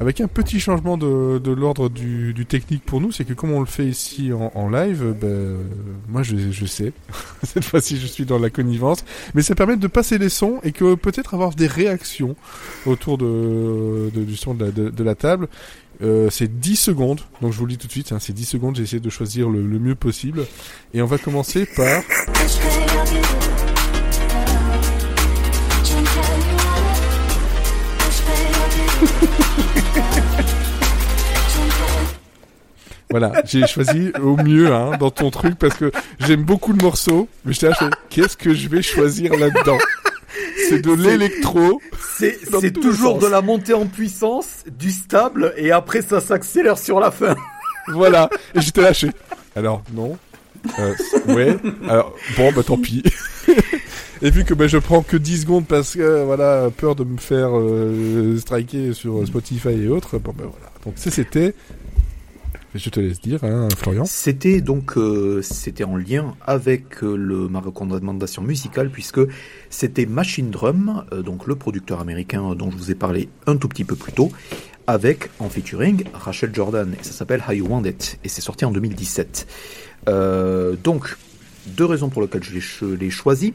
avec 0.00 0.20
un 0.20 0.28
petit 0.28 0.60
changement 0.60 0.96
de, 0.96 1.38
de 1.38 1.52
l'ordre 1.52 1.88
du, 1.88 2.34
technique 2.46 2.84
pour 2.84 3.00
nous, 3.00 3.12
c'est 3.12 3.24
que 3.24 3.32
comme 3.32 3.52
on 3.52 3.60
le 3.60 3.66
fait 3.66 3.86
ici 3.86 4.32
en, 4.32 4.50
en 4.54 4.68
live, 4.68 5.14
euh, 5.22 5.62
moi 6.08 6.22
je, 6.22 6.36
je 6.50 6.66
sais, 6.66 6.92
cette 7.42 7.64
fois-ci 7.64 7.98
je 7.98 8.06
suis 8.06 8.24
dans 8.24 8.38
la 8.38 8.50
connivence, 8.50 9.04
mais 9.34 9.42
ça 9.42 9.54
permet 9.54 9.76
de 9.76 9.86
passer 9.86 10.18
les 10.18 10.28
sons 10.28 10.60
et 10.62 10.72
que 10.72 10.94
peut-être 10.94 11.34
avoir 11.34 11.54
des 11.54 11.66
réactions 11.66 12.36
autour 12.86 13.18
de, 13.18 14.10
du 14.14 14.36
son 14.36 14.54
de 14.54 14.64
la, 14.64 14.70
de 14.70 15.04
la 15.04 15.14
table. 15.14 15.48
Euh, 16.02 16.30
c'est 16.30 16.58
10 16.58 16.76
secondes, 16.76 17.20
donc 17.40 17.52
je 17.52 17.58
vous 17.58 17.66
le 17.66 17.72
dis 17.72 17.78
tout 17.78 17.86
de 17.86 17.92
suite, 17.92 18.12
hein, 18.12 18.18
c'est 18.18 18.32
10 18.32 18.44
secondes, 18.44 18.76
j'ai 18.76 18.82
essayé 18.82 19.00
de 19.00 19.10
choisir 19.10 19.48
le, 19.48 19.64
le 19.64 19.78
mieux 19.78 19.94
possible. 19.94 20.46
Et 20.94 21.02
on 21.02 21.06
va 21.06 21.18
commencer 21.18 21.64
par... 21.64 22.02
Voilà, 33.12 33.42
j'ai 33.44 33.66
choisi 33.66 34.10
au 34.22 34.38
mieux 34.38 34.72
hein, 34.72 34.92
dans 34.98 35.10
ton 35.10 35.30
truc 35.30 35.58
parce 35.58 35.74
que 35.74 35.92
j'aime 36.18 36.44
beaucoup 36.44 36.72
le 36.72 36.82
morceau, 36.82 37.28
mais 37.44 37.52
je 37.52 37.60
fais, 37.60 37.70
qu'est-ce 38.08 38.38
que 38.38 38.54
je 38.54 38.70
vais 38.70 38.80
choisir 38.80 39.36
là-dedans? 39.36 39.76
C'est 40.70 40.80
de 40.80 40.92
l'électro. 40.92 41.78
C'est, 42.18 42.72
toujours 42.72 43.18
de 43.18 43.26
la 43.26 43.42
montée 43.42 43.74
en 43.74 43.84
puissance, 43.84 44.64
du 44.78 44.90
stable, 44.90 45.52
et 45.58 45.72
après 45.72 46.00
ça 46.00 46.22
s'accélère 46.22 46.78
sur 46.78 47.00
la 47.00 47.10
fin. 47.10 47.34
Voilà, 47.88 48.30
et 48.54 48.62
j'étais 48.62 48.80
lâché. 48.80 49.10
Alors, 49.54 49.82
non. 49.92 50.16
Euh, 50.78 50.94
ouais. 51.34 51.56
Alors, 51.88 52.14
bon, 52.38 52.50
bah 52.52 52.62
tant 52.62 52.78
pis. 52.78 53.02
et 54.22 54.30
vu 54.30 54.44
que 54.44 54.54
bah, 54.54 54.68
je 54.68 54.78
prends 54.78 55.02
que 55.02 55.18
10 55.18 55.42
secondes 55.42 55.66
parce 55.66 55.96
que, 55.96 56.24
voilà, 56.24 56.70
peur 56.74 56.94
de 56.94 57.04
me 57.04 57.18
faire 57.18 57.50
euh, 57.52 58.38
striker 58.38 58.94
sur 58.94 59.26
Spotify 59.26 59.70
et 59.70 59.88
autres, 59.88 60.18
bon, 60.18 60.32
bah 60.34 60.44
voilà. 60.48 60.72
Donc, 60.86 60.94
ça, 60.96 61.10
c'était... 61.10 61.54
Je 62.74 62.88
te 62.88 63.00
laisse 63.00 63.20
dire, 63.20 63.44
hein, 63.44 63.68
Florian. 63.76 64.04
C'était 64.06 64.62
donc 64.62 64.96
euh, 64.96 65.42
c'était 65.42 65.84
en 65.84 65.96
lien 65.96 66.34
avec 66.46 67.02
euh, 67.02 67.16
le, 67.16 67.48
ma 67.48 67.60
recommandation 67.60 68.40
musicale 68.40 68.88
puisque 68.88 69.20
c'était 69.68 70.06
Machine 70.06 70.50
Drum, 70.50 71.04
euh, 71.12 71.20
donc 71.20 71.46
le 71.46 71.54
producteur 71.54 72.00
américain 72.00 72.54
dont 72.54 72.70
je 72.70 72.76
vous 72.76 72.90
ai 72.90 72.94
parlé 72.94 73.28
un 73.46 73.56
tout 73.56 73.68
petit 73.68 73.84
peu 73.84 73.94
plus 73.94 74.12
tôt, 74.12 74.32
avec 74.86 75.28
en 75.38 75.50
featuring 75.50 76.04
Rachel 76.14 76.54
Jordan 76.54 76.94
et 76.98 77.04
ça 77.04 77.12
s'appelle 77.12 77.42
How 77.46 77.52
You 77.52 77.66
Want 77.68 77.84
It 77.84 78.18
et 78.24 78.28
c'est 78.28 78.40
sorti 78.40 78.64
en 78.64 78.70
2017. 78.70 79.46
Euh, 80.08 80.74
donc 80.82 81.16
deux 81.66 81.84
raisons 81.84 82.08
pour 82.08 82.22
lesquelles 82.22 82.42
je 82.42 82.86
l'ai 82.86 83.10
choisi. 83.10 83.54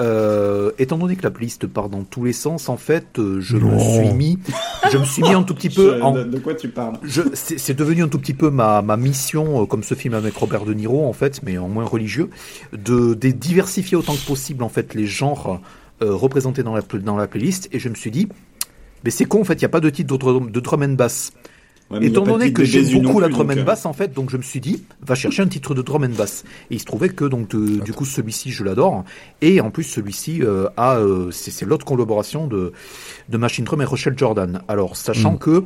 Euh, 0.00 0.70
étant 0.78 0.96
donné 0.96 1.14
que 1.16 1.22
la 1.22 1.30
playlist 1.30 1.66
part 1.66 1.88
dans 1.90 2.04
tous 2.04 2.24
les 2.24 2.32
sens, 2.32 2.68
en 2.70 2.76
fait, 2.78 3.18
euh, 3.18 3.40
je 3.40 3.58
me 3.58 3.78
suis 3.78 4.12
mis, 4.14 4.38
je 4.90 4.96
me 4.96 5.04
suis 5.04 5.22
mis 5.22 5.28
un 5.34 5.42
tout 5.42 5.54
petit 5.54 5.68
peu 5.74 5.96
Je- 5.98 6.00
en 6.02 6.12
de, 6.12 6.24
de 6.24 6.38
quoi 6.38 6.54
tu 6.54 6.68
parles 6.68 6.94
je, 7.02 7.20
c'est, 7.34 7.58
c'est 7.58 7.74
devenu 7.74 8.02
un 8.02 8.08
tout 8.08 8.18
petit 8.18 8.32
peu 8.32 8.48
ma, 8.50 8.80
ma 8.80 8.96
mission, 8.96 9.62
euh, 9.62 9.66
comme 9.66 9.82
ce 9.82 9.94
film 9.94 10.14
avec 10.14 10.34
Robert 10.36 10.64
De 10.64 10.72
Niro 10.72 11.06
en 11.06 11.12
fait, 11.12 11.42
mais 11.42 11.58
en 11.58 11.68
moins 11.68 11.84
religieux, 11.84 12.30
de, 12.72 13.12
de 13.14 13.28
diversifier 13.30 13.96
autant 13.96 14.14
que 14.14 14.26
possible 14.26 14.62
en 14.62 14.68
fait 14.70 14.94
les 14.94 15.06
genres 15.06 15.60
euh, 16.02 16.14
représentés 16.14 16.62
dans 16.62 16.74
la, 16.74 16.82
dans 17.02 17.16
la 17.16 17.26
playlist. 17.26 17.68
Et 17.72 17.78
je 17.78 17.88
me 17.90 17.94
suis 17.94 18.10
dit, 18.10 18.26
mais 19.04 19.10
c'est 19.10 19.26
con 19.26 19.42
en 19.42 19.44
fait, 19.44 19.54
il 19.54 19.58
n'y 19.60 19.64
a 19.66 19.70
pas 19.70 19.80
de 19.80 19.90
titre 19.90 20.14
de, 20.16 20.18
drum- 20.18 20.50
de 20.50 20.60
drum 20.60 20.82
and 20.82 20.94
bass. 20.94 21.32
Ouais, 21.90 22.06
Étant 22.06 22.22
donné 22.24 22.52
que 22.52 22.62
j'aime 22.64 23.02
beaucoup 23.02 23.18
la 23.18 23.28
drum 23.28 23.50
and 23.50 23.58
euh, 23.58 23.64
bass 23.64 23.84
en 23.84 23.92
fait, 23.92 24.12
donc 24.14 24.30
je 24.30 24.36
me 24.36 24.42
suis 24.42 24.60
dit, 24.60 24.84
va 25.04 25.16
chercher 25.16 25.42
un 25.42 25.48
titre 25.48 25.74
de 25.74 25.82
drum 25.82 26.04
and 26.04 26.16
bass. 26.16 26.44
Et 26.70 26.74
il 26.76 26.78
se 26.80 26.84
trouvait 26.84 27.08
que 27.08 27.24
donc 27.24 27.48
de- 27.50 27.80
du 27.80 27.92
coup 27.92 28.04
celui-ci 28.04 28.50
je 28.52 28.62
l'adore. 28.62 29.04
Et 29.42 29.60
en 29.60 29.70
plus 29.70 29.82
celui-ci 29.84 30.42
euh, 30.42 30.68
a, 30.76 30.98
euh, 30.98 31.30
c'est, 31.32 31.50
c'est 31.50 31.66
l'autre 31.66 31.84
collaboration 31.84 32.46
de, 32.46 32.72
de 33.28 33.36
Machine 33.36 33.64
Drum 33.64 33.82
et 33.82 33.84
Rochelle 33.84 34.14
Jordan. 34.16 34.62
Alors 34.68 34.96
sachant 34.96 35.32
Mm. 35.32 35.38
que 35.38 35.64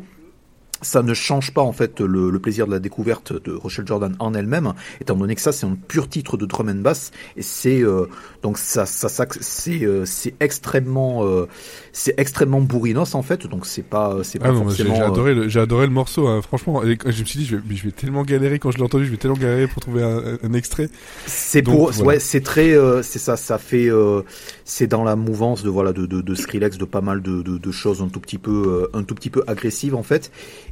ça 0.84 1.02
ne 1.02 1.14
change 1.14 1.52
pas 1.52 1.62
en 1.62 1.72
fait 1.72 2.00
le, 2.00 2.30
le 2.30 2.38
plaisir 2.38 2.66
de 2.66 2.72
la 2.72 2.78
découverte 2.78 3.32
de 3.42 3.52
Rochelle 3.52 3.86
Jordan 3.86 4.14
en 4.18 4.34
elle-même, 4.34 4.72
étant 5.00 5.16
donné 5.16 5.34
que 5.34 5.40
ça 5.40 5.52
c'est 5.52 5.66
un 5.66 5.76
pur 5.76 6.08
titre 6.08 6.36
de 6.36 6.46
drum 6.46 6.68
and 6.68 6.82
bass 6.82 7.10
et 7.36 7.42
c'est 7.42 7.82
euh, 7.82 8.06
donc 8.42 8.58
ça 8.58 8.86
ça, 8.86 9.08
ça 9.08 9.26
c'est 9.40 9.84
euh, 9.84 10.04
c'est 10.04 10.34
extrêmement 10.40 11.24
euh, 11.24 11.46
c'est 11.92 12.14
extrêmement 12.18 12.60
bourrinos 12.60 13.14
en 13.14 13.22
fait 13.22 13.46
donc 13.46 13.66
c'est 13.66 13.82
pas 13.82 14.18
c'est 14.22 14.38
pas 14.38 14.48
Ah 14.50 14.54
forcément 14.54 14.94
j'ai 14.94 15.00
euh, 15.00 15.06
adoré, 15.06 15.34
le, 15.34 15.48
j'ai 15.48 15.60
adoré 15.60 15.86
le 15.86 15.92
morceau, 15.92 16.26
hein, 16.26 16.42
franchement. 16.42 16.82
Et 16.84 16.98
je 17.04 17.20
me 17.20 17.24
suis 17.24 17.38
dit, 17.38 17.46
je 17.46 17.56
vais, 17.56 17.62
mais 17.68 17.76
je 17.76 17.84
vais 17.84 17.92
tellement 17.92 18.22
galérer 18.22 18.58
quand 18.58 18.70
je 18.70 18.78
l'ai 18.78 18.84
entendu, 18.84 19.06
je 19.06 19.10
vais 19.10 19.16
tellement 19.16 19.36
galérer 19.36 19.66
pour 19.66 19.80
trouver 19.80 20.02
un, 20.02 20.38
un 20.42 20.52
extrait. 20.52 20.88
C'est 21.26 21.62
pour, 21.62 21.90
voilà. 21.90 22.06
ouais, 22.06 22.18
c'est 22.18 22.42
très, 22.42 22.72
euh, 22.72 23.02
c'est 23.02 23.18
ça, 23.18 23.36
ça 23.36 23.58
fait, 23.58 23.88
euh, 23.88 24.22
c'est 24.64 24.86
dans 24.86 25.04
la 25.04 25.16
mouvance 25.16 25.62
de 25.62 25.70
voilà 25.70 25.92
de, 25.92 26.06
de, 26.06 26.20
de 26.20 26.34
Skrillex, 26.34 26.78
de 26.78 26.84
pas 26.84 27.00
mal 27.00 27.22
de, 27.22 27.42
de, 27.42 27.58
de 27.58 27.72
choses 27.72 28.02
un 28.02 28.08
tout 28.08 28.20
petit 28.20 28.38
peu, 28.38 28.88
un 28.92 29.02
tout 29.02 29.14
petit 29.14 29.30
peu 29.30 29.42
agressives 29.46 29.94
en 29.94 30.02
fait. 30.02 30.30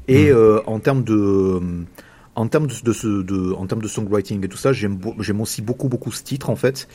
Et 0.08 0.30
Mm. 0.30 0.34
euh, 0.36 0.60
en 0.66 0.78
termes 0.80 1.04
de, 1.04 1.60
en 2.34 2.46
termes 2.48 2.66
de, 2.66 2.74
de, 2.82 2.92
ce- 2.92 3.22
de, 3.22 3.52
en 3.52 3.66
termes 3.66 3.82
de 3.82 3.88
songwriting 3.88 4.44
et 4.44 4.48
tout 4.48 4.56
ça, 4.56 4.72
j'aime, 4.72 4.98
aussi 5.40 5.62
beaucoup 5.62 5.88
beaucoup 5.88 6.10
ce 6.12 6.22
titre 6.22 6.50
en 6.50 6.56
fait. 6.56 6.88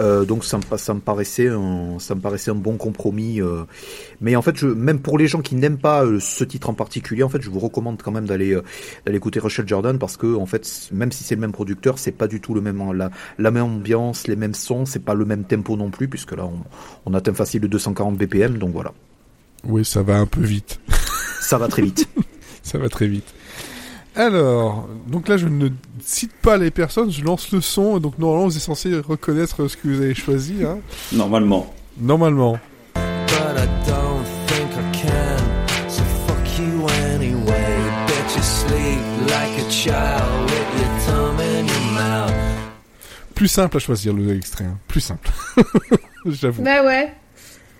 Euh, 0.00 0.24
donc 0.24 0.44
ça 0.44 0.58
me, 0.58 0.76
ça 0.76 0.94
me 0.94 1.00
paraissait 1.00 1.48
un, 1.48 1.98
ça 1.98 2.14
me 2.14 2.20
paraissait 2.20 2.50
un 2.50 2.54
bon 2.56 2.76
compromis. 2.76 3.40
euh. 3.40 3.64
Mais 4.20 4.34
en 4.36 4.42
fait, 4.42 4.56
je, 4.56 4.66
même 4.66 4.98
pour 5.00 5.18
les 5.18 5.26
gens 5.28 5.40
qui 5.40 5.56
n'aiment 5.56 5.78
pas 5.78 6.04
euh, 6.04 6.20
ce 6.20 6.42
titre 6.44 6.70
en 6.70 6.74
particulier, 6.74 7.22
en 7.22 7.28
fait, 7.28 7.42
je 7.42 7.50
vous 7.50 7.58
recommande 7.60 8.00
quand 8.02 8.12
même 8.12 8.26
d'aller 8.26 8.54
euh, 8.54 8.62
d'aller 9.04 9.18
écouter 9.18 9.40
Rochelle 9.40 9.68
Jordan 9.68 9.98
parce 9.98 10.16
que 10.16 10.34
en 10.36 10.46
fait, 10.46 10.88
même 10.92 11.12
si 11.12 11.22
c'est 11.24 11.34
le 11.34 11.40
même 11.40 11.52
producteur, 11.52 11.98
c'est 11.98 12.12
pas 12.12 12.26
du 12.28 12.40
tout 12.40 12.54
le 12.54 12.60
même 12.60 12.92
la, 12.92 13.10
la 13.38 13.50
même 13.50 13.64
ambiance, 13.64 14.26
les 14.26 14.36
mêmes 14.36 14.54
sons, 14.54 14.84
c'est 14.86 15.04
pas 15.04 15.14
le 15.14 15.24
même 15.24 15.44
tempo 15.44 15.76
non 15.76 15.90
plus 15.90 16.08
puisque 16.08 16.32
là 16.32 16.44
on, 16.46 16.58
on 17.06 17.14
atteint 17.14 17.34
facile 17.34 17.62
le 17.62 17.68
240 17.68 18.16
BPM, 18.16 18.56
donc 18.58 18.72
voilà, 18.72 18.92
Oui, 19.64 19.84
ça 19.84 20.02
va 20.02 20.16
un 20.18 20.26
peu 20.26 20.40
vite. 20.40 20.80
ça 21.40 21.58
va 21.58 21.68
très 21.68 21.82
vite. 21.82 22.08
Ça 22.68 22.76
va 22.76 22.90
très 22.90 23.06
vite. 23.06 23.24
Alors, 24.14 24.86
donc 25.06 25.26
là, 25.28 25.38
je 25.38 25.46
ne 25.46 25.70
cite 26.04 26.32
pas 26.42 26.58
les 26.58 26.70
personnes, 26.70 27.10
je 27.10 27.24
lance 27.24 27.50
le 27.50 27.62
son, 27.62 27.98
donc 27.98 28.18
normalement, 28.18 28.44
vous 28.46 28.56
êtes 28.58 28.62
censé 28.62 28.94
reconnaître 28.98 29.68
ce 29.68 29.76
que 29.78 29.88
vous 29.88 30.02
avez 30.02 30.14
choisi, 30.14 30.64
hein. 30.64 30.80
Normalement. 31.12 31.72
Normalement. 31.98 32.58
But 32.94 33.56
I 33.56 33.66
don't 33.86 34.24
think 34.48 34.70
I 34.72 34.92
can. 34.92 35.88
So 35.88 36.02
fuck 36.26 36.58
you 36.58 36.86
anyway. 37.14 37.78
Bet 38.06 38.36
you 38.36 38.42
sleep 38.42 39.30
like 39.30 39.66
a 39.66 39.70
child 39.70 40.50
with 40.50 40.78
your 40.78 40.98
thumb 41.06 41.40
in 41.40 41.66
your 41.66 41.92
mouth. 41.94 42.34
Plus 43.34 43.48
simple 43.48 43.78
à 43.78 43.80
choisir 43.80 44.12
le 44.12 44.36
extrait, 44.36 44.64
hein. 44.64 44.78
plus 44.88 45.00
simple. 45.00 45.30
J'avoue. 46.26 46.62
Bah 46.62 46.84
ouais. 46.84 47.14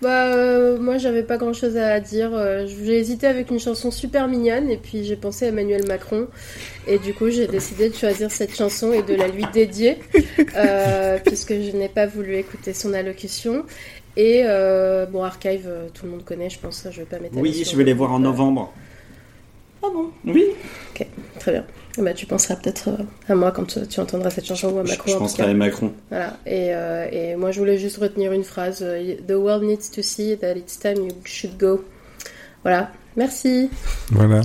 Bah, 0.00 0.32
euh, 0.34 0.78
moi, 0.78 0.96
j'avais 0.98 1.24
pas 1.24 1.36
grand 1.38 1.52
chose 1.52 1.76
à 1.76 1.98
dire. 1.98 2.30
Euh, 2.32 2.66
J'ai 2.66 2.98
hésité 2.98 3.26
avec 3.26 3.50
une 3.50 3.58
chanson 3.58 3.90
super 3.90 4.28
mignonne 4.28 4.70
et 4.70 4.76
puis 4.76 5.04
j'ai 5.04 5.16
pensé 5.16 5.46
à 5.46 5.48
Emmanuel 5.48 5.86
Macron. 5.88 6.28
Et 6.86 6.98
du 6.98 7.14
coup, 7.14 7.30
j'ai 7.30 7.46
décidé 7.48 7.88
de 7.88 7.94
choisir 7.94 8.30
cette 8.30 8.54
chanson 8.54 8.92
et 8.92 9.02
de 9.02 9.14
la 9.14 9.26
lui 9.28 9.44
dédier, 9.52 9.98
euh, 10.56 11.18
puisque 11.26 11.52
je 11.52 11.76
n'ai 11.76 11.88
pas 11.88 12.06
voulu 12.06 12.36
écouter 12.36 12.72
son 12.72 12.92
allocution. 12.94 13.64
Et 14.16 14.42
euh, 14.44 15.04
bon, 15.06 15.22
Archive, 15.24 15.68
tout 15.94 16.06
le 16.06 16.12
monde 16.12 16.24
connaît, 16.24 16.50
je 16.50 16.58
pense. 16.58 16.86
Je 16.90 17.00
vais 17.00 17.04
pas 17.06 17.18
m'étaler 17.18 17.40
Oui, 17.42 17.64
je 17.68 17.76
vais 17.76 17.84
les 17.84 17.92
le- 17.92 17.96
voir 17.98 18.12
en 18.12 18.18
novembre. 18.20 18.72
Ah 19.82 19.86
bon 19.92 20.10
Oui, 20.26 20.44
Ok, 20.94 21.06
très 21.38 21.52
bien. 21.52 21.64
Bah, 21.98 22.12
tu 22.14 22.26
penseras 22.26 22.54
peut-être 22.56 22.88
euh, 22.90 23.02
à 23.28 23.34
moi 23.34 23.50
quand 23.50 23.64
tu, 23.64 23.80
tu 23.88 23.98
entendras 24.00 24.30
cette 24.30 24.46
chanson 24.46 24.68
ou 24.72 24.78
à 24.78 24.84
je, 24.84 24.90
Macron. 24.90 25.04
je 25.08 25.12
tout 25.14 25.18
penserai 25.18 25.42
à 25.50 25.54
Macron. 25.54 25.92
Voilà. 26.10 26.36
Et, 26.46 26.72
euh, 26.74 27.06
et 27.10 27.34
moi, 27.36 27.50
je 27.50 27.58
voulais 27.58 27.78
juste 27.78 27.96
retenir 27.98 28.32
une 28.32 28.44
phrase 28.44 28.80
euh, 28.82 29.14
The 29.26 29.32
world 29.32 29.64
needs 29.64 29.90
to 29.94 30.02
see 30.02 30.36
that 30.38 30.52
it's 30.56 30.78
time 30.78 30.96
you 30.98 31.10
should 31.24 31.56
go. 31.58 31.84
Voilà. 32.62 32.92
Merci. 33.16 33.68
Voilà. 34.10 34.42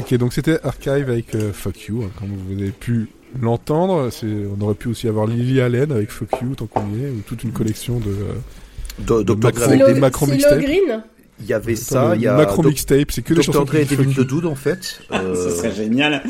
Ok, 0.00 0.14
donc 0.14 0.32
c'était 0.32 0.58
Archive 0.64 1.08
avec 1.10 1.34
euh, 1.34 1.52
Fuck 1.52 1.82
You, 1.82 2.02
hein, 2.04 2.10
comme 2.18 2.30
vous 2.48 2.60
avez 2.60 2.70
pu 2.72 3.08
l'entendre. 3.40 4.08
On 4.24 4.60
aurait 4.64 4.74
pu 4.74 4.88
aussi 4.88 5.06
avoir 5.06 5.26
Lily 5.26 5.60
Allen 5.60 5.92
avec 5.92 6.10
Fuck 6.10 6.30
You, 6.42 6.54
tant 6.56 6.66
qu'on 6.66 6.88
y 6.96 7.04
est, 7.04 7.10
ou 7.10 7.20
toute 7.26 7.44
une 7.44 7.52
collection 7.52 8.00
de... 8.00 8.10
euh, 8.10 9.22
Dr. 9.22 9.36
Macron. 9.36 9.62
Avec 9.62 9.84
des 9.84 10.00
Macron. 10.00 10.26
Green 10.26 11.02
Il 11.40 11.46
y 11.46 11.52
avait 11.54 11.72
attends, 11.72 11.82
ça, 11.82 12.12
il 12.16 12.22
y 12.22 12.26
a 12.28 12.36
Macron 12.36 12.62
Doc- 12.62 12.70
Mixtape, 12.72 13.10
c'est 13.10 13.22
que 13.22 13.34
des 13.34 13.40
Dr. 13.40 13.46
chansons 13.46 13.64
Dre 13.64 13.76
et 13.76 13.84
you. 13.84 14.12
the 14.12 14.20
Dude 14.26 14.46
en 14.46 14.54
fait. 14.54 15.00
Euh, 15.12 15.34
Ce 15.50 15.56
serait 15.56 15.72
génial. 15.74 16.22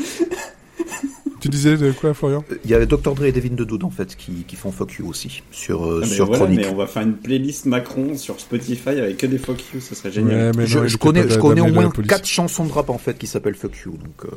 Tu 1.39 1.49
disais 1.49 1.75
de 1.75 1.91
quoi, 1.91 2.13
Florian? 2.13 2.43
Il 2.63 2.71
y 2.71 2.73
avait 2.73 2.85
Dr. 2.85 3.13
Dre 3.13 3.25
et 3.25 3.31
Devin 3.33 3.49
the 3.49 3.67
Dude 3.67 3.83
en 3.83 3.89
fait 3.89 4.15
qui, 4.15 4.45
qui 4.47 4.55
font 4.55 4.71
Fuck 4.71 4.93
You 4.93 5.07
aussi 5.09 5.43
sur, 5.51 5.85
euh, 5.85 5.99
Ah, 6.01 6.07
mais 6.07 6.15
sur 6.15 6.25
voilà, 6.27 6.45
Chronique. 6.45 6.59
mais 6.61 6.67
on 6.69 6.75
va 6.75 6.87
faire 6.87 7.03
une 7.03 7.15
playlist 7.17 7.65
Macron 7.65 8.15
sur 8.17 8.39
Spotify 8.39 8.89
avec 8.91 9.17
que 9.17 9.27
des 9.27 9.37
fuck 9.37 9.61
you, 9.73 9.81
ce 9.81 9.93
serait 9.93 10.11
génial. 10.11 10.35
Ouais, 10.37 10.51
mais 10.55 10.65
Je, 10.67 10.79
non, 10.79 10.85
connais, 10.99 11.27
je 11.29 11.37
connais 11.37 11.59
au 11.61 11.67
moins. 11.67 11.89
4 11.89 12.25
chansons 12.25 12.63
de 12.65 12.71
rap 12.71 12.89
en 12.89 12.97
fait 12.97 13.17
qui 13.17 13.27
s'appellent 13.27 13.55
Fuck 13.55 13.77
You. 13.85 13.91
Donc, 13.91 14.23
euh, 14.25 14.29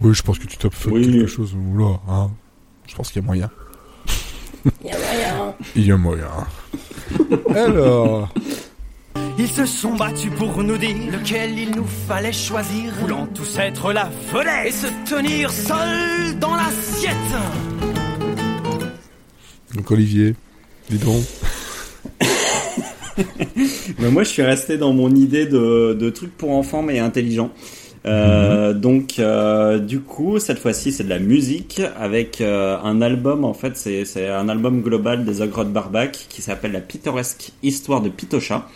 Oui, 0.00 0.12
je 0.14 0.22
pense 0.22 0.38
que 0.40 0.46
tu 0.46 0.56
tapes 0.56 0.74
fuck 0.74 0.92
Oui. 0.92 1.06
quelque 1.10 1.26
chose. 1.28 1.54
Oula, 1.54 2.00
hein. 2.08 2.30
Je 2.88 2.94
pense 2.96 3.12
qu'il 3.12 3.22
y 3.22 3.24
a 3.24 3.26
moyen. 3.26 3.50
Il 4.84 4.88
y 4.88 4.92
a 4.92 4.96
moyen. 4.98 5.54
Il 5.76 5.86
y 5.86 5.92
a 5.92 5.96
moyen. 5.96 6.28
Alors, 7.54 8.34
Ils 9.38 9.48
se 9.48 9.66
sont 9.66 9.94
battus 9.94 10.32
pour 10.36 10.62
nous 10.62 10.76
dire 10.76 10.96
lequel 11.12 11.58
il 11.58 11.70
nous 11.76 11.86
fallait 12.08 12.32
choisir. 12.32 12.92
Voulant 13.00 13.26
tous 13.26 13.58
être 13.58 13.92
la 13.92 14.10
vedette 14.32 14.66
et 14.66 14.72
se 14.72 14.86
tenir 15.08 15.50
seuls 15.50 16.38
dans 16.40 16.54
l'assiette. 16.56 17.14
donc 19.74 19.90
Olivier, 19.90 20.34
dis 20.90 20.98
donc. 20.98 21.22
Mais 23.98 24.10
moi, 24.10 24.22
je 24.24 24.28
suis 24.28 24.42
resté 24.42 24.76
dans 24.78 24.92
mon 24.92 25.14
idée 25.14 25.46
de, 25.46 25.96
de 25.98 26.10
trucs 26.10 26.36
pour 26.36 26.52
enfants 26.52 26.82
mais 26.82 26.98
intelligents. 26.98 27.50
Euh, 28.06 28.72
Donc, 28.72 29.18
euh, 29.18 29.78
du 29.78 30.00
coup, 30.00 30.38
cette 30.38 30.58
fois-ci, 30.58 30.92
c'est 30.92 31.04
de 31.04 31.08
la 31.08 31.18
musique 31.18 31.80
avec 31.98 32.40
euh, 32.40 32.78
un 32.82 33.02
album. 33.02 33.44
En 33.44 33.54
fait, 33.54 33.76
c'est 33.76 34.28
un 34.28 34.48
album 34.48 34.82
global 34.82 35.24
des 35.24 35.40
Ogres 35.40 35.64
de 35.64 35.70
Barbac 35.70 36.26
qui 36.28 36.42
s'appelle 36.42 36.72
La 36.72 36.80
pittoresque 36.80 37.52
histoire 37.62 38.00
de 38.00 38.08
Pitocha. 38.08 38.66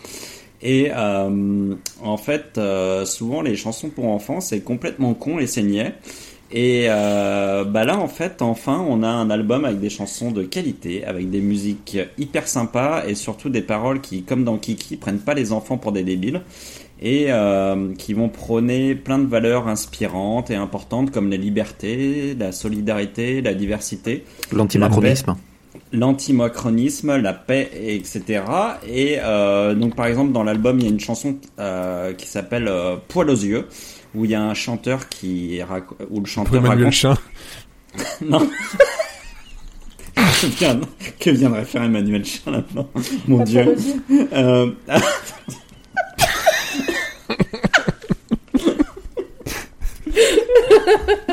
Et 0.63 0.89
euh, 0.95 1.75
en 2.01 2.17
fait, 2.17 2.57
euh, 2.57 3.05
souvent 3.05 3.41
les 3.41 3.55
chansons 3.57 3.89
pour 3.89 4.07
enfants, 4.07 4.39
c'est 4.39 4.61
complètement 4.61 5.13
con 5.13 5.37
et 5.37 5.45
c'est 5.45 5.61
niais. 5.61 5.93
Et 6.51 6.85
euh, 6.87 7.65
bah 7.65 7.83
là, 7.83 7.97
en 7.97 8.07
fait, 8.07 8.41
enfin, 8.41 8.85
on 8.87 9.03
a 9.03 9.07
un 9.07 9.29
album 9.29 9.65
avec 9.65 9.79
des 9.79 9.89
chansons 9.89 10.31
de 10.31 10.43
qualité, 10.43 11.03
avec 11.03 11.29
des 11.29 11.41
musiques 11.41 11.97
hyper 12.17 12.47
sympas 12.47 13.05
et 13.07 13.15
surtout 13.15 13.49
des 13.49 13.63
paroles 13.63 14.01
qui, 14.01 14.23
comme 14.23 14.43
dans 14.43 14.57
Kiki, 14.57 14.95
prennent 14.95 15.19
pas 15.19 15.33
les 15.33 15.51
enfants 15.51 15.77
pour 15.77 15.91
des 15.91 16.03
débiles 16.03 16.41
et 17.01 17.25
euh, 17.29 17.93
qui 17.95 18.13
vont 18.13 18.29
prôner 18.29 18.95
plein 18.95 19.19
de 19.19 19.27
valeurs 19.27 19.67
inspirantes 19.67 20.49
et 20.49 20.55
importantes 20.55 21.11
comme 21.11 21.29
la 21.29 21.37
liberté, 21.37 22.35
la 22.39 22.51
solidarité, 22.51 23.41
la 23.41 23.53
diversité 23.53 24.23
L'antimacronisme. 24.51 25.35
L'antimacronisme, 25.93 27.15
la 27.17 27.33
paix, 27.33 27.69
etc. 27.73 28.43
Et 28.87 29.17
euh, 29.21 29.73
donc 29.75 29.95
par 29.95 30.07
exemple 30.07 30.31
dans 30.33 30.43
l'album 30.43 30.79
il 30.79 30.85
y 30.85 30.87
a 30.87 30.91
une 30.91 30.99
chanson 30.99 31.37
euh, 31.59 32.13
qui 32.13 32.27
s'appelle 32.27 32.67
euh, 32.67 32.95
Poil 33.07 33.29
aux 33.29 33.33
yeux 33.35 33.67
où 34.15 34.25
il 34.25 34.31
y 34.31 34.35
a 34.35 34.41
un 34.43 34.53
chanteur 34.53 35.07
qui 35.07 35.59
raco- 35.61 35.95
où 36.09 36.19
le 36.19 36.25
chanteur 36.25 36.55
Emmanuel 36.57 36.85
raconte 36.85 36.93
Chin. 36.93 37.15
non 38.25 38.39
que, 40.15 40.47
vient- 40.59 40.79
que 41.19 41.29
viendrait 41.29 41.65
faire 41.65 41.83
Emmanuel 41.83 42.25
Chin 42.25 42.51
là-dedans? 42.51 42.89
Mon 43.27 43.37
Pas 43.39 43.43
dieu 43.45 43.75
euh... 44.33 44.71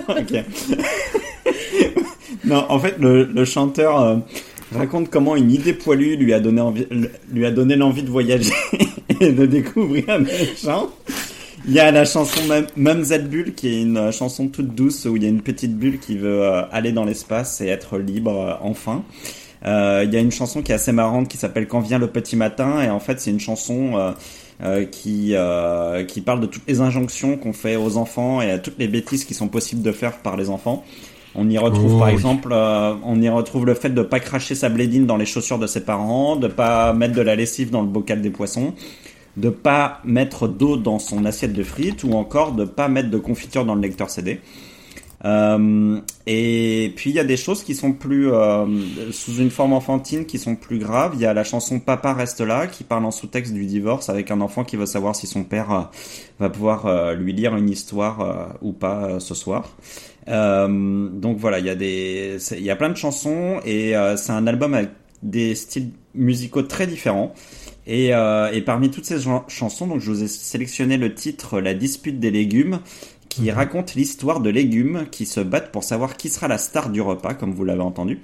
ok. 0.08 0.44
non, 2.44 2.66
en 2.68 2.78
fait, 2.78 2.96
le, 2.98 3.24
le 3.24 3.44
chanteur 3.44 4.00
euh, 4.00 4.16
raconte 4.74 5.10
comment 5.10 5.36
une 5.36 5.50
idée 5.50 5.72
poilue 5.72 6.16
lui 6.16 6.32
a 6.32 6.40
donné 6.40 6.62
lui 7.32 7.46
a 7.46 7.50
donné 7.50 7.76
l'envie 7.76 8.02
de 8.02 8.10
voyager 8.10 8.52
et 9.20 9.32
de 9.32 9.46
découvrir 9.46 10.04
un 10.08 10.18
méchant. 10.20 10.90
Il 11.66 11.74
y 11.74 11.80
a 11.80 11.90
la 11.90 12.04
chanson 12.06 12.40
Bulle 13.28 13.54
qui 13.54 13.68
est 13.68 13.82
une 13.82 14.10
chanson 14.12 14.48
toute 14.48 14.74
douce 14.74 15.04
où 15.04 15.16
il 15.16 15.22
y 15.22 15.26
a 15.26 15.28
une 15.28 15.42
petite 15.42 15.76
bulle 15.76 15.98
qui 15.98 16.16
veut 16.16 16.42
euh, 16.42 16.62
aller 16.72 16.92
dans 16.92 17.04
l'espace 17.04 17.60
et 17.60 17.66
être 17.66 17.98
libre 17.98 18.34
euh, 18.34 18.54
enfin. 18.62 19.04
Euh, 19.66 20.04
Il 20.06 20.14
y 20.14 20.16
a 20.16 20.20
une 20.20 20.32
chanson 20.32 20.62
qui 20.62 20.72
est 20.72 20.74
assez 20.74 20.92
marrante 20.92 21.28
qui 21.28 21.36
s'appelle 21.36 21.68
Quand 21.68 21.80
vient 21.80 21.98
le 21.98 22.06
petit 22.06 22.36
matin 22.36 22.82
et 22.82 22.88
en 22.88 23.00
fait 23.00 23.20
c'est 23.20 23.30
une 23.30 23.40
chanson 23.40 23.92
euh, 23.96 24.12
euh, 24.62 24.84
qui 24.84 25.34
euh, 25.34 26.04
qui 26.04 26.20
parle 26.20 26.40
de 26.40 26.46
toutes 26.46 26.66
les 26.68 26.80
injonctions 26.82 27.38
qu'on 27.38 27.54
fait 27.54 27.76
aux 27.76 27.96
enfants 27.96 28.42
et 28.42 28.50
à 28.50 28.58
toutes 28.58 28.78
les 28.78 28.88
bêtises 28.88 29.24
qui 29.24 29.32
sont 29.32 29.48
possibles 29.48 29.80
de 29.80 29.92
faire 29.92 30.18
par 30.18 30.36
les 30.36 30.50
enfants. 30.50 30.84
On 31.34 31.48
y 31.48 31.58
retrouve 31.58 31.94
Oh, 31.94 31.98
par 31.98 32.08
oui. 32.08 32.14
exemple, 32.14 32.50
euh, 32.52 32.94
on 33.04 33.20
y 33.20 33.28
retrouve 33.28 33.66
le 33.66 33.74
fait 33.74 33.90
de 33.90 34.02
pas 34.02 34.20
cracher 34.20 34.54
sa 34.54 34.68
blédine 34.68 35.06
dans 35.06 35.16
les 35.16 35.26
chaussures 35.26 35.58
de 35.58 35.66
ses 35.66 35.84
parents, 35.84 36.36
de 36.36 36.48
pas 36.48 36.92
mettre 36.92 37.14
de 37.14 37.22
la 37.22 37.36
lessive 37.36 37.70
dans 37.70 37.82
le 37.82 37.88
bocal 37.88 38.20
des 38.20 38.30
poissons, 38.30 38.74
de 39.36 39.48
pas 39.48 40.00
mettre 40.04 40.48
d'eau 40.48 40.76
dans 40.76 40.98
son 40.98 41.24
assiette 41.24 41.52
de 41.52 41.62
frites 41.62 42.02
ou 42.02 42.14
encore 42.14 42.52
de 42.52 42.64
pas 42.64 42.88
mettre 42.88 43.10
de 43.10 43.18
confiture 43.18 43.64
dans 43.64 43.74
le 43.74 43.80
lecteur 43.80 44.10
CD. 44.10 44.40
Euh, 45.22 46.00
et 46.26 46.94
puis 46.96 47.10
il 47.10 47.16
y 47.16 47.18
a 47.18 47.24
des 47.24 47.36
choses 47.36 47.62
qui 47.62 47.74
sont 47.74 47.92
plus 47.92 48.32
euh, 48.32 48.64
sous 49.12 49.36
une 49.36 49.50
forme 49.50 49.74
enfantine, 49.74 50.24
qui 50.24 50.38
sont 50.38 50.56
plus 50.56 50.78
graves. 50.78 51.12
Il 51.14 51.20
y 51.20 51.26
a 51.26 51.34
la 51.34 51.44
chanson 51.44 51.78
Papa 51.78 52.14
reste 52.14 52.40
là, 52.40 52.66
qui 52.66 52.84
parle 52.84 53.04
en 53.04 53.10
sous-texte 53.10 53.52
du 53.52 53.66
divorce 53.66 54.08
avec 54.08 54.30
un 54.30 54.40
enfant 54.40 54.64
qui 54.64 54.76
veut 54.76 54.86
savoir 54.86 55.14
si 55.14 55.26
son 55.26 55.44
père 55.44 55.90
va 56.40 56.48
pouvoir 56.48 57.14
lui 57.14 57.34
lire 57.34 57.54
une 57.54 57.68
histoire 57.68 58.56
ou 58.62 58.72
pas 58.72 59.20
ce 59.20 59.34
soir. 59.34 59.68
Euh, 60.30 61.08
donc 61.08 61.38
voilà, 61.38 61.58
il 61.58 61.66
y 61.66 61.70
a 61.70 61.74
des, 61.74 62.38
il 62.52 62.62
y 62.62 62.70
a 62.70 62.76
plein 62.76 62.88
de 62.88 62.96
chansons 62.96 63.60
et 63.64 63.96
euh, 63.96 64.16
c'est 64.16 64.32
un 64.32 64.46
album 64.46 64.74
avec 64.74 64.90
des 65.22 65.54
styles 65.54 65.90
musicaux 66.14 66.62
très 66.62 66.86
différents. 66.86 67.34
Et, 67.86 68.14
euh, 68.14 68.50
et 68.52 68.62
parmi 68.62 68.90
toutes 68.90 69.06
ces 69.06 69.18
chansons, 69.48 69.86
donc 69.86 70.00
je 70.00 70.10
vous 70.10 70.22
ai 70.22 70.28
sélectionné 70.28 70.96
le 70.96 71.12
titre 71.14 71.60
La 71.60 71.74
dispute 71.74 72.20
des 72.20 72.30
légumes, 72.30 72.80
qui 73.40 73.50
raconte 73.50 73.94
l'histoire 73.94 74.40
de 74.40 74.50
légumes 74.50 75.06
qui 75.10 75.24
se 75.24 75.40
battent 75.40 75.72
pour 75.72 75.82
savoir 75.82 76.16
qui 76.16 76.28
sera 76.28 76.46
la 76.46 76.58
star 76.58 76.90
du 76.90 77.00
repas, 77.00 77.34
comme 77.34 77.52
vous 77.52 77.64
l'avez 77.64 77.80
entendu. 77.80 78.20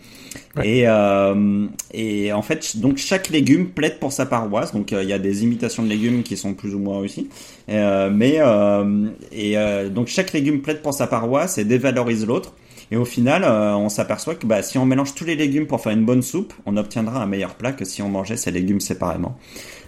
Et, 0.62 0.82
euh, 0.86 1.66
et 1.92 2.32
en 2.32 2.42
fait, 2.42 2.76
donc 2.76 2.98
chaque 2.98 3.30
légume 3.30 3.68
plaide 3.68 3.98
pour 3.98 4.12
sa 4.12 4.26
paroisse. 4.26 4.72
Donc 4.72 4.92
euh, 4.92 5.02
il 5.02 5.08
y 5.08 5.12
a 5.12 5.18
des 5.18 5.42
imitations 5.42 5.82
de 5.82 5.88
légumes 5.88 6.22
qui 6.22 6.36
sont 6.36 6.54
plus 6.54 6.74
ou 6.74 6.78
moins 6.78 7.00
réussies. 7.00 7.28
Euh, 7.68 8.10
mais 8.12 8.36
euh, 8.38 9.08
et 9.32 9.56
euh, 9.56 9.88
donc 9.88 10.08
chaque 10.08 10.32
légume 10.32 10.60
plaide 10.60 10.82
pour 10.82 10.94
sa 10.94 11.06
paroisse 11.06 11.58
et 11.58 11.64
dévalorise 11.64 12.26
l'autre. 12.26 12.52
Et 12.92 12.96
au 12.96 13.04
final, 13.04 13.42
on 13.42 13.88
s'aperçoit 13.88 14.36
que 14.36 14.46
bah, 14.46 14.62
si 14.62 14.78
on 14.78 14.86
mélange 14.86 15.12
tous 15.12 15.24
les 15.24 15.34
légumes 15.34 15.66
pour 15.66 15.80
faire 15.80 15.90
une 15.90 16.04
bonne 16.04 16.22
soupe, 16.22 16.52
on 16.66 16.76
obtiendra 16.76 17.20
un 17.20 17.26
meilleur 17.26 17.56
plat 17.56 17.72
que 17.72 17.84
si 17.84 18.00
on 18.00 18.08
mangeait 18.08 18.36
ces 18.36 18.52
légumes 18.52 18.78
séparément. 18.78 19.36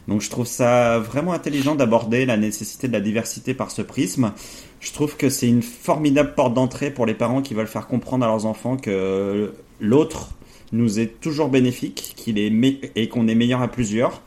Donc 0.09 0.23
je 0.23 0.31
trouve 0.31 0.47
ça 0.47 0.99
vraiment 0.99 1.33
intelligent 1.33 1.77
d'aborder 1.77 2.27
la 2.27 2.37
nécessité 2.37 2.89
de 2.89 2.93
la 2.95 3.01
diversité 3.01 3.55
par 3.55 3.71
ce 3.71 3.83
prisme. 3.83 4.33
Je 4.81 4.93
trouve 4.93 5.17
que 5.17 5.29
c'est 5.29 5.49
une 5.49 5.63
formidable 5.63 6.35
porte 6.35 6.55
d'entrée 6.55 6.91
pour 6.91 7.05
les 7.07 7.15
parents 7.15 7.43
qui 7.43 7.55
veulent 7.55 7.67
faire 7.67 7.87
comprendre 7.89 8.25
à 8.25 8.29
leurs 8.29 8.47
enfants 8.47 8.77
que 8.77 9.53
l'autre 9.81 10.31
nous 10.73 11.01
est 11.01 11.21
toujours 11.21 11.49
bénéfique, 11.49 12.13
qu'il 12.17 12.39
est 12.39 12.51
me- 12.51 12.77
et 12.95 13.09
qu'on 13.09 13.27
est 13.27 13.35
meilleur 13.35 13.63
à 13.63 13.69
plusieurs. 13.69 14.23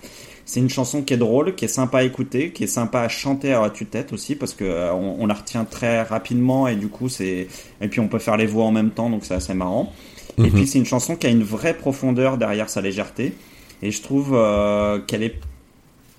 C'est 0.45 0.59
une 0.59 0.69
chanson 0.69 1.03
qui 1.03 1.13
est 1.13 1.17
drôle, 1.17 1.55
qui 1.55 1.65
est 1.65 1.69
sympa 1.69 1.99
à 1.99 2.03
écouter, 2.03 2.51
qui 2.51 2.65
est 2.65 2.67
sympa 2.67 2.99
à 3.01 3.07
chanter 3.07 3.53
à 3.53 3.69
tue-tête 3.69 4.11
aussi 4.11 4.35
parce 4.35 4.53
que 4.53 4.65
euh, 4.65 4.93
on, 4.93 5.17
on 5.19 5.25
la 5.27 5.35
retient 5.35 5.63
très 5.63 6.01
rapidement 6.01 6.67
et 6.67 6.75
du 6.75 6.87
coup 6.89 7.07
c'est 7.07 7.47
et 7.79 7.87
puis 7.87 8.01
on 8.01 8.07
peut 8.09 8.19
faire 8.19 8.35
les 8.35 8.47
voix 8.47 8.65
en 8.65 8.71
même 8.71 8.89
temps 8.91 9.09
donc 9.09 9.23
c'est 9.23 9.35
assez 9.35 9.53
marrant. 9.53 9.93
Et 10.39 10.49
puis 10.49 10.67
c'est 10.67 10.79
une 10.79 10.85
chanson 10.85 11.15
qui 11.15 11.27
a 11.27 11.29
une 11.29 11.43
vraie 11.43 11.75
profondeur 11.77 12.37
derrière 12.37 12.69
sa 12.69 12.81
légèreté 12.81 13.33
et 13.81 13.91
je 13.91 14.01
trouve 14.01 14.31
euh, 14.33 14.99
qu'elle 14.99 15.23
est 15.23 15.35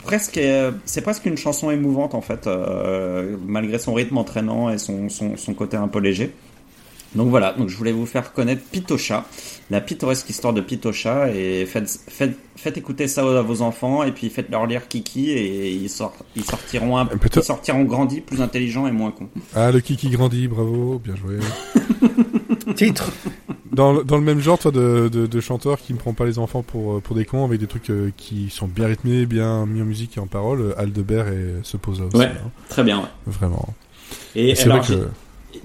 presque 0.05 0.41
c'est 0.85 1.01
presque 1.03 1.27
une 1.27 1.37
chanson 1.37 1.71
émouvante 1.71 2.15
en 2.15 2.21
fait 2.21 2.47
euh, 2.47 3.37
malgré 3.47 3.79
son 3.79 3.95
rythme 3.95 4.19
entraînant 4.19 4.71
et 4.71 4.79
son, 4.79 5.09
son, 5.09 5.37
son 5.37 5.55
côté 5.55 5.77
un 5.77 5.89
peu 5.89 5.99
léger 6.01 6.33
Donc 7.15 7.29
voilà, 7.29 7.53
donc 7.53 7.69
je 7.69 7.77
voulais 7.77 7.93
vous 7.93 8.07
faire 8.07 8.33
connaître 8.33 8.63
Pitocha, 8.73 9.27
la 9.71 9.83
pittoresque 9.83 10.31
histoire 10.31 10.55
de 10.55 10.63
Pitocha, 10.63 11.29
et 11.31 11.67
faites, 11.67 12.01
faites, 12.09 12.37
faites 12.57 12.79
écouter 12.79 13.07
ça 13.07 13.21
à 13.21 13.43
vos 13.43 13.61
enfants, 13.61 14.03
et 14.03 14.13
puis 14.13 14.31
faites-leur 14.31 14.67
lire 14.67 14.89
Kiki, 14.89 15.31
et 15.31 15.71
ils, 15.73 15.91
sort- 15.91 16.17
ils 16.37 16.45
sortiront 16.45 16.97
un, 16.97 17.07
ils 17.37 17.43
sortiront 17.43 17.85
grandis, 17.85 18.23
plus 18.23 18.41
intelligents 18.41 18.87
et 18.87 18.93
moins 18.93 19.11
cons. 19.11 19.29
Ah, 19.55 19.71
le 19.71 19.81
Kiki 19.81 20.09
grandit, 20.09 20.49
bravo, 20.49 20.99
bien 21.05 21.15
joué. 21.17 21.37
Titre 22.77 23.13
Dans, 23.73 23.93
le- 23.95 24.05
dans 24.05 24.17
le 24.17 24.23
même 24.23 24.41
genre, 24.41 24.59
toi, 24.59 24.71
de, 24.71 25.09
de, 25.11 25.27
de 25.27 25.41
chanteur 25.41 25.79
qui 25.81 25.93
ne 25.95 25.99
prend 25.99 26.13
pas 26.13 26.27
les 26.27 26.39
enfants 26.39 26.63
pour, 26.63 26.95
euh, 26.97 27.01
pour 27.01 27.17
des 27.17 27.25
cons, 27.25 27.45
avec 27.45 27.59
des 27.59 27.67
trucs 27.67 27.89
euh, 27.91 28.11
qui 28.17 28.51
sont 28.51 28.67
bien 28.67 28.87
rythmés, 28.87 29.25
bien 29.27 29.65
mis 29.67 29.81
en 29.81 29.87
musique 29.87 30.17
et 30.17 30.21
en 30.21 30.27
parole, 30.27 30.61
euh, 30.61 30.79
Aldebert 30.81 31.29
et 31.29 31.55
se 31.63 31.77
pose 31.79 32.01
aussi. 32.03 32.17
Ouais. 32.17 32.27
hein. 32.27 32.51
Très 32.69 32.85
bien. 32.85 32.99
ouais. 32.99 33.07
Vraiment. 33.27 33.75
Et, 34.35 34.51
Et 34.51 34.55
c'est 34.55 34.69
vrai 34.69 34.81
que. 34.81 34.87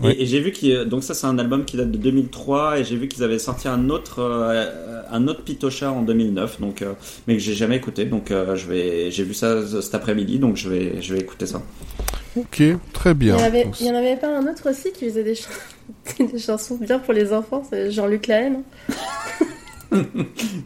j'ai- 0.02 0.22
et- 0.22 0.26
j'ai 0.26 0.40
vu 0.42 0.52
qu'ils 0.52 0.84
donc 0.86 1.04
ça 1.04 1.14
c'est 1.14 1.28
un 1.28 1.38
album 1.40 1.64
qui 1.66 1.76
date 1.78 1.92
de 1.92 1.98
2003 1.98 2.80
et 2.80 2.84
j'ai 2.84 2.96
vu 2.98 3.08
qu'ils 3.08 3.24
avaient 3.24 3.40
sorti 3.40 3.68
un 3.70 3.90
autre 3.90 4.20
euh, 4.20 5.02
un 5.10 5.28
autre 5.30 5.44
Pitocha 5.44 5.92
en 5.92 6.02
2009 6.02 6.60
donc 6.60 6.82
euh, 6.82 6.92
mais 7.26 7.36
que 7.38 7.42
j'ai 7.42 7.54
jamais 7.54 7.78
écouté 7.78 8.04
donc 8.04 8.30
euh, 8.30 8.56
je 8.58 8.68
vais 8.68 9.12
j'ai 9.12 9.24
vu 9.24 9.34
ça 9.34 9.66
cet 9.82 9.96
après-midi 9.96 10.40
donc 10.40 10.58
je 10.58 10.70
vais 10.70 11.02
je 11.02 11.14
vais 11.14 11.22
écouter 11.22 11.46
ça. 11.46 11.62
Ok, 12.36 12.62
très 12.94 13.12
Il 13.12 13.16
bien. 13.16 13.38
y, 13.38 13.42
en 13.42 13.44
avait, 13.44 13.68
il 13.82 13.88
en 13.90 13.96
avait 13.96 14.16
pas 14.16 14.28
un 14.38 14.44
autre 14.48 14.70
aussi 14.70 14.92
qui 14.92 15.06
faisait 15.06 15.24
des, 15.24 15.36
ch- 15.36 15.50
des 16.32 16.38
chansons 16.40 16.78
bien 16.80 17.00
pour 17.00 17.14
les 17.14 17.34
enfants, 17.34 17.64
c'est 17.70 17.92
Jean-Luc 17.92 18.28
Lahaye, 18.28 18.52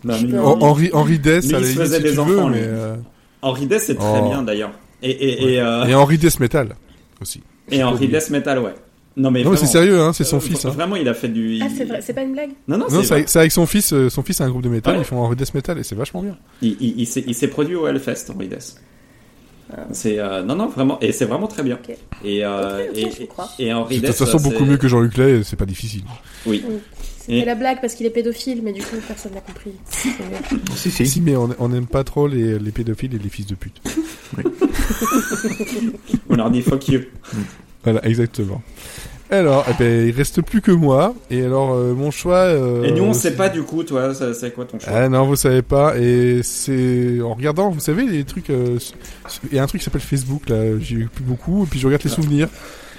non 0.04 0.58
Henri, 0.62 0.90
Henri 0.94 1.20
Dess, 1.20 1.48
Lui, 1.48 1.56
à 1.56 1.60
il 1.60 1.62
la 1.62 1.68
se 1.68 1.74
limite, 1.74 1.80
faisait 1.82 1.98
si 1.98 2.04
des 2.04 2.12
tu 2.14 2.20
enfants, 2.20 2.32
veux, 2.48 2.52
mais, 2.52 2.62
euh, 2.64 2.96
Henri 3.42 3.66
Dess 3.68 3.84
c'est 3.86 3.96
très 3.96 4.20
Oh. 4.22 4.28
bien 4.30 4.42
d'ailleurs. 4.44 4.72
Et 5.04 5.10
et 5.12 5.54
et, 5.54 5.62
euh, 5.62 5.86
Et 5.86 5.96
Henri 5.96 6.18
Dess 6.18 6.40
Metal 6.40 6.76
aussi. 7.22 7.42
et 7.72 7.84
Henri. 7.84 8.08
Dess 8.08 8.30
Metal 8.30 8.60
ouais. 8.60 8.74
Non 9.18 9.30
mais, 9.30 9.44
Non, 9.44 9.52
mais 9.52 9.58
c'est 9.58 9.66
sérieux, 9.66 10.00
hein, 10.00 10.14
c'est 10.14 10.24
son 10.24 10.38
euh, 10.38 10.40
fils. 10.40 10.64
Hein. 10.66 10.70
Vraiment 10.70 10.96
il 10.96 11.08
a 11.10 11.14
fait 11.14 11.28
du. 11.28 11.60
Ah, 11.62 11.68
c'est 11.76 11.84
vrai, 11.86 12.00
c'est 12.02 12.14
pas 12.14 12.22
une 12.22 12.32
blague 12.34 12.52
Non 12.68 12.78
non, 12.78 12.86
Non, 12.90 13.04
c'est 13.04 13.38
avec, 13.38 13.52
son 13.52 13.66
fils. 13.66 13.92
euh, 13.94 14.10
son 14.10 14.24
fils 14.24 14.40
a 14.42 14.46
un 14.46 14.50
groupe 14.50 14.62
de 14.62 14.70
métal. 14.70 14.96
Ouais. 14.96 15.02
Ils 15.02 15.06
font 15.06 15.18
Henri 15.18 15.36
Dess 15.36 15.54
Metal 15.54 15.78
et 15.78 15.84
c'est 15.84 15.96
vachement 15.96 16.22
bien. 16.22 16.38
Il, 16.62 16.78
il, 16.80 17.00
il 17.02 17.06
s'est 17.08 17.24
il 17.28 17.36
s'est 17.36 17.48
produit 17.50 17.76
au 17.76 17.88
Hellfest, 17.88 18.32
Henri 18.34 18.48
Dess. 18.48 18.78
C'est 19.92 20.20
euh, 20.20 20.44
non 20.44 20.56
non 20.56 20.68
vraiment 20.68 21.00
et 21.02 21.12
c'est 21.12 21.26
vraiment 21.26 21.48
très 21.48 21.64
bien. 21.64 21.80
Et 22.24 22.44
euh, 22.46 22.84
Ok, 22.84 22.90
ok, 22.92 22.98
et, 22.98 23.12
je 23.22 23.26
crois. 23.26 23.50
et 23.60 23.74
Henri 23.74 24.00
De 24.00 24.08
toute 24.08 24.16
façon, 24.16 24.38
euh, 24.38 24.42
beaucoup 24.42 24.66
mieux 24.66 24.78
que 24.78 24.88
Jean-Luc 24.88 25.18
Lay. 25.18 25.44
C'est 25.44 25.56
pas 25.56 25.66
difficile. 25.66 26.04
Oui. 26.46 26.64
C'était 27.20 27.40
Et- 27.40 27.46
la 27.46 27.56
blague 27.56 27.80
parce 27.82 27.94
qu'il 27.94 28.06
est 28.08 28.10
pédophile, 28.12 28.62
mais 28.64 28.74
du 28.74 28.82
coup, 28.82 28.96
personne 29.08 29.34
n'a 29.34 29.42
compris. 29.42 29.74
Si, 30.76 30.90
si. 30.90 31.06
Si, 31.06 31.22
mais 31.22 31.36
on 31.36 31.70
n'aime 31.70 31.86
pas 31.86 32.04
trop 32.04 32.28
les, 32.28 32.58
les 32.58 32.72
pédophiles 32.72 33.14
et 33.14 33.20
les 33.20 33.30
fils 33.30 33.46
de 33.46 33.56
pute. 33.56 33.80
On 36.30 36.36
leur 36.36 36.50
dit 36.50 36.62
fuck 36.62 36.88
you. 36.88 37.02
Voilà, 37.84 38.06
exactement. 38.08 38.62
Alors, 39.32 39.66
eh 39.70 39.74
ben, 39.80 40.08
il 40.08 40.12
reste 40.14 40.42
plus 40.42 40.60
que 40.62 40.72
moi. 40.72 41.16
Et 41.30 41.42
alors, 41.44 41.74
euh, 41.74 41.94
mon 41.94 42.12
choix. 42.12 42.36
euh, 42.38 42.84
Et 42.84 42.92
nous, 42.92 43.04
on 43.04 43.14
c'est- 43.14 43.30
sait 43.30 43.36
pas 43.38 43.48
du 43.50 43.64
coup, 43.64 43.82
toi, 43.84 44.14
ça- 44.14 44.34
c'est 44.34 44.54
quoi 44.54 44.66
ton 44.66 44.78
choix? 44.78 44.92
Ah 44.94 45.08
non, 45.08 45.26
vous 45.26 45.38
savez 45.38 45.62
pas. 45.62 45.98
Et 45.98 46.42
c'est 46.44 47.22
en 47.22 47.34
regardant, 47.34 47.70
vous 47.72 47.80
savez, 47.80 48.06
les 48.06 48.26
trucs. 48.26 48.50
euh, 48.50 48.78
Il 49.50 49.56
y 49.56 49.60
a 49.60 49.64
un 49.64 49.68
truc 49.68 49.80
qui 49.80 49.86
s'appelle 49.86 50.02
Facebook 50.02 50.50
là. 50.50 50.78
J'y 50.80 50.96
vais 50.98 51.06
plus 51.06 51.24
beaucoup. 51.24 51.64
Et 51.64 51.66
puis 51.66 51.80
je 51.80 51.88
regarde 51.88 52.04
les 52.04 52.10
souvenirs. 52.10 52.50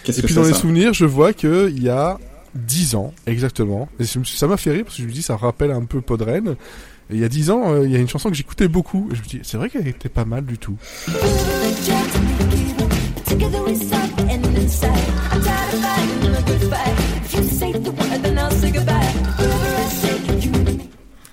Qu'est-ce 0.04 0.18
Et 0.18 0.22
que 0.22 0.26
puis 0.26 0.34
dans 0.34 0.42
les 0.44 0.54
souvenirs, 0.54 0.94
je 0.94 1.04
vois 1.04 1.32
que 1.34 1.68
il 1.68 1.82
y 1.82 1.90
a 1.90 2.18
10 2.54 2.94
ans 2.94 3.12
exactement. 3.26 3.88
Et 4.00 4.04
ça 4.04 4.46
m'a 4.46 4.56
fait 4.56 4.70
rire 4.72 4.84
parce 4.84 4.96
que 4.96 5.02
je 5.02 5.08
me 5.08 5.12
dis 5.12 5.22
ça 5.22 5.36
rappelle 5.36 5.70
un 5.70 5.84
peu 5.84 6.00
Podren. 6.00 6.56
Et 7.10 7.14
il 7.16 7.20
y 7.20 7.24
a 7.24 7.28
10 7.28 7.50
ans, 7.50 7.82
il 7.82 7.90
y 7.90 7.96
a 7.96 7.98
une 7.98 8.08
chanson 8.08 8.30
que 8.30 8.34
j'écoutais 8.34 8.68
beaucoup. 8.68 9.08
Et 9.12 9.16
je 9.16 9.20
me 9.20 9.26
dis 9.26 9.40
c'est 9.42 9.58
vrai 9.58 9.68
qu'elle 9.68 9.86
était 9.86 10.08
pas 10.08 10.24
mal 10.24 10.46
du 10.46 10.56
tout. 10.56 10.76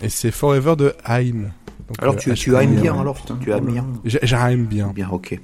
Et 0.02 0.10
c'est 0.10 0.32
Forever 0.32 0.76
de 0.78 0.94
Haim. 1.06 1.52
Alors 2.00 2.16
euh, 2.16 2.34
tu, 2.34 2.56
aimes 2.56 2.76
bien 2.76 3.00
alors. 3.00 3.18
Tu 3.42 3.52
aimes 3.52 3.66
bien 3.66 3.86
J'ai- 4.06 4.20
J'aime 4.24 4.66
bien. 4.66 4.92
Bien, 4.94 5.10
ok. 5.12 5.40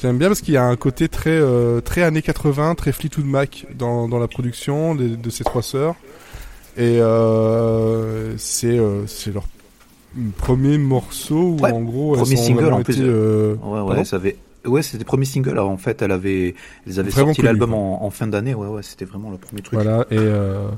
J'aime 0.00 0.18
bien 0.18 0.28
parce 0.28 0.40
qu'il 0.42 0.54
y 0.54 0.56
a 0.56 0.64
un 0.64 0.76
côté 0.76 1.08
très 1.08 1.30
euh, 1.30 1.80
très 1.80 2.02
années 2.02 2.22
80, 2.22 2.74
très 2.76 2.92
Fleetwood 2.92 3.26
Mac 3.26 3.66
dans, 3.74 4.08
dans 4.08 4.18
la 4.18 4.28
production 4.28 4.94
de, 4.94 5.08
de 5.16 5.30
ces 5.30 5.42
trois 5.44 5.62
sœurs. 5.62 5.94
Et 6.76 7.00
euh, 7.00 8.36
c'est 8.38 8.78
euh, 8.78 9.06
c'est 9.08 9.32
leur 9.32 9.44
premier 10.36 10.78
morceau 10.78 11.56
où 11.58 11.58
Ouais, 11.60 11.72
en 11.72 11.80
gros 11.82 12.14
elles 12.14 12.22
premier 12.22 12.38
ont 12.38 12.44
single, 12.44 12.72
en 12.72 12.82
plus, 12.82 12.94
été, 12.94 13.02
euh, 13.04 13.54
Ouais, 13.54 13.58
pardon 13.78 13.94
ouais, 13.96 14.04
ça 14.04 14.16
avait... 14.16 14.36
Ouais, 14.66 14.82
c'était 14.82 14.98
le 14.98 15.04
premier 15.04 15.24
single. 15.24 15.50
Alors, 15.50 15.70
en 15.70 15.76
fait, 15.76 16.02
elle 16.02 16.12
avait, 16.12 16.54
elles 16.86 16.98
avaient 17.00 17.10
Vraiment 17.10 17.28
sorti 17.28 17.42
l'album 17.42 17.74
en, 17.74 18.04
en 18.04 18.10
fin 18.10 18.26
d'année. 18.26 18.54
Ouais, 18.54 18.66
ouais, 18.66 18.82
c'était 18.82 19.04
vraiment 19.04 19.30
le 19.30 19.38
premier 19.38 19.62
truc. 19.62 19.74
Voilà, 19.74 20.06
et, 20.10 20.16
euh, 20.18 20.68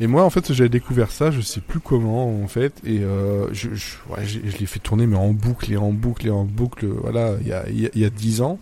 et 0.00 0.06
moi, 0.06 0.24
en 0.24 0.30
fait, 0.30 0.52
j'avais 0.52 0.68
découvert 0.68 1.10
ça, 1.10 1.30
je 1.30 1.40
sais 1.40 1.60
plus 1.60 1.80
comment, 1.80 2.42
en 2.42 2.48
fait, 2.48 2.74
et 2.84 3.00
euh, 3.00 3.52
je, 3.52 3.74
je, 3.74 3.96
ouais, 4.10 4.24
je 4.26 4.38
l'ai 4.58 4.66
fait 4.66 4.80
tourner, 4.80 5.06
mais 5.06 5.16
en 5.16 5.32
boucle, 5.32 5.72
et 5.72 5.76
en 5.76 5.92
boucle, 5.92 6.26
et 6.26 6.30
en 6.30 6.44
boucle, 6.44 6.86
voilà, 6.86 7.34
il 7.40 7.46
y 7.46 7.52
a, 7.52 7.64
il 7.68 7.80
y 7.80 7.86
a, 7.86 7.90
il 7.94 8.00
y 8.00 8.04
a 8.04 8.10
10 8.10 8.42
ans. 8.42 8.58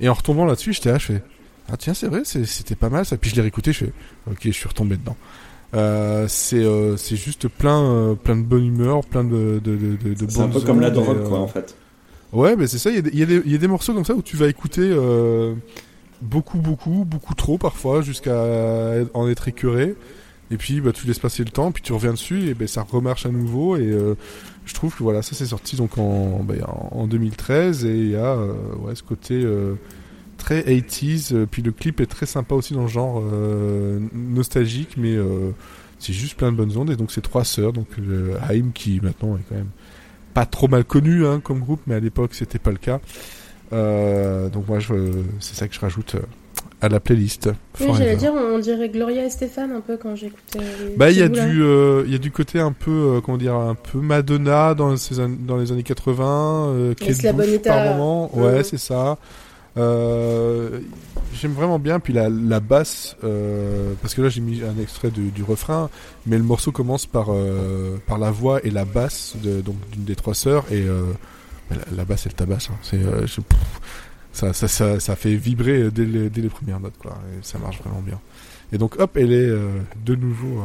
Et 0.00 0.08
en 0.08 0.14
retombant 0.14 0.44
là-dessus, 0.44 0.72
j'étais 0.72 0.92
là, 0.92 0.98
je 0.98 1.06
fais, 1.06 1.22
ah 1.70 1.76
tiens, 1.76 1.94
c'est 1.94 2.06
vrai, 2.06 2.22
c'était 2.24 2.76
pas 2.76 2.88
mal 2.90 3.04
ça. 3.04 3.16
Puis 3.16 3.30
je 3.30 3.36
l'ai 3.36 3.42
réécouté, 3.42 3.72
je 3.72 3.86
fais, 3.86 3.92
ok, 4.30 4.38
je 4.44 4.50
suis 4.50 4.68
retombé 4.68 4.96
dedans. 4.96 5.16
Euh, 5.74 6.24
c'est 6.28 6.64
euh, 6.64 6.96
c'est 6.96 7.16
juste 7.16 7.46
plein 7.46 7.82
euh, 7.84 8.14
plein 8.14 8.36
de 8.36 8.42
bonne 8.42 8.64
humeur 8.64 9.04
plein 9.04 9.22
de 9.22 9.60
de 9.62 9.76
de, 9.76 9.96
de, 9.96 10.14
de 10.14 10.30
C'est 10.30 10.40
un 10.40 10.48
peu 10.48 10.60
comme 10.62 10.80
la 10.80 10.88
drogue, 10.88 11.18
euh, 11.18 11.28
quoi, 11.28 11.40
en 11.40 11.46
fait. 11.46 11.76
Ouais, 12.32 12.56
mais 12.56 12.66
c'est 12.66 12.78
ça. 12.78 12.90
Il 12.90 12.96
y, 13.16 13.22
a 13.22 13.58
des- 13.58 13.68
morceaux 13.68 13.94
comme 13.94 14.04
ça 14.04 14.14
où 14.14 14.22
tu 14.22 14.36
vas 14.36 14.48
écouter 14.48 14.82
euh, 14.84 15.54
beaucoup, 16.20 16.58
beaucoup, 16.58 17.04
beaucoup 17.06 17.34
trop 17.34 17.56
parfois, 17.58 18.02
jusqu'à 18.02 18.44
en 19.14 19.28
être 19.28 19.48
écœuré. 19.48 19.94
Et 20.50 20.56
puis, 20.56 20.80
bah, 20.80 20.92
tu 20.92 21.06
laisses 21.06 21.18
passer 21.18 21.44
le 21.44 21.50
temps, 21.50 21.72
puis 21.72 21.82
tu 21.82 21.92
reviens 21.92 22.12
dessus, 22.12 22.48
et 22.48 22.54
ben 22.54 22.66
ça 22.68 22.82
remarche 22.82 23.26
à 23.26 23.30
nouveau. 23.30 23.76
Et 23.76 23.86
euh, 23.86 24.14
je 24.66 24.74
trouve 24.74 24.94
que 24.94 25.02
voilà, 25.02 25.22
ça 25.22 25.34
c'est 25.34 25.46
sorti 25.46 25.76
donc 25.76 25.96
en, 25.98 26.42
ben, 26.42 26.62
en 26.66 27.00
en 27.00 27.06
2013, 27.06 27.84
et 27.84 27.94
il 27.96 28.10
y 28.10 28.16
a 28.16 28.34
euh, 28.34 28.54
ce 28.94 29.02
côté 29.02 29.46
très 30.38 30.60
80s. 30.62 31.34
euh, 31.34 31.46
Puis 31.50 31.62
le 31.62 31.72
clip 31.72 32.00
est 32.00 32.06
très 32.06 32.26
sympa 32.26 32.54
aussi 32.54 32.74
dans 32.74 32.82
le 32.82 32.88
genre 32.88 33.22
nostalgique, 34.14 34.96
mais 34.98 35.16
c'est 35.98 36.12
juste 36.12 36.36
plein 36.36 36.50
de 36.52 36.56
bonnes 36.56 36.76
ondes. 36.76 36.90
Et 36.90 36.96
donc 36.96 37.10
c'est 37.10 37.22
trois 37.22 37.44
sœurs, 37.44 37.72
donc 37.72 37.88
Haim 38.48 38.70
qui 38.74 39.00
maintenant 39.02 39.36
est 39.36 39.44
quand 39.48 39.56
même 39.56 39.70
pas 40.38 40.46
trop 40.46 40.68
mal 40.68 40.84
connu 40.84 41.26
hein, 41.26 41.40
comme 41.42 41.58
groupe, 41.58 41.80
mais 41.88 41.96
à 41.96 42.00
l'époque 42.00 42.30
c'était 42.32 42.60
pas 42.60 42.70
le 42.70 42.76
cas. 42.76 43.00
Euh, 43.72 44.48
donc 44.48 44.68
moi, 44.68 44.78
je, 44.78 44.94
c'est 45.40 45.56
ça 45.56 45.66
que 45.66 45.74
je 45.74 45.80
rajoute 45.80 46.14
euh, 46.14 46.20
à 46.80 46.88
la 46.88 47.00
playlist. 47.00 47.50
Oui, 47.80 47.88
j'allais 47.98 48.14
dire, 48.16 48.32
on 48.34 48.58
dirait 48.60 48.88
Gloria 48.88 49.24
et 49.26 49.30
Stéphane 49.30 49.72
un 49.72 49.80
peu 49.80 49.96
quand 49.96 50.14
j'écoutais. 50.14 50.60
les- 50.60 50.96
Bah, 50.96 51.10
il 51.10 51.18
y 51.18 51.22
a 51.22 51.28
du, 51.28 51.62
euh, 51.62 52.04
il 52.06 52.12
y 52.12 52.14
a 52.14 52.18
du 52.18 52.30
côté 52.30 52.60
un 52.60 52.70
peu, 52.72 52.90
euh, 53.16 53.20
comment 53.20 53.36
dire, 53.36 53.54
un 53.56 53.74
peu 53.74 53.98
Madonna 53.98 54.74
dans, 54.74 54.96
ces 54.96 55.18
an- 55.20 55.28
dans 55.28 55.56
les 55.56 55.72
années 55.72 55.82
80, 55.82 56.68
euh, 56.68 56.94
Kate 56.94 57.08
Laisse 57.08 57.22
la 57.24 57.32
Bonita. 57.32 57.70
par 57.74 57.84
moment. 57.96 58.30
Ouais, 58.36 58.42
Ouais. 58.58 58.62
c'est 58.64 58.78
ça. 58.78 59.18
Euh, 59.78 60.80
j'aime 61.34 61.52
vraiment 61.52 61.78
bien. 61.78 62.00
Puis 62.00 62.12
la, 62.12 62.60
basse, 62.60 63.16
euh, 63.24 63.94
parce 64.02 64.14
que 64.14 64.22
là 64.22 64.28
j'ai 64.28 64.40
mis 64.40 64.62
un 64.62 64.78
extrait 64.80 65.10
du, 65.10 65.42
refrain, 65.42 65.90
mais 66.26 66.36
le 66.36 66.44
morceau 66.44 66.72
commence 66.72 67.06
par 67.06 67.28
euh, 67.30 67.96
par 68.06 68.18
la 68.18 68.30
voix 68.30 68.64
et 68.64 68.70
la 68.70 68.84
basse 68.84 69.36
donc 69.64 69.76
d'une 69.90 70.04
des 70.04 70.16
trois 70.16 70.34
sœurs 70.34 70.64
et 70.72 70.84
la, 71.94 72.04
basse 72.04 72.26
elle 72.26 72.34
tabasse. 72.34 72.70
Hein. 72.70 73.26
Ça, 74.32 75.16
fait 75.16 75.34
vibrer 75.34 75.90
dès 75.90 76.04
les, 76.04 76.30
dès 76.30 76.42
les 76.42 76.48
premières 76.48 76.80
notes. 76.80 76.94
Et 77.04 77.42
ça 77.42 77.58
marche 77.58 77.80
vraiment 77.82 78.02
bien. 78.02 78.20
Et 78.72 78.78
donc 78.78 78.98
hop, 78.98 79.16
elle 79.16 79.32
est 79.32 79.50
de 80.04 80.14
nouveau 80.14 80.62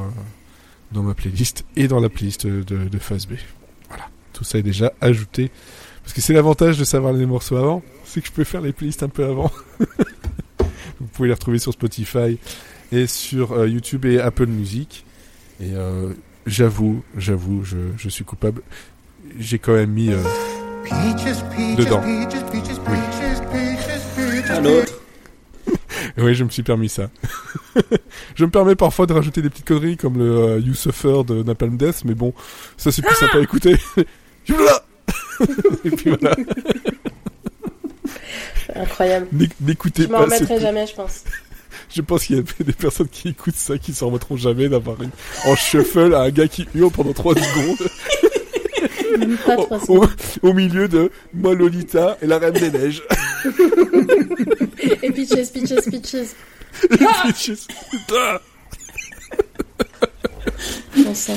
dans 0.92 1.04
ma 1.04 1.14
playlist 1.14 1.66
et 1.76 1.88
dans 1.88 2.00
la 2.00 2.10
playlist 2.10 2.48
de, 2.48 2.64
de 2.64 3.00
Phase 3.00 3.26
B. 3.28 3.34
Voilà, 3.90 4.10
tout 4.34 4.44
ça 4.44 4.58
est 4.58 4.64
déjà 4.64 4.94
ajouté. 5.02 5.52
Parce 6.04 6.14
que 6.14 6.22
c'est 6.22 6.34
l'avantage 6.34 6.78
de 6.78 6.84
savoir 6.84 7.14
les 7.14 7.26
morceaux 7.26 7.56
avant, 7.58 7.82
c'est 8.06 8.22
que 8.22 8.28
je 8.28 8.32
peux 8.32 8.44
faire 8.44 8.62
les 8.62 8.74
playlists 8.74 9.04
un 9.04 9.10
peu 9.10 9.24
avant. 9.26 9.52
Vous 11.00 11.08
pouvez 11.14 11.28
les 11.30 11.34
retrouver 11.34 11.60
sur 11.60 11.74
Spotify 11.74 12.38
et 12.92 13.08
sur 13.08 13.54
euh, 13.54 13.68
YouTube 13.68 14.06
et 14.06 14.20
Apple 14.20 14.46
Music. 14.48 15.06
Et 15.60 15.72
euh, 15.74 16.14
j'avoue, 16.46 17.04
j'avoue, 17.18 17.64
je, 17.64 17.78
je 17.98 18.10
suis 18.10 18.24
coupable. 18.26 18.62
J'ai 19.40 19.60
quand 19.60 19.74
même 19.74 19.92
mis... 19.92 20.12
euh, 20.12 20.22
Peaches, 20.84 21.38
peaches, 21.56 21.78
Dedans. 21.78 22.02
peaches, 22.02 22.44
peaches, 22.52 22.80
peaches, 22.80 23.40
peaches, 23.52 24.42
peaches, 24.44 24.50
À 24.50 24.60
l'autre. 24.62 24.94
Oui, 26.18 26.36
je 26.36 26.44
me 26.44 26.50
suis 26.50 26.64
permis 26.64 26.90
ça. 26.90 27.10
je 28.36 28.44
me 28.46 28.50
permets 28.52 28.76
parfois 28.76 29.06
de 29.08 29.14
rajouter 29.14 29.42
des 29.42 29.50
petites 29.50 29.66
conneries 29.66 29.98
comme 29.98 30.18
le 30.18 30.38
euh, 30.38 30.60
You 30.60 30.74
Suffer 30.74 31.24
de 31.26 31.42
Napalm 31.44 31.78
Death, 31.78 32.04
mais 32.06 32.14
bon, 32.14 32.34
ça 32.78 32.92
c'est 32.92 33.02
plus 33.02 33.16
sympa 33.16 33.38
à 33.38 33.42
écouter. 33.42 33.78
Et 35.86 35.90
puis 35.92 36.10
voilà, 36.20 36.36
Incroyable. 38.76 39.28
n'éc- 39.34 39.52
n'écoutez 39.62 40.04
Je 40.04 40.08
m'en 40.08 40.20
pas. 40.20 40.24
remettrai 40.26 40.60
jamais, 40.60 40.88
je 40.88 40.96
pense. 40.96 41.24
Je 41.96 42.02
pense 42.02 42.26
qu'il 42.26 42.38
y 42.38 42.40
a 42.40 42.44
des 42.64 42.74
personnes 42.74 43.08
qui 43.08 43.30
écoutent 43.30 43.56
ça 43.56 43.78
qui 43.78 43.94
s'en 43.94 44.08
remettront 44.08 44.36
jamais 44.38 44.68
d'avoir 44.70 45.02
une... 45.02 45.12
en 45.46 45.56
shuffle 45.56 46.14
à 46.16 46.22
un 46.22 46.30
gars 46.32 46.48
qui 46.48 46.68
hurle 46.74 46.92
pendant 46.92 47.14
3 47.14 47.36
secondes 47.36 47.88
Pas 49.46 49.56
de 49.56 49.62
au, 49.62 49.68
façon. 49.68 49.94
au- 50.44 50.48
au 50.50 50.54
milieu 50.54 50.88
de 50.88 51.12
moi 51.34 51.54
Lolita 51.54 52.18
et 52.22 52.28
la 52.28 52.40
Reine 52.40 52.54
des 52.54 52.72
Neiges. 52.72 53.04
Et 55.04 55.12
pitches, 55.12 55.52
pitches, 55.52 55.86
pitches. 55.90 56.30
Bitches. 56.90 57.68
Ah 58.16 58.40
chanson. 61.04 61.34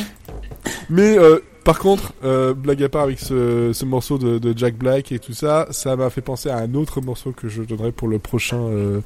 Mais 0.89 1.19
euh, 1.19 1.41
par 1.67 1.81
contre, 1.81 2.13
euh, 2.23 2.55
blague 2.55 2.81
à 2.85 2.89
part 2.89 3.03
avec 3.03 3.19
ce, 3.19 3.73
ce 3.73 3.85
morceau 3.85 4.19
de, 4.19 4.39
de 4.39 4.57
Jack 4.57 4.77
Black 4.77 5.11
et 5.11 5.19
tout 5.19 5.33
ça, 5.33 5.67
ça 5.73 5.97
m'a 5.97 6.11
fait 6.11 6.21
penser 6.21 6.49
à 6.49 6.59
un 6.59 6.75
autre 6.75 7.01
morceau 7.01 7.33
que 7.33 7.49
je 7.49 7.61
donnerai 7.61 7.91
pour 7.91 8.07
le 8.07 8.21
prochain, 8.21 8.61
euh, 8.61 9.01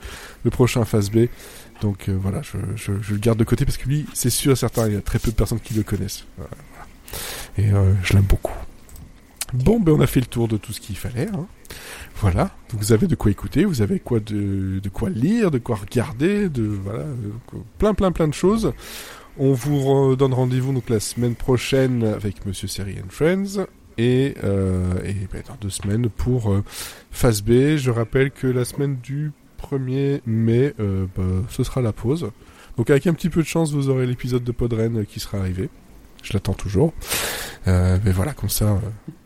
le 0.45 0.51
prochain 0.51 0.85
phase 0.85 1.11
B. 1.11 1.29
Donc 1.81 2.11
euh, 2.11 2.19
voilà, 2.21 2.43
je, 2.43 2.59
je, 2.77 2.93
je 3.01 3.15
le 3.15 3.19
garde 3.19 3.39
de 3.39 3.45
côté 3.45 3.65
parce 3.65 3.79
que 3.79 3.89
lui, 3.89 4.05
c'est 4.13 4.29
sûr, 4.29 4.59
certain, 4.59 4.89
il 4.89 4.93
y 4.93 4.97
a 4.99 5.01
très 5.01 5.19
peu 5.19 5.31
de 5.31 5.37
personnes 5.37 5.59
qui 5.59 5.73
le 5.73 5.83
connaissent. 5.83 6.27
Voilà. 6.37 6.51
Et 7.57 7.73
euh, 7.73 7.95
je 8.03 8.13
l'aime 8.13 8.25
beaucoup. 8.25 8.53
Bon, 9.55 9.81
ben 9.81 9.93
on 9.93 10.01
a 10.03 10.07
fait 10.07 10.21
le 10.21 10.27
tour 10.27 10.47
de 10.47 10.59
tout 10.59 10.75
ce 10.75 10.81
qu'il 10.81 10.97
fallait. 10.99 11.29
Hein. 11.29 11.47
Voilà, 12.17 12.51
vous 12.75 12.93
avez 12.93 13.07
de 13.07 13.15
quoi 13.15 13.31
écouter, 13.31 13.65
vous 13.65 13.81
avez 13.81 14.01
quoi 14.01 14.21
de, 14.21 14.81
de 14.81 14.89
quoi 14.91 15.09
lire, 15.09 15.51
de 15.51 15.57
quoi 15.57 15.77
regarder, 15.77 16.51
de 16.51 16.65
voilà, 16.65 17.05
plein 17.79 17.95
plein 17.95 18.13
plein 18.13 18.29
de 18.29 18.35
choses. 18.35 18.75
On 19.39 19.53
vous 19.53 20.17
donne 20.17 20.35
rendez-vous 20.35 20.73
donc 20.73 20.89
la 20.91 21.01
semaine 21.01 21.35
prochaine 21.35 22.05
avec 22.05 22.45
Monsieur 22.47 22.69
Seri 22.69 22.97
and 22.99 23.11
Friends 23.11 23.67
et, 23.97 24.35
euh, 24.45 24.95
et 25.05 25.15
ben, 25.33 25.43
dans 25.47 25.57
deux 25.61 25.71
semaines 25.71 26.09
pour 26.09 26.53
euh, 26.53 26.65
phase 27.11 27.43
B. 27.43 27.77
Je 27.77 27.91
rappelle 27.91 28.31
que 28.31 28.47
la 28.47 28.65
semaine 28.65 28.97
du 29.03 29.33
1er 29.63 30.21
mai, 30.27 30.75
euh, 30.81 31.07
bah, 31.17 31.25
ce 31.49 31.65
sera 31.65 31.81
la 31.81 31.93
pause. 31.93 32.31
Donc 32.77 32.91
avec 32.91 33.07
un 33.07 33.15
petit 33.15 33.31
peu 33.31 33.43
de 33.43 33.47
chance, 33.47 33.73
vous 33.73 33.89
aurez 33.89 34.07
l'épisode 34.07 34.45
de 34.45 34.53
Podren 34.53 35.05
qui 35.07 35.21
sera 35.21 35.39
arrivé. 35.39 35.69
Je 36.23 36.33
l'attends 36.33 36.55
toujours. 36.55 36.93
Euh, 37.67 37.99
mais 38.05 38.13
voilà, 38.13 38.33
comme 38.33 38.49
ça, 38.49 38.67
euh, 38.67 38.79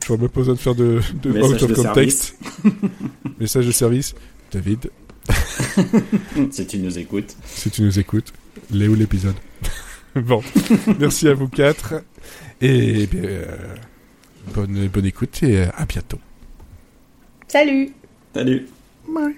je 0.04 0.12
n'aurai 0.12 0.22
même 0.22 0.30
pas 0.30 0.40
besoin 0.40 0.54
de 0.54 0.60
faire 0.60 0.74
de, 0.74 1.00
de 1.22 1.30
Message 1.30 1.52
out 1.52 1.62
of 1.62 1.68
de 1.70 1.74
context. 1.74 2.38
Message 3.40 3.66
de 3.66 3.72
service. 3.72 4.14
David, 4.52 4.90
si 6.50 6.66
tu 6.66 6.78
nous 6.78 6.98
écoutes. 6.98 7.36
si 7.44 7.70
tu 7.70 7.82
nous 7.82 7.98
écoutes, 7.98 8.32
où 8.72 8.94
l'épisode 8.94 9.34
Bon, 10.22 10.42
merci 11.00 11.26
à 11.28 11.34
vous 11.34 11.48
quatre. 11.48 11.94
Et 12.60 13.06
bien, 13.06 13.22
euh, 13.24 13.74
bonne, 14.54 14.86
bonne 14.88 15.06
écoute 15.06 15.42
et 15.42 15.62
euh, 15.62 15.66
à 15.76 15.86
bientôt. 15.86 16.20
Salut 17.48 17.90
Salut. 18.32 18.68
Bye. 19.08 19.36